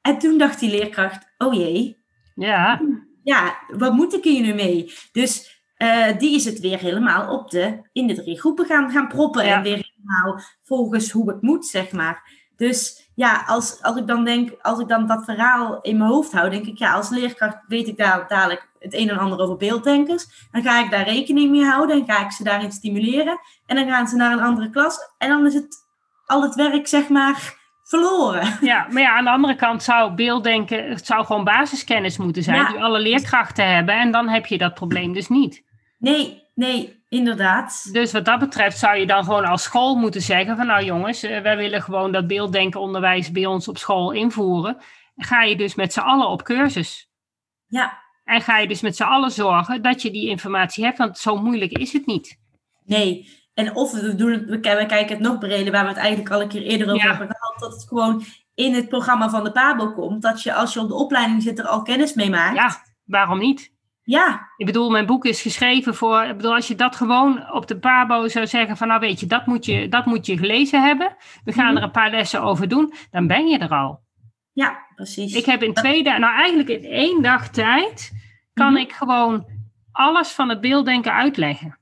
En 0.00 0.18
toen 0.18 0.38
dacht 0.38 0.60
die 0.60 0.70
leerkracht, 0.70 1.34
oh 1.38 1.54
jee. 1.54 1.96
Ja. 2.34 2.80
Ja, 3.22 3.58
wat 3.68 3.92
moet 3.92 4.14
ik 4.14 4.24
hier 4.24 4.42
nu 4.42 4.54
mee? 4.54 4.92
Dus 5.12 5.57
uh, 5.78 6.18
die 6.18 6.34
is 6.34 6.44
het 6.44 6.60
weer 6.60 6.78
helemaal 6.78 7.32
op 7.32 7.50
de, 7.50 7.80
in 7.92 8.06
de 8.06 8.14
drie 8.14 8.38
groepen 8.38 8.66
gaan, 8.66 8.90
gaan 8.90 9.08
proppen. 9.08 9.44
Ja. 9.44 9.56
En 9.56 9.62
weer 9.62 9.92
helemaal 9.96 10.40
volgens 10.64 11.10
hoe 11.10 11.28
het 11.28 11.42
moet, 11.42 11.66
zeg 11.66 11.92
maar. 11.92 12.46
Dus 12.56 13.10
ja, 13.14 13.44
als, 13.46 13.82
als 13.82 13.96
ik 13.96 14.06
dan 14.06 14.24
denk, 14.24 14.50
als 14.62 14.78
ik 14.78 14.88
dan 14.88 15.06
dat 15.06 15.24
verhaal 15.24 15.80
in 15.80 15.96
mijn 15.96 16.10
hoofd 16.10 16.32
hou, 16.32 16.50
denk 16.50 16.66
ik, 16.66 16.78
ja, 16.78 16.92
als 16.92 17.10
leerkracht 17.10 17.58
weet 17.66 17.88
ik 17.88 17.96
daar 17.96 18.28
dadelijk 18.28 18.68
het 18.78 18.94
een 18.94 19.08
en 19.08 19.18
ander 19.18 19.40
over 19.40 19.56
beelddenkers. 19.56 20.48
Dan 20.50 20.62
ga 20.62 20.84
ik 20.84 20.90
daar 20.90 21.04
rekening 21.04 21.50
mee 21.50 21.64
houden 21.64 21.96
en 21.96 22.14
ga 22.14 22.24
ik 22.24 22.30
ze 22.30 22.44
daarin 22.44 22.72
stimuleren. 22.72 23.40
En 23.66 23.76
dan 23.76 23.88
gaan 23.88 24.08
ze 24.08 24.16
naar 24.16 24.32
een 24.32 24.40
andere 24.40 24.70
klas. 24.70 24.98
En 25.18 25.28
dan 25.28 25.46
is 25.46 25.54
het 25.54 25.76
al 26.26 26.42
het 26.42 26.54
werk, 26.54 26.86
zeg 26.86 27.08
maar, 27.08 27.56
verloren. 27.82 28.58
Ja, 28.60 28.86
maar 28.90 29.02
ja, 29.02 29.16
aan 29.16 29.24
de 29.24 29.30
andere 29.30 29.56
kant 29.56 29.82
zou 29.82 30.14
beelddenken, 30.14 30.88
het 30.88 31.06
zou 31.06 31.24
gewoon 31.24 31.44
basiskennis 31.44 32.16
moeten 32.16 32.42
zijn, 32.42 32.56
ja. 32.56 32.68
die 32.68 32.82
alle 32.82 33.00
leerkrachten 33.00 33.74
hebben. 33.74 33.94
En 33.94 34.10
dan 34.10 34.28
heb 34.28 34.46
je 34.46 34.58
dat 34.58 34.74
probleem 34.74 35.12
dus 35.12 35.28
niet. 35.28 35.66
Nee, 35.98 36.42
nee, 36.54 37.04
inderdaad. 37.08 37.88
Dus 37.92 38.12
wat 38.12 38.24
dat 38.24 38.38
betreft 38.38 38.78
zou 38.78 38.96
je 38.96 39.06
dan 39.06 39.24
gewoon 39.24 39.44
als 39.44 39.62
school 39.62 39.94
moeten 39.94 40.22
zeggen 40.22 40.56
van 40.56 40.66
nou 40.66 40.84
jongens, 40.84 41.22
eh, 41.22 41.40
wij 41.40 41.56
willen 41.56 41.82
gewoon 41.82 42.12
dat 42.12 42.26
beelddenkenonderwijs 42.26 43.30
bij 43.30 43.46
ons 43.46 43.68
op 43.68 43.78
school 43.78 44.10
invoeren. 44.10 44.76
Ga 45.16 45.42
je 45.42 45.56
dus 45.56 45.74
met 45.74 45.92
z'n 45.92 46.00
allen 46.00 46.28
op 46.28 46.42
cursus. 46.42 47.10
Ja. 47.66 48.06
En 48.24 48.40
ga 48.40 48.58
je 48.58 48.68
dus 48.68 48.80
met 48.80 48.96
z'n 48.96 49.02
allen 49.02 49.30
zorgen 49.30 49.82
dat 49.82 50.02
je 50.02 50.10
die 50.10 50.28
informatie 50.28 50.84
hebt, 50.84 50.98
want 50.98 51.18
zo 51.18 51.36
moeilijk 51.36 51.72
is 51.72 51.92
het 51.92 52.06
niet. 52.06 52.38
Nee, 52.84 53.28
en 53.54 53.74
of 53.74 53.92
we, 53.92 54.14
doen 54.14 54.32
het, 54.32 54.44
we 54.46 54.60
kijken 54.60 55.08
het 55.08 55.20
nog 55.20 55.38
breder, 55.38 55.72
waar 55.72 55.82
we 55.82 55.88
het 55.88 55.98
eigenlijk 55.98 56.30
al 56.30 56.40
een 56.40 56.48
keer 56.48 56.62
eerder 56.62 56.86
over 56.86 57.04
ja. 57.04 57.08
hebben 57.08 57.36
gehad, 57.36 57.58
dat 57.58 57.72
het 57.72 57.88
gewoon 57.88 58.24
in 58.54 58.74
het 58.74 58.88
programma 58.88 59.30
van 59.30 59.44
de 59.44 59.52
PABO 59.52 59.92
komt. 59.92 60.22
Dat 60.22 60.42
je 60.42 60.54
als 60.54 60.72
je 60.72 60.80
op 60.80 60.88
de 60.88 60.94
opleiding 60.94 61.42
zit 61.42 61.58
er 61.58 61.66
al 61.66 61.82
kennis 61.82 62.14
mee 62.14 62.30
maakt. 62.30 62.56
Ja, 62.56 62.82
waarom 63.04 63.38
niet? 63.38 63.72
Ja. 64.08 64.52
Ik 64.56 64.66
bedoel, 64.66 64.90
mijn 64.90 65.06
boek 65.06 65.24
is 65.24 65.42
geschreven 65.42 65.94
voor. 65.94 66.22
Ik 66.22 66.36
bedoel, 66.36 66.54
als 66.54 66.68
je 66.68 66.74
dat 66.74 66.96
gewoon 66.96 67.52
op 67.52 67.66
de 67.66 67.78
Pabo 67.78 68.28
zou 68.28 68.46
zeggen: 68.46 68.76
van 68.76 68.88
nou 68.88 69.00
weet 69.00 69.20
je, 69.20 69.26
dat 69.26 69.46
moet 69.46 69.64
je, 69.64 69.88
dat 69.88 70.06
moet 70.06 70.26
je 70.26 70.36
gelezen 70.36 70.82
hebben. 70.82 71.16
We 71.44 71.52
gaan 71.52 71.64
mm 71.64 71.68
-hmm. 71.68 71.76
er 71.76 71.82
een 71.82 71.90
paar 71.90 72.10
lessen 72.10 72.42
over 72.42 72.68
doen. 72.68 72.92
Dan 73.10 73.26
ben 73.26 73.46
je 73.46 73.58
er 73.58 73.70
al. 73.70 74.00
Ja, 74.52 74.86
precies. 74.94 75.34
Ik 75.34 75.44
heb 75.44 75.62
in 75.62 75.74
twee 75.74 76.02
dagen, 76.02 76.20
nou 76.20 76.34
eigenlijk 76.34 76.68
in 76.68 76.84
één 76.84 77.22
dag 77.22 77.48
tijd, 77.48 78.12
kan 78.54 78.68
mm 78.68 78.74
-hmm. 78.74 78.82
ik 78.82 78.92
gewoon 78.92 79.46
alles 79.92 80.32
van 80.32 80.48
het 80.48 80.60
beelddenken 80.60 81.12
uitleggen. 81.12 81.78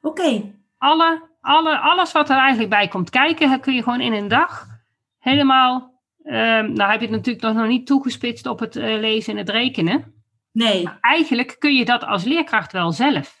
Oké. 0.00 0.20
Okay. 0.20 0.54
Alle, 0.78 1.28
alle, 1.40 1.78
alles 1.78 2.12
wat 2.12 2.30
er 2.30 2.36
eigenlijk 2.36 2.70
bij 2.70 2.88
komt 2.88 3.10
kijken, 3.10 3.60
kun 3.60 3.74
je 3.74 3.82
gewoon 3.82 4.00
in 4.00 4.12
een 4.12 4.28
dag 4.28 4.66
helemaal. 5.18 6.00
Um, 6.24 6.72
nou 6.72 6.90
heb 6.90 7.00
je 7.00 7.06
het 7.06 7.16
natuurlijk 7.16 7.54
nog 7.54 7.66
niet 7.66 7.86
toegespitst 7.86 8.46
op 8.46 8.58
het 8.58 8.76
uh, 8.76 8.98
lezen 8.98 9.32
en 9.32 9.38
het 9.38 9.48
rekenen. 9.48 10.21
Nee. 10.52 10.88
eigenlijk 11.00 11.56
kun 11.58 11.74
je 11.74 11.84
dat 11.84 12.04
als 12.04 12.24
leerkracht 12.24 12.72
wel 12.72 12.92
zelf. 12.92 13.40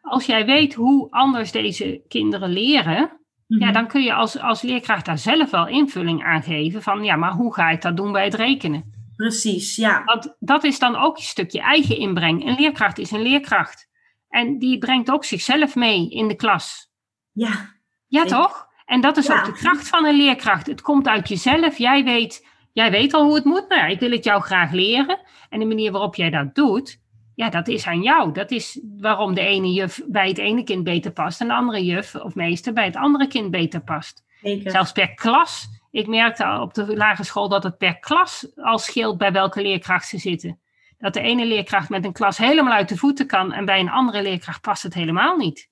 Als 0.00 0.26
jij 0.26 0.46
weet 0.46 0.74
hoe 0.74 1.10
anders 1.10 1.52
deze 1.52 2.04
kinderen 2.08 2.48
leren, 2.50 3.18
ja, 3.46 3.66
Mhm. 3.66 3.72
dan 3.72 3.86
kun 3.88 4.02
je 4.02 4.14
als, 4.14 4.38
als 4.38 4.62
leerkracht 4.62 5.04
daar 5.06 5.18
zelf 5.18 5.50
wel 5.50 5.66
invulling 5.68 6.24
aan 6.24 6.42
geven 6.42 6.82
van, 6.82 7.04
ja, 7.04 7.16
maar 7.16 7.32
hoe 7.32 7.54
ga 7.54 7.70
ik 7.70 7.82
dat 7.82 7.96
doen 7.96 8.12
bij 8.12 8.24
het 8.24 8.34
rekenen? 8.34 8.98
Precies, 9.16 9.76
ja. 9.76 10.04
Want 10.04 10.36
dat 10.38 10.64
is 10.64 10.78
dan 10.78 10.96
ook 10.96 11.16
een 11.16 11.22
stukje 11.22 11.60
eigen 11.60 11.96
inbreng. 11.96 12.46
Een 12.46 12.54
leerkracht 12.54 12.98
is 12.98 13.10
een 13.10 13.22
leerkracht. 13.22 13.88
En 14.28 14.58
die 14.58 14.78
brengt 14.78 15.10
ook 15.10 15.24
zichzelf 15.24 15.74
mee 15.74 16.10
in 16.10 16.28
de 16.28 16.36
klas. 16.36 16.90
Ja, 17.32 17.78
Ja, 18.06 18.24
toch? 18.24 18.66
En 18.84 19.00
dat 19.00 19.16
is 19.16 19.26
Ja. 19.26 19.38
ook 19.38 19.44
de 19.44 19.52
kracht 19.52 19.88
van 19.88 20.04
een 20.06 20.16
leerkracht. 20.16 20.66
Het 20.66 20.80
komt 20.80 21.08
uit 21.08 21.28
jezelf. 21.28 21.78
Jij 21.78 22.04
weet, 22.04 22.46
jij 22.72 22.90
weet 22.90 23.14
al 23.14 23.24
hoe 23.24 23.34
het 23.34 23.44
moet. 23.44 23.64
Ja, 23.68 23.86
ik 23.86 24.00
wil 24.00 24.10
het 24.10 24.24
jou 24.24 24.42
graag 24.42 24.72
leren. 24.72 25.20
En 25.48 25.58
de 25.58 25.66
manier 25.66 25.92
waarop 25.92 26.14
jij 26.14 26.30
dat 26.30 26.54
doet, 26.54 27.00
ja, 27.34 27.50
dat 27.50 27.68
is 27.68 27.86
aan 27.86 28.02
jou. 28.02 28.32
Dat 28.32 28.50
is 28.50 28.80
waarom 28.98 29.34
de 29.34 29.40
ene 29.40 29.72
juf 29.72 30.00
bij 30.06 30.28
het 30.28 30.38
ene 30.38 30.64
kind 30.64 30.84
beter 30.84 31.12
past 31.12 31.40
en 31.40 31.46
de 31.46 31.54
andere 31.54 31.84
juf 31.84 32.14
of 32.14 32.34
meester 32.34 32.72
bij 32.72 32.84
het 32.84 32.96
andere 32.96 33.26
kind 33.26 33.50
beter 33.50 33.80
past. 33.80 34.24
zeker. 34.42 34.70
Zelfs 34.70 34.92
per 34.92 35.14
klas. 35.14 35.68
Ik 35.90 36.06
merkte 36.06 36.44
al 36.44 36.62
op 36.62 36.74
de 36.74 36.96
lagere 36.96 37.24
school 37.24 37.48
dat 37.48 37.62
het 37.62 37.78
per 37.78 37.98
klas 37.98 38.46
al 38.56 38.78
scheelt 38.78 39.18
bij 39.18 39.32
welke 39.32 39.62
leerkracht 39.62 40.08
ze 40.08 40.18
zitten. 40.18 40.60
Dat 40.98 41.14
de 41.14 41.20
ene 41.20 41.46
leerkracht 41.46 41.88
met 41.88 42.04
een 42.04 42.12
klas 42.12 42.38
helemaal 42.38 42.72
uit 42.72 42.88
de 42.88 42.96
voeten 42.96 43.26
kan 43.26 43.52
en 43.52 43.64
bij 43.64 43.80
een 43.80 43.90
andere 43.90 44.22
leerkracht 44.22 44.60
past 44.60 44.82
het 44.82 44.94
helemaal 44.94 45.36
niet. 45.36 45.68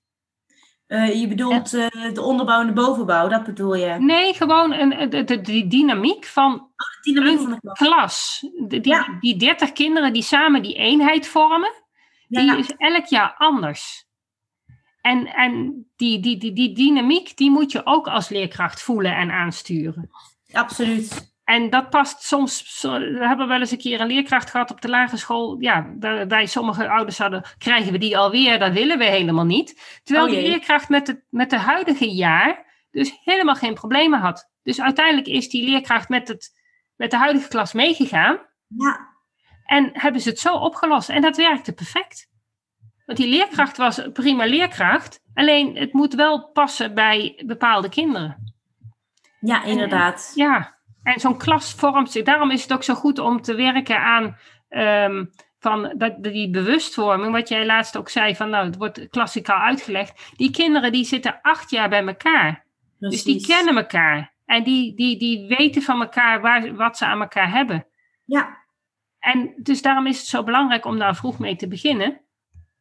Eh, 0.89 1.20
je 1.20 1.28
bedoelt 1.28 1.74
eh, 1.74 1.86
de 2.12 2.22
onderbouw 2.22 2.61
en 2.61 2.66
de 2.66 2.72
bovenbouw, 2.72 3.28
dat 3.28 3.45
bedoel 3.45 3.74
je? 3.74 3.95
Nee, 3.99 4.34
gewoon 4.34 4.72
een, 4.72 5.11
de, 5.11 5.24
de, 5.24 5.41
die 5.41 5.66
dynamiek 5.66 6.24
van 6.26 6.68
De 7.03 7.12
dynamiek 7.12 7.39
van 7.41 7.51
de 7.51 7.61
klas. 7.61 7.78
klas. 7.78 8.47
De- 8.68 8.80
die, 8.80 8.93
Ja. 8.93 9.16
die 9.20 9.36
30 9.36 9.72
kinderen 9.72 10.12
die 10.12 10.22
samen 10.22 10.62
die 10.62 10.74
eenheid 10.74 11.26
vormen, 11.26 11.72
die 12.28 12.45
Ja, 12.45 12.57
is 12.57 12.70
elk 12.76 13.05
jaar 13.07 13.34
anders. 13.39 14.07
En, 15.01 15.26
en 15.26 15.86
die, 15.97 16.20
die, 16.20 16.36
die, 16.39 16.53
die 16.53 16.74
dynamiek, 16.74 17.36
die 17.36 17.51
moet 17.51 17.72
je 17.72 17.86
ook 17.86 18.09
als 18.09 18.28
leerkracht 18.28 18.82
voelen 18.82 19.16
en 19.16 19.30
aansturen. 19.30 20.11
absoluut. 20.53 21.36
En 21.49 21.70
dat 21.70 21.90
past 21.90 22.22
soms. 22.22 22.82
We 22.82 23.26
hebben 23.26 23.49
wel 23.49 23.61
eens 23.61 23.70
een 23.70 23.78
keer 23.78 24.01
een 24.01 24.07
leerkracht 24.07 24.51
gehad 24.51 24.70
op 24.70 24.80
de 24.80 24.88
lagere 24.88 25.16
school. 25.16 25.61
Ja, 25.61 25.92
bij 25.94 26.26
bij 26.26 26.46
sommige 26.46 26.88
ouders 26.88 27.18
hadden. 27.18 27.42
Krijgen 27.59 27.92
we 27.92 27.99
die 27.99 28.18
alweer? 28.18 28.59
Dat 28.59 28.72
willen 28.72 28.99
we 28.99 29.05
helemaal 29.05 29.44
niet. 29.44 30.01
Terwijl 30.05 30.26
Oh 30.26 30.32
die 30.32 30.42
leerkracht 30.42 30.88
met 30.88 31.07
het 31.07 31.24
met 31.30 31.51
de 31.51 31.59
huidige 31.59 32.14
jaar. 32.14 32.64
dus 32.90 33.18
helemaal 33.24 33.55
geen 33.55 33.74
problemen 33.74 34.20
had. 34.20 34.51
Dus 34.62 34.80
uiteindelijk 34.80 35.26
is 35.26 35.49
die 35.49 35.64
leerkracht 35.70 36.09
met, 36.09 36.28
het, 36.28 36.51
met 36.96 37.11
de 37.11 37.16
huidige 37.16 37.49
klas 37.49 37.72
meegegaan. 37.72 38.38
Ja, 38.66 39.09
En 39.64 39.90
hebben 39.92 40.20
ze 40.20 40.28
het 40.28 40.38
zo 40.38 40.55
opgelost. 40.55 41.09
En 41.09 41.22
dat 41.22 41.36
werkte 41.36 41.72
perfect. 41.72 42.28
Want 43.07 43.18
die 43.18 43.28
leerkracht 43.28 43.76
was 43.76 43.96
een 43.96 44.12
prima 44.12 44.44
leerkracht. 44.46 45.20
Alleen 45.34 45.76
het 45.76 45.92
moet 45.92 46.14
wel 46.14 46.51
passen 46.51 46.94
bij 46.94 47.42
bepaalde 47.46 47.88
kinderen. 47.88 48.55
ja 49.40 49.64
inderdaad. 49.64 50.32
Ja, 50.34 50.78
en 51.12 51.20
zo'n 51.20 51.38
klas 51.38 51.72
vormt 51.72 52.11
zich. 52.11 52.24
Daarom 52.24 52.50
is 52.50 52.62
het 52.62 52.72
ook 52.72 52.82
zo 52.82 52.94
goed 52.94 53.18
om 53.18 53.42
te 53.42 53.54
werken 53.54 54.00
aan 54.00 54.36
ehm, 54.68 55.24
van 55.59 55.94
dat, 55.96 56.22
die 56.22 56.50
bewustvorming. 56.50 57.32
Wat 57.32 57.48
jij 57.48 57.66
laatst 57.66 57.96
ook 57.96 58.09
zei, 58.09 58.36
van 58.36 58.50
nou, 58.50 58.66
het 58.66 58.76
wordt 58.76 59.09
klassikaal 59.09 59.61
uitgelegd. 59.61 60.32
Die 60.36 60.50
kinderen 60.50 60.92
die 60.92 61.04
zitten 61.04 61.38
acht 61.42 61.70
jaar 61.70 61.88
bij 61.88 62.06
elkaar. 62.06 62.64
Dus 62.98 63.22
die 63.22 63.46
kennen 63.46 63.76
elkaar. 63.76 64.34
En 64.44 64.64
die, 64.64 64.94
die, 64.94 65.18
die 65.18 65.48
weten 65.56 65.82
van 65.82 66.00
elkaar 66.00 66.40
waar, 66.40 66.74
wat 66.74 66.96
ze 66.96 67.06
aan 67.06 67.20
elkaar 67.20 67.50
hebben. 67.50 67.86
Ja, 68.24 68.56
En 69.18 69.54
dus 69.56 69.82
daarom 69.82 70.06
is 70.06 70.18
het 70.18 70.26
zo 70.26 70.42
belangrijk 70.42 70.84
om 70.84 70.98
daar 70.98 71.16
vroeg 71.16 71.38
mee 71.38 71.56
te 71.56 71.68
beginnen. 71.68 72.20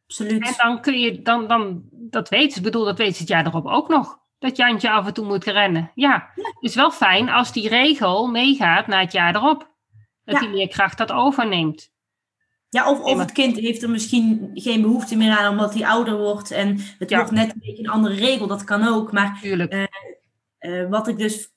absoluut. 0.06 0.46
En 0.46 0.54
dan 0.56 0.80
kun 0.80 1.00
je, 1.00 1.22
dan, 1.22 1.48
dan, 1.48 1.82
dat 1.90 2.28
weet 2.28 2.52
ze, 2.52 2.58
ik 2.58 2.64
bedoel, 2.64 2.84
dat 2.84 2.98
weet 2.98 3.14
ze 3.14 3.20
het 3.20 3.30
jaar 3.30 3.46
erop 3.46 3.66
ook 3.66 3.88
nog. 3.88 4.18
Dat 4.38 4.56
Jantje 4.56 4.90
af 4.90 5.06
en 5.06 5.12
toe 5.14 5.24
moet 5.26 5.44
rennen. 5.44 5.90
Ja, 5.94 6.30
het 6.34 6.56
is 6.60 6.74
wel 6.74 6.90
fijn 6.90 7.28
als 7.28 7.52
die 7.52 7.68
regel 7.68 8.26
meegaat 8.26 8.86
naar 8.86 9.00
het 9.00 9.12
jaar 9.12 9.34
erop. 9.36 9.70
Dat 10.24 10.34
Ja. 10.34 10.40
die 10.40 10.56
leerkracht 10.56 10.98
dat 10.98 11.12
overneemt. 11.12 11.90
Ja, 12.68 12.90
of, 12.90 13.00
of 13.00 13.18
het 13.18 13.32
kind 13.32 13.56
heeft 13.56 13.82
er 13.82 13.90
misschien 13.90 14.50
geen 14.54 14.82
behoefte 14.82 15.16
meer 15.16 15.38
aan 15.38 15.50
omdat 15.50 15.74
hij 15.74 15.86
ouder 15.86 16.16
wordt 16.18 16.50
en 16.50 16.78
het 16.98 17.10
Ja. 17.10 17.16
wordt 17.16 17.32
net 17.32 17.50
een 17.52 17.60
beetje 17.64 17.82
een 17.82 17.90
andere 17.90 18.14
regel, 18.14 18.46
dat 18.46 18.64
kan 18.64 18.86
ook. 18.88 19.12
Maar 19.12 19.38
Tuurlijk. 19.42 19.88
eh, 20.58 20.88
wat 20.88 21.08
ik 21.08 21.18
dus 21.18 21.48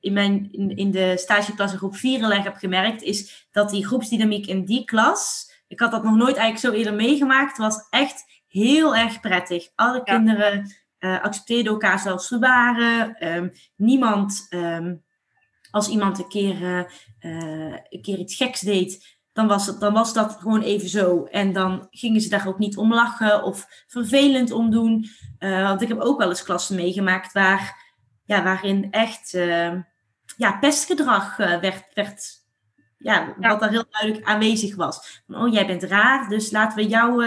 in, 0.00 0.12
mijn, 0.12 0.48
in, 0.52 0.76
in 0.76 0.90
de 0.90 1.12
stageklas 1.16 1.72
in 1.72 1.78
groep 1.78 1.96
4 1.96 2.18
heel 2.18 2.32
erg 2.32 2.44
heb 2.44 2.56
gemerkt, 2.56 3.02
is 3.02 3.48
dat 3.50 3.70
die 3.70 3.86
groepsdynamiek 3.86 4.46
in 4.46 4.64
die 4.64 4.84
klas, 4.84 5.50
ik 5.68 5.80
had 5.80 5.90
dat 5.90 6.04
nog 6.04 6.14
nooit 6.16 6.36
eigenlijk 6.36 6.74
zo 6.74 6.80
eerder 6.82 6.94
meegemaakt, 7.06 7.58
was 7.58 7.86
echt 7.90 8.24
heel 8.46 8.96
erg 8.96 9.20
prettig. 9.20 9.68
Alle 9.74 10.00
Ja. 10.04 10.14
kinderen 10.14 10.74
eh, 11.00 11.22
accepteerden 11.22 11.72
elkaar 11.72 11.98
zoals 11.98 12.26
ze 12.26 12.38
waren. 12.38 13.14
Ehm, 13.18 13.48
niemand, 13.76 14.46
ehm, 14.50 14.94
als 15.70 15.88
iemand 15.88 16.18
een 16.18 16.28
keer, 16.28 16.62
eh, 16.62 16.78
eh, 17.18 17.78
een 17.88 18.02
keer 18.02 18.18
iets 18.18 18.34
geks 18.36 18.60
deed, 18.60 19.18
dan 19.32 19.46
was, 19.46 19.66
het, 19.66 19.80
dan 19.80 19.92
was 19.92 20.12
dat 20.12 20.36
gewoon 20.40 20.62
even 20.62 20.88
zo. 20.88 21.24
En 21.24 21.52
dan 21.52 21.86
gingen 21.90 22.20
ze 22.20 22.28
daar 22.28 22.48
ook 22.48 22.58
niet 22.58 22.76
om 22.76 22.94
lachen 22.94 23.42
of 23.42 23.84
vervelend 23.86 24.50
om 24.50 24.70
doen. 24.70 25.06
Want 25.38 25.82
ik 25.82 25.88
heb 25.88 26.00
ook 26.00 26.18
wel 26.18 26.28
eens 26.28 26.42
klassen 26.42 26.76
meegemaakt 26.76 27.32
waar, 27.32 27.92
ja, 28.24 28.42
waarin 28.42 28.90
echt 28.90 29.34
eh, 29.34 29.72
ja, 30.36 30.52
pestgedrag 30.60 31.36
werd, 31.36 31.84
werd 31.94 32.38
ja, 32.98 33.34
Ja. 33.40 33.48
wat 33.48 33.60
daar 33.60 33.70
heel 33.70 33.86
duidelijk 33.90 34.26
aanwezig 34.28 34.76
was. 34.76 35.22
Van, 35.26 35.42
oh, 35.42 35.52
jij 35.52 35.66
bent 35.66 35.82
raar, 35.82 36.28
dus 36.28 36.50
laten 36.50 36.76
we 36.76 36.86
jou, 36.88 37.24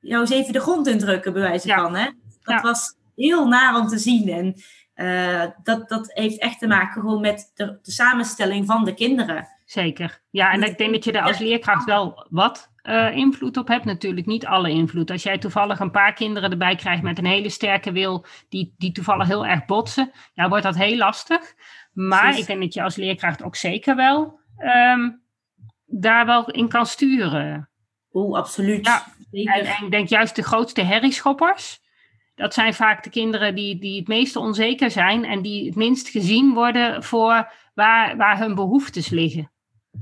jou 0.00 0.20
eens 0.20 0.30
even 0.30 0.52
de 0.52 0.60
grond 0.60 0.86
indrukken, 0.86 1.32
bij 1.32 1.42
wijze 1.42 1.68
Ja. 1.68 1.76
van. 1.82 1.96
Hè? 1.96 2.04
Dat 2.04 2.54
Ja. 2.54 2.60
was 2.60 2.94
heel 3.20 3.48
naar 3.48 3.78
om 3.78 3.86
te 3.86 3.98
zien. 3.98 4.28
En 4.28 4.54
eh, 4.94 5.50
dat, 5.62 5.88
dat 5.88 6.10
heeft 6.12 6.38
echt 6.38 6.58
te 6.58 6.66
maken 6.66 7.00
gewoon 7.00 7.20
met 7.20 7.50
de, 7.54 7.78
de 7.82 7.90
samenstelling 7.90 8.66
van 8.66 8.84
de 8.84 8.94
kinderen. 8.94 9.48
Zeker. 9.64 10.22
Ja, 10.30 10.52
en 10.52 10.62
ik 10.62 10.78
denk 10.78 10.92
dat 10.92 11.04
je 11.04 11.12
daar 11.12 11.22
als 11.22 11.38
leerkracht 11.38 11.84
wel 11.84 12.26
wat 12.30 12.72
eh, 12.82 13.16
invloed 13.16 13.56
op 13.56 13.68
hebt. 13.68 13.84
Natuurlijk 13.84 14.26
niet 14.26 14.46
alle 14.46 14.70
invloed. 14.70 15.10
Als 15.10 15.22
jij 15.22 15.38
toevallig 15.38 15.80
een 15.80 15.90
paar 15.90 16.12
kinderen 16.12 16.50
erbij 16.50 16.74
krijgt 16.74 17.02
met 17.02 17.18
een 17.18 17.26
hele 17.26 17.48
sterke 17.48 17.92
wil, 17.92 18.24
die, 18.48 18.74
die 18.78 18.92
toevallig 18.92 19.26
heel 19.26 19.46
erg 19.46 19.64
botsen, 19.64 20.12
ja, 20.34 20.48
wordt 20.48 20.64
dat 20.64 20.76
heel 20.76 20.96
lastig. 20.96 21.54
Maar 21.92 22.22
Precies. 22.22 22.40
ik 22.40 22.46
denk 22.46 22.60
dat 22.60 22.74
je 22.74 22.82
als 22.82 22.96
leerkracht 22.96 23.42
ook 23.42 23.56
zeker 23.56 23.96
wel 23.96 24.40
ehm, 24.56 25.10
daar 25.86 26.26
wel 26.26 26.50
in 26.50 26.68
kan 26.68 26.86
sturen. 26.86 27.68
Oeh, 28.12 28.38
absoluut. 28.38 28.86
Ja. 28.86 29.04
En, 29.30 29.64
en 29.64 29.84
ik 29.84 29.90
denk 29.90 30.08
juist 30.08 30.36
de 30.36 30.42
grootste 30.42 30.82
herrieschoppers. 30.82 31.80
Dat 32.40 32.54
zijn 32.54 32.74
vaak 32.74 33.02
de 33.02 33.10
kinderen 33.10 33.54
die, 33.54 33.78
die 33.78 33.98
het 33.98 34.08
meest 34.08 34.36
onzeker 34.36 34.90
zijn 34.90 35.24
en 35.24 35.42
die 35.42 35.66
het 35.66 35.74
minst 35.74 36.08
gezien 36.08 36.54
worden 36.54 37.04
voor 37.04 37.52
waar, 37.74 38.16
waar 38.16 38.38
hun 38.38 38.54
behoeftes 38.54 39.08
liggen. 39.08 39.50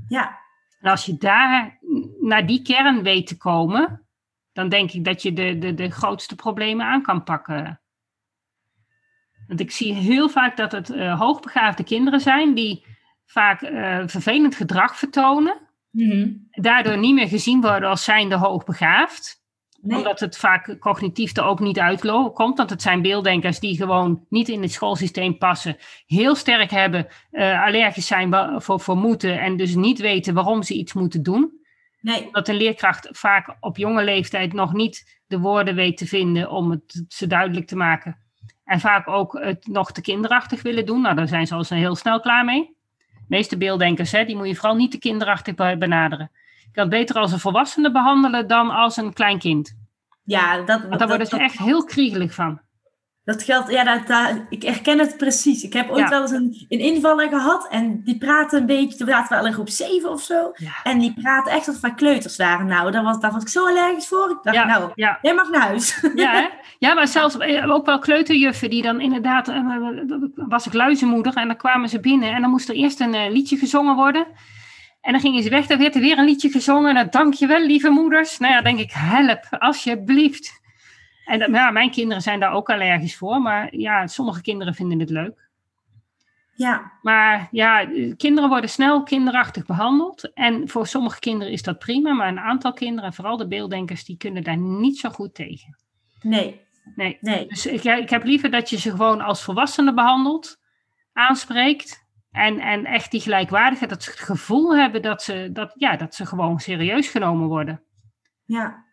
ja, 0.07 0.39
En 0.79 0.89
als 0.89 1.05
je 1.05 1.17
daar 1.17 1.79
naar 2.19 2.45
die 2.45 2.61
kern 2.61 3.03
weet 3.03 3.27
te 3.27 3.37
komen, 3.37 4.05
dan 4.53 4.69
denk 4.69 4.91
ik 4.91 5.03
dat 5.03 5.21
je 5.21 5.33
de, 5.33 5.57
de, 5.57 5.73
de 5.73 5.89
grootste 5.89 6.35
problemen 6.35 6.85
aan 6.85 7.01
kan 7.01 7.23
pakken. 7.23 7.81
Want 9.47 9.59
ik 9.59 9.71
zie 9.71 9.93
heel 9.93 10.29
vaak 10.29 10.57
dat 10.57 10.71
het 10.71 10.89
eh, 10.89 11.19
hoogbegaafde 11.19 11.83
kinderen 11.83 12.19
zijn 12.19 12.53
die 12.53 12.85
vaak 13.25 13.61
eh, 13.61 14.03
vervelend 14.05 14.55
gedrag 14.55 14.97
vertonen. 14.97 15.57
Mhm. 15.89 16.31
Daardoor 16.49 16.97
niet 16.97 17.13
meer 17.13 17.27
gezien 17.27 17.61
worden 17.61 17.89
als 17.89 18.03
zijnde 18.03 18.35
hoogbegaafd 18.35 19.38
Nee. 19.81 19.97
omdat 19.97 20.19
het 20.19 20.37
vaak 20.37 20.79
cognitief 20.79 21.35
er 21.37 21.43
ook 21.43 21.59
niet 21.59 21.79
uitkomt. 21.79 22.57
Want 22.57 22.69
het 22.69 22.81
zijn 22.81 23.01
beelddenkers 23.01 23.59
die 23.59 23.75
gewoon 23.77 24.25
niet 24.29 24.49
in 24.49 24.61
het 24.61 24.71
schoolsysteem 24.71 25.37
passen. 25.37 25.77
Heel 26.05 26.35
sterk 26.35 26.71
hebben, 26.71 27.07
eh, 27.31 27.63
allergisch 27.63 28.07
zijn 28.07 28.33
voor, 28.61 28.79
voor 28.79 28.97
moeten. 28.97 29.39
En 29.39 29.57
dus 29.57 29.75
niet 29.75 29.99
weten 29.99 30.33
waarom 30.33 30.63
ze 30.63 30.73
iets 30.73 30.93
moeten 30.93 31.23
doen. 31.23 31.57
nee. 32.01 32.27
Dat 32.31 32.47
een 32.47 32.55
leerkracht 32.55 33.07
vaak 33.11 33.55
op 33.59 33.77
jonge 33.77 34.03
leeftijd 34.03 34.53
nog 34.53 34.73
niet 34.73 35.21
de 35.27 35.39
woorden 35.39 35.75
weet 35.75 35.97
te 35.97 36.05
vinden 36.07 36.49
om 36.51 36.71
het 36.71 37.05
ze 37.07 37.27
duidelijk 37.27 37.67
te 37.67 37.75
maken. 37.75 38.17
En 38.63 38.79
vaak 38.79 39.07
ook 39.07 39.39
het 39.41 39.67
nog 39.67 39.91
te 39.91 40.01
kinderachtig 40.01 40.61
willen 40.61 40.85
doen. 40.85 41.01
Nou, 41.01 41.15
daar 41.15 41.27
zijn 41.27 41.47
ze 41.47 41.55
al 41.55 41.63
heel 41.69 41.95
snel 41.95 42.19
klaar 42.19 42.45
mee. 42.45 42.75
De 42.97 43.25
meeste 43.27 43.57
beelddenkers, 43.57 44.11
hè, 44.11 44.25
die 44.25 44.35
moet 44.35 44.47
je 44.47 44.55
vooral 44.55 44.75
niet 44.75 44.91
te 44.91 44.99
kinderachtig 44.99 45.55
be- 45.55 45.75
benaderen. 45.79 46.31
Kan 46.71 46.83
het 46.83 46.89
beter 46.89 47.15
als 47.15 47.31
een 47.31 47.39
volwassene 47.39 47.91
behandelen 47.91 48.47
dan 48.47 48.69
als 48.69 48.97
een 48.97 49.13
klein 49.13 49.39
kind. 49.39 49.77
Ja, 50.23 50.55
dat, 50.57 50.67
Want 50.67 50.89
daar 50.89 50.97
dat, 50.97 51.07
worden 51.09 51.27
ze 51.27 51.35
dat, 51.35 51.45
echt 51.45 51.57
heel 51.57 51.83
kriegelig 51.83 52.33
van. 52.33 52.59
dat 53.23 53.43
geldt. 53.43 53.71
Ja, 53.71 53.83
dat, 53.83 54.07
dat- 54.07 54.45
ik 54.49 54.63
herken 54.63 54.99
het 54.99 55.17
precies. 55.17 55.63
Ik 55.63 55.73
heb 55.73 55.89
ooit 55.89 55.99
Ja. 55.99 56.09
wel 56.09 56.21
eens 56.21 56.31
een, 56.31 56.65
een 56.69 56.79
invaller 56.79 57.29
gehad 57.29 57.67
en 57.69 58.01
die 58.03 58.17
praatte 58.17 58.57
een 58.57 58.65
beetje. 58.65 58.97
Toen 58.97 59.07
zaten 59.07 59.29
we 59.29 59.39
al 59.41 59.45
in 59.47 59.53
groep 59.53 59.69
7 59.69 60.09
of 60.09 60.21
zo. 60.21 60.51
Ja. 60.53 60.71
En 60.83 60.99
die 60.99 61.13
praatte 61.13 61.49
echt 61.49 61.67
alsof 61.67 61.81
wij 61.81 61.93
kleuters 61.93 62.35
waren. 62.37 62.65
Nou, 62.65 62.91
daar 62.91 63.03
was, 63.03 63.19
daar 63.19 63.31
was 63.31 63.41
ik 63.41 63.47
zo 63.49 63.67
allergisch 63.67 64.07
voor. 64.07 64.29
Ik 64.29 64.37
dacht, 64.43 64.55
Ja, 64.57 64.65
nou, 64.65 64.91
jij 65.21 65.33
mag 65.33 65.49
naar 65.49 65.61
huis. 65.61 66.05
ja, 66.15 66.31
hè? 66.31 66.47
ja, 66.87 66.93
maar 66.93 67.07
zelfs 67.07 67.37
eh, 67.37 67.71
ook 67.71 67.85
wel 67.85 67.99
kleuterjuffen 67.99 68.69
die 68.69 68.81
dan 68.81 69.01
inderdaad, 69.01 69.47
eh, 69.47 69.55
eh, 69.55 69.97
was 70.35 70.65
ik 70.67 70.73
luizenmoeder 70.73 71.33
en 71.35 71.47
dan 71.47 71.57
kwamen 71.57 71.89
ze 71.89 71.99
binnen 71.99 72.31
en 72.31 72.41
dan 72.41 72.49
moest 72.49 72.69
er 72.69 72.75
eerst 72.75 72.99
een 72.99 73.31
liedje 73.31 73.57
gezongen 73.57 73.95
worden. 73.95 74.27
En 75.01 75.11
dan 75.11 75.21
gingen 75.21 75.43
ze 75.43 75.49
weg, 75.49 75.65
dan 75.65 75.77
werd 75.77 75.95
er 75.95 76.01
weer 76.01 76.17
een 76.17 76.25
liedje 76.25 76.49
gezongen. 76.49 76.93
Nou, 76.93 77.09
dankjewel, 77.09 77.65
lieve 77.65 77.89
moeders. 77.89 78.37
Nou 78.37 78.53
ja, 78.53 78.61
denk 78.61 78.79
ik, 78.79 78.91
help, 78.93 79.47
alsjeblieft. 79.49 80.61
En 81.25 81.51
ja, 81.51 81.71
mijn 81.71 81.91
kinderen 81.91 82.23
zijn 82.23 82.39
daar 82.39 82.51
ook 82.51 82.69
allergisch 82.69 83.17
voor. 83.17 83.41
Maar 83.41 83.75
ja, 83.75 84.07
sommige 84.07 84.41
kinderen 84.41 84.73
vinden 84.73 84.99
het 84.99 85.09
leuk. 85.09 85.49
Ja. 86.59 86.91
Maar 87.01 87.47
ja, 87.51 87.85
kinderen 88.17 88.49
worden 88.49 88.69
snel 88.69 89.03
kinderachtig 89.03 89.65
behandeld. 89.65 90.33
En 90.33 90.69
voor 90.69 90.87
sommige 90.87 91.19
kinderen 91.19 91.53
is 91.53 91.63
dat 91.63 91.79
prima. 91.79 92.13
Maar 92.13 92.27
een 92.27 92.39
aantal 92.39 92.73
kinderen, 92.73 93.13
vooral 93.13 93.37
de 93.37 93.47
beelddenkers, 93.47 94.05
die 94.05 94.17
kunnen 94.17 94.43
daar 94.43 94.57
niet 94.57 94.97
zo 94.97 95.09
goed 95.09 95.35
tegen. 95.35 95.77
Nee. 96.21 96.61
Nee. 96.95 97.17
Nee. 97.21 97.47
Dus 97.47 97.65
ik, 97.65 97.83
ik 97.83 98.09
heb 98.09 98.23
liever 98.23 98.51
dat 98.51 98.69
je 98.69 98.77
ze 98.77 98.89
gewoon 98.89 99.21
als 99.21 99.43
volwassenen 99.43 99.95
behandelt, 99.95 100.59
aanspreekt. 101.13 101.98
En, 102.31 102.59
en 102.59 102.85
echt 102.85 103.11
die 103.11 103.21
gelijkwaardigheid, 103.21 103.89
dat 103.89 104.03
ze 104.03 104.09
het 104.09 104.19
gevoel 104.19 104.75
hebben 104.75 105.01
dat 105.01 105.23
ze, 105.23 105.49
dat, 105.53 105.73
ja, 105.75 105.95
dat 105.95 106.15
ze 106.15 106.25
gewoon 106.25 106.59
serieus 106.59 107.07
genomen 107.07 107.47
worden. 107.47 107.83
Ja. 108.45 108.85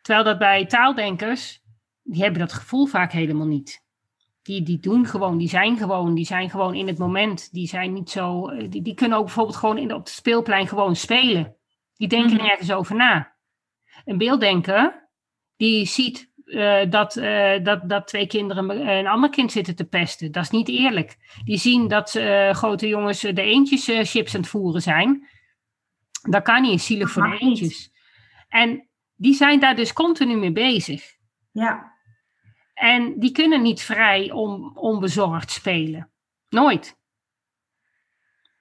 Terwijl 0.00 0.24
dat 0.24 0.38
bij 0.38 0.66
taaldenkers, 0.66 1.62
die 2.02 2.22
hebben 2.22 2.40
dat 2.40 2.52
gevoel 2.52 2.86
vaak 2.86 3.12
helemaal 3.12 3.46
niet. 3.46 3.82
Die, 4.42 4.62
die 4.62 4.78
doen 4.78 5.06
gewoon, 5.06 5.38
die 5.38 5.48
zijn 5.48 5.76
gewoon, 5.76 6.14
die 6.14 6.24
zijn 6.26 6.50
gewoon 6.50 6.74
in 6.74 6.86
het 6.86 6.98
moment. 6.98 7.52
Die 7.52 7.68
zijn 7.68 7.92
niet 7.92 8.10
zo, 8.10 8.48
eh, 8.48 8.70
die, 8.70 8.82
die 8.82 8.94
kunnen 8.94 9.18
ook 9.18 9.24
bijvoorbeeld 9.24 9.56
gewoon 9.56 9.78
in, 9.78 9.92
op 9.92 9.98
het 9.98 10.08
speelplein 10.08 10.68
gewoon 10.68 10.96
spelen. 10.96 11.56
Die 11.96 12.08
denken 12.08 12.36
Mhm. 12.36 12.44
nergens 12.44 12.72
over 12.72 12.96
na. 12.96 13.36
Een 14.04 14.18
beelddenker, 14.18 15.08
die 15.56 15.86
ziet 15.86 16.32
eh, 16.44 16.90
dat, 16.90 17.16
eh, 17.16 17.64
dat, 17.64 17.88
dat 17.88 18.06
twee 18.06 18.26
kinderen 18.26 18.88
een 18.88 19.06
ander 19.06 19.30
kind 19.30 19.52
zitten 19.52 19.76
te 19.76 19.84
pesten. 19.84 20.32
Dat 20.32 20.42
is 20.42 20.50
niet 20.50 20.68
eerlijk. 20.68 21.16
Die 21.44 21.58
zien 21.58 21.88
dat 21.88 22.14
eh, 22.14 22.50
grote 22.50 22.88
jongens 22.88 23.20
de 23.20 23.42
eendjes 23.42 23.88
eh, 23.88 24.04
chips 24.04 24.34
aan 24.34 24.40
het 24.40 24.50
voeren 24.50 24.82
zijn. 24.82 25.28
Dat 26.22 26.42
kan 26.42 26.62
niet, 26.62 26.82
zielig 26.82 27.10
voor 27.10 27.30
de 27.30 27.38
eendjes. 27.38 27.92
En 28.48 28.88
die 29.16 29.34
zijn 29.34 29.60
daar 29.60 29.76
dus 29.76 29.92
continu 29.92 30.36
mee 30.36 30.52
bezig. 30.52 31.16
Ja. 31.52 31.92
En 32.74 33.18
die 33.18 33.32
kunnen 33.32 33.62
niet 33.62 33.82
vrij 33.82 34.30
om 34.30 34.76
onbezorgd 34.76 35.50
spelen. 35.50 36.10
Nooit. 36.48 36.96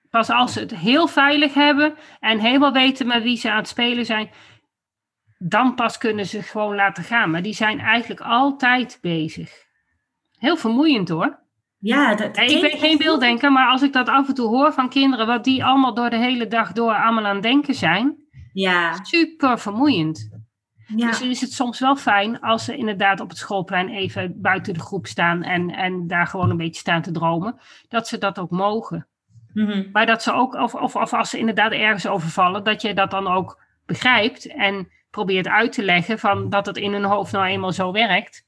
Pas 0.09 0.29
als 0.29 0.53
ze 0.53 0.59
het 0.59 0.75
heel 0.75 1.07
veilig 1.07 1.53
hebben 1.53 1.95
en 2.19 2.39
helemaal 2.39 2.73
weten 2.73 3.07
met 3.07 3.23
wie 3.23 3.38
ze 3.38 3.51
aan 3.51 3.57
het 3.57 3.67
spelen 3.67 4.05
zijn, 4.05 4.29
dan 5.49 5.75
pas 5.75 5.97
kunnen 5.97 6.25
ze 6.25 6.41
gewoon 6.41 6.75
laten 6.75 7.03
gaan. 7.03 7.31
Maar 7.31 7.41
die 7.41 7.53
zijn 7.53 7.79
eigenlijk 7.79 8.21
altijd 8.21 8.97
bezig. 9.01 9.51
Heel 10.37 10.57
vermoeiend 10.57 11.09
hoor. 11.09 11.39
Ja, 11.77 12.15
dat 12.15 12.37
ik 12.37 12.61
ben 12.61 12.77
geen 12.79 12.97
beelddenker, 12.97 13.51
maar 13.51 13.67
als 13.67 13.81
ik 13.81 13.93
dat 13.93 14.09
af 14.09 14.27
en 14.27 14.33
toe 14.33 14.47
hoor 14.47 14.73
van 14.73 14.89
kinderen, 14.89 15.27
wat 15.27 15.43
die 15.43 15.65
allemaal 15.65 15.93
door 15.93 16.09
de 16.09 16.17
hele 16.17 16.47
dag 16.47 16.71
door 16.71 16.93
allemaal 16.93 17.25
aan 17.25 17.33
het 17.33 17.43
denken 17.43 17.73
zijn, 17.73 18.15
Ja, 18.53 19.03
super 19.03 19.59
vermoeiend. 19.59 20.29
ja. 20.95 21.07
Dus 21.07 21.21
is 21.21 21.41
het 21.41 21.51
soms 21.53 21.79
wel 21.79 21.95
fijn 21.95 22.39
als 22.39 22.65
ze 22.65 22.77
inderdaad 22.77 23.19
op 23.19 23.29
het 23.29 23.37
schoolplein 23.37 23.89
even 23.89 24.41
buiten 24.41 24.73
de 24.73 24.79
groep 24.79 25.07
staan 25.07 25.43
en, 25.43 25.69
en 25.69 26.07
daar 26.07 26.27
gewoon 26.27 26.49
een 26.49 26.57
beetje 26.57 26.79
staan 26.79 27.01
te 27.01 27.11
dromen, 27.11 27.59
dat 27.89 28.07
ze 28.07 28.17
dat 28.17 28.39
ook 28.39 28.51
mogen. 28.51 29.07
Mhm. 29.53 29.89
Maar 29.91 30.05
dat 30.05 30.23
ze 30.23 30.31
ook, 30.31 30.53
of, 30.53 30.75
of, 30.75 30.95
of 30.95 31.13
als 31.13 31.29
ze 31.29 31.37
inderdaad 31.37 31.71
ergens 31.71 32.07
overvallen, 32.07 32.63
dat 32.63 32.81
je 32.81 32.93
dat 32.93 33.11
dan 33.11 33.27
ook 33.27 33.61
begrijpt 33.85 34.47
en 34.47 34.87
probeert 35.14 35.47
uit 35.47 35.72
te 35.72 35.84
leggen 35.84 36.20
van 36.20 36.49
dat 36.49 36.66
het 36.66 36.78
in 36.78 36.93
hun 36.93 37.03
hoofd 37.03 37.32
nou 37.32 37.45
eenmaal 37.45 37.72
zo 37.72 37.91
werkt. 37.91 38.45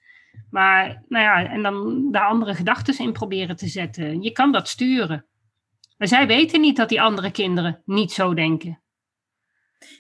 Maar 0.50 1.04
nou 1.08 1.24
ja, 1.24 1.50
en 1.50 1.64
dan 1.64 2.08
daar 2.12 2.28
andere 2.28 2.56
gedachten 2.56 2.98
in 2.98 3.14
proberen 3.14 3.56
te 3.56 3.68
zetten. 3.68 4.22
Je 4.22 4.32
kan 4.32 4.52
dat 4.52 4.68
sturen. 4.68 5.26
Maar 5.98 6.08
zij 6.08 6.28
weten 6.28 6.62
niet 6.62 6.78
dat 6.78 6.90
die 6.90 7.02
andere 7.02 7.32
kinderen 7.32 7.82
niet 7.86 8.12
zo 8.12 8.34
denken. 8.34 8.82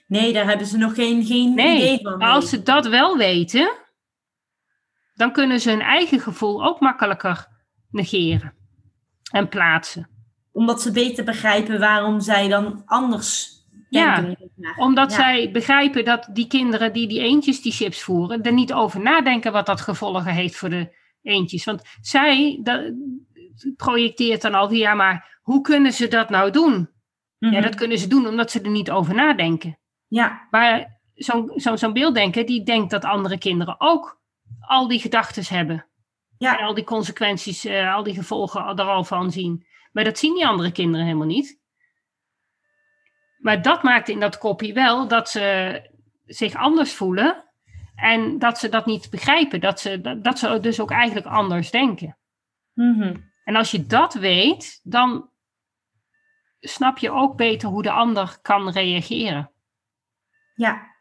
Nee, 0.07 0.33
daar 0.33 0.45
hebben 0.45 0.67
ze 0.67 0.77
nog 0.77 0.93
geen, 0.95 1.25
geen 1.25 1.53
Nee, 1.53 1.75
idee 1.75 1.99
van. 2.01 2.17
Maar 2.17 2.31
als 2.31 2.49
ze 2.49 2.63
dat 2.63 2.87
wel 2.87 3.17
weten, 3.17 3.71
dan 5.13 5.31
kunnen 5.31 5.59
ze 5.59 5.69
hun 5.69 5.81
eigen 5.81 6.19
gevoel 6.19 6.65
ook 6.65 6.79
makkelijker 6.79 7.47
negeren 7.89 8.53
en 9.31 9.49
plaatsen. 9.49 10.09
Omdat 10.51 10.81
ze 10.81 10.91
beter 10.91 11.23
begrijpen 11.23 11.79
waarom 11.79 12.19
zij 12.19 12.47
dan 12.47 12.81
anders 12.85 13.54
Ja. 13.99 14.35
Omdat 14.77 15.11
Ja. 15.11 15.17
zij 15.17 15.51
begrijpen 15.51 16.05
dat 16.05 16.29
die 16.33 16.47
kinderen 16.47 16.93
die 16.93 17.07
die 17.07 17.19
eendjes 17.19 17.61
die 17.61 17.71
chips 17.71 18.03
voeren, 18.03 18.41
er 18.43 18.53
niet 18.53 18.73
over 18.73 19.01
nadenken 19.01 19.51
wat 19.51 19.65
dat 19.65 19.81
gevolgen 19.81 20.25
heeft 20.33 20.55
voor 20.55 20.69
de 20.69 20.95
eendjes. 21.21 21.63
Want 21.63 21.81
zij 22.01 22.59
dat, 22.63 22.93
projecteert 23.75 24.41
dan 24.41 24.53
al, 24.53 24.71
ja, 24.71 24.93
maar 24.93 25.39
hoe 25.41 25.61
kunnen 25.61 25.91
ze 25.93 26.07
dat 26.07 26.29
nou 26.29 26.51
doen? 26.51 26.89
Mhm. 27.39 27.53
Ja, 27.53 27.61
dat 27.61 27.75
kunnen 27.75 27.97
ze 27.97 28.07
doen 28.07 28.27
omdat 28.27 28.51
ze 28.51 28.61
er 28.61 28.69
niet 28.69 28.91
over 28.91 29.15
nadenken. 29.15 29.77
ja, 30.07 30.47
Maar 30.49 30.99
zo'n 31.13 31.51
zo, 31.55 31.75
zo'n 31.75 31.93
beelddenker, 31.93 32.45
die 32.45 32.63
denkt 32.63 32.91
dat 32.91 33.05
andere 33.05 33.37
kinderen 33.37 33.75
ook 33.77 34.21
al 34.59 34.87
die 34.87 34.99
gedachten 34.99 35.55
hebben. 35.55 35.75
En 35.75 35.85
ja, 36.37 36.55
al 36.55 36.73
die 36.73 36.83
consequenties, 36.83 37.65
eh, 37.65 37.95
al 37.95 38.03
die 38.03 38.13
gevolgen 38.13 38.61
er 38.77 38.85
al 38.85 39.03
van 39.03 39.31
zien. 39.31 39.65
Maar 39.91 40.03
dat 40.03 40.17
zien 40.17 40.33
die 40.33 40.47
andere 40.47 40.71
kinderen 40.71 41.05
helemaal 41.05 41.27
niet. 41.27 41.59
Maar 43.45 43.61
dat 43.61 43.83
maakt 43.83 44.09
in 44.09 44.19
dat 44.19 44.37
kopie 44.37 44.73
wel 44.73 45.07
dat 45.07 45.29
ze 45.29 45.81
zich 46.25 46.55
anders 46.55 46.93
voelen. 46.93 47.43
En 47.95 48.39
dat 48.39 48.57
ze 48.57 48.69
dat 48.69 48.85
niet 48.85 49.09
begrijpen. 49.09 49.59
Dat 49.59 49.79
ze, 49.79 50.01
dat, 50.01 50.23
dat 50.23 50.39
ze 50.39 50.59
dus 50.59 50.79
ook 50.79 50.91
eigenlijk 50.91 51.25
anders 51.25 51.71
denken. 51.71 52.17
Mhm. 52.73 53.15
En 53.43 53.55
als 53.55 53.71
je 53.71 53.85
dat 53.85 54.13
weet, 54.13 54.79
dan 54.83 55.29
snap 56.59 56.97
je 56.97 57.11
ook 57.11 57.37
beter 57.37 57.69
hoe 57.69 57.83
de 57.83 57.91
ander 57.91 58.37
kan 58.41 58.69
reageren. 58.69 59.51
ja. 60.55 60.93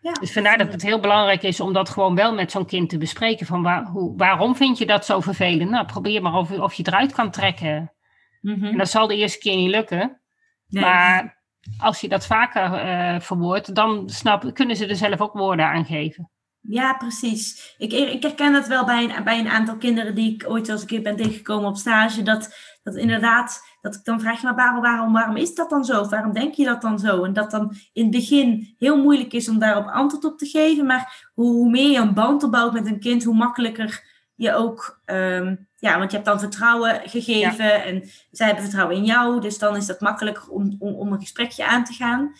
ja. 0.00 0.12
Dus 0.12 0.32
vandaar 0.32 0.58
dat 0.58 0.72
het 0.72 0.82
heel 0.82 1.00
belangrijk 1.00 1.42
is 1.42 1.60
om 1.60 1.72
dat 1.72 1.88
gewoon 1.88 2.14
wel 2.14 2.34
met 2.34 2.50
zo'n 2.50 2.66
kind 2.66 2.88
te 2.88 2.98
bespreken. 2.98 3.46
Van 3.46 3.62
waar, 3.62 3.84
hoe, 3.84 4.16
waarom 4.16 4.56
vind 4.56 4.78
je 4.78 4.86
dat 4.86 5.04
zo 5.04 5.20
vervelend? 5.20 5.70
Nou, 5.70 5.86
probeer 5.86 6.22
maar 6.22 6.34
of, 6.34 6.50
of 6.50 6.74
je 6.74 6.82
het 6.82 6.92
eruit 6.92 7.12
kan 7.12 7.30
trekken. 7.30 7.92
Mhm. 8.40 8.64
En 8.64 8.76
dat 8.76 8.88
zal 8.88 9.06
de 9.06 9.16
eerste 9.16 9.38
keer 9.38 9.56
niet 9.56 9.70
lukken. 9.70 10.18
Nee. 10.66 10.82
Maar 10.82 11.42
als 11.78 12.00
je 12.00 12.08
dat 12.08 12.26
vaker 12.26 12.72
eh 12.72 13.20
verwoordt, 13.20 13.74
dan 13.74 14.08
snap, 14.10 14.54
kunnen 14.54 14.76
ze 14.76 14.86
er 14.86 14.96
zelf 14.96 15.20
ook 15.20 15.32
woorden 15.32 15.66
aan 15.66 15.84
geven. 15.84 16.28
Ja, 16.60 16.94
precies. 16.94 17.74
Ik, 17.78 17.92
ik 17.92 18.22
herken 18.22 18.52
dat 18.52 18.66
wel 18.66 18.84
bij 18.84 19.04
een, 19.04 19.24
bij 19.24 19.38
een 19.38 19.48
aantal 19.48 19.76
kinderen 19.76 20.14
die 20.14 20.34
ik 20.34 20.44
ooit 20.48 20.68
als 20.68 20.80
een 20.80 20.86
keer 20.86 21.02
ben 21.02 21.16
tegengekomen 21.16 21.68
op 21.68 21.76
stage. 21.76 22.22
Dat, 22.22 22.54
dat 22.82 22.96
inderdaad, 22.96 23.60
dat 23.80 23.94
ik 23.94 24.04
dan 24.04 24.20
vraag 24.20 24.40
je 24.40 24.46
maar 24.46 24.54
waarom, 24.54 24.82
waarom, 24.82 25.12
waarom 25.12 25.36
is 25.36 25.54
dat 25.54 25.70
dan 25.70 25.84
zo? 25.84 26.00
Of 26.00 26.10
waarom 26.10 26.32
denk 26.32 26.54
je 26.54 26.64
dat 26.64 26.82
dan 26.82 26.98
zo? 26.98 27.24
En 27.24 27.32
dat 27.32 27.50
dan 27.50 27.74
in 27.92 28.02
het 28.02 28.10
begin 28.10 28.74
heel 28.78 29.02
moeilijk 29.02 29.32
is 29.32 29.48
om 29.48 29.58
daarop 29.58 29.86
antwoord 29.86 30.24
op 30.24 30.38
te 30.38 30.46
geven. 30.46 30.86
Maar 30.86 31.30
hoe, 31.34 31.52
hoe 31.52 31.70
meer 31.70 31.90
je 31.90 31.98
een 31.98 32.14
band 32.14 32.42
opbouwt 32.42 32.72
met 32.72 32.86
een 32.86 33.00
kind, 33.00 33.24
hoe 33.24 33.34
makkelijker 33.34 34.04
je 34.34 34.54
ook... 34.54 35.00
ehm, 35.04 35.56
ja, 35.84 35.98
want 35.98 36.10
je 36.10 36.16
hebt 36.16 36.28
dan 36.28 36.38
vertrouwen 36.40 37.00
gegeven 37.04 37.84
en 37.84 38.10
zij 38.30 38.46
hebben 38.46 38.64
vertrouwen 38.64 38.96
in 38.96 39.04
jou. 39.04 39.40
Dus 39.40 39.58
dan 39.58 39.76
is 39.76 39.86
dat 39.86 40.00
makkelijker 40.00 40.48
om, 40.48 40.76
om, 40.78 40.94
om 40.94 41.12
een 41.12 41.20
gesprekje 41.20 41.66
aan 41.66 41.84
te 41.84 41.92
gaan. 41.92 42.32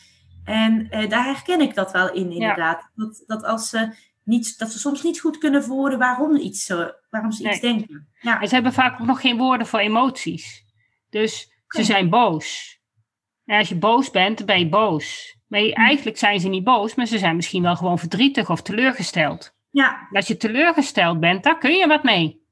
En 0.44 0.90
eh, 0.90 1.08
daar 1.08 1.24
herken 1.24 1.60
ik 1.60 1.74
dat 1.74 1.92
wel 1.92 2.12
in, 2.12 2.30
inderdaad. 2.32 2.90
Dat, 2.94 3.22
dat 3.26 3.44
als 3.44 3.68
ze 3.68 3.94
niet, 4.24 4.58
dat 4.58 4.70
ze 4.70 4.78
soms 4.78 5.02
niet 5.02 5.20
goed 5.20 5.38
kunnen 5.38 5.62
verwoorden 5.64 5.98
waarom, 5.98 6.36
iets, 6.36 6.64
zo- 6.64 6.90
waarom 7.10 7.32
ze 7.32 7.42
iets 7.48 7.60
denken. 7.60 8.08
Ja, 8.20 8.40
En 8.40 8.48
ze 8.48 8.54
hebben 8.54 8.72
vaak 8.72 9.00
ook 9.00 9.06
nog 9.06 9.20
geen 9.20 9.36
woorden 9.36 9.66
voor 9.66 9.78
emoties. 9.80 10.64
Dus 11.10 11.52
ze 11.68 11.84
zijn 11.84 12.10
boos. 12.10 12.78
En 13.44 13.58
als 13.58 13.68
je 13.68 13.76
boos 13.76 14.10
bent, 14.10 14.36
dan 14.36 14.46
ben 14.46 14.58
je 14.58 14.68
boos. 14.68 15.36
Maar 15.48 15.60
je- 15.60 15.74
eigenlijk 15.74 16.18
zijn 16.18 16.40
ze 16.40 16.48
niet 16.48 16.64
boos, 16.64 16.94
maar 16.94 17.06
ze 17.06 17.18
zijn 17.18 17.36
misschien 17.36 17.62
wel 17.62 17.76
gewoon 17.76 17.98
verdrietig 17.98 18.50
of 18.50 18.62
teleurgesteld. 18.62 19.52
ja, 19.70 19.98
En 20.10 20.16
als 20.16 20.26
je 20.26 20.36
teleurgesteld 20.36 21.20
bent, 21.20 21.44
daar 21.44 21.58
kun 21.58 21.74
je 21.76 21.86
wat 21.86 22.02
mee. 22.02 22.42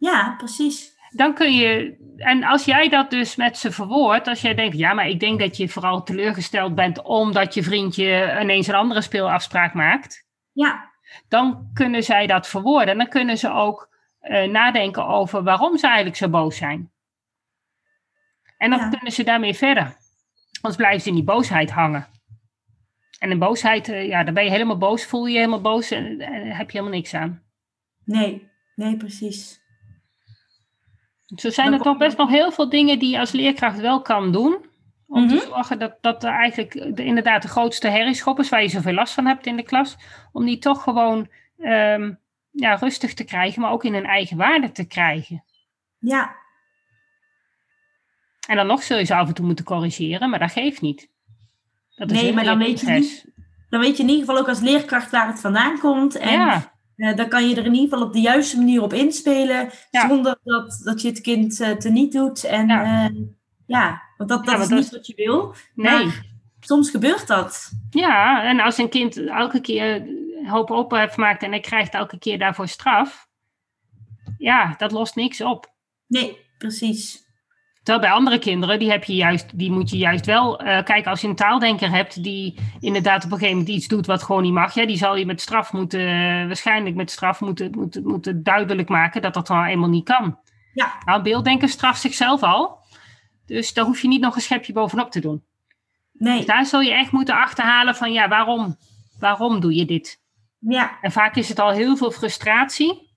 Ja, 0.00 0.34
precies. 0.38 0.98
Dan 1.10 1.34
kun 1.34 1.52
je, 1.52 1.96
en 2.16 2.44
als 2.44 2.64
jij 2.64 2.88
dat 2.88 3.10
dus 3.10 3.36
met 3.36 3.58
ze 3.58 3.70
verwoordt, 3.72 4.28
als 4.28 4.40
jij 4.40 4.54
denkt, 4.54 4.76
ja, 4.76 4.92
maar 4.92 5.08
ik 5.08 5.20
denk 5.20 5.40
dat 5.40 5.56
je 5.56 5.68
vooral 5.68 6.02
teleurgesteld 6.02 6.74
bent 6.74 7.02
omdat 7.02 7.54
je 7.54 7.62
vriendje 7.62 8.38
ineens 8.40 8.66
een 8.66 8.74
andere 8.74 9.00
speelafspraak 9.02 9.74
maakt, 9.74 10.26
Ja, 10.52 10.90
dan 11.28 11.70
kunnen 11.74 12.02
zij 12.02 12.26
dat 12.26 12.48
verwoorden. 12.48 12.88
En 12.88 12.98
dan 12.98 13.08
kunnen 13.08 13.38
ze 13.38 13.50
ook 13.50 13.88
eh, 14.20 14.48
nadenken 14.50 15.06
over 15.06 15.42
waarom 15.42 15.78
ze 15.78 15.86
eigenlijk 15.86 16.16
zo 16.16 16.28
boos 16.28 16.56
zijn. 16.56 16.90
En 18.56 18.70
dan 18.70 18.78
Ja. 18.78 18.88
kunnen 18.88 19.12
ze 19.12 19.24
daarmee 19.24 19.54
verder. 19.54 19.96
Anders 20.60 20.76
blijven 20.76 21.00
ze 21.00 21.08
in 21.08 21.14
die 21.14 21.24
boosheid 21.24 21.70
hangen. 21.70 22.06
En 23.18 23.30
in 23.30 23.38
boosheid, 23.38 23.88
eh, 23.88 24.06
ja, 24.06 24.24
dan 24.24 24.34
ben 24.34 24.44
je 24.44 24.50
helemaal 24.50 24.78
boos, 24.78 25.04
voel 25.06 25.26
je 25.26 25.32
je 25.32 25.38
helemaal 25.38 25.60
boos 25.60 25.90
en, 25.90 26.20
en 26.20 26.46
heb 26.46 26.70
je 26.70 26.78
helemaal 26.78 26.98
niks 26.98 27.14
aan. 27.14 27.42
nee, 28.04 28.48
nee, 28.74 28.96
precies. 28.96 29.58
Zo 31.36 31.50
zijn 31.50 31.72
er 31.72 31.80
toch 31.80 31.96
best 31.96 32.16
nog 32.16 32.28
heel 32.30 32.52
veel 32.52 32.68
dingen 32.68 32.98
die 32.98 33.10
je 33.10 33.18
als 33.18 33.32
leerkracht 33.32 33.80
wel 33.80 34.02
kan 34.02 34.32
doen. 34.32 34.68
Om 35.06 35.24
Mhm. 35.24 35.36
te 35.36 35.46
zorgen 35.48 35.78
dat, 35.78 35.96
dat 36.00 36.24
er 36.24 36.30
eigenlijk 36.30 36.96
de, 36.96 37.04
inderdaad 37.04 37.42
de 37.42 37.48
grootste 37.48 37.88
herrieschoppers, 37.88 38.48
waar 38.48 38.62
je 38.62 38.68
zoveel 38.68 38.92
last 38.92 39.14
van 39.14 39.26
hebt 39.26 39.46
in 39.46 39.56
de 39.56 39.62
klas, 39.62 39.96
om 40.32 40.44
die 40.44 40.58
toch 40.58 40.82
gewoon 40.82 41.28
ehm, 41.58 42.12
ja, 42.50 42.74
rustig 42.74 43.14
te 43.14 43.24
krijgen, 43.24 43.62
maar 43.62 43.70
ook 43.70 43.84
in 43.84 43.94
hun 43.94 44.04
eigen 44.06 44.36
waarde 44.36 44.72
te 44.72 44.84
krijgen. 44.86 45.44
Ja. 45.98 46.34
En 48.48 48.56
dan 48.56 48.66
nog 48.66 48.82
zul 48.82 48.98
je 48.98 49.04
ze 49.04 49.14
af 49.14 49.28
en 49.28 49.34
toe 49.34 49.46
moeten 49.46 49.64
corrigeren, 49.64 50.30
maar 50.30 50.38
dat 50.38 50.52
geeft 50.52 50.80
niet. 50.80 51.08
Dat 51.94 52.10
nee, 52.10 52.32
maar 52.32 52.44
dan 52.44 52.58
weet, 52.58 52.80
je 52.80 52.90
niet, 52.90 53.32
dan 53.70 53.80
weet 53.80 53.96
je 53.96 54.02
in 54.02 54.08
ieder 54.08 54.24
geval 54.24 54.40
ook 54.40 54.48
als 54.48 54.60
leerkracht 54.60 55.10
waar 55.10 55.26
het 55.26 55.40
vandaan 55.40 55.78
komt. 55.78 56.16
En 56.16 56.32
ja. 56.32 56.72
Uh, 57.00 57.16
dan 57.16 57.28
kan 57.28 57.48
je 57.48 57.54
er 57.56 57.64
in 57.64 57.74
ieder 57.74 57.88
geval 57.88 58.06
op 58.06 58.12
de 58.12 58.20
juiste 58.20 58.56
manier 58.56 58.82
op 58.82 58.92
inspelen, 58.92 59.70
zonder 59.90 60.38
dat, 60.44 60.80
dat 60.84 61.02
je 61.02 61.08
het 61.08 61.20
kind 61.20 61.60
uh, 61.60 61.70
teniet 61.70 62.12
doet. 62.12 62.44
En 62.44 62.68
ja, 62.68 63.10
uh, 63.10 63.16
ja 63.66 64.02
want 64.16 64.30
dat, 64.30 64.44
dat 64.44 64.60
is 64.60 64.68
niet 64.68 64.90
wat 64.90 65.06
je 65.06 65.14
wil. 65.14 65.54
Nee. 65.74 66.04
Maar 66.04 66.24
soms 66.60 66.90
gebeurt 66.90 67.26
dat. 67.26 67.70
Ja, 67.90 68.42
en 68.42 68.60
als 68.60 68.78
een 68.78 68.88
kind 68.88 69.16
elke 69.16 69.60
keer 69.60 70.06
hoop 70.44 70.70
ophef 70.70 71.16
maakt 71.16 71.42
en 71.42 71.50
hij 71.50 71.60
krijgt 71.60 71.94
elke 71.94 72.18
keer 72.18 72.38
daarvoor 72.38 72.68
straf, 72.68 73.28
ja, 74.38 74.74
dat 74.78 74.92
lost 74.92 75.14
niks 75.14 75.40
op. 75.40 75.72
Nee, 76.06 76.36
precies. 76.58 77.28
Terwijl 77.82 78.06
bij 78.06 78.16
andere 78.16 78.38
kinderen, 78.38 78.78
die, 78.78 78.90
heb 78.90 79.04
je 79.04 79.14
juist, 79.14 79.58
die 79.58 79.70
moet 79.70 79.90
je 79.90 79.96
juist 79.96 80.26
wel... 80.26 80.62
Uh, 80.62 80.82
kijken, 80.82 81.10
als 81.10 81.20
je 81.20 81.28
een 81.28 81.34
taaldenker 81.34 81.90
hebt 81.90 82.22
die 82.22 82.58
inderdaad 82.80 83.24
op 83.24 83.30
een 83.30 83.38
gegeven 83.38 83.58
moment 83.58 83.76
iets 83.76 83.88
doet 83.88 84.06
wat 84.06 84.22
gewoon 84.22 84.42
niet 84.42 84.52
mag... 84.52 84.74
Ja, 84.74 84.86
die 84.86 84.96
zal 84.96 85.16
je 85.16 85.26
met 85.26 85.40
straf 85.40 85.72
moeten, 85.72 86.06
waarschijnlijk 86.46 86.96
met 86.96 87.10
straf 87.10 87.40
moeten, 87.40 87.70
moeten, 87.70 88.06
moeten 88.06 88.42
duidelijk 88.42 88.88
maken 88.88 89.22
dat 89.22 89.34
dat 89.34 89.46
dan 89.46 89.64
eenmaal 89.64 89.88
niet 89.88 90.04
kan. 90.04 90.38
Ja. 90.74 90.92
Nou, 91.04 91.18
een 91.18 91.24
beelddenker 91.24 91.68
straft 91.68 92.00
zichzelf 92.00 92.42
al. 92.42 92.78
Dus 93.46 93.72
daar 93.72 93.84
hoef 93.84 94.00
je 94.00 94.08
niet 94.08 94.20
nog 94.20 94.34
een 94.34 94.40
schepje 94.40 94.72
bovenop 94.72 95.10
te 95.10 95.20
doen. 95.20 95.44
Nee. 96.12 96.36
Dus 96.36 96.46
daar 96.46 96.66
zul 96.66 96.80
je 96.80 96.92
echt 96.92 97.12
moeten 97.12 97.34
achterhalen 97.34 97.94
van, 97.94 98.12
ja, 98.12 98.28
waarom? 98.28 98.76
Waarom 99.18 99.60
doe 99.60 99.74
je 99.74 99.84
dit? 99.84 100.20
Ja. 100.58 100.98
En 101.00 101.12
vaak 101.12 101.36
is 101.36 101.48
het 101.48 101.58
al 101.58 101.70
heel 101.70 101.96
veel 101.96 102.10
frustratie 102.10 103.09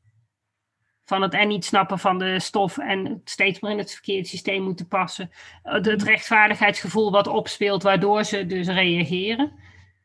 van 1.13 1.21
het 1.21 1.33
en 1.33 1.47
niet 1.47 1.65
snappen 1.65 1.99
van 1.99 2.17
de 2.17 2.39
stof 2.39 2.77
en 2.77 3.21
steeds 3.23 3.59
meer 3.59 3.71
in 3.71 3.77
het 3.77 3.91
verkeerde 3.91 4.27
systeem 4.27 4.63
moeten 4.63 4.87
passen. 4.87 5.31
Eh, 5.63 5.73
het 5.73 6.03
rechtvaardigheidsgevoel 6.03 7.11
wat 7.11 7.27
opspeelt, 7.27 7.83
waardoor 7.83 8.23
ze 8.23 8.45
dus 8.45 8.67
reageren. 8.67 9.51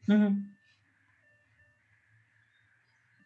Mhm. 0.05 0.33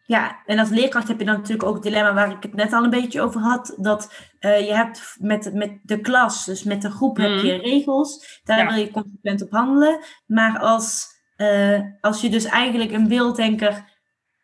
Ja, 0.05 0.41
en 0.45 0.59
als 0.59 0.69
leerkracht 0.69 1.07
heb 1.07 1.19
je 1.19 1.25
dan 1.25 1.35
natuurlijk 1.35 1.67
ook 1.67 1.73
het 1.73 1.83
dilemma 1.83 2.13
waar 2.13 2.31
ik 2.31 2.43
het 2.43 2.53
net 2.53 2.73
al 2.73 2.83
een 2.83 2.89
beetje 2.89 3.21
over 3.21 3.41
had. 3.41 3.75
Dat 3.77 4.31
uh, 4.39 4.59
je 4.59 4.73
hebt 4.73 5.15
met, 5.19 5.53
met 5.53 5.79
de 5.83 5.99
klas, 5.99 6.45
dus 6.45 6.63
met 6.63 6.81
de 6.81 6.91
groep, 6.91 7.17
heb 7.17 7.39
je 7.39 7.53
mhm. 7.53 7.61
regels. 7.61 8.41
Daar 8.43 8.67
wil 8.67 8.77
je 8.77 8.91
consequent 8.91 9.41
op 9.41 9.51
handelen. 9.51 9.99
Maar 10.25 10.59
als, 10.59 11.07
uh, 11.37 11.79
als 12.01 12.21
je 12.21 12.29
dus 12.29 12.45
eigenlijk 12.45 12.91
een 12.91 13.07
beelddenker 13.07 13.92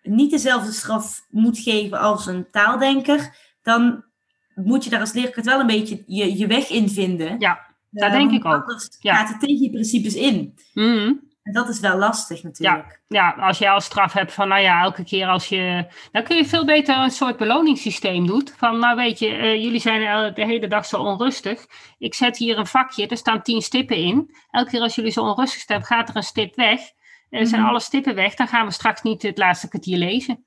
niet 0.01 0.31
dezelfde 0.31 0.71
straf 0.71 1.25
moet 1.29 1.59
geven 1.59 1.99
als 1.99 2.25
een 2.25 2.47
taaldenker, 2.51 3.35
dan 3.61 4.03
moet 4.55 4.83
je 4.83 4.89
daar 4.89 4.99
als 4.99 5.13
leerkracht 5.13 5.47
wel 5.47 5.59
een 5.59 5.67
beetje 5.67 6.03
je, 6.07 6.37
je 6.37 6.47
weg 6.47 6.69
in 6.69 6.89
vinden. 6.89 7.39
Ja, 7.39 7.59
dat 7.89 8.11
denk 8.11 8.31
ik 8.31 8.45
ook. 8.45 8.61
Anders 8.61 8.97
ja. 8.99 9.15
gaat 9.15 9.29
het 9.29 9.39
tegen 9.39 9.61
je 9.63 9.69
principes 9.69 10.15
in. 10.15 10.53
Mhm. 10.73 11.13
En 11.43 11.55
dat 11.55 11.69
is 11.69 11.79
wel 11.79 11.97
lastig 11.97 12.43
natuurlijk. 12.43 13.01
Ja, 13.07 13.33
ja, 13.35 13.43
als 13.47 13.57
je 13.57 13.69
als 13.69 13.85
straf 13.85 14.13
hebt 14.13 14.33
van, 14.33 14.47
nou 14.47 14.61
ja, 14.61 14.81
elke 14.81 15.03
keer 15.03 15.27
als 15.27 15.47
je... 15.47 15.85
Dan 16.11 16.23
kun 16.23 16.35
je 16.35 16.45
veel 16.45 16.65
beter 16.65 16.97
een 16.97 17.11
soort 17.11 17.37
beloningssysteem 17.37 18.27
doen. 18.27 18.47
Van, 18.57 18.79
nou 18.79 18.95
weet 18.95 19.19
je, 19.19 19.37
uh, 19.37 19.63
jullie 19.63 19.79
zijn 19.79 20.33
de 20.33 20.45
hele 20.45 20.67
dag 20.67 20.85
zo 20.85 20.97
onrustig. 20.97 21.65
Ik 21.97 22.13
zet 22.13 22.37
hier 22.37 22.57
een 22.57 22.67
vakje, 22.67 23.07
er 23.07 23.17
staan 23.17 23.41
tien 23.41 23.61
stippen 23.61 23.95
in. 23.97 24.35
Elke 24.51 24.69
keer 24.69 24.81
als 24.81 24.95
jullie 24.95 25.11
zo 25.11 25.21
onrustig 25.21 25.61
zijn, 25.61 25.83
gaat 25.83 26.09
er 26.09 26.15
een 26.15 26.23
stip 26.23 26.55
weg. 26.55 26.79
Er 27.29 27.47
zijn 27.47 27.61
mhm. 27.61 27.69
alle 27.69 27.79
stippen 27.79 28.15
weg, 28.15 28.35
dan 28.35 28.47
gaan 28.47 28.65
we 28.65 28.71
straks 28.71 29.01
niet 29.01 29.21
het 29.21 29.37
laatste 29.37 29.67
kwartier 29.67 29.97
lezen. 29.97 30.45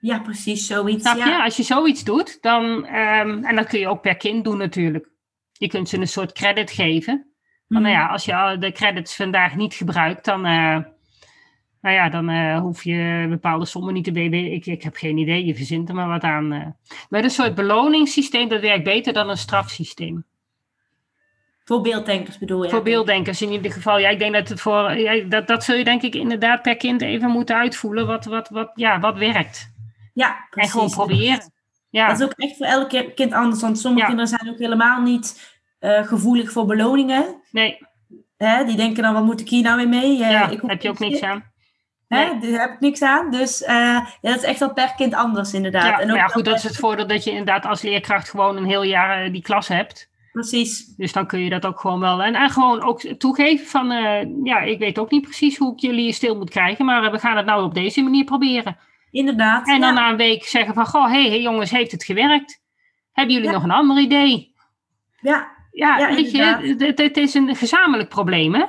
Ja, 0.00 0.18
precies, 0.18 0.66
zoiets. 0.66 1.02
Snap 1.02 1.16
je? 1.16 1.30
Ja. 1.30 1.44
Als 1.44 1.56
je 1.56 1.62
zoiets 1.62 2.04
doet, 2.04 2.42
dan, 2.42 2.64
um, 2.64 3.44
en 3.44 3.56
dat 3.56 3.66
kun 3.66 3.78
je 3.78 3.88
ook 3.88 4.02
per 4.02 4.16
kind 4.16 4.44
doen 4.44 4.58
natuurlijk. 4.58 5.10
Je 5.52 5.68
kunt 5.68 5.88
ze 5.88 5.96
een 5.96 6.08
soort 6.08 6.32
credit 6.32 6.70
geven. 6.70 7.32
Maar 7.66 7.80
nou 7.80 7.94
ja, 7.94 8.06
als 8.06 8.24
je 8.24 8.56
de 8.58 8.72
credits 8.72 9.16
vandaag 9.16 9.56
niet 9.56 9.74
gebruikt, 9.74 10.24
dan, 10.24 10.46
uh, 10.46 10.78
nou 11.80 11.94
ja, 11.94 12.08
dan 12.08 12.30
uh, 12.30 12.58
hoef 12.58 12.84
je 12.84 13.26
bepaalde 13.28 13.64
sommen 13.64 13.94
niet 13.94 14.04
te 14.04 14.12
weten. 14.12 14.52
Ik, 14.52 14.66
ik 14.66 14.82
heb 14.82 14.96
geen 14.96 15.18
idee, 15.18 15.44
je 15.44 15.54
verzint 15.54 15.88
er 15.88 15.94
maar 15.94 16.08
wat 16.08 16.22
aan. 16.22 16.52
Uh. 16.52 16.66
Met 17.08 17.24
een 17.24 17.30
soort 17.30 17.54
beloningssysteem, 17.54 18.48
dat 18.48 18.60
werkt 18.60 18.84
beter 18.84 19.12
dan 19.12 19.28
een 19.30 19.36
strafsysteem. 19.36 20.24
Voor 21.64 21.80
beelddenkers 21.80 22.38
bedoel 22.38 22.62
je? 22.62 22.70
Voor 22.70 22.82
beelddenkers 22.82 23.42
in 23.42 23.52
ieder 23.52 23.72
geval. 23.72 23.98
Ja, 23.98 24.08
ik 24.08 24.18
denk 24.18 24.32
dat 24.32 24.48
het 24.48 24.60
voor. 24.60 24.92
Ja, 24.92 25.24
dat, 25.28 25.46
dat 25.46 25.64
zul 25.64 25.76
je 25.76 25.84
denk 25.84 26.02
ik 26.02 26.14
inderdaad 26.14 26.62
per 26.62 26.76
kind 26.76 27.02
even 27.02 27.30
moeten 27.30 27.56
uitvoelen 27.56 28.06
wat, 28.06 28.24
wat, 28.24 28.48
wat, 28.48 28.70
ja, 28.74 29.00
wat 29.00 29.18
werkt. 29.18 29.72
Ja, 30.14 30.46
precies. 30.50 30.72
En 30.72 30.78
gewoon 30.78 30.94
proberen. 30.94 31.52
Ja. 31.90 32.08
Dat 32.08 32.18
is 32.18 32.24
ook 32.24 32.32
echt 32.36 32.56
voor 32.56 32.66
elk 32.66 33.14
kind 33.14 33.32
anders. 33.32 33.60
Want 33.60 33.78
sommige 33.78 34.06
kinderen 34.06 34.28
zijn 34.28 34.50
ook 34.50 34.58
helemaal 34.58 35.00
niet 35.00 35.56
uh, 35.80 36.06
gevoelig 36.06 36.52
voor 36.52 36.66
beloningen. 36.66 37.42
Nee. 37.50 37.78
Hè, 38.36 38.64
die 38.64 38.76
denken 38.76 39.02
dan, 39.02 39.14
wat 39.14 39.24
moet 39.24 39.40
ik 39.40 39.48
hier 39.48 39.62
nou 39.62 39.76
weer 39.76 39.88
mee? 39.88 40.12
Uh, 40.12 40.30
ja, 40.30 40.48
ik 40.48 40.60
heb 40.66 40.82
je 40.82 40.88
ook 40.88 40.98
niks 40.98 41.22
aan. 41.22 41.50
Nee. 42.08 42.24
Hè, 42.24 42.50
daar 42.50 42.60
heb 42.60 42.72
ik 42.72 42.80
niks 42.80 43.02
aan. 43.02 43.30
Dus 43.30 43.62
uh, 43.62 43.68
ja, 43.68 44.06
dat 44.20 44.36
is 44.36 44.42
echt 44.42 44.58
wel 44.58 44.72
per 44.72 44.94
kind 44.96 45.14
anders 45.14 45.54
inderdaad. 45.54 45.84
Ja, 45.84 46.00
en 46.00 46.10
ook 46.10 46.16
ja 46.16 46.26
goed, 46.26 46.44
dat 46.44 46.56
is 46.56 46.62
het 46.62 46.76
voordeel 46.76 47.06
dat 47.06 47.24
je 47.24 47.30
inderdaad 47.30 47.66
als 47.66 47.82
leerkracht 47.82 48.30
gewoon 48.30 48.56
een 48.56 48.66
heel 48.66 48.82
jaar 48.82 49.32
die 49.32 49.42
klas 49.42 49.68
hebt. 49.68 50.10
Precies. 50.32 50.86
Dus 50.96 51.12
dan 51.12 51.26
kun 51.26 51.40
je 51.40 51.50
dat 51.50 51.66
ook 51.66 51.80
gewoon 51.80 52.00
wel. 52.00 52.22
En, 52.22 52.34
en 52.34 52.50
gewoon 52.50 52.82
ook 52.82 53.00
toegeven 53.00 53.66
van, 53.66 53.92
uh, 53.92 54.44
ja, 54.44 54.60
ik 54.60 54.78
weet 54.78 54.98
ook 54.98 55.10
niet 55.10 55.22
precies 55.22 55.56
hoe 55.56 55.72
ik 55.72 55.80
jullie 55.80 56.12
stil 56.12 56.36
moet 56.36 56.50
krijgen, 56.50 56.84
maar 56.84 57.10
we 57.10 57.18
gaan 57.18 57.36
het 57.36 57.46
nou 57.46 57.64
op 57.64 57.74
deze 57.74 58.02
manier 58.02 58.24
proberen. 58.24 58.76
Inderdaad. 59.10 59.68
En 59.68 59.80
dan 59.80 59.94
na 59.94 60.10
een 60.10 60.16
week 60.16 60.44
zeggen 60.44 60.74
van, 60.74 60.86
goh, 60.86 61.10
hé 61.10 61.28
hey, 61.28 61.40
jongens, 61.40 61.70
heeft 61.70 61.92
het 61.92 62.04
gewerkt? 62.04 62.62
Hebben 63.12 63.34
jullie 63.34 63.50
nog 63.50 63.62
een 63.62 63.70
ander 63.70 63.98
idee? 63.98 64.54
Ja. 65.20 65.50
Ja, 65.72 65.98
ja 65.98 66.14
weet 66.14 66.30
je, 66.30 66.42
het, 66.78 66.98
het, 66.98 67.16
is 67.16 67.34
een 67.34 67.56
gezamenlijk 67.56 68.08
probleem, 68.08 68.54
hè? 68.54 68.64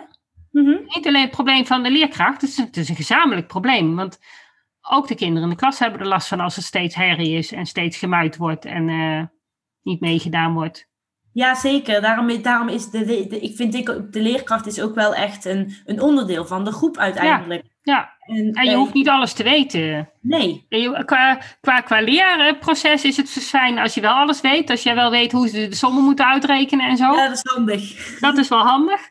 Mm 0.52 0.66
-hmm. 0.66 0.80
Niet 0.86 1.08
alleen 1.08 1.22
het 1.22 1.32
probleem 1.32 1.66
van 1.66 1.84
de 1.84 1.92
leerkracht, 1.92 2.42
het 2.42 2.50
is, 2.50 2.58
het 2.58 2.78
is 2.78 2.90
een 2.90 2.96
gezamenlijk 2.96 3.48
probleem. 3.48 3.96
Want 3.96 4.20
ook 4.82 5.08
de 5.08 5.16
kinderen 5.16 5.44
in 5.44 5.50
de 5.50 5.56
klas 5.56 5.80
hebben 5.80 6.00
er 6.00 6.08
last 6.08 6.28
van 6.28 6.40
als 6.40 6.56
het 6.56 6.66
steeds 6.66 6.96
herrie 6.96 7.38
is 7.38 7.52
en 7.52 7.66
steeds 7.66 7.98
gemuid 7.98 8.38
wordt 8.38 8.66
en 8.66 8.88
uh, 8.88 9.24
niet 9.82 10.00
meegedaan 10.00 10.54
wordt. 10.54 10.92
Ja, 11.34 11.56
zeker. 11.56 12.02
Daarom, 12.02 12.42
daarom 12.42 12.70
is 12.70 12.90
de, 12.90 13.06
de, 13.06 13.40
ik 13.40 13.56
vind 13.56 13.76
ik, 13.76 13.86
de 13.86 14.22
leerkracht 14.22 14.68
is 14.68 14.82
ook 14.82 14.96
wel 14.96 15.14
echt 15.14 15.46
een, 15.46 15.74
een 15.86 16.02
onderdeel 16.02 16.46
van 16.46 16.66
de 16.66 16.72
groep 16.72 16.98
uiteindelijk. 16.98 17.64
Ja, 17.82 18.14
En, 18.20 18.52
en, 18.52 18.66
je 18.66 18.72
uh, 18.72 18.78
hoeft 18.78 18.94
niet 18.94 19.10
alles 19.10 19.34
te 19.34 19.44
weten. 19.44 20.10
Nee. 20.22 20.66
Qua, 21.06 21.40
qua, 21.62 21.82
qua 21.82 22.02
leerproces 22.02 23.04
is 23.04 23.18
het 23.18 23.30
fijn 23.30 23.80
als 23.80 23.94
je 23.94 24.02
wel 24.02 24.14
alles 24.14 24.42
weet. 24.42 24.70
Als 24.70 24.84
je 24.84 24.94
wel 24.94 25.12
weet 25.12 25.32
hoe 25.32 25.48
ze 25.48 25.68
de 25.68 25.76
sommen 25.76 26.04
moeten 26.04 26.26
uitrekenen 26.26 26.90
en 26.90 26.98
zo. 26.98 27.14
Ja, 27.14 27.28
dat 27.28 27.38
is 27.38 27.52
handig. 27.54 28.20
Dat 28.20 28.38
is 28.38 28.48
wel 28.48 28.66
handig. 28.66 29.02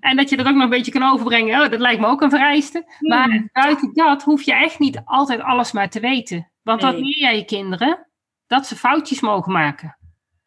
En 0.00 0.16
dat 0.16 0.30
je 0.30 0.36
dat 0.36 0.46
ook 0.46 0.54
nog 0.54 0.62
een 0.62 0.70
beetje 0.70 0.92
kan 0.92 1.12
overbrengen. 1.12 1.62
Oh, 1.62 1.70
dat 1.70 1.80
lijkt 1.80 2.00
me 2.00 2.06
ook 2.06 2.20
een 2.20 2.30
vereiste. 2.30 2.84
Hmm. 2.98 3.08
Maar 3.08 3.48
buiten 3.52 3.90
dat 3.94 4.22
hoef 4.22 4.42
je 4.42 4.54
echt 4.54 4.78
niet 4.78 5.00
altijd 5.04 5.40
alles 5.40 5.72
maar 5.72 5.90
te 5.90 6.00
weten. 6.00 6.50
Want 6.62 6.82
nee. 6.82 6.92
wat 6.92 7.00
leer 7.00 7.18
jij 7.18 7.36
je 7.36 7.44
kinderen? 7.44 8.06
Dat 8.46 8.66
ze 8.66 8.76
foutjes 8.76 9.20
mogen 9.20 9.52
maken. 9.52 9.96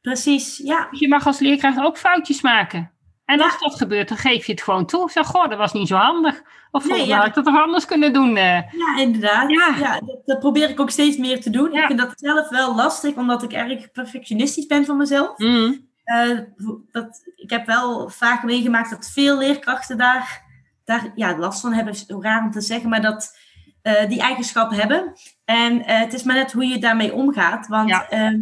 Precies, 0.03 0.57
ja. 0.57 0.87
Je 0.91 1.07
mag 1.07 1.25
als 1.25 1.39
leerkracht 1.39 1.79
ook 1.79 1.97
foutjes 1.97 2.41
maken. 2.41 2.91
En 3.25 3.37
ja. 3.37 3.43
als 3.43 3.59
dat 3.59 3.75
gebeurt, 3.75 4.07
dan 4.07 4.17
geef 4.17 4.45
je 4.45 4.51
het 4.51 4.61
gewoon 4.61 4.85
toe. 4.85 5.11
Zeg, 5.11 5.25
goh, 5.27 5.49
dat 5.49 5.57
was 5.57 5.73
niet 5.73 5.87
zo 5.87 5.95
handig. 5.95 6.41
Of 6.71 6.83
volgens 6.83 7.07
mij 7.07 7.17
had 7.17 7.27
ik 7.27 7.33
dat 7.33 7.45
toch 7.45 7.61
anders 7.61 7.85
kunnen 7.85 8.13
doen. 8.13 8.29
Uh. 8.29 8.71
Ja, 8.71 8.97
inderdaad. 8.97 9.49
Ja. 9.49 9.75
ja 9.79 9.99
dat, 9.99 10.21
dat, 10.25 10.39
probeer 10.39 10.69
ik 10.69 10.79
ook 10.79 10.89
steeds 10.89 11.17
meer 11.17 11.41
te 11.41 11.49
doen. 11.49 11.73
Ik 11.73 11.85
vind 11.85 11.99
dat 11.99 12.13
zelf 12.15 12.49
wel 12.49 12.75
lastig, 12.75 13.15
omdat 13.15 13.43
ik 13.43 13.53
erg 13.53 13.91
perfectionistisch 13.91 14.65
ben 14.65 14.85
van 14.85 14.97
mezelf. 14.97 15.37
Mm. 15.37 15.91
Uh, 16.05 16.39
dat, 16.91 17.31
ik 17.35 17.49
heb 17.49 17.65
wel 17.65 18.09
vaak 18.09 18.43
meegemaakt 18.43 18.89
dat 18.89 19.11
veel 19.13 19.37
leerkrachten 19.37 19.97
daar, 19.97 20.41
daar 20.85 21.11
ja, 21.15 21.37
last 21.37 21.61
van 21.61 21.73
hebben. 21.73 21.93
Is 21.93 22.05
raar 22.07 22.43
om 22.43 22.51
te 22.51 22.61
zeggen, 22.61 22.89
maar 22.89 23.01
dat 23.01 23.37
uh, 23.83 24.07
die 24.07 24.21
eigenschappen 24.21 24.77
hebben. 24.77 25.13
En 25.45 25.83
het 25.83 26.13
is 26.13 26.23
maar 26.23 26.35
net 26.35 26.51
hoe 26.51 26.65
je 26.65 26.79
daarmee 26.79 27.13
omgaat. 27.13 27.67
Want 27.67 28.05
ehm, 28.09 28.39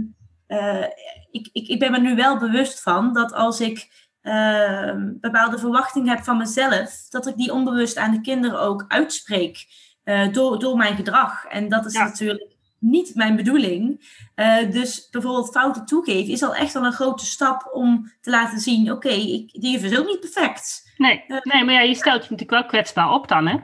ik, 1.31 1.49
ik, 1.51 1.67
ik 1.67 1.79
ben 1.79 1.91
me 1.91 1.99
nu 1.99 2.15
wel 2.15 2.37
bewust 2.37 2.81
van 2.81 3.13
dat 3.13 3.33
als 3.33 3.59
ik 3.59 3.89
uh, 4.23 4.93
bepaalde 4.97 5.57
verwachtingen 5.57 6.09
heb 6.09 6.23
van 6.23 6.37
mezelf, 6.37 7.07
dat 7.09 7.27
ik 7.27 7.35
die 7.35 7.53
onbewust 7.53 7.97
aan 7.97 8.11
de 8.11 8.21
kinderen 8.21 8.59
ook 8.61 8.85
uitspreek 8.87 9.65
uh, 10.05 10.33
door, 10.33 10.59
door 10.59 10.77
mijn 10.77 10.95
gedrag. 10.95 11.45
En 11.45 11.69
dat 11.69 11.85
is 11.85 11.93
ja. 11.93 12.03
natuurlijk 12.03 12.55
niet 12.79 13.15
mijn 13.15 13.35
bedoeling. 13.35 14.09
Uh, 14.35 14.71
dus 14.71 15.09
bijvoorbeeld 15.09 15.51
fouten 15.51 15.85
toegeven 15.85 16.33
is 16.33 16.43
al 16.43 16.55
echt 16.55 16.75
al 16.75 16.85
een 16.85 16.93
grote 16.93 17.25
stap 17.25 17.69
om 17.73 18.11
te 18.21 18.29
laten 18.29 18.59
zien: 18.59 18.91
oké, 18.91 19.07
okay, 19.07 19.49
die 19.51 19.79
is 19.79 19.97
ook 19.97 20.05
niet 20.05 20.19
perfect. 20.19 20.91
Nee, 20.97 21.23
nee, 21.27 21.63
maar 21.63 21.73
ja, 21.73 21.81
je 21.81 21.95
stelt 21.95 22.23
je 22.23 22.31
natuurlijk 22.31 22.49
wel 22.49 22.65
kwetsbaar 22.65 23.11
op 23.11 23.27
dan, 23.27 23.47
hè? 23.47 23.57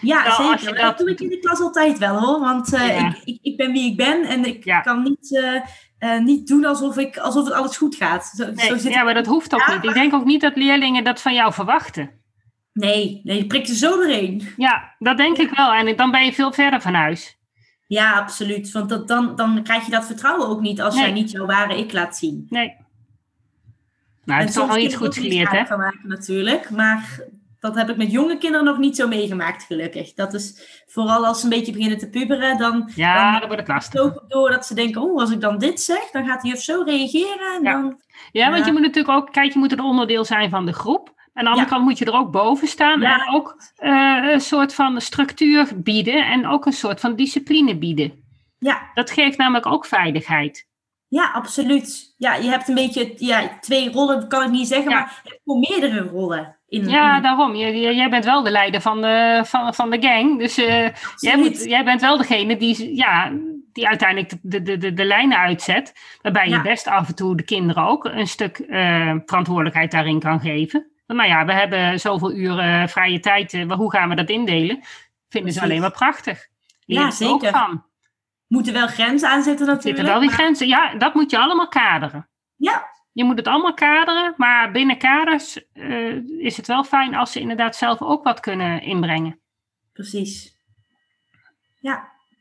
Ja, 0.00 0.26
nou, 0.26 0.58
zeker. 0.58 0.74
Dat... 0.74 0.82
dat 0.82 0.98
doe 0.98 1.10
ik 1.10 1.20
in 1.20 1.28
de 1.28 1.38
klas 1.38 1.60
altijd 1.60 1.98
wel 1.98 2.20
hoor. 2.20 2.40
Want 2.40 2.72
uh, 2.72 2.88
ja. 2.88 3.08
ik, 3.08 3.20
ik, 3.24 3.38
ik, 3.42 3.56
ben 3.56 3.72
wie 3.72 3.90
ik 3.90 3.96
ben 3.96 4.24
en 4.24 4.44
ik 4.44 4.64
ja. 4.64 4.80
kan 4.80 5.02
niet 5.02 5.30
uh, 5.30 5.60
uh, 6.04 6.18
niet 6.18 6.46
doen 6.46 6.64
alsof, 6.64 6.96
ik, 6.96 7.16
alsof 7.16 7.44
het 7.44 7.54
alles 7.54 7.76
goed 7.76 7.96
gaat. 7.96 8.32
Zo, 8.36 8.50
nee, 8.50 8.78
zo 8.78 8.88
ja, 8.88 9.02
maar 9.02 9.14
dat 9.14 9.26
hoeft 9.26 9.54
ook 9.54 9.68
niet. 9.68 9.84
Ik 9.84 9.94
denk 9.94 10.14
ook 10.14 10.24
niet 10.24 10.40
dat 10.40 10.56
leerlingen 10.56 11.04
dat 11.04 11.20
van 11.20 11.34
jou 11.34 11.52
verwachten. 11.52 12.10
Nee, 12.72 13.20
nee, 13.24 13.36
je 13.36 13.46
prikt 13.46 13.68
er 13.68 13.74
zo 13.74 13.90
doorheen. 13.96 14.48
Ja, 14.56 14.94
dat 14.98 15.16
denk 15.16 15.36
ik 15.36 15.50
wel. 15.50 15.72
En 15.72 15.96
dan 15.96 16.10
ben 16.10 16.24
je 16.24 16.32
veel 16.32 16.52
verder 16.52 16.80
van 16.80 16.94
huis. 16.94 17.38
Ja, 17.86 18.12
absoluut. 18.12 18.72
Want 18.72 18.88
dat, 18.88 19.08
dan, 19.08 19.36
dan 19.36 19.62
krijg 19.62 19.84
je 19.84 19.90
dat 19.90 20.06
vertrouwen 20.06 20.48
ook 20.48 20.60
niet 20.60 20.80
als 20.80 20.94
nee. 20.94 21.04
jij 21.04 21.12
niet 21.12 21.30
jouw 21.30 21.46
ware 21.46 21.78
ik 21.78 21.92
laat 21.92 22.16
zien. 22.16 22.46
Nee. 22.48 22.76
Nou, 24.24 24.40
heb 24.40 24.48
je 24.48 24.54
toch 24.54 24.70
al 24.70 24.78
iets 24.78 24.94
goeds 24.94 25.18
geleerd, 25.18 25.50
hè? 25.50 25.66
Van 25.66 25.78
maken, 25.78 26.08
natuurlijk, 26.08 26.70
maar 26.70 27.20
dat 27.64 27.74
heb 27.74 27.90
ik 27.90 27.96
met 27.96 28.12
jonge 28.12 28.38
kinderen 28.38 28.66
nog 28.66 28.78
niet 28.78 28.96
zo 28.96 29.08
meegemaakt, 29.08 29.62
gelukkig. 29.62 30.14
Dat 30.14 30.34
is 30.34 30.82
vooral 30.86 31.26
als 31.26 31.38
ze 31.38 31.44
een 31.44 31.50
beetje 31.50 31.72
beginnen 31.72 31.98
te 31.98 32.08
puberen, 32.08 32.58
dan, 32.58 32.90
ja, 32.94 33.38
dan, 33.38 33.48
wordt 33.48 33.60
het 33.60 33.68
lastig. 33.68 34.14
Doordat 34.28 34.66
ze 34.66 34.74
denken, 34.74 35.02
oh, 35.02 35.20
als 35.20 35.30
ik 35.30 35.40
dan 35.40 35.58
dit 35.58 35.80
zeg, 35.80 36.10
dan 36.10 36.26
gaat 36.26 36.42
de 36.42 36.48
juf 36.48 36.60
zo 36.60 36.82
reageren. 36.82 37.54
En 37.56 37.62
ja. 37.62 37.72
Dan, 37.72 38.00
ja, 38.32 38.50
want 38.50 38.66
je 38.66 38.72
moet 38.72 38.80
natuurlijk 38.80 39.18
ook, 39.18 39.32
kijk, 39.32 39.52
je 39.52 39.58
moet 39.58 39.72
een 39.72 39.80
onderdeel 39.80 40.24
zijn 40.24 40.50
van 40.50 40.66
de 40.66 40.72
groep. 40.72 41.12
Aan 41.32 41.44
de 41.44 41.50
andere 41.50 41.68
kant 41.68 41.84
moet 41.84 41.98
je 41.98 42.04
er 42.04 42.12
ook 42.12 42.30
boven 42.30 42.68
staan 42.68 43.02
en 43.02 43.34
ook 43.34 43.56
uh, 43.78 44.32
een 44.32 44.40
soort 44.40 44.74
van 44.74 45.00
structuur 45.00 45.68
bieden 45.82 46.26
en 46.26 46.46
ook 46.46 46.66
een 46.66 46.72
soort 46.72 47.00
van 47.00 47.16
discipline 47.16 47.78
bieden. 47.78 48.24
Ja. 48.58 48.90
Dat 48.94 49.10
geeft 49.10 49.38
namelijk 49.38 49.66
ook 49.66 49.86
veiligheid. 49.86 50.68
Ja, 51.08 51.30
absoluut. 51.30 52.14
Ja, 52.16 52.34
je 52.34 52.48
hebt 52.48 52.68
een 52.68 52.74
beetje 52.74 53.12
ja, 53.16 53.58
twee 53.60 53.92
rollen, 53.92 54.28
kan 54.28 54.42
ik 54.42 54.50
niet 54.50 54.68
zeggen, 54.68 54.90
maar 54.92 55.20
je 55.24 55.30
hebt 55.30 55.68
meerdere 55.68 56.08
rollen. 56.08 56.58
In, 56.74 56.88
ja, 56.88 57.20
daarom. 57.20 57.54
Jij, 57.54 57.94
jij 57.94 58.08
bent 58.08 58.24
wel 58.24 58.42
de 58.42 58.50
leider 58.50 58.80
van 58.80 59.00
de, 59.00 59.42
van, 59.44 59.74
van 59.74 59.90
de 59.90 60.00
gang. 60.00 60.38
Dus 60.38 60.58
uh, 60.58 60.88
jij, 61.16 61.36
moet, 61.36 61.64
jij 61.64 61.84
bent 61.84 62.00
wel 62.00 62.16
degene 62.16 62.56
die, 62.56 62.96
ja, 62.96 63.32
die 63.72 63.88
uiteindelijk 63.88 64.32
de, 64.42 64.62
de, 64.62 64.78
de, 64.78 64.92
de 64.92 65.04
lijnen 65.04 65.38
uitzet. 65.38 65.92
Waarbij 66.22 66.48
je 66.48 66.60
best 66.60 66.86
af 66.86 67.08
en 67.08 67.14
toe 67.14 67.36
de 67.36 67.44
kinderen 67.44 67.84
ook 67.84 68.04
een 68.04 68.26
stuk 68.26 68.58
uh, 68.58 69.14
verantwoordelijkheid 69.26 69.90
daarin 69.90 70.20
kan 70.20 70.40
geven. 70.40 70.90
Nou 71.06 71.28
ja, 71.28 71.44
we 71.44 71.52
hebben 71.52 72.00
zoveel 72.00 72.32
uren 72.32 72.88
vrije 72.88 73.20
tijd. 73.20 73.52
Uh, 73.52 73.72
hoe 73.72 73.90
gaan 73.90 74.08
we 74.08 74.14
dat 74.14 74.28
indelen? 74.28 74.80
Vinden 75.28 75.52
ze 75.52 75.62
alleen 75.62 75.80
maar 75.80 75.90
prachtig. 75.90 76.46
Leer 76.86 77.00
ja, 77.00 77.10
zeker. 77.10 77.48
Ook 77.48 77.56
van. 77.56 77.84
Moeten 78.46 78.72
wel 78.72 78.86
grenzen 78.86 79.28
aan 79.28 79.42
zitten 79.42 79.66
natuurlijk. 79.66 79.96
Zitten 79.96 80.14
wel 80.14 80.20
die 80.20 80.30
grenzen. 80.30 80.66
Ja, 80.66 80.94
dat 80.94 81.14
moet 81.14 81.30
je 81.30 81.38
allemaal 81.38 81.68
kaderen. 81.68 82.28
Ja. 82.56 82.92
Je 83.14 83.24
moet 83.24 83.36
het 83.36 83.46
allemaal 83.46 83.74
kaderen, 83.74 84.34
maar 84.36 84.70
binnen 84.70 84.98
kaders 84.98 85.60
uh, 85.74 86.28
is 86.38 86.56
het 86.56 86.66
wel 86.66 86.84
fijn 86.84 87.14
als 87.14 87.32
ze 87.32 87.40
inderdaad 87.40 87.76
zelf 87.76 88.02
ook 88.02 88.24
wat 88.24 88.40
kunnen 88.40 88.82
inbrengen. 88.82 89.38
Precies. 89.92 90.56
Ja, 91.80 91.94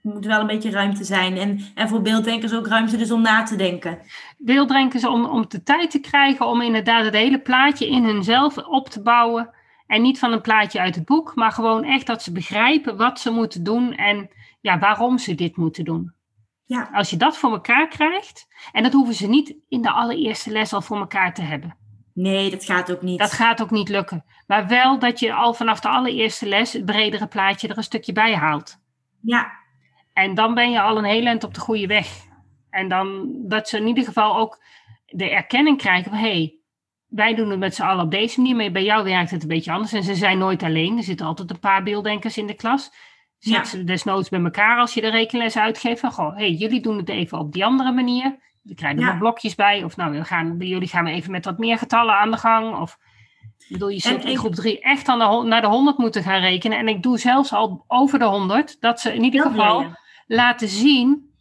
er 0.04 0.12
moet 0.14 0.26
wel 0.26 0.40
een 0.40 0.48
beetje 0.48 0.70
ruimte 0.70 1.04
zijn. 1.04 1.38
En, 1.38 1.60
en 1.76 1.88
voor 1.88 2.02
beelddenkers 2.02 2.54
ook 2.54 2.68
ruimte 2.68 2.98
dus 2.98 3.12
om 3.12 3.22
na 3.22 3.44
te 3.44 3.56
denken. 3.56 4.00
Beelddenkers 4.38 5.06
om, 5.06 5.26
om 5.26 5.46
de 5.48 5.64
tijd 5.64 5.92
te 5.92 6.00
krijgen 6.00 6.46
om 6.46 6.62
inderdaad 6.62 7.06
het 7.06 7.14
hele 7.14 7.40
plaatje 7.40 7.90
in 7.90 8.04
hunzelf 8.04 8.58
op 8.58 8.90
te 8.90 9.02
bouwen. 9.02 9.50
En 9.88 10.02
niet 10.02 10.20
van 10.20 10.32
een 10.32 10.42
plaatje 10.42 10.80
uit 10.80 10.96
het 10.96 11.06
boek, 11.06 11.36
maar 11.36 11.52
gewoon 11.52 11.84
echt 11.84 12.08
dat 12.08 12.24
ze 12.24 12.32
begrijpen 12.32 12.98
wat 12.98 13.20
ze 13.20 13.32
moeten 13.32 13.64
doen 13.64 13.96
en 13.96 14.30
ja, 14.62 14.80
waarom 14.80 15.18
ze 15.18 15.36
dit 15.36 15.58
moeten 15.58 15.84
doen. 15.84 16.14
Ja. 16.66 16.90
Als 16.94 17.10
je 17.10 17.18
dat 17.18 17.38
voor 17.38 17.52
elkaar 17.52 17.88
krijgt, 17.88 18.48
en 18.72 18.84
dat 18.84 18.94
hoeven 18.94 19.14
ze 19.14 19.28
niet 19.28 19.56
in 19.70 19.82
de 19.82 19.92
allereerste 19.92 20.52
les 20.52 20.74
al 20.74 20.82
voor 20.82 20.98
elkaar 20.98 21.34
te 21.34 21.42
hebben. 21.42 21.78
Nee, 22.14 22.50
dat 22.50 22.66
gaat 22.66 22.92
ook 22.92 23.02
niet. 23.02 23.20
Dat 23.20 23.32
gaat 23.32 23.62
ook 23.62 23.72
niet 23.72 23.90
lukken. 23.90 24.26
Maar 24.48 24.68
wel 24.68 25.00
dat 25.00 25.20
je 25.20 25.34
al 25.34 25.54
vanaf 25.54 25.80
de 25.80 25.90
allereerste 25.90 26.48
les 26.48 26.74
het 26.74 26.86
bredere 26.86 27.28
plaatje 27.28 27.68
er 27.68 27.78
een 27.78 27.84
stukje 27.84 28.14
bij 28.14 28.36
haalt. 28.36 28.78
Ja. 29.22 29.52
En 30.14 30.34
dan 30.34 30.54
ben 30.54 30.72
je 30.72 30.82
al 30.82 30.98
een 30.98 31.04
heel 31.04 31.26
eind 31.26 31.44
op 31.44 31.54
de 31.54 31.60
goede 31.60 31.88
weg. 31.88 32.08
En 32.70 32.90
dan 32.90 33.36
dat 33.48 33.70
ze 33.70 33.78
in 33.78 33.88
ieder 33.88 34.04
geval 34.04 34.38
ook 34.38 34.64
de 35.06 35.30
erkenning 35.30 35.78
krijgen 35.78 36.12
van 36.12 36.20
hé, 36.20 36.32
hey, 36.32 36.58
wij 37.08 37.36
doen 37.36 37.50
het 37.50 37.60
met 37.60 37.76
z'n 37.76 37.82
allen 37.82 38.04
op 38.04 38.12
deze 38.12 38.42
manier, 38.42 38.56
maar 38.56 38.72
bij 38.72 38.84
jou 38.84 39.04
werkt 39.04 39.32
het 39.32 39.42
een 39.42 39.48
beetje 39.48 39.72
anders. 39.72 39.94
En 39.94 40.04
ze 40.04 40.16
zijn 40.16 40.38
nooit 40.38 40.64
alleen. 40.64 40.98
Er 40.98 41.04
zitten 41.04 41.26
altijd 41.26 41.50
een 41.50 41.60
paar 41.60 41.84
beelddenkers 41.84 42.38
in 42.38 42.48
de 42.48 42.54
klas. 42.54 42.92
Zet 43.44 43.54
ja. 43.54 43.64
ze 43.64 43.84
desnoods 43.84 44.30
bij 44.30 44.44
elkaar 44.44 44.80
als 44.80 44.94
je 44.94 45.02
de 45.02 45.10
rekenles 45.10 45.58
uitgeeft. 45.58 46.00
Van, 46.00 46.12
goh, 46.12 46.36
hey, 46.36 46.52
jullie 46.52 46.82
doen 46.82 46.98
het 46.98 47.10
even 47.10 47.40
op 47.40 47.54
die 47.54 47.66
andere 47.66 47.92
manier. 47.92 48.36
We 48.62 48.76
krijgen 48.76 49.02
er 49.02 49.08
ja. 49.08 49.18
blokjes 49.18 49.56
bij. 49.56 49.84
Of 49.84 49.96
nou, 49.98 50.12
we 50.12 50.24
gaan, 50.26 50.56
jullie 50.60 50.88
gaan 50.88 51.08
even 51.08 51.32
met 51.32 51.46
wat 51.46 51.58
meer 51.58 51.78
getallen 51.78 52.16
aan 52.16 52.32
de 52.32 52.38
gang. 52.38 52.78
Of 52.78 52.98
ik 53.58 53.66
bedoel, 53.70 53.90
je 53.90 54.00
zult 54.00 54.26
in 54.26 54.38
groep 54.38 54.56
3 54.56 54.80
echt 54.82 55.08
aan 55.08 55.20
de, 55.20 55.48
naar 55.48 55.62
de 55.62 55.68
100 55.68 55.98
moeten 55.98 56.24
gaan 56.24 56.40
rekenen. 56.42 56.78
En 56.78 56.88
ik 56.88 57.04
doe 57.04 57.18
zelfs 57.18 57.54
al 57.54 57.84
over 57.88 58.20
de 58.20 58.26
100. 58.26 58.82
Dat 58.82 59.00
ze 59.00 59.14
in 59.14 59.24
ieder 59.24 59.42
geval 59.42 59.86
laten 60.28 60.68
zien. 60.68 61.32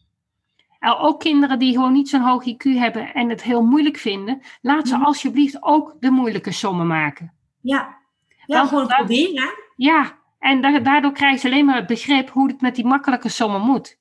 Ook 0.80 1.20
kinderen 1.20 1.58
die 1.58 1.72
gewoon 1.72 1.92
niet 1.92 2.08
zo'n 2.08 2.20
hoog 2.20 2.44
IQ 2.48 2.62
hebben 2.78 3.14
en 3.14 3.28
het 3.28 3.42
heel 3.42 3.62
moeilijk 3.62 3.96
vinden. 3.96 4.40
Laat 4.60 4.88
ze 4.88 4.94
Mhm. 4.96 5.04
alsjeblieft 5.04 5.62
ook 5.62 5.96
de 6.00 6.10
moeilijke 6.10 6.52
sommen 6.52 6.86
maken. 6.86 7.32
Ja, 7.60 7.98
ja 8.46 8.56
Want 8.56 8.68
gewoon 8.68 8.86
proberen. 8.86 9.50
Ja, 9.76 10.20
en 10.42 10.60
da- 10.60 10.78
daardoor 10.78 11.12
krijgen 11.12 11.38
ze 11.40 11.46
alleen 11.46 11.64
maar 11.64 11.76
het 11.76 11.86
begrip 11.86 12.30
hoe 12.30 12.48
het 12.48 12.60
met 12.60 12.74
die 12.74 12.84
makkelijke 12.86 13.28
sommen 13.28 13.60
moet. 13.60 13.98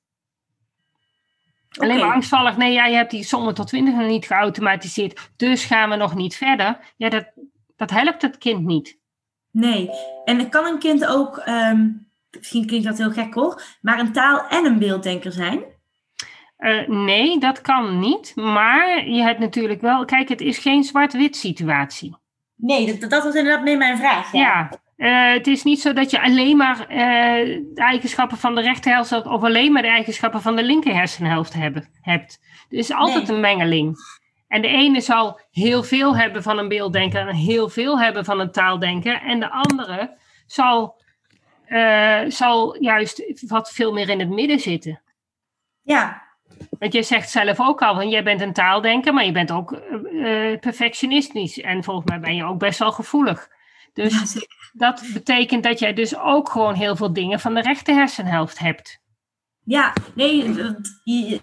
Alleen 1.79 1.99
maar 1.99 2.13
angstvallig, 2.13 2.57
nee, 2.57 2.71
ja, 2.73 2.85
je 2.85 2.95
hebt 2.95 3.11
die 3.11 3.23
sommen 3.23 3.53
tot 3.53 3.67
20 3.67 3.93
nog 3.93 4.07
niet 4.07 4.25
geautomatiseerd, 4.25 5.31
dus 5.35 5.65
gaan 5.65 5.89
we 5.89 5.95
nog 5.95 6.15
niet 6.15 6.35
verder. 6.35 6.93
Ja, 6.97 7.09
dat, 7.09 7.25
dat 7.75 7.89
helpt 7.89 8.21
het 8.21 8.37
kind 8.37 8.65
niet. 8.65 8.99
Nee, 9.51 9.89
en 10.25 10.49
kan 10.49 10.65
een 10.65 10.79
kind 10.79 11.05
ook, 11.05 11.37
ehm, 11.37 11.87
misschien 12.37 12.65
klinkt 12.65 12.85
dat 12.85 12.97
heel 12.97 13.11
gek 13.11 13.33
hoor, 13.33 13.61
maar 13.81 13.99
een 13.99 14.11
taal- 14.11 14.47
en 14.47 14.65
een 14.65 14.79
beelddenker 14.79 15.31
zijn? 15.31 15.63
Eh, 16.57 16.87
nee, 16.87 17.39
dat 17.39 17.61
kan 17.61 17.99
niet. 17.99 18.35
Maar 18.35 19.07
je 19.07 19.21
hebt 19.21 19.39
natuurlijk 19.39 19.81
wel, 19.81 20.05
kijk, 20.05 20.29
het 20.29 20.41
is 20.41 20.57
geen 20.57 20.83
zwart-wit 20.83 21.35
situatie. 21.35 22.15
Nee, 22.55 22.97
dat, 22.99 23.09
dat 23.09 23.23
was 23.23 23.35
inderdaad 23.35 23.63
meer 23.63 23.77
mijn 23.77 23.97
vraag. 23.97 24.31
Ja, 24.31 24.69
eh, 25.01 25.31
het 25.31 25.47
is 25.47 25.63
niet 25.63 25.81
zo 25.81 25.93
dat 25.93 26.11
je 26.11 26.21
alleen 26.21 26.57
maar 26.57 26.79
eh, 26.79 26.97
de 27.55 27.71
eigenschappen 27.75 28.37
van 28.37 28.55
de 28.55 28.61
rechterhelft 28.61 29.25
of 29.25 29.43
alleen 29.43 29.71
maar 29.71 29.81
de 29.81 29.87
eigenschappen 29.87 30.41
van 30.41 30.55
de 30.55 30.63
linker 30.63 30.93
hersenhelft 30.93 31.53
hebben, 31.53 31.89
hebt. 32.01 32.39
Er 32.69 32.77
is 32.77 32.91
altijd 32.91 33.27
Nee. 33.27 33.35
een 33.35 33.41
mengeling. 33.41 33.95
En 34.47 34.61
de 34.61 34.67
ene 34.67 35.01
zal 35.01 35.39
heel 35.51 35.83
veel 35.83 36.17
hebben 36.17 36.43
van 36.43 36.57
een 36.57 36.67
beelddenker 36.67 37.27
en 37.27 37.35
heel 37.35 37.69
veel 37.69 37.99
hebben 37.99 38.25
van 38.25 38.39
een 38.39 38.51
taaldenker. 38.51 39.21
En 39.21 39.39
de 39.39 39.49
andere 39.49 40.17
zal, 40.45 41.01
eh, 41.65 42.19
zal 42.27 42.81
juist 42.83 43.47
wat 43.47 43.71
veel 43.71 43.93
meer 43.93 44.09
in 44.09 44.19
het 44.19 44.29
midden 44.29 44.59
zitten. 44.59 45.01
Ja, 45.81 46.21
Want 46.79 46.93
je 46.93 47.03
zegt 47.03 47.29
zelf 47.29 47.59
ook 47.59 47.81
al, 47.81 47.95
van 47.95 48.09
jij 48.09 48.23
bent 48.23 48.41
een 48.41 48.53
taaldenker, 48.53 49.13
maar 49.13 49.25
je 49.25 49.31
bent 49.31 49.51
ook 49.51 49.79
perfectionistisch. 50.59 51.59
En 51.59 51.83
volgens 51.83 52.09
mij 52.09 52.19
ben 52.19 52.35
je 52.35 52.43
ook 52.43 52.59
best 52.59 52.79
wel 52.79 52.91
gevoelig. 52.91 53.49
Dus 53.93 54.33
ja, 54.33 54.41
dat 54.73 55.03
betekent 55.13 55.63
dat 55.63 55.79
jij 55.79 55.93
dus 55.93 56.17
ook 56.17 56.49
gewoon 56.49 56.73
heel 56.73 56.95
veel 56.95 57.13
dingen 57.13 57.39
van 57.39 57.53
de 57.53 57.61
rechter 57.61 57.95
hersenhelft 57.95 58.59
hebt. 58.59 58.99
Ja, 59.63 59.93
nee, 60.15 60.43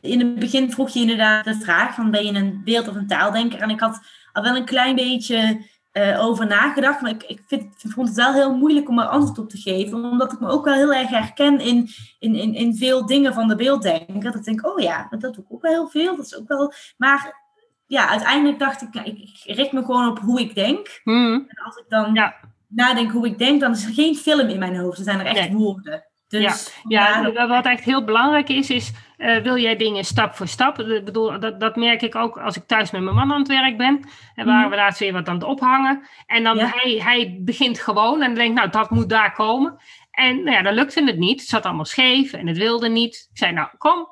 in 0.01 0.19
het 0.19 0.39
begin 0.39 0.73
vroeg 0.73 0.91
je 0.91 1.01
inderdaad 1.01 1.45
de 1.45 1.55
vraag 1.55 1.95
van 1.95 2.11
ben 2.11 2.27
je 2.27 2.33
een 2.33 2.61
beeld- 2.65 2.89
of 2.89 2.95
een 2.95 3.07
taaldenker? 3.07 3.61
En 3.61 3.71
ik 3.71 3.81
had 3.81 4.01
al 4.33 4.43
wel 4.43 4.57
een 4.57 4.65
klein 4.65 4.95
beetje 4.95 5.67
eh, 5.93 6.25
over 6.25 6.47
nagedacht, 6.47 7.01
maar 7.01 7.11
ik, 7.11 7.23
ik 7.23 7.43
vind, 7.47 7.75
vond 7.79 8.09
het 8.09 8.17
wel 8.17 8.33
heel 8.33 8.57
moeilijk 8.57 8.89
om 8.89 8.99
er 8.99 9.07
antwoord 9.07 9.39
op 9.39 9.49
te 9.49 9.59
geven, 9.59 10.05
omdat 10.05 10.33
ik 10.33 10.41
me 10.41 10.49
ook 10.49 10.65
wel 10.65 10.75
heel 10.75 10.95
erg 10.95 11.09
herken 11.09 11.61
in, 11.61 11.89
in, 12.19 12.35
in, 12.35 12.55
in 12.55 12.77
veel 12.77 13.07
dingen 13.07 13.35
van 13.35 13.49
de 13.49 13.57
beelddenker. 13.57 14.23
Dat 14.23 14.35
ik 14.35 14.45
denk, 14.45 14.67
oh 14.67 14.79
ja, 14.79 15.07
dat 15.11 15.21
doe 15.21 15.45
ik 15.45 15.53
ook 15.53 15.63
wel 15.63 15.73
heel 15.73 15.89
veel, 15.89 16.17
dat 16.17 16.25
is 16.25 16.37
ook 16.37 16.49
wel... 16.49 16.73
Maar 16.97 17.48
ja, 17.89 18.09
uiteindelijk 18.09 18.59
dacht 18.59 18.83
ik, 18.83 18.93
nou, 18.95 19.07
ik, 19.07 19.19
ik 19.19 19.57
richt 19.57 19.73
me 19.73 19.85
gewoon 19.85 20.09
op 20.09 20.19
hoe 20.19 20.41
ik 20.41 20.55
denk. 20.55 21.01
Hmm. 21.03 21.45
En 21.49 21.65
als 21.65 21.77
ik 21.77 21.85
dan 21.89 22.15
Ja. 22.15 22.35
nadenk 22.69 23.11
hoe 23.11 23.27
ik 23.27 23.39
denk, 23.39 23.61
dan 23.61 23.71
is 23.73 23.85
er 23.85 23.93
geen 23.95 24.17
film 24.17 24.49
in 24.49 24.59
mijn 24.59 24.77
hoofd, 24.77 24.99
er 24.99 25.05
zijn 25.05 25.21
er 25.21 25.27
echt 25.27 25.49
Nee. 25.49 25.59
woorden. 25.59 26.03
Dus 26.29 26.81
Ja, 26.89 27.33
wat 27.47 27.65
echt 27.65 27.85
heel 27.85 28.05
belangrijk 28.05 28.49
is, 28.49 28.71
is 28.71 28.93
eh, 29.17 29.37
wil 29.43 29.57
jij 29.59 29.77
dingen 29.77 30.05
stap 30.05 30.35
voor 30.35 30.49
stap? 30.49 30.79
Ik 30.79 31.05
bedoel, 31.05 31.41
dat, 31.41 31.61
dat 31.61 31.77
merk 31.77 32.03
ik 32.03 32.15
ook 32.15 32.39
als 32.39 32.57
ik 32.57 32.67
thuis 32.67 32.91
met 32.91 33.03
mijn 33.03 33.17
man 33.17 33.33
aan 33.33 33.39
het 33.39 33.49
werk 33.49 33.77
ben. 33.77 34.01
En 34.35 34.47
waren 34.47 34.61
Mhm. 34.61 34.71
we 34.71 34.77
laatst 34.77 35.01
weer 35.01 35.13
wat 35.13 35.29
aan 35.29 35.35
het 35.35 35.45
ophangen. 35.45 36.03
En 36.27 36.43
dan 36.45 36.57
Ja. 36.57 36.71
hij, 36.75 36.91
hij 37.05 37.39
begint 37.41 37.81
gewoon 37.81 38.23
en 38.23 38.35
denkt, 38.35 38.55
nou, 38.55 38.71
dat 38.71 38.91
moet 38.91 39.09
daar 39.09 39.33
komen. 39.33 39.77
En 40.11 40.37
nou 40.43 40.57
ja, 40.57 40.63
dan 40.63 40.75
lukte 40.75 41.05
het 41.05 41.19
niet. 41.19 41.41
Het 41.41 41.49
zat 41.49 41.65
allemaal 41.67 41.85
scheef 41.85 42.33
en 42.33 42.47
het 42.47 42.57
wilde 42.57 42.89
niet. 42.89 43.29
Ik 43.33 43.39
zei, 43.39 43.53
nou, 43.53 43.69
kom. 43.79 44.09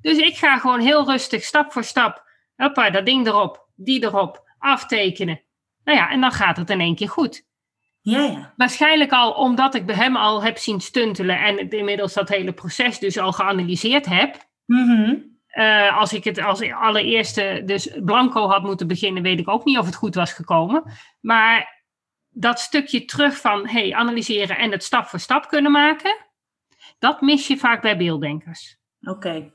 Dus 0.00 0.16
ik 0.18 0.36
ga 0.36 0.58
gewoon 0.58 0.80
heel 0.80 1.06
rustig, 1.10 1.42
stap 1.42 1.72
voor 1.72 1.84
stap. 1.84 2.26
Hoppa, 2.58 2.90
dat 2.90 3.06
ding 3.06 3.26
erop, 3.26 3.68
die 3.74 4.02
erop, 4.02 4.44
aftekenen. 4.58 5.40
Nou 5.84 5.98
ja, 5.98 6.10
en 6.10 6.20
dan 6.20 6.32
gaat 6.32 6.56
het 6.56 6.70
in 6.70 6.80
één 6.80 6.94
keer 6.94 7.08
goed. 7.08 7.46
ja, 8.00 8.22
ja. 8.22 8.52
Waarschijnlijk 8.56 9.12
al 9.12 9.32
omdat 9.32 9.74
ik 9.74 9.86
bij 9.86 9.94
hem 9.94 10.16
al 10.16 10.42
heb 10.42 10.58
zien 10.58 10.80
stuntelen 10.80 11.38
en 11.40 11.70
inmiddels 11.70 12.14
dat 12.14 12.28
hele 12.28 12.52
proces 12.52 12.98
dus 12.98 13.18
al 13.18 13.32
geanalyseerd 13.32 14.06
heb. 14.06 14.36
Mhm. 14.64 15.14
Eh, 15.46 15.98
als 15.98 16.12
ik 16.12 16.24
het 16.24 16.38
als 16.42 16.72
allereerste 16.72 17.62
dus 17.64 17.90
blanco 18.04 18.48
had 18.48 18.62
moeten 18.62 18.86
beginnen, 18.86 19.22
weet 19.22 19.38
ik 19.38 19.48
ook 19.48 19.64
niet 19.64 19.78
of 19.78 19.86
het 19.86 19.94
goed 19.94 20.14
was 20.14 20.32
gekomen. 20.32 20.82
Maar 21.20 21.84
dat 22.30 22.60
stukje 22.60 23.04
terug 23.04 23.40
van 23.40 23.68
hey, 23.68 23.94
analyseren 23.94 24.58
en 24.58 24.70
het 24.70 24.84
stap 24.84 25.06
voor 25.06 25.18
stap 25.18 25.48
kunnen 25.48 25.72
maken, 25.72 26.16
dat 26.98 27.20
mis 27.20 27.46
je 27.46 27.56
vaak 27.56 27.82
bij 27.82 27.96
beelddenkers. 27.96 28.76
Oké. 29.00 29.50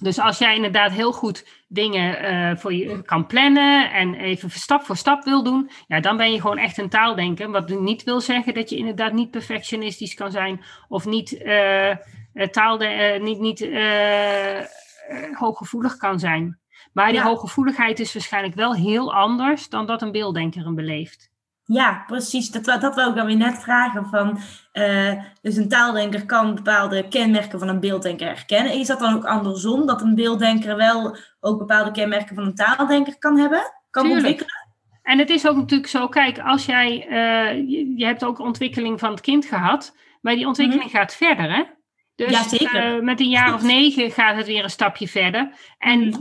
Dus 0.00 0.18
als 0.18 0.38
jij 0.38 0.54
inderdaad 0.54 0.92
heel 0.92 1.12
goed 1.12 1.46
dingen 1.68 2.18
eh, 2.18 2.56
voor 2.56 2.74
je 2.74 3.02
kan 3.02 3.26
plannen 3.26 3.92
en 3.92 4.14
even 4.14 4.50
stap 4.50 4.82
voor 4.82 4.96
stap 4.96 5.24
wil 5.24 5.42
doen, 5.42 5.70
ja, 5.86 6.00
dan 6.00 6.16
ben 6.16 6.32
je 6.32 6.40
gewoon 6.40 6.58
echt 6.58 6.78
een 6.78 6.88
taaldenker. 6.88 7.50
Wat 7.50 7.68
niet 7.68 8.02
wil 8.02 8.20
zeggen 8.20 8.54
dat 8.54 8.70
je 8.70 8.76
inderdaad 8.76 9.12
niet 9.12 9.30
perfectionistisch 9.30 10.14
kan 10.14 10.30
zijn 10.30 10.60
of 10.88 11.06
niet, 11.06 11.42
eh, 11.42 11.96
taalde, 12.50 12.84
eh, 12.86 13.20
niet, 13.22 13.38
niet 13.38 13.68
hooggevoelig 15.32 15.96
kan 15.96 16.18
zijn. 16.18 16.58
Maar 16.92 17.06
die 17.06 17.16
Ja. 17.16 17.22
hooggevoeligheid 17.26 18.00
is 18.00 18.12
waarschijnlijk 18.12 18.54
wel 18.54 18.74
heel 18.74 19.14
anders 19.14 19.68
dan 19.68 19.86
dat 19.86 20.02
een 20.02 20.12
beelddenker 20.12 20.64
hem 20.64 20.74
beleeft. 20.74 21.29
Ja, 21.72 22.04
precies. 22.06 22.50
Dat, 22.50 22.64
dat 22.64 22.94
wou 22.94 23.10
ik 23.10 23.16
dan 23.16 23.26
weer 23.26 23.36
net 23.36 23.62
vragen. 23.62 24.06
Van, 24.06 24.38
eh, 24.72 25.12
dus 25.42 25.56
een 25.56 25.68
taaldenker 25.68 26.26
kan 26.26 26.54
bepaalde 26.54 27.08
kenmerken 27.08 27.58
van 27.58 27.68
een 27.68 27.80
beelddenker 27.80 28.26
herkennen. 28.26 28.72
Is 28.72 28.86
dat 28.86 28.98
dan 28.98 29.14
ook 29.14 29.24
andersom? 29.24 29.86
Dat 29.86 30.00
een 30.02 30.14
beelddenker 30.14 30.76
wel 30.76 31.16
ook 31.40 31.58
bepaalde 31.58 31.90
kenmerken 31.90 32.34
van 32.34 32.44
een 32.44 32.54
taaldenker 32.54 33.18
kan 33.18 33.38
hebben? 33.38 33.62
Kan 33.90 34.02
Tuurlijk. 34.02 34.26
ontwikkelen? 34.26 34.68
En 35.02 35.18
het 35.18 35.30
is 35.30 35.46
ook 35.48 35.56
natuurlijk 35.56 35.90
zo, 35.90 36.08
kijk, 36.08 36.38
als 36.38 36.66
jij, 36.66 37.06
eh, 37.08 37.68
je, 37.96 38.04
hebt 38.04 38.24
ook 38.24 38.38
ontwikkeling 38.38 38.98
van 39.00 39.10
het 39.10 39.20
kind 39.20 39.44
gehad, 39.44 39.96
maar 40.20 40.34
die 40.34 40.46
ontwikkeling 40.46 40.90
gaat 40.90 41.14
verder, 41.14 41.52
hè? 41.54 41.62
Dus 42.14 42.26
Mhm. 42.26 42.36
Ja, 42.36 42.48
zeker. 42.48 42.94
eh, 42.96 43.02
met 43.02 43.20
een 43.20 43.28
jaar 43.28 43.54
of 43.54 43.62
negen 43.62 44.10
gaat 44.10 44.36
het 44.36 44.46
weer 44.46 44.62
een 44.64 44.70
stapje 44.70 45.08
verder. 45.08 45.50
En 45.78 46.00
Mhm. 46.00 46.18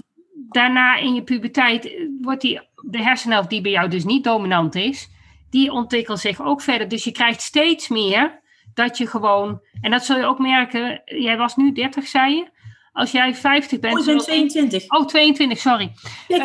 daarna 0.50 0.96
in 0.96 1.14
je 1.14 1.24
puberteit 1.24 1.92
wordt 2.22 2.42
die, 2.42 2.62
de 2.90 3.04
hersenhelft 3.04 3.50
die 3.50 3.62
bij 3.62 3.72
jou 3.72 3.90
dus 3.90 4.06
niet 4.06 4.24
dominant 4.24 4.76
is, 4.76 5.10
die 5.50 5.72
ontwikkelt 5.72 6.20
zich 6.20 6.42
ook 6.42 6.62
verder. 6.62 6.88
Dus 6.88 7.04
je 7.04 7.12
krijgt 7.12 7.42
steeds 7.42 7.88
meer 7.88 8.40
dat 8.74 8.98
je 8.98 9.08
gewoon, 9.08 9.62
en 9.82 9.92
dat 9.92 10.06
zul 10.06 10.18
je 10.18 10.26
ook 10.26 10.40
merken, 10.40 11.02
jij 11.06 11.38
was 11.38 11.56
nu 11.56 11.72
30, 11.72 12.08
zei 12.08 12.36
je? 12.36 12.50
Als 12.92 13.12
jij 13.12 13.36
50 13.36 13.80
bent. 13.80 13.94
Oh, 13.94 14.00
ik 14.00 14.06
ben 14.06 14.16
zul- 14.16 14.24
22. 14.26 14.90
Oh, 14.90 15.06
22, 15.06 15.58
sorry. 15.60 15.92
Eh, 16.28 16.40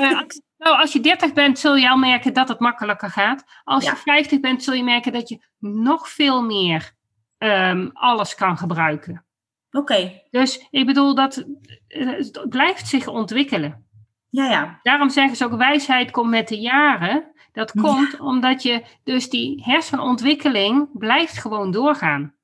nou, 0.58 0.78
als 0.80 0.92
je 0.92 1.00
30 1.00 1.32
bent, 1.32 1.58
zul 1.58 1.76
je 1.76 1.90
al 1.90 1.96
merken 1.96 2.32
dat 2.34 2.48
het 2.48 2.58
makkelijker 2.60 3.10
gaat. 3.10 3.44
Als 3.64 3.84
Ja. 3.84 3.90
je 3.90 3.96
50 3.96 4.40
bent, 4.40 4.62
zul 4.62 4.74
je 4.74 4.84
merken 4.84 5.12
dat 5.12 5.28
je 5.28 5.44
nog 5.58 6.08
veel 6.08 6.42
meer 6.42 6.92
ehm, 7.38 7.88
alles 7.92 8.34
kan 8.34 8.56
gebruiken. 8.58 9.24
Oké, 9.70 10.20
Dus 10.30 10.66
ik 10.70 10.86
bedoel, 10.86 11.14
dat 11.14 11.44
eh, 11.88 12.06
het 12.06 12.46
blijft 12.48 12.88
zich 12.88 13.06
ontwikkelen. 13.06 13.86
ja, 14.30 14.44
ja. 14.50 14.78
Daarom 14.82 15.08
zeggen 15.10 15.36
ze 15.36 15.44
ook, 15.44 15.56
wijsheid 15.56 16.10
komt 16.10 16.30
met 16.30 16.48
de 16.48 16.58
jaren. 16.60 17.32
Dat 17.54 17.72
Ja. 17.74 17.82
komt 17.82 18.20
omdat 18.20 18.62
je 18.62 18.84
dus 19.04 19.30
die 19.30 19.62
hersenontwikkeling 19.64 20.88
blijft 20.98 21.38
gewoon 21.38 21.70
doorgaan. 21.70 22.34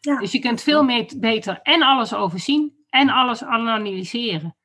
ja. 0.00 0.18
Dus 0.18 0.32
je 0.32 0.38
kunt 0.38 0.62
veel 0.62 0.84
meer, 0.84 1.12
beter 1.18 1.60
en 1.62 1.82
alles 1.82 2.14
overzien 2.14 2.84
en 2.88 3.08
alles 3.08 3.44
analyseren. 3.44 4.56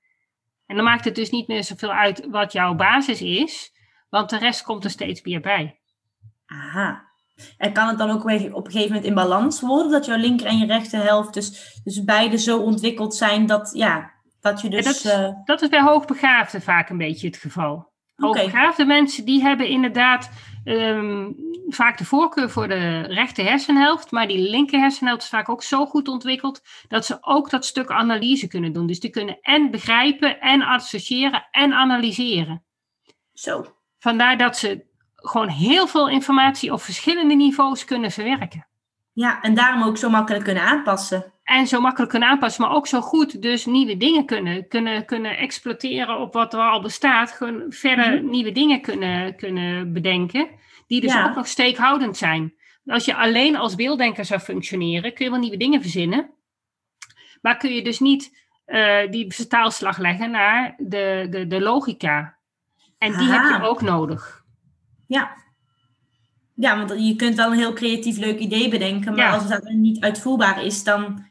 En 0.65 0.76
dan 0.76 0.86
maakt 0.86 1.05
het 1.05 1.15
dus 1.15 1.30
niet 1.30 1.47
meer 1.47 1.63
zoveel 1.63 1.91
uit 1.91 2.28
wat 2.30 2.51
jouw 2.51 2.76
basis 2.76 3.22
is, 3.22 3.72
want 4.09 4.30
de 4.30 4.38
rest 4.38 4.63
komt 4.63 4.84
er 4.84 4.89
steeds 4.89 5.22
meer 5.22 5.41
bij. 5.41 5.80
Aha. 6.45 7.09
En 7.57 7.74
kan 7.74 7.88
het 7.88 7.97
dan 7.97 8.09
ook 8.09 8.24
op 8.24 8.65
een 8.65 8.72
gegeven 8.72 8.88
moment 8.88 9.05
in 9.05 9.13
balans 9.13 9.61
worden? 9.61 9.91
Dat 9.91 10.05
jouw 10.05 10.17
linker 10.17 10.45
en 10.45 10.57
je 10.57 10.65
rechterhelft 10.65 11.34
dus, 11.34 11.80
dus 11.84 12.03
beide 12.03 12.38
zo 12.38 12.59
ontwikkeld 12.59 13.15
zijn 13.15 13.45
dat, 13.45 13.72
ja, 13.74 14.11
dat 14.41 14.61
je 14.61 14.69
dus... 14.69 14.86
dat, 14.86 14.95
is, 14.95 15.05
eh, 15.05 15.30
dat 15.45 15.61
is 15.61 15.69
bij 15.69 15.82
hoogbegaafden 15.82 16.61
vaak 16.61 16.89
een 16.89 16.97
beetje 16.97 17.28
het 17.28 17.38
geval. 17.38 17.90
Oké. 18.22 18.39
Hoogbegaafde 18.39 18.86
mensen 18.86 19.26
die 19.26 19.41
hebben 19.41 19.67
inderdaad 19.67 20.32
ehm, 20.63 21.32
vaak 21.67 21.97
de 21.97 22.05
voorkeur 22.05 22.49
voor 22.49 22.67
de 22.67 23.01
rechter 23.01 23.45
hersenhelft, 23.45 24.11
maar 24.11 24.28
die 24.28 24.49
linker 24.49 24.80
hersenhelft 24.80 25.24
is 25.24 25.30
vaak 25.30 25.49
ook 25.49 25.63
zo 25.63 25.86
goed 25.86 26.07
ontwikkeld 26.07 26.61
dat 26.88 27.05
ze 27.05 27.17
ook 27.22 27.49
dat 27.49 27.65
stuk 27.65 27.89
analyse 27.89 28.47
kunnen 28.47 28.74
doen. 28.74 28.88
Dus 28.88 28.99
die 28.99 29.09
kunnen 29.09 29.38
en 29.41 29.72
begrijpen 29.72 30.39
en 30.39 30.61
associëren 30.61 31.47
en 31.51 31.74
analyseren. 31.74 32.63
zo. 33.34 33.76
Vandaar 33.99 34.38
dat 34.38 34.57
ze 34.57 34.86
gewoon 35.15 35.49
heel 35.49 35.88
veel 35.88 36.09
informatie 36.09 36.74
op 36.74 36.82
verschillende 36.82 37.36
niveaus 37.36 37.86
kunnen 37.86 38.11
verwerken. 38.11 38.65
Ja, 39.14 39.41
en 39.41 39.53
daarom 39.53 39.84
ook 39.84 39.97
zo 39.97 40.09
makkelijk 40.09 40.43
kunnen 40.43 40.64
aanpassen. 40.64 41.34
En 41.43 41.68
zo 41.68 41.82
makkelijk 41.82 42.12
kunnen 42.12 42.30
aanpassen, 42.30 42.64
maar 42.64 42.76
ook 42.76 42.88
zo 42.88 43.01
goed 43.01 43.41
dus 43.41 43.66
nieuwe 43.66 43.97
dingen 43.97 44.26
kunnen, 44.26 44.68
kunnen, 44.68 45.05
kunnen 45.05 45.38
exploiteren 45.38 46.20
op 46.20 46.34
wat 46.34 46.53
er 46.53 46.59
al 46.59 46.82
bestaat. 46.82 47.32
Gewoon 47.32 47.66
verder 47.70 48.24
nieuwe 48.24 48.51
dingen 48.51 48.82
kunnen, 48.82 49.36
kunnen 49.36 49.93
bedenken, 49.93 50.47
die 50.88 51.01
dus 51.01 51.14
Ja. 51.14 51.30
ook 51.30 51.36
nog 51.36 51.47
steekhoudend 51.47 52.18
zijn. 52.18 52.53
Als 52.86 53.05
je 53.05 53.16
alleen 53.16 53.55
als 53.55 53.76
beelddenker 53.76 54.26
zou 54.26 54.39
functioneren, 54.39 55.14
kun 55.14 55.26
je 55.26 55.32
wel 55.32 55.39
nieuwe 55.39 55.57
dingen 55.57 55.82
verzinnen. 55.82 56.30
Maar 57.41 57.57
kun 57.57 57.74
je 57.74 57.84
dus 57.84 57.99
niet 57.99 58.39
eh, 58.66 59.12
die 59.12 59.34
vertaalslag 59.34 59.97
leggen 59.97 60.32
naar 60.32 60.76
de, 60.78 61.28
de, 61.30 61.47
de 61.47 61.62
logica. 61.62 62.38
En 62.97 63.18
die 63.18 63.32
heb 63.32 63.41
je 63.43 63.53
Aha. 63.53 63.66
ook 63.66 63.82
nodig. 63.82 64.43
Ja. 65.07 65.38
Ja, 66.62 66.78
want 66.86 67.05
je 67.07 67.16
kunt 67.16 67.36
wel 67.36 67.51
een 67.51 67.57
heel 67.57 67.74
creatief 67.74 68.18
leuk 68.18 68.39
idee 68.39 68.70
bedenken, 68.70 69.16
maar 69.16 69.26
Ja. 69.26 69.34
als 69.34 69.47
dan 69.47 69.82
niet 69.82 69.99
uitvoerbaar 70.03 70.64
is, 70.64 70.84
dan, 70.84 71.26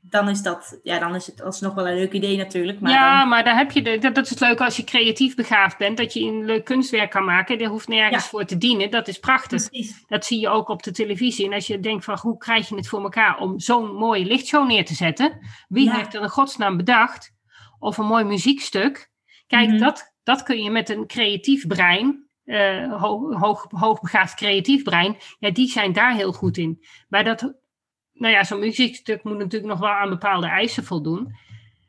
dan 0.00 0.28
is 0.28 0.42
dat, 0.42 0.80
ja, 0.82 0.98
dan 0.98 1.14
is 1.14 1.26
het 1.26 1.42
alsnog 1.42 1.74
wel 1.74 1.88
een 1.88 1.94
leuk 1.94 2.12
idee 2.12 2.36
natuurlijk. 2.36 2.80
Maar 2.80 2.92
ja, 2.92 3.18
dan- 3.18 3.28
maar 3.28 3.44
daar 3.44 3.56
heb 3.56 3.70
je 3.70 3.82
de, 3.82 3.98
dat, 3.98 4.14
dat 4.14 4.24
is 4.24 4.30
het 4.30 4.40
leuke 4.40 4.64
als 4.64 4.76
je 4.76 4.84
creatief 4.84 5.34
begaafd 5.34 5.78
bent, 5.78 5.96
dat 5.96 6.12
je 6.12 6.20
een 6.20 6.44
leuk 6.44 6.64
kunstwerk 6.64 7.10
kan 7.10 7.24
maken. 7.24 7.58
Daar 7.58 7.68
hoeft 7.68 7.88
nergens 7.88 8.22
Ja. 8.22 8.28
voor 8.28 8.44
te 8.44 8.58
dienen. 8.58 8.90
Dat 8.90 9.08
is 9.08 9.18
prachtig. 9.18 9.68
precies. 9.68 10.04
Dat 10.06 10.24
zie 10.24 10.40
je 10.40 10.48
ook 10.48 10.68
op 10.68 10.82
de 10.82 10.90
televisie. 10.90 11.46
En 11.46 11.52
als 11.52 11.66
je 11.66 11.80
denkt 11.80 12.04
van 12.04 12.18
hoe 12.22 12.36
krijg 12.38 12.68
je 12.68 12.74
het 12.74 12.88
voor 12.88 13.02
elkaar 13.02 13.38
om 13.38 13.60
zo'n 13.60 13.94
mooie 13.94 14.24
lichtshow 14.24 14.66
neer 14.68 14.84
te 14.84 14.94
zetten? 14.94 15.38
Wie 15.68 15.84
Ja. 15.84 15.94
heeft 15.96 16.14
er 16.14 16.22
in 16.22 16.28
godsnaam 16.28 16.76
bedacht? 16.76 17.32
Of 17.78 17.98
een 17.98 18.06
mooi 18.06 18.24
muziekstuk? 18.24 19.10
Kijk, 19.46 19.68
Mhm. 19.68 19.78
dat, 19.78 20.14
dat 20.22 20.42
kun 20.42 20.62
je 20.62 20.70
met 20.70 20.88
een 20.88 21.06
creatief 21.06 21.66
brein, 21.66 22.21
eh, 22.44 23.00
hoog, 23.00 23.40
hoog, 23.40 23.66
hoogbegaafd 23.68 24.34
creatief 24.34 24.82
brein, 24.82 25.16
ja, 25.38 25.50
die 25.50 25.68
zijn 25.68 25.92
daar 25.92 26.14
heel 26.14 26.32
goed 26.32 26.56
in. 26.56 26.84
Maar 27.08 27.24
dat, 27.24 27.40
nou 28.12 28.32
ja, 28.34 28.44
zo'n 28.44 28.60
muziekstuk 28.60 29.24
moet 29.24 29.38
natuurlijk 29.38 29.72
nog 29.72 29.80
wel 29.80 29.90
aan 29.90 30.08
bepaalde 30.08 30.46
eisen 30.46 30.84
voldoen. 30.84 31.34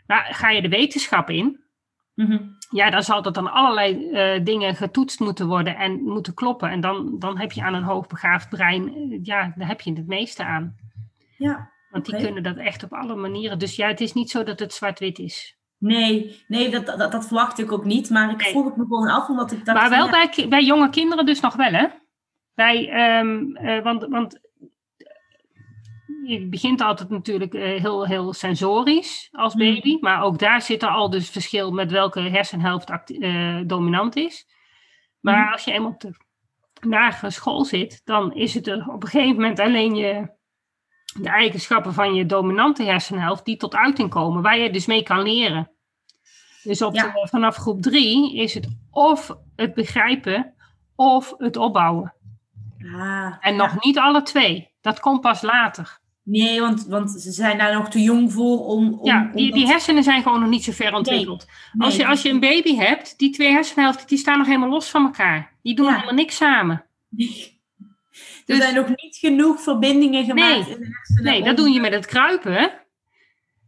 Maar 0.07 0.27
ga 0.33 0.49
je 0.49 0.61
de 0.61 0.69
wetenschap 0.69 1.29
in, 1.29 1.63
Mhm. 2.15 2.43
ja, 2.69 2.89
dan 2.89 3.03
zal 3.03 3.21
dat 3.21 3.33
dan 3.33 3.51
allerlei 3.51 4.09
eh, 4.11 4.43
dingen 4.43 4.75
getoetst 4.75 5.19
moeten 5.19 5.47
worden 5.47 5.75
en 5.75 6.01
moeten 6.03 6.33
kloppen. 6.33 6.69
En 6.69 6.81
dan, 6.81 7.19
dan 7.19 7.39
heb 7.39 7.51
je 7.51 7.63
aan 7.63 7.73
een 7.73 7.83
hoogbegaafd 7.83 8.49
brein, 8.49 8.87
eh, 8.87 9.19
ja, 9.23 9.53
daar 9.55 9.67
heb 9.67 9.81
je 9.81 9.93
het 9.93 10.07
meeste 10.07 10.43
aan. 10.43 10.75
Ja. 11.37 11.71
Want 11.89 12.05
die 12.05 12.15
kunnen 12.15 12.43
dat 12.43 12.57
echt 12.57 12.83
op 12.83 12.93
alle 12.93 13.15
manieren. 13.15 13.59
Dus 13.59 13.75
ja, 13.75 13.87
het 13.87 14.01
is 14.01 14.13
niet 14.13 14.29
zo 14.29 14.43
dat 14.43 14.59
het 14.59 14.73
zwart-wit 14.73 15.19
is. 15.19 15.57
Nee, 15.83 16.43
nee 16.47 16.69
dat, 16.69 16.85
dat, 16.85 17.11
dat 17.11 17.27
verwacht 17.27 17.59
ik 17.59 17.71
ook 17.71 17.85
niet. 17.85 18.09
Maar 18.09 18.31
ik 18.31 18.41
Nee. 18.41 18.49
vroeg 18.51 18.65
het 18.65 18.75
me 18.75 18.83
gewoon 18.83 19.07
af, 19.09 19.29
omdat 19.29 19.51
ik 19.51 19.65
dacht... 19.65 19.77
maar 19.79 19.89
wel 19.89 20.05
ja, 20.05 20.11
bij, 20.35 20.47
bij 20.47 20.63
jonge 20.63 20.89
kinderen 20.89 21.25
dus 21.25 21.39
nog 21.39 21.55
wel, 21.55 21.71
hè? 21.71 21.87
Bij, 22.55 22.89
ehm, 22.89 23.55
eh, 23.55 23.83
want, 23.83 24.05
want 24.09 24.39
je 26.25 26.47
begint 26.47 26.81
altijd 26.81 27.09
natuurlijk 27.09 27.53
eh, 27.53 27.61
heel, 27.81 28.05
heel 28.07 28.33
sensorisch 28.33 29.29
als 29.31 29.55
Mhm. 29.55 29.63
baby. 29.73 29.97
Maar 29.99 30.21
ook 30.21 30.39
daar 30.39 30.61
zit 30.61 30.83
er 30.83 30.89
al 30.89 31.09
dus 31.09 31.29
verschil 31.29 31.71
met 31.71 31.91
welke 31.91 32.19
hersenhelft 32.19 32.89
eh, 33.19 33.59
dominant 33.65 34.15
is. 34.15 34.47
Maar 35.19 35.43
Mhm. 35.43 35.51
als 35.51 35.63
je 35.63 35.71
eenmaal 35.71 35.91
op 35.91 35.99
de 35.99 36.15
lagere 36.81 37.31
school 37.31 37.65
zit, 37.65 38.01
dan 38.03 38.33
is 38.33 38.53
het 38.53 38.67
er 38.67 38.87
op 38.89 39.03
een 39.03 39.09
gegeven 39.09 39.35
moment 39.35 39.59
alleen 39.59 39.95
je, 39.95 40.29
de 41.21 41.29
eigenschappen 41.29 41.93
van 41.93 42.13
je 42.13 42.25
dominante 42.25 42.83
hersenhelft 42.83 43.45
die 43.45 43.57
tot 43.57 43.75
uiting 43.75 44.09
komen, 44.09 44.41
waar 44.41 44.57
je 44.57 44.69
dus 44.71 44.85
mee 44.85 45.03
kan 45.03 45.21
leren. 45.21 45.71
Dus 46.63 46.81
op 46.81 46.95
Ja. 46.95 47.03
de- 47.03 47.27
vanaf 47.29 47.55
groep 47.55 47.81
drie 47.81 48.35
is 48.35 48.53
het 48.53 48.67
of 48.91 49.35
het 49.55 49.73
begrijpen 49.73 50.53
of 50.95 51.33
het 51.37 51.57
opbouwen. 51.57 52.13
Ah, 52.95 53.33
En 53.39 53.55
nog 53.55 53.83
niet 53.83 53.97
alle 53.97 54.21
twee. 54.21 54.69
Dat 54.81 54.99
komt 54.99 55.21
pas 55.21 55.41
later. 55.41 55.99
Nee, 56.23 56.59
want, 56.61 56.85
want 56.85 57.11
ze 57.11 57.31
zijn 57.31 57.57
daar 57.57 57.73
nog 57.73 57.89
te 57.89 58.01
jong 58.01 58.31
voor 58.33 58.65
om... 58.65 58.93
om 58.93 59.05
ja, 59.05 59.29
die, 59.33 59.51
om 59.51 59.57
die 59.57 59.67
hersenen 59.67 60.03
zijn 60.03 60.21
gewoon 60.23 60.39
nog 60.39 60.49
niet 60.49 60.63
zo 60.63 60.71
ver 60.71 60.93
ontwikkeld. 60.93 61.47
nee, 61.73 61.87
als, 61.87 61.95
je, 61.95 62.07
als 62.07 62.21
je 62.21 62.29
een 62.29 62.39
baby 62.39 62.75
hebt, 62.75 63.17
die 63.17 63.29
twee 63.29 63.51
hersenhelften, 63.51 64.07
die 64.07 64.17
staan 64.17 64.37
nog 64.37 64.47
helemaal 64.47 64.69
los 64.69 64.89
van 64.89 65.03
elkaar. 65.05 65.51
Die 65.61 65.75
doen 65.75 65.85
Ja. 65.85 65.91
helemaal 65.93 66.13
niks 66.13 66.35
samen. 66.35 66.83
Er 68.45 68.55
Dus- 68.55 68.57
zijn 68.57 68.75
nog 68.75 68.87
niet 68.87 69.15
genoeg 69.15 69.61
verbindingen 69.61 70.25
gemaakt 70.25 70.49
Nee. 70.67 70.75
in 70.75 70.79
de 70.79 70.85
hersenen. 70.95 71.23
Nee, 71.23 71.43
dat 71.43 71.57
doe 71.57 71.69
je 71.69 71.79
met 71.79 71.93
het 71.93 72.05
kruipen. 72.05 72.71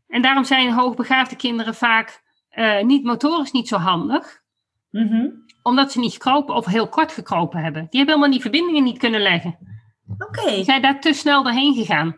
En 0.08 0.22
daarom 0.22 0.44
zijn 0.44 0.72
hoogbegaafde 0.72 1.36
kinderen 1.36 1.76
vaak 1.76 2.24
eh, 2.56 2.84
niet 2.84 3.04
motorisch 3.04 3.52
niet 3.52 3.68
zo 3.68 3.78
handig. 3.78 4.42
Mhm. 4.90 5.28
Omdat 5.62 5.92
ze 5.92 6.00
niet 6.00 6.14
gekropen 6.14 6.56
of 6.56 6.66
heel 6.66 6.88
kort 6.88 7.12
gekropen 7.12 7.60
hebben. 7.64 7.82
Die 7.82 8.00
hebben 8.00 8.16
helemaal 8.16 8.32
die 8.32 8.42
verbindingen 8.42 8.84
niet 8.84 8.98
kunnen 8.98 9.22
leggen. 9.22 9.58
Oké. 10.18 10.50
Die 10.50 10.64
zijn 10.64 10.82
daar 10.82 11.00
te 11.02 11.14
snel 11.14 11.44
doorheen 11.44 11.74
gegaan. 11.74 12.18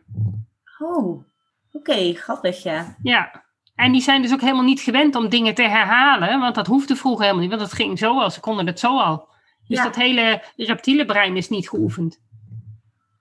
Oh, 0.80 1.24
oké, 1.72 2.14
grappig, 2.14 2.64
ja. 2.64 2.96
Ja. 3.02 3.46
En 3.76 3.92
die 3.92 4.02
zijn 4.02 4.22
dus 4.22 4.34
ook 4.34 4.42
helemaal 4.42 4.64
niet 4.64 4.82
gewend 4.82 5.16
om 5.16 5.30
dingen 5.30 5.54
te 5.56 5.64
herhalen. 5.64 6.40
Want 6.40 6.56
dat 6.56 6.68
hoefde 6.68 6.96
vroeger 6.96 7.22
helemaal 7.22 7.42
niet. 7.48 7.56
Want 7.58 7.64
het 7.70 7.74
ging 7.74 8.00
zo 8.00 8.20
al. 8.20 8.32
Ze 8.32 8.40
konden 8.40 8.66
het 8.68 8.80
zo 8.80 9.00
al. 9.00 9.28
Dus 9.68 9.78
Ja. 9.78 9.84
dat 9.84 9.96
hele 9.96 10.44
reptiele 10.56 11.06
brein 11.06 11.38
is 11.38 11.50
niet 11.50 11.70
geoefend. 11.70 12.20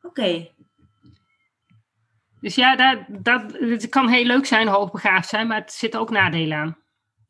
Oké. 0.03 0.49
Dus 2.41 2.55
ja, 2.55 2.77
dat, 2.77 2.99
dat, 3.09 3.53
het 3.53 3.89
kan 3.89 4.09
heel 4.09 4.25
leuk 4.25 4.47
zijn, 4.47 4.69
hoogbegaafd 4.69 5.29
zijn. 5.29 5.47
Maar 5.47 5.61
het 5.61 5.73
zit 5.73 5.97
ook 5.97 6.11
nadelen 6.11 6.59
aan. 6.59 6.77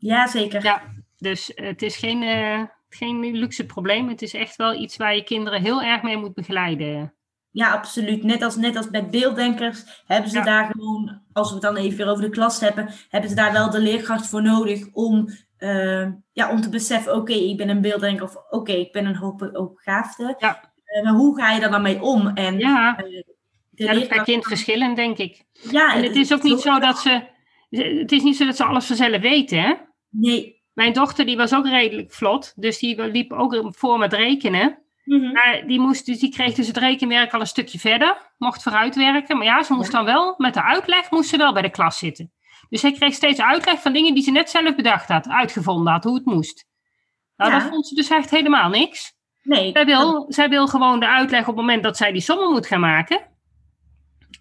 Ja, 0.06 0.26
zeker. 0.26 0.62
Ja, 0.64 0.82
dus 1.16 1.52
het 1.54 1.82
is 1.82 1.96
geen, 1.96 2.22
eh, 2.22 2.62
geen 2.88 3.36
luxe 3.36 3.66
probleem. 3.66 4.08
Het 4.08 4.22
is 4.22 4.34
echt 4.34 4.56
wel 4.56 4.74
iets 4.74 4.96
waar 4.96 5.14
je 5.14 5.24
kinderen 5.24 5.62
heel 5.62 5.82
erg 5.82 6.02
mee 6.02 6.16
moet 6.16 6.34
begeleiden. 6.34 7.14
Ja, 7.50 7.70
absoluut. 7.72 8.22
Net 8.22 8.42
als, 8.42 8.56
net 8.56 8.76
als 8.76 8.90
bij 8.90 9.08
beelddenkers 9.08 10.02
hebben 10.06 10.30
ze 10.30 10.36
Ja. 10.38 10.44
daar 10.44 10.70
gewoon, 10.70 11.20
als 11.32 11.48
we 11.48 11.54
het 11.54 11.62
dan 11.62 11.76
even 11.76 11.96
weer 11.98 12.08
over 12.08 12.22
de 12.24 12.30
klas 12.30 12.60
hebben, 12.60 12.88
hebben 13.08 13.30
ze 13.30 13.36
daar 13.36 13.52
wel 13.52 13.70
de 13.70 13.80
leerkracht 13.80 14.28
voor 14.28 14.42
nodig 14.42 14.86
om 14.92 15.28
eh, 15.56 16.06
ja, 16.32 16.50
om 16.50 16.60
te 16.60 16.68
beseffen, 16.68 17.14
oké, 17.14 17.32
ik 17.32 17.56
ben 17.56 17.68
een 17.68 17.80
beelddenker 17.80 18.24
of 18.24 18.36
oké, 18.50 18.72
ik 18.72 18.92
ben 18.92 19.06
een 19.06 19.16
hoogbegaafde. 19.16 20.34
Ja. 20.38 20.60
Uh, 20.96 21.04
maar 21.04 21.12
hoe 21.12 21.40
ga 21.40 21.52
je 21.52 21.60
daar 21.60 21.70
dan 21.70 21.82
mee 21.82 22.02
om? 22.02 22.26
En, 22.26 22.58
Ja. 22.58 22.96
eh, 22.96 23.22
Ja, 23.70 23.92
dat 23.92 24.02
is 24.02 24.06
per 24.08 24.22
kind 24.22 24.44
verschillend, 24.46 24.96
denk 24.96 25.18
ik. 25.18 25.44
Ja, 25.70 25.94
En 25.94 26.02
het 26.02 26.16
is 26.16 26.32
ook 26.32 26.42
niet 26.42 26.60
zo 26.60 26.78
dat 26.78 26.98
ze... 26.98 27.22
Het 27.70 28.12
is 28.12 28.22
niet 28.22 28.36
zo 28.36 28.44
dat 28.44 28.56
ze 28.56 28.64
alles 28.64 28.86
vanzelf 28.86 29.20
weten, 29.20 29.60
hè? 29.62 29.74
Nee. 30.20 30.54
Mijn 30.72 30.92
dochter 30.92 31.26
die 31.26 31.36
was 31.36 31.54
ook 31.54 31.66
redelijk 31.66 32.12
vlot, 32.12 32.52
dus 32.56 32.78
die 32.78 33.02
liep 33.02 33.32
ook 33.32 33.66
voor 33.70 33.98
met 33.98 34.12
rekenen. 34.12 34.78
Mhm. 35.04 35.32
Maar 35.32 35.62
die, 35.66 35.80
moest, 35.80 36.06
dus 36.06 36.18
die 36.18 36.30
kreeg 36.30 36.54
dus 36.54 36.66
het 36.66 36.76
rekenwerk 36.76 37.34
al 37.34 37.40
een 37.40 37.46
stukje 37.46 37.78
verder, 37.78 38.32
mocht 38.38 38.62
vooruitwerken. 38.62 39.36
Maar 39.36 39.46
ja, 39.46 39.62
ze 39.62 39.72
moest 39.72 39.92
Ja. 39.92 39.96
dan 39.98 40.06
wel, 40.06 40.34
met 40.36 40.54
de 40.54 40.62
uitleg 40.62 41.10
moest 41.10 41.28
ze 41.28 41.36
wel 41.36 41.52
bij 41.52 41.62
de 41.62 41.70
klas 41.70 41.98
zitten. 41.98 42.32
Dus 42.68 42.80
zij 42.80 42.92
kreeg 42.92 43.14
steeds 43.14 43.40
uitleg 43.40 43.80
van 43.80 43.92
dingen 43.92 44.14
die 44.14 44.22
ze 44.22 44.30
net 44.30 44.50
zelf 44.50 44.74
bedacht 44.74 45.08
had, 45.08 45.28
uitgevonden 45.28 45.92
had, 45.92 46.04
hoe 46.04 46.14
het 46.14 46.24
moest. 46.24 46.66
Nou, 47.36 47.50
Ja. 47.52 47.58
dat 47.58 47.68
vond 47.68 47.86
ze 47.86 47.94
dus 47.94 48.08
echt 48.10 48.30
helemaal 48.30 48.68
niks. 48.68 49.12
Nee. 49.42 49.58
Zij 49.72 49.72
dat- 49.72 49.86
wil, 49.86 50.24
zij 50.28 50.48
wil 50.48 50.66
gewoon 50.66 51.00
de 51.00 51.08
uitleg 51.08 51.40
op 51.40 51.46
het 51.46 51.56
moment 51.56 51.82
dat 51.82 51.96
zij 51.96 52.12
die 52.12 52.20
sommen 52.20 52.50
moet 52.52 52.66
gaan 52.66 52.80
maken. 52.80 53.20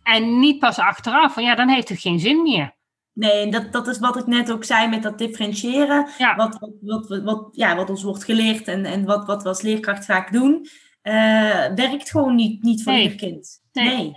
En 0.04 0.40
niet 0.40 0.60
pas 0.60 0.80
achteraf, 0.80 1.34
van 1.34 1.44
ja, 1.44 1.56
dan 1.56 1.68
heeft 1.70 1.90
het 1.90 2.00
geen 2.00 2.20
zin 2.20 2.42
meer. 2.42 2.75
Nee, 3.16 3.52
dat, 3.52 3.72
dat 3.72 3.88
is 3.88 4.00
wat 4.00 4.18
ik 4.18 4.26
net 4.26 4.52
ook 4.52 4.64
zei 4.64 4.90
met 4.90 5.04
dat 5.04 5.18
differentiëren. 5.18 6.10
Ja. 6.18 6.36
Wat, 6.36 6.58
wat, 6.82 7.22
wat, 7.24 7.50
ja, 7.52 7.76
wat 7.76 7.90
ons 7.90 8.04
wordt 8.04 8.24
geleerd 8.24 8.68
en, 8.68 8.86
en 8.86 9.06
wat, 9.06 9.26
wat 9.26 9.44
we 9.44 9.50
als 9.50 9.62
leerkracht 9.62 10.06
vaak 10.06 10.32
doen, 10.32 10.68
eh, 11.02 11.74
werkt 11.76 12.12
gewoon 12.12 12.36
niet, 12.36 12.64
niet 12.64 12.84
voor 12.84 12.94
Nee. 12.94 13.02
ieder 13.02 13.18
kind. 13.18 13.62
Nee. 13.72 14.16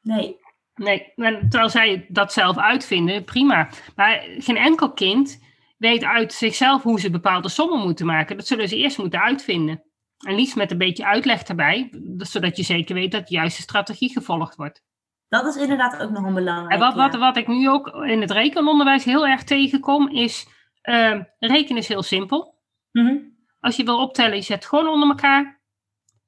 Nee. 0.00 0.36
Nee. 0.74 1.12
Nee, 1.14 1.38
terwijl 1.48 1.70
zij 1.70 2.06
dat 2.08 2.32
zelf 2.32 2.58
uitvinden, 2.58 3.24
prima. 3.24 3.68
Maar 3.94 4.26
geen 4.38 4.56
enkel 4.56 4.92
kind 4.92 5.40
weet 5.78 6.04
uit 6.04 6.32
zichzelf 6.32 6.82
hoe 6.82 7.00
ze 7.00 7.10
bepaalde 7.10 7.48
sommen 7.48 7.80
moeten 7.80 8.06
maken. 8.06 8.36
Dat 8.36 8.46
zullen 8.46 8.68
ze 8.68 8.76
eerst 8.76 8.98
moeten 8.98 9.22
uitvinden. 9.22 9.82
En 10.26 10.34
liefst 10.34 10.56
met 10.56 10.70
een 10.70 10.78
beetje 10.78 11.06
uitleg 11.06 11.42
erbij, 11.42 11.90
zodat 12.16 12.56
je 12.56 12.62
zeker 12.62 12.94
weet 12.94 13.12
dat 13.12 13.28
de 13.28 13.34
juiste 13.34 13.62
strategie 13.62 14.12
gevolgd 14.12 14.56
wordt. 14.56 14.82
Dat 15.28 15.46
is 15.46 15.56
inderdaad 15.56 16.02
ook 16.02 16.10
nog 16.10 16.24
een 16.24 16.34
belangrijk. 16.34 16.72
En 16.72 16.78
wat, 16.78 16.94
wat, 16.94 17.12
ja. 17.12 17.18
wat 17.18 17.36
ik 17.36 17.46
nu 17.46 17.68
ook 17.68 17.86
in 17.86 18.20
het 18.20 18.30
rekenonderwijs 18.30 19.04
heel 19.04 19.26
erg 19.26 19.44
tegenkom, 19.44 20.08
is 20.08 20.46
eh, 20.82 21.20
rekenen 21.38 21.82
is 21.82 21.88
heel 21.88 22.02
simpel. 22.02 22.58
Mhm. 22.92 23.16
Als 23.60 23.76
je 23.76 23.84
wil 23.84 23.98
optellen, 23.98 24.36
je 24.36 24.42
zet 24.42 24.66
gewoon 24.66 24.88
onder 24.88 25.08
elkaar 25.08 25.60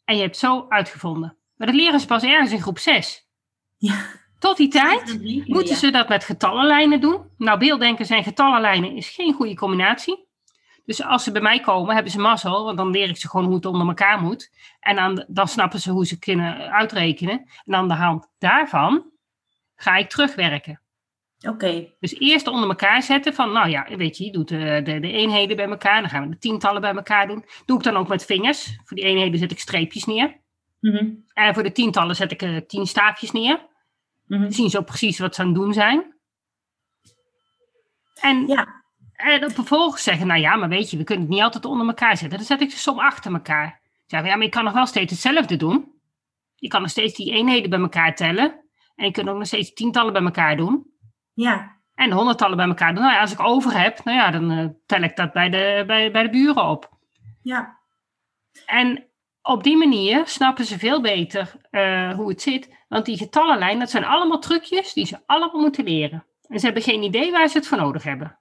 en 0.04 0.16
je 0.16 0.22
hebt 0.22 0.36
zo 0.36 0.66
uitgevonden. 0.68 1.36
Maar 1.56 1.66
dat 1.66 1.76
leren 1.76 2.00
ze 2.00 2.06
pas 2.06 2.22
ergens 2.22 2.52
in 2.52 2.60
groep 2.60 2.78
6. 2.78 3.28
Ja. 3.76 4.04
Tot 4.38 4.56
die 4.56 4.68
tijd. 4.68 5.18
Moeten 5.46 5.76
ze 5.76 5.90
dat 5.90 6.08
met 6.08 6.24
getallenlijnen 6.24 7.00
doen? 7.00 7.30
Nou, 7.36 7.58
beelddenkers 7.58 8.10
en 8.10 8.22
getallenlijnen 8.22 8.96
is 8.96 9.08
geen 9.08 9.32
goede 9.32 9.54
combinatie. 9.54 10.27
Dus 10.88 11.02
als 11.02 11.24
ze 11.24 11.32
bij 11.32 11.40
mij 11.42 11.60
komen, 11.60 11.94
hebben 11.94 12.12
ze 12.12 12.18
mazzel, 12.18 12.64
want 12.64 12.76
dan 12.76 12.90
leer 12.90 13.08
ik 13.08 13.16
ze 13.16 13.28
gewoon 13.28 13.46
hoe 13.46 13.54
het 13.54 13.64
onder 13.64 13.86
elkaar 13.86 14.20
moet. 14.20 14.50
En 14.80 14.96
dan, 14.96 15.24
dan 15.28 15.48
snappen 15.48 15.80
ze 15.80 15.90
hoe 15.90 16.06
ze 16.06 16.18
kunnen 16.18 16.70
uitrekenen. 16.72 17.50
En 17.64 17.74
aan 17.74 17.88
de 17.88 17.94
hand 17.94 18.28
daarvan 18.38 19.10
ga 19.74 19.96
ik 19.96 20.08
terugwerken. 20.08 20.80
Oké. 21.48 21.92
Dus 22.00 22.18
eerst 22.18 22.46
onder 22.46 22.68
elkaar 22.68 23.02
zetten 23.02 23.34
van, 23.34 23.52
nou 23.52 23.68
ja, 23.68 23.96
weet 23.96 24.16
je, 24.16 24.24
je 24.24 24.32
doet 24.32 24.48
de, 24.48 24.80
de, 24.84 25.00
de 25.00 25.12
eenheden 25.12 25.56
bij 25.56 25.68
elkaar, 25.68 26.00
dan 26.00 26.10
gaan 26.10 26.22
we 26.22 26.30
de 26.30 26.38
tientallen 26.38 26.80
bij 26.80 26.94
elkaar 26.94 27.26
doen. 27.26 27.44
Doe 27.66 27.78
ik 27.78 27.84
dan 27.84 27.96
ook 27.96 28.08
met 28.08 28.24
vingers. 28.24 28.78
Voor 28.84 28.96
die 28.96 29.06
eenheden 29.06 29.38
zet 29.38 29.50
ik 29.50 29.60
streepjes 29.60 30.04
neer. 30.04 30.40
Mhm. 30.80 31.10
En 31.32 31.54
voor 31.54 31.62
de 31.62 31.72
tientallen 31.72 32.16
zet 32.16 32.32
ik 32.32 32.42
er 32.42 32.66
tien 32.66 32.86
staafjes 32.86 33.32
neer. 33.32 33.66
Mhm. 34.26 34.40
Dan 34.42 34.52
zien 34.52 34.70
ze 34.70 34.78
ook 34.78 34.86
precies 34.86 35.18
wat 35.18 35.34
ze 35.34 35.40
aan 35.40 35.46
het 35.46 35.56
doen 35.56 35.72
zijn. 35.72 36.16
En, 38.20 38.46
Ja. 38.46 38.77
En 39.18 39.40
dan 39.40 39.50
vervolgens 39.50 40.02
zeggen, 40.02 40.26
nou 40.26 40.40
ja, 40.40 40.56
maar 40.56 40.68
weet 40.68 40.90
je, 40.90 40.96
we 40.96 41.04
kunnen 41.04 41.24
het 41.24 41.34
niet 41.34 41.42
altijd 41.42 41.64
onder 41.64 41.86
elkaar 41.86 42.16
zetten. 42.16 42.38
Dan 42.38 42.46
zet 42.46 42.60
ik 42.60 42.70
de 42.70 42.76
som 42.76 42.98
achter 42.98 43.32
elkaar. 43.32 43.80
Maar 44.08 44.26
ja, 44.26 44.36
maar 44.36 44.44
je 44.44 44.48
kan 44.48 44.64
nog 44.64 44.72
wel 44.72 44.86
steeds 44.86 45.12
hetzelfde 45.12 45.56
doen. 45.56 45.92
Je 46.54 46.68
kan 46.68 46.80
nog 46.80 46.90
steeds 46.90 47.14
die 47.14 47.32
eenheden 47.32 47.70
bij 47.70 47.78
elkaar 47.78 48.14
tellen. 48.14 48.64
En 48.96 49.04
je 49.04 49.10
kunt 49.10 49.28
ook 49.28 49.36
nog 49.36 49.46
steeds 49.46 49.72
tientallen 49.72 50.12
bij 50.12 50.22
elkaar 50.22 50.56
doen. 50.56 50.86
Ja. 51.32 51.76
En 51.94 52.08
de 52.08 52.14
honderdtallen 52.14 52.56
bij 52.56 52.66
elkaar 52.66 52.94
doen. 52.94 53.02
Nou 53.02 53.14
ja, 53.14 53.20
als 53.20 53.32
ik 53.32 53.40
over 53.40 53.80
heb, 53.80 54.04
nou 54.04 54.16
ja, 54.16 54.30
dan 54.30 54.50
eh, 54.50 54.66
tel 54.86 55.02
ik 55.02 55.16
dat 55.16 55.32
bij 55.32 55.50
de, 55.50 55.84
bij, 55.86 56.10
bij 56.10 56.22
de 56.22 56.30
buren 56.30 56.64
op. 56.64 56.90
Ja. 57.42 57.78
En 58.66 59.04
op 59.42 59.62
die 59.62 59.76
manier 59.76 60.26
snappen 60.26 60.64
ze 60.64 60.78
veel 60.78 61.00
beter 61.00 61.54
eh, 61.70 62.14
hoe 62.14 62.28
het 62.28 62.42
zit. 62.42 62.76
Want 62.88 63.04
die 63.04 63.16
getallenlijn, 63.16 63.78
dat 63.78 63.90
zijn 63.90 64.04
allemaal 64.04 64.38
trucjes 64.38 64.92
die 64.92 65.06
ze 65.06 65.18
allemaal 65.26 65.60
moeten 65.60 65.84
leren. 65.84 66.24
En 66.48 66.58
ze 66.58 66.64
hebben 66.64 66.82
geen 66.82 67.02
idee 67.02 67.32
waar 67.32 67.48
ze 67.48 67.58
het 67.58 67.66
voor 67.66 67.78
nodig 67.78 68.02
hebben. 68.02 68.38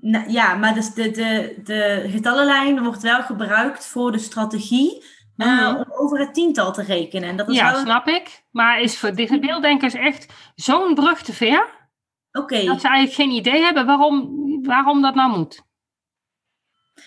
Nou, 0.00 0.30
ja, 0.30 0.54
maar 0.54 0.74
dus 0.74 0.94
de, 0.94 1.10
de, 1.10 1.60
de 1.64 2.06
getallenlijn 2.10 2.82
wordt 2.84 3.02
wel 3.02 3.22
gebruikt 3.22 3.86
voor 3.86 4.12
de 4.12 4.18
strategie 4.18 5.04
eh, 5.36 5.46
Mhm. 5.46 5.76
om 5.76 5.84
over 5.88 6.18
het 6.18 6.34
tiental 6.34 6.72
te 6.72 6.82
rekenen. 6.82 7.28
En 7.28 7.36
dat 7.36 7.48
is 7.48 7.56
Ja, 7.56 7.70
wel... 7.70 7.80
snap 7.80 8.06
ik. 8.06 8.44
Maar 8.50 8.80
is 8.80 8.98
voor 8.98 9.14
de 9.14 9.38
beelddenkers 9.38 9.94
echt 9.94 10.32
zo'n 10.54 10.94
brug 10.94 11.22
te 11.22 11.32
ver... 11.32 11.76
Oké, 12.32 12.64
dat 12.64 12.80
ze 12.80 12.88
eigenlijk 12.88 13.14
geen 13.14 13.30
idee 13.30 13.62
hebben 13.62 13.86
waarom, 13.86 14.30
waarom 14.62 15.02
dat 15.02 15.14
nou 15.14 15.38
moet. 15.38 15.62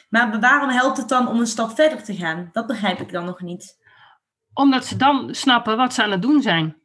maar 0.10 0.40
waarom 0.40 0.70
helpt 0.70 0.98
het 0.98 1.10
dan 1.10 1.28
om 1.28 1.40
een 1.40 1.48
stap 1.48 1.72
verder 1.76 2.04
te 2.04 2.16
gaan? 2.16 2.50
Dat 2.52 2.68
begrijp 2.68 3.00
ik 3.00 3.12
dan 3.12 3.26
nog 3.26 3.42
niet. 3.42 3.78
Omdat 4.54 4.86
ze 4.86 4.96
dan 4.96 5.36
snappen 5.36 5.78
wat 5.78 5.94
ze 5.94 6.04
aan 6.04 6.12
het 6.12 6.22
doen 6.22 6.42
zijn. 6.42 6.81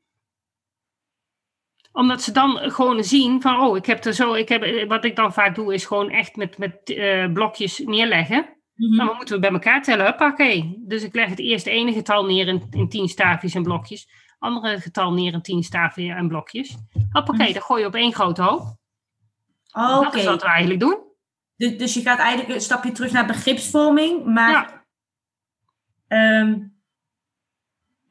Omdat 1.97 2.22
ze 2.22 2.32
dan 2.32 2.57
gewoon 2.70 3.05
zien 3.05 3.42
van, 3.42 3.61
oh, 3.61 3.76
ik 3.76 3.86
heb 3.86 4.05
er 4.05 4.12
zo, 4.12 4.34
ik 4.34 4.49
heb, 4.49 4.88
wat 4.88 5.05
ik 5.05 5.16
dan 5.16 5.32
vaak 5.32 5.55
doe, 5.55 5.74
is 5.74 5.84
gewoon 5.84 6.11
echt 6.11 6.36
met, 6.36 6.59
met 6.59 6.90
eh, 6.90 7.32
blokjes 7.32 7.78
neerleggen. 7.78 8.57
Nou, 8.74 8.97
dan 9.07 9.16
moeten 9.16 9.34
we 9.34 9.40
bij 9.40 9.51
elkaar 9.51 9.82
tellen, 9.82 10.05
huppakee. 10.07 10.82
Dus 10.86 11.03
ik 11.03 11.14
leg 11.14 11.28
het 11.28 11.38
eerst 11.38 11.66
ene 11.66 11.92
getal 11.92 12.24
neer 12.26 12.49
in, 12.49 12.66
in 12.70 12.88
tien 12.88 13.09
staafjes 13.09 13.55
en 13.55 13.62
blokjes. 13.62 14.09
Andere 14.38 14.80
getal 14.80 15.12
neer 15.12 15.32
in 15.32 15.42
tien 15.42 15.62
staafjes 15.62 16.09
en 16.14 16.28
blokjes. 16.28 16.76
Hoppakee, 17.11 17.44
Mhm. 17.44 17.53
dan 17.53 17.62
gooi 17.62 17.80
je 17.80 17.86
op 17.86 17.94
één 17.94 18.12
grote 18.14 18.42
hoop. 18.42 18.61
Oh, 19.72 20.01
Dat 20.03 20.14
is 20.14 20.20
Oké, 20.20 20.30
wat 20.30 20.42
we 20.42 20.49
eigenlijk 20.49 20.80
doen. 20.80 20.99
dus, 21.57 21.78
dus 21.78 21.94
je 21.94 22.01
gaat 22.01 22.18
eigenlijk 22.18 22.55
een 22.55 22.61
stapje 22.61 22.92
terug 22.92 23.12
naar 23.12 23.26
begripsvorming, 23.26 24.24
maar, 24.24 24.51
Ja. 24.51 24.84
ehm, 26.09 26.59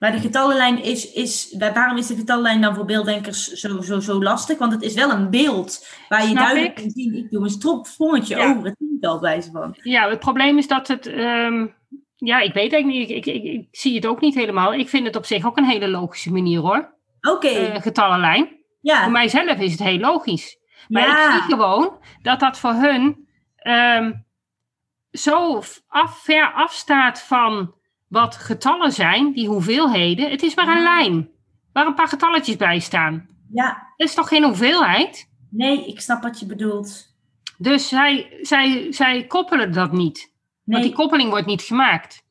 maar 0.05 0.13
de 0.15 0.27
getallenlijn 0.27 0.83
is, 0.83 1.11
is, 1.11 1.55
wa- 1.59 1.73
waarom 1.73 1.97
is 1.97 2.07
de 2.07 2.15
getallenlijn 2.15 2.61
dan 2.61 2.75
voor 2.75 2.85
beelddenkers 2.85 3.47
zo, 3.51 3.81
zo, 3.81 3.99
zo 3.99 4.21
lastig? 4.23 4.57
Want 4.57 4.71
het 4.73 4.81
is 4.81 4.93
wel 4.93 5.11
een 5.11 5.29
beeld 5.29 5.87
waar 6.09 6.21
je 6.21 6.27
Snap 6.27 6.37
duidelijk 6.43 6.77
ik. 6.77 6.83
kan 6.83 6.89
zien, 6.91 7.13
ik 7.15 7.31
doe 7.31 7.43
een 7.43 7.49
strop, 7.49 7.85
sprongetje 7.87 8.35
Ja. 8.35 8.49
over 8.49 8.65
het 8.65 8.75
tiental 8.77 9.19
bij 9.19 9.41
ze 9.41 9.51
van. 9.51 9.75
Ja, 9.81 10.09
het 10.09 10.19
probleem 10.19 10.57
is 10.57 10.67
dat 10.67 10.87
het... 10.87 11.05
ehm, 11.05 11.67
ja, 12.15 12.39
ik 12.39 12.53
weet 12.53 12.73
eigenlijk 12.73 12.85
niet. 12.85 13.09
Ik, 13.09 13.25
ik, 13.25 13.35
ik, 13.35 13.43
ik 13.53 13.67
zie 13.71 13.95
het 13.95 14.05
ook 14.05 14.21
niet 14.21 14.35
helemaal. 14.35 14.73
Ik 14.73 14.89
vind 14.89 15.05
het 15.05 15.15
op 15.15 15.25
zich 15.25 15.45
ook 15.45 15.57
een 15.57 15.65
hele 15.69 15.87
logische 15.87 16.31
manier 16.31 16.59
hoor. 16.59 16.93
Oké, 17.21 17.47
Eh, 17.47 17.81
getallenlijn. 17.81 18.49
ja. 18.81 19.03
Voor 19.03 19.11
mijzelf 19.11 19.57
is 19.59 19.71
het 19.71 19.83
heel 19.83 19.99
logisch. 19.99 20.57
Maar 20.87 21.07
ja. 21.07 21.25
ik 21.27 21.31
zie 21.31 21.41
gewoon 21.51 21.97
dat 22.21 22.39
dat 22.39 22.59
voor 22.59 22.73
hun 22.73 23.27
ehm, 23.55 24.11
zo 25.11 25.61
af, 25.87 26.19
ver 26.23 26.51
afstaat 26.53 27.21
van 27.21 27.73
wat 28.07 28.35
getallen 28.35 28.91
zijn, 28.91 29.31
die 29.33 29.47
hoeveelheden. 29.47 30.29
Het 30.29 30.43
is 30.43 30.55
maar 30.55 30.67
een 30.67 30.77
Ja. 30.83 30.97
lijn 30.99 31.29
waar 31.73 31.85
een 31.87 31.93
paar 31.95 32.07
getalletjes 32.07 32.55
bij 32.55 32.79
staan. 32.79 33.27
ja, 33.53 33.93
Dat 33.97 34.07
is 34.07 34.13
toch 34.13 34.27
geen 34.27 34.43
hoeveelheid? 34.43 35.29
nee, 35.49 35.87
ik 35.87 35.99
snap 36.01 36.23
wat 36.23 36.39
je 36.39 36.45
bedoelt. 36.45 37.13
Dus 37.57 37.87
zij, 37.87 38.37
zij, 38.41 38.87
zij 38.93 39.25
koppelen 39.27 39.73
dat 39.73 39.91
niet. 39.91 40.17
Want 40.63 40.77
Nee, 40.79 40.81
die 40.81 40.93
koppeling 40.97 41.29
wordt 41.29 41.45
niet 41.45 41.61
gemaakt. 41.61 42.23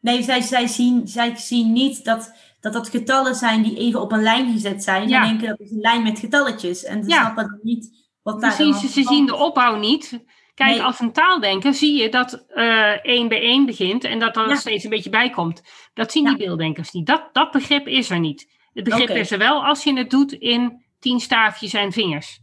nee 0.00 0.22
zij, 0.22 0.40
zij, 0.40 0.66
zien, 0.66 1.08
zij 1.08 1.36
zien 1.36 1.72
niet 1.72 2.04
dat, 2.04 2.34
dat 2.60 2.72
dat 2.72 2.88
getallen 2.88 3.34
zijn 3.34 3.62
die 3.62 3.76
even 3.78 4.00
op 4.00 4.12
een 4.12 4.22
lijn 4.22 4.52
gezet 4.52 4.82
zijn. 4.84 5.08
Ja. 5.08 5.20
Zij 5.20 5.28
denken 5.30 5.48
dat 5.48 5.60
is 5.60 5.70
een 5.70 5.80
lijn 5.80 6.02
met 6.02 6.18
getalletjes. 6.18 6.84
En 6.84 7.04
ze 7.04 7.10
Ja. 7.10 7.20
snappen 7.20 7.60
niet 7.62 8.06
wat 8.22 8.40
daar 8.40 8.54
Precies, 8.54 8.80
dan 8.80 8.90
ze, 8.90 9.02
ze 9.02 9.08
zien 9.08 9.26
de 9.26 9.36
opbouw 9.36 9.78
niet. 9.78 10.24
Kijk, 10.58 10.70
Nee. 10.70 10.82
als 10.82 11.00
een 11.00 11.12
taaldenker 11.12 11.74
zie 11.74 12.02
je 12.02 12.08
dat 12.08 12.32
eh 12.48 13.04
één 13.04 13.28
bij 13.28 13.40
één 13.40 13.66
begint 13.66 14.04
en 14.04 14.18
dat 14.18 14.36
er 14.36 14.48
Ja. 14.48 14.54
steeds 14.54 14.84
een 14.84 14.90
beetje 14.90 15.10
bij 15.10 15.30
komt. 15.30 15.62
Dat 15.94 16.12
zien 16.12 16.22
Ja. 16.24 16.28
die 16.34 16.38
beelddenkers 16.46 16.90
niet. 16.92 17.06
Dat, 17.06 17.28
dat 17.32 17.50
begrip 17.50 17.86
is 17.86 18.10
er 18.10 18.18
niet. 18.18 18.56
Het 18.72 18.84
begrip 18.84 19.08
is 19.08 19.30
er 19.30 19.38
wel 19.38 19.64
als 19.64 19.84
je 19.84 19.96
het 19.98 20.10
doet 20.10 20.32
in 20.32 20.84
tien 20.98 21.20
staafjes 21.20 21.72
en 21.72 21.92
vingers. 21.92 22.40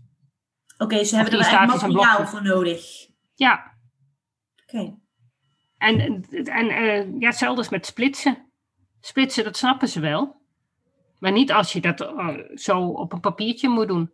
Oké, 0.77 1.03
ze 1.03 1.15
hebben 1.15 1.33
er 1.33 1.39
wel 1.39 1.47
echt 1.47 1.57
staafjes 1.57 1.81
en 1.81 1.91
materiaal 1.93 2.27
voor 2.27 2.43
nodig. 2.43 2.85
Ja, 3.33 3.77
Oké. 4.65 4.97
en, 5.77 6.25
en 6.43 6.69
eh, 6.69 7.19
ja, 7.19 7.27
hetzelfde 7.27 7.61
is 7.61 7.69
met 7.69 7.85
splitsen. 7.85 8.51
Splitsen, 9.01 9.43
dat 9.43 9.57
snappen 9.57 9.87
ze 9.87 9.99
wel. 9.99 10.41
Maar 11.19 11.31
niet 11.31 11.51
als 11.51 11.73
je 11.73 11.81
dat 11.81 12.01
eh, 12.01 12.27
zo 12.53 12.79
op 12.87 13.13
een 13.13 13.19
papiertje 13.19 13.69
moet 13.69 13.87
doen. 13.87 14.11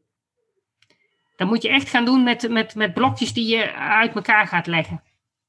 Dan 1.42 1.50
moet 1.50 1.62
je 1.62 1.70
echt 1.70 1.90
gaan 1.90 2.06
doen 2.06 2.24
met, 2.24 2.50
met, 2.50 2.76
met 2.76 2.94
blokjes 2.94 3.34
die 3.34 3.48
je 3.58 3.74
uit 3.74 4.16
elkaar 4.16 4.48
gaat 4.48 4.68
leggen. 4.68 5.02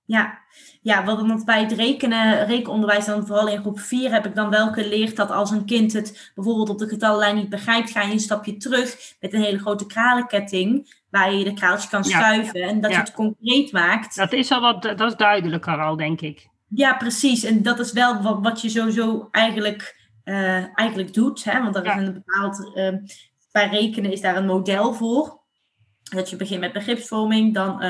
Ja, 0.05 0.39
ja 0.83 1.05
want, 1.05 1.45
bij 1.45 1.61
het 1.61 1.73
rekenen, 1.73 2.47
rekenonderwijs, 2.47 3.05
dan 3.05 3.27
vooral 3.27 3.49
in 3.49 3.61
groep 3.61 3.81
4, 3.81 4.11
heb 4.11 4.27
ik 4.27 4.35
dan 4.35 4.51
wel 4.51 4.73
geleerd 4.73 5.17
dat 5.17 5.31
als 5.31 5.51
een 5.51 5.65
kind 5.65 5.93
het 5.93 6.33
bijvoorbeeld 6.35 6.69
op 6.69 6.79
de 6.79 6.89
getallenlijn 6.89 7.37
niet 7.37 7.49
begrijpt, 7.49 7.91
ga 7.91 8.03
je 8.03 8.13
een 8.13 8.21
stapje 8.21 8.57
terug 8.57 9.15
met 9.21 9.33
een 9.33 9.43
hele 9.43 9.59
grote 9.59 9.87
kralenketting. 9.87 11.01
waar 11.11 11.33
je 11.33 11.45
de 11.45 11.55
kraaltjes 11.55 11.91
kan 11.91 12.05
schuiven 12.05 12.63
en 12.63 12.81
dat 12.81 12.91
je 12.91 12.97
het 12.97 13.13
concreet 13.13 13.73
maakt. 13.73 14.17
Dat 14.17 14.33
is 14.33 14.51
al 14.51 14.61
wat, 14.61 14.83
dat 14.83 15.01
is 15.01 15.17
duidelijker 15.17 15.83
al, 15.83 15.97
denk 15.97 16.21
ik. 16.21 16.49
Ja, 16.69 16.95
precies. 16.95 17.45
En 17.45 17.63
dat 17.63 17.79
is 17.79 17.93
wel 17.93 18.23
wat, 18.23 18.39
wat 18.43 18.61
je 18.61 18.69
sowieso 18.69 19.29
eigenlijk, 19.31 20.09
uh, 20.25 20.79
eigenlijk 20.79 21.15
doet. 21.15 21.45
Hè? 21.45 21.63
Want 21.63 21.77
er 21.77 21.87
is 21.87 21.95
een 21.95 22.13
bepaald, 22.13 22.71
uh, 22.75 22.89
bij 23.53 23.69
rekenen 23.69 24.13
is 24.13 24.21
daar 24.21 24.37
een 24.37 24.47
model 24.47 24.95
voor. 24.95 25.41
Dat 26.15 26.31
je 26.31 26.37
begint 26.37 26.61
met 26.61 26.73
begripsvorming, 26.73 27.55
dan 27.55 27.85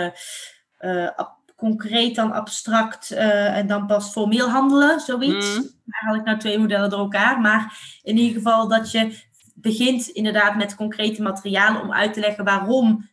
uh, 0.80 1.18
concreet, 1.56 2.14
dan 2.14 2.32
abstract 2.32 3.10
en 3.10 3.66
dan 3.66 3.86
pas 3.86 4.10
formeel 4.10 4.48
handelen, 4.48 5.00
zoiets. 5.00 5.56
Mm. 5.56 5.70
Eigenlijk 5.90 6.24
nou 6.24 6.38
twee 6.38 6.58
modellen 6.58 6.90
door 6.90 6.98
elkaar. 6.98 7.40
Maar 7.40 7.78
in 8.02 8.16
ieder 8.16 8.36
geval 8.36 8.68
dat 8.68 8.90
je 8.90 9.18
begint 9.54 10.08
inderdaad 10.08 10.56
met 10.56 10.74
concrete 10.74 11.22
materialen 11.22 11.82
om 11.82 11.92
uit 11.92 12.14
te 12.14 12.20
leggen 12.20 12.44
waarom, 12.44 13.08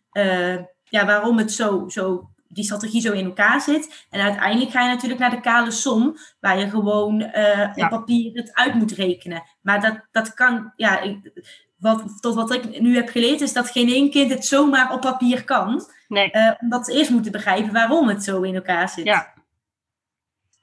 ja, 0.83 1.05
waarom 1.05 1.37
het 1.37 1.51
zo, 1.51 1.85
zo 1.87 2.29
die 2.47 2.63
strategie 2.63 3.01
zo 3.01 3.11
in 3.11 3.25
elkaar 3.25 3.61
zit. 3.61 4.05
En 4.09 4.21
uiteindelijk 4.21 4.71
ga 4.71 4.81
je 4.81 4.93
natuurlijk 4.93 5.19
naar 5.19 5.29
de 5.29 5.41
kale 5.41 5.71
som, 5.71 6.17
waar 6.39 6.59
je 6.59 6.69
gewoon 6.69 7.23
op 7.75 7.89
papier 7.89 8.33
het 8.33 8.53
uit 8.53 8.73
moet 8.73 8.91
rekenen. 8.91 9.43
Maar 9.61 9.81
dat, 9.81 10.07
dat 10.11 10.33
kan, 10.33 10.73
ja, 10.75 10.99
ik, 10.99 11.31
wat, 11.79 12.21
tot 12.21 12.35
wat 12.35 12.53
ik 12.53 12.81
nu 12.81 12.95
heb 12.95 13.09
geleerd, 13.09 13.41
is 13.41 13.53
dat 13.53 13.69
geen 13.69 13.87
één 13.87 14.09
kind 14.09 14.31
het 14.31 14.45
zomaar 14.45 14.93
op 14.93 15.01
papier 15.01 15.43
kan. 15.43 15.83
Nee. 16.07 16.29
Uh, 16.31 16.51
omdat 16.59 16.85
ze 16.85 16.93
eerst 16.93 17.09
moeten 17.09 17.31
begrijpen 17.31 17.73
waarom 17.73 18.07
het 18.07 18.23
zo 18.23 18.41
in 18.41 18.55
elkaar 18.55 18.89
zit. 18.89 19.05
Ja. 19.05 19.33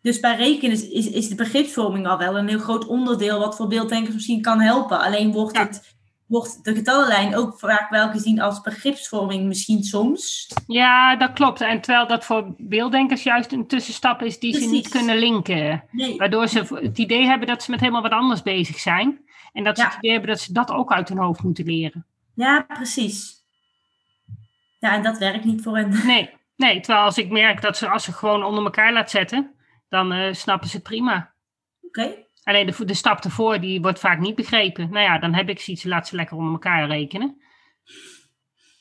Dus 0.02 0.20
bij 0.20 0.36
rekenen 0.36 0.76
is, 0.76 0.88
is, 0.88 1.10
is 1.10 1.28
de 1.28 1.34
begripsvorming 1.34 2.06
al 2.06 2.18
wel 2.18 2.38
een 2.38 2.48
heel 2.48 2.58
groot 2.58 2.86
onderdeel 2.86 3.38
wat 3.38 3.56
voor 3.56 3.68
beelddenkers 3.68 4.14
misschien 4.14 4.42
kan 4.42 4.60
helpen. 4.60 5.00
Alleen 5.00 5.32
wordt 5.32 5.58
het 5.58 5.96
wordt 6.26 6.64
de 6.64 6.74
getallenlijn 6.74 7.36
ook 7.36 7.58
vaak 7.58 7.90
wel 7.90 8.08
gezien 8.08 8.40
als 8.40 8.60
begripsvorming, 8.60 9.46
misschien 9.46 9.82
soms. 9.82 10.50
Ja, 10.66 11.16
dat 11.16 11.32
klopt. 11.32 11.60
En 11.60 11.80
terwijl 11.80 12.06
dat 12.06 12.24
voor 12.24 12.54
beelddenkers 12.58 13.22
juist 13.22 13.52
een 13.52 13.66
tussenstap 13.66 14.22
is 14.22 14.38
die 14.38 14.54
ze 14.60 14.66
niet 14.66 14.88
kunnen 14.88 15.18
linken. 15.18 15.84
Waardoor 16.16 16.48
ze 16.48 16.64
het 16.74 16.98
idee 16.98 17.26
hebben 17.26 17.48
dat 17.48 17.62
ze 17.62 17.70
met 17.70 17.80
helemaal 17.80 18.02
wat 18.02 18.10
anders 18.10 18.42
bezig 18.42 18.78
zijn. 18.78 19.18
En 19.56 19.64
dat 19.64 19.78
ze 19.78 19.84
het 19.84 19.94
idee 19.94 20.10
hebben 20.10 20.30
dat 20.30 20.40
ze 20.40 20.52
dat 20.52 20.70
ook 20.70 20.92
uit 20.92 21.08
hun 21.08 21.18
hoofd 21.18 21.42
moeten 21.42 21.64
leren. 21.64 22.06
Ja, 22.34 22.62
precies. 22.68 23.34
Ja, 24.78 24.94
en 24.94 25.02
dat 25.02 25.18
werkt 25.18 25.44
niet 25.44 25.62
voor 25.62 25.76
hen. 25.76 26.06
Nee, 26.06 26.30
nee 26.56 26.80
terwijl 26.80 27.04
als 27.04 27.18
ik 27.18 27.30
merk 27.30 27.60
dat 27.60 27.76
ze 27.76 27.88
als 27.88 28.04
ze 28.04 28.12
gewoon 28.12 28.44
onder 28.44 28.64
elkaar 28.64 28.92
laat 28.92 29.10
zetten, 29.10 29.54
dan 29.88 30.12
uh, 30.12 30.32
snappen 30.32 30.68
ze 30.68 30.76
het 30.76 30.84
prima. 30.84 31.32
Oké. 31.82 32.14
Alleen 32.42 32.66
de, 32.66 32.84
de 32.84 32.94
stap 32.94 33.24
ervoor, 33.24 33.60
die 33.60 33.80
wordt 33.80 33.98
vaak 33.98 34.18
niet 34.18 34.34
begrepen. 34.34 34.90
Nou 34.90 35.04
ja, 35.04 35.18
dan 35.18 35.34
heb 35.34 35.48
ik 35.48 35.60
zoiets, 35.60 35.84
laat 35.84 36.08
ze 36.08 36.16
lekker 36.16 36.36
onder 36.36 36.52
elkaar 36.52 36.86
rekenen. 36.86 37.42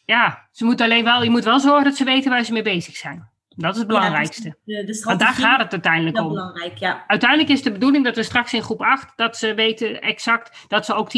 Ja, 0.05 0.47
ze 0.51 0.65
moet 0.65 0.81
alleen 0.81 1.03
wel, 1.03 1.23
je 1.23 1.29
moet 1.29 1.43
wel 1.43 1.59
zorgen 1.59 1.83
dat 1.83 1.95
ze 1.95 2.03
weten 2.03 2.31
waar 2.31 2.43
ze 2.43 2.53
mee 2.53 2.61
bezig 2.61 2.95
zijn. 2.95 3.29
Dat 3.55 3.73
is 3.73 3.77
het 3.77 3.87
belangrijkste. 3.87 4.57
Ja, 4.63 4.83
de, 4.83 5.15
daar 5.17 5.33
gaat 5.33 5.61
het 5.61 5.71
uiteindelijk 5.71 6.17
om. 6.17 6.27
Belangrijk, 6.27 6.77
ja. 6.77 7.03
Uiteindelijk 7.07 7.49
is 7.49 7.61
de 7.61 7.71
bedoeling 7.71 8.03
dat 8.03 8.15
we 8.15 8.23
straks 8.23 8.53
in 8.53 8.61
groep 8.61 8.81
8, 8.81 9.17
dat 9.17 9.37
ze 9.37 9.53
weten 9.53 10.01
exact 10.01 10.65
dat 10.67 10.85
ze 10.85 10.93
ook 10.93 11.09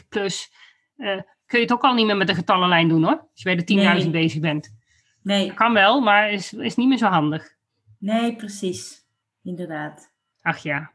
10.925 0.00 0.08
plus. 0.08 0.52
Uh, 0.96 1.20
kun 1.46 1.58
je 1.58 1.64
het 1.64 1.72
ook 1.72 1.82
al 1.82 1.94
niet 1.94 2.06
meer 2.06 2.16
met 2.16 2.26
de 2.26 2.34
getallenlijn 2.34 2.88
doen 2.88 3.04
hoor. 3.04 3.18
Als 3.18 3.42
je 3.42 3.54
bij 3.54 3.64
de 3.64 4.02
10.000 4.04 4.10
bezig 4.10 4.40
bent. 4.40 4.76
Nee. 5.22 5.54
Kan 5.54 5.72
wel, 5.72 6.00
maar 6.00 6.30
is, 6.32 6.52
is 6.52 6.76
niet 6.76 6.88
meer 6.88 6.98
zo 6.98 7.06
handig. 7.06 7.56
Nee, 7.98 8.36
precies. 8.36 9.06
Inderdaad. 9.42 10.12
Ach 10.40 10.58
ja. 10.58 10.92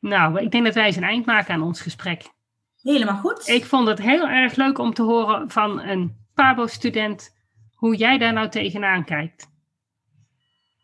Nou, 0.00 0.40
ik 0.40 0.50
denk 0.50 0.64
dat 0.64 0.74
wij 0.74 0.86
eens 0.86 0.96
een 0.96 1.02
eind 1.02 1.26
maken 1.26 1.54
aan 1.54 1.62
ons 1.62 1.80
gesprek. 1.80 2.22
Helemaal 2.82 3.16
goed. 3.16 3.48
Ik 3.48 3.64
vond 3.64 3.88
het 3.88 3.98
heel 3.98 4.28
erg 4.28 4.54
leuk 4.54 4.78
om 4.78 4.94
te 4.94 5.02
horen 5.02 5.50
van 5.50 5.80
een 5.80 6.25
Pabo-student 6.36 7.34
hoe 7.74 7.96
jij 7.96 8.18
daar 8.18 8.32
nou 8.32 8.48
tegenaan 8.48 9.04
kijkt. 9.04 9.50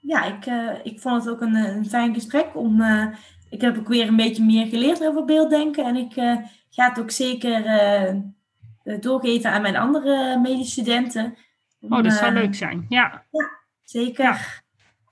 Ja, 0.00 0.24
ik, 0.24 0.46
uh, 0.46 0.72
ik 0.82 1.00
vond 1.00 1.24
het 1.24 1.34
ook 1.34 1.40
een, 1.40 1.54
een 1.54 1.86
fijn 1.86 2.14
gesprek. 2.14 2.46
Om, 2.54 2.80
uh, 2.80 3.06
ik 3.50 3.60
heb 3.60 3.78
ook 3.78 3.88
weer 3.88 4.08
een 4.08 4.16
beetje 4.16 4.44
meer 4.44 4.66
geleerd 4.66 5.06
over 5.06 5.24
beelddenken. 5.24 5.84
En 5.84 5.96
ik 5.96 6.16
uh, 6.16 6.36
ga 6.70 6.88
het 6.88 7.00
ook 7.00 7.10
zeker 7.10 7.62
doorgeven 9.00 9.50
aan 9.50 9.62
mijn 9.62 9.76
andere 9.76 10.38
medestudenten. 10.38 11.36
Oh, 11.80 12.02
dat 12.02 12.12
zou 12.12 12.32
leuk 12.32 12.54
zijn. 12.54 12.86
Ja, 12.88 13.24
ja 13.30 13.50
zeker. 13.82 14.24
Ja. 14.24 14.36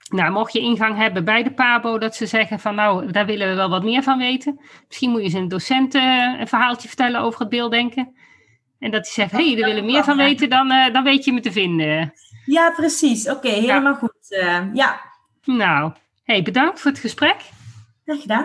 Nou, 0.09 0.33
mocht 0.33 0.53
je 0.53 0.61
ingang 0.61 0.97
hebben 0.97 1.25
bij 1.25 1.43
de 1.43 1.53
PABO, 1.53 1.99
dat 1.99 2.15
ze 2.17 2.27
zeggen 2.27 2.59
van 2.59 2.75
nou, 2.75 3.13
daar 3.13 3.27
willen 3.27 3.49
we 3.49 3.55
wel 3.55 3.69
wat 3.69 3.85
meer 3.85 4.03
van 4.03 4.19
weten. 4.19 4.61
Misschien 4.87 5.11
moet 5.11 5.19
je 5.19 5.25
eens 5.25 5.35
een 5.35 5.49
docent 5.49 5.95
een 5.95 6.49
verhaaltje 6.49 6.89
vertellen 6.89 7.21
over 7.21 7.41
het 7.41 7.49
beelddenken. 7.49 8.15
En 8.81 8.91
dat 8.91 9.03
hij 9.03 9.13
zegt, 9.13 9.31
hé, 9.31 9.47
hey, 9.47 9.57
daar 9.57 9.69
willen 9.69 9.85
meer 9.85 10.05
van 10.05 10.17
weten, 10.17 10.51
dan, 10.51 10.73
uh, 10.73 10.93
dan 10.93 11.05
weet 11.05 11.25
je 11.25 11.33
me 11.33 11.41
te 11.41 11.53
vinden. 11.53 12.13
Ja, 12.47 12.71
precies. 12.71 13.29
Oké, 13.29 13.49
helemaal 13.49 13.95
goed. 13.95 14.27
Uh, 14.29 14.61
ja. 14.73 15.01
Nou, 15.45 15.93
hey, 16.25 16.43
bedankt 16.43 16.81
voor 16.81 16.91
het 16.91 17.01
gesprek. 17.01 17.37
Graag 18.05 18.21
gedaan. 18.21 18.45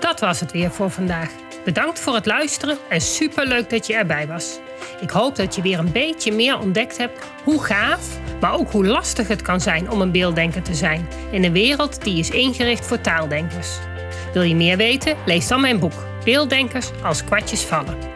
Dat 0.00 0.20
was 0.20 0.40
het 0.40 0.52
weer 0.52 0.70
voor 0.70 0.90
vandaag. 0.90 1.30
Bedankt 1.64 2.00
voor 2.00 2.14
het 2.14 2.26
luisteren 2.26 2.78
en 2.88 3.00
superleuk 3.00 3.70
dat 3.70 3.86
je 3.86 3.94
erbij 3.94 4.26
was. 4.26 4.58
Ik 5.00 5.10
hoop 5.10 5.36
dat 5.36 5.54
je 5.54 5.62
weer 5.62 5.78
een 5.78 5.92
beetje 5.92 6.32
meer 6.32 6.58
ontdekt 6.58 6.96
hebt 6.96 7.32
hoe 7.44 7.64
gaaf, 7.64 8.18
maar 8.40 8.52
ook 8.52 8.70
hoe 8.70 8.86
lastig 8.86 9.28
het 9.28 9.42
kan 9.42 9.60
zijn 9.60 9.90
om 9.90 10.00
een 10.00 10.12
beelddenker 10.12 10.62
te 10.62 10.74
zijn 10.74 11.08
in 11.30 11.44
een 11.44 11.52
wereld 11.52 12.02
die 12.02 12.18
is 12.18 12.30
ingericht 12.30 12.86
voor 12.86 13.00
taaldenkers. 13.00 13.78
Wil 14.32 14.42
je 14.42 14.54
meer 14.54 14.76
weten? 14.76 15.16
Lees 15.24 15.48
dan 15.48 15.60
mijn 15.60 15.78
boek 15.78 16.04
Beelddenkers 16.24 16.90
als 17.02 17.24
kwartjes 17.24 17.62
vallen. 17.62 18.15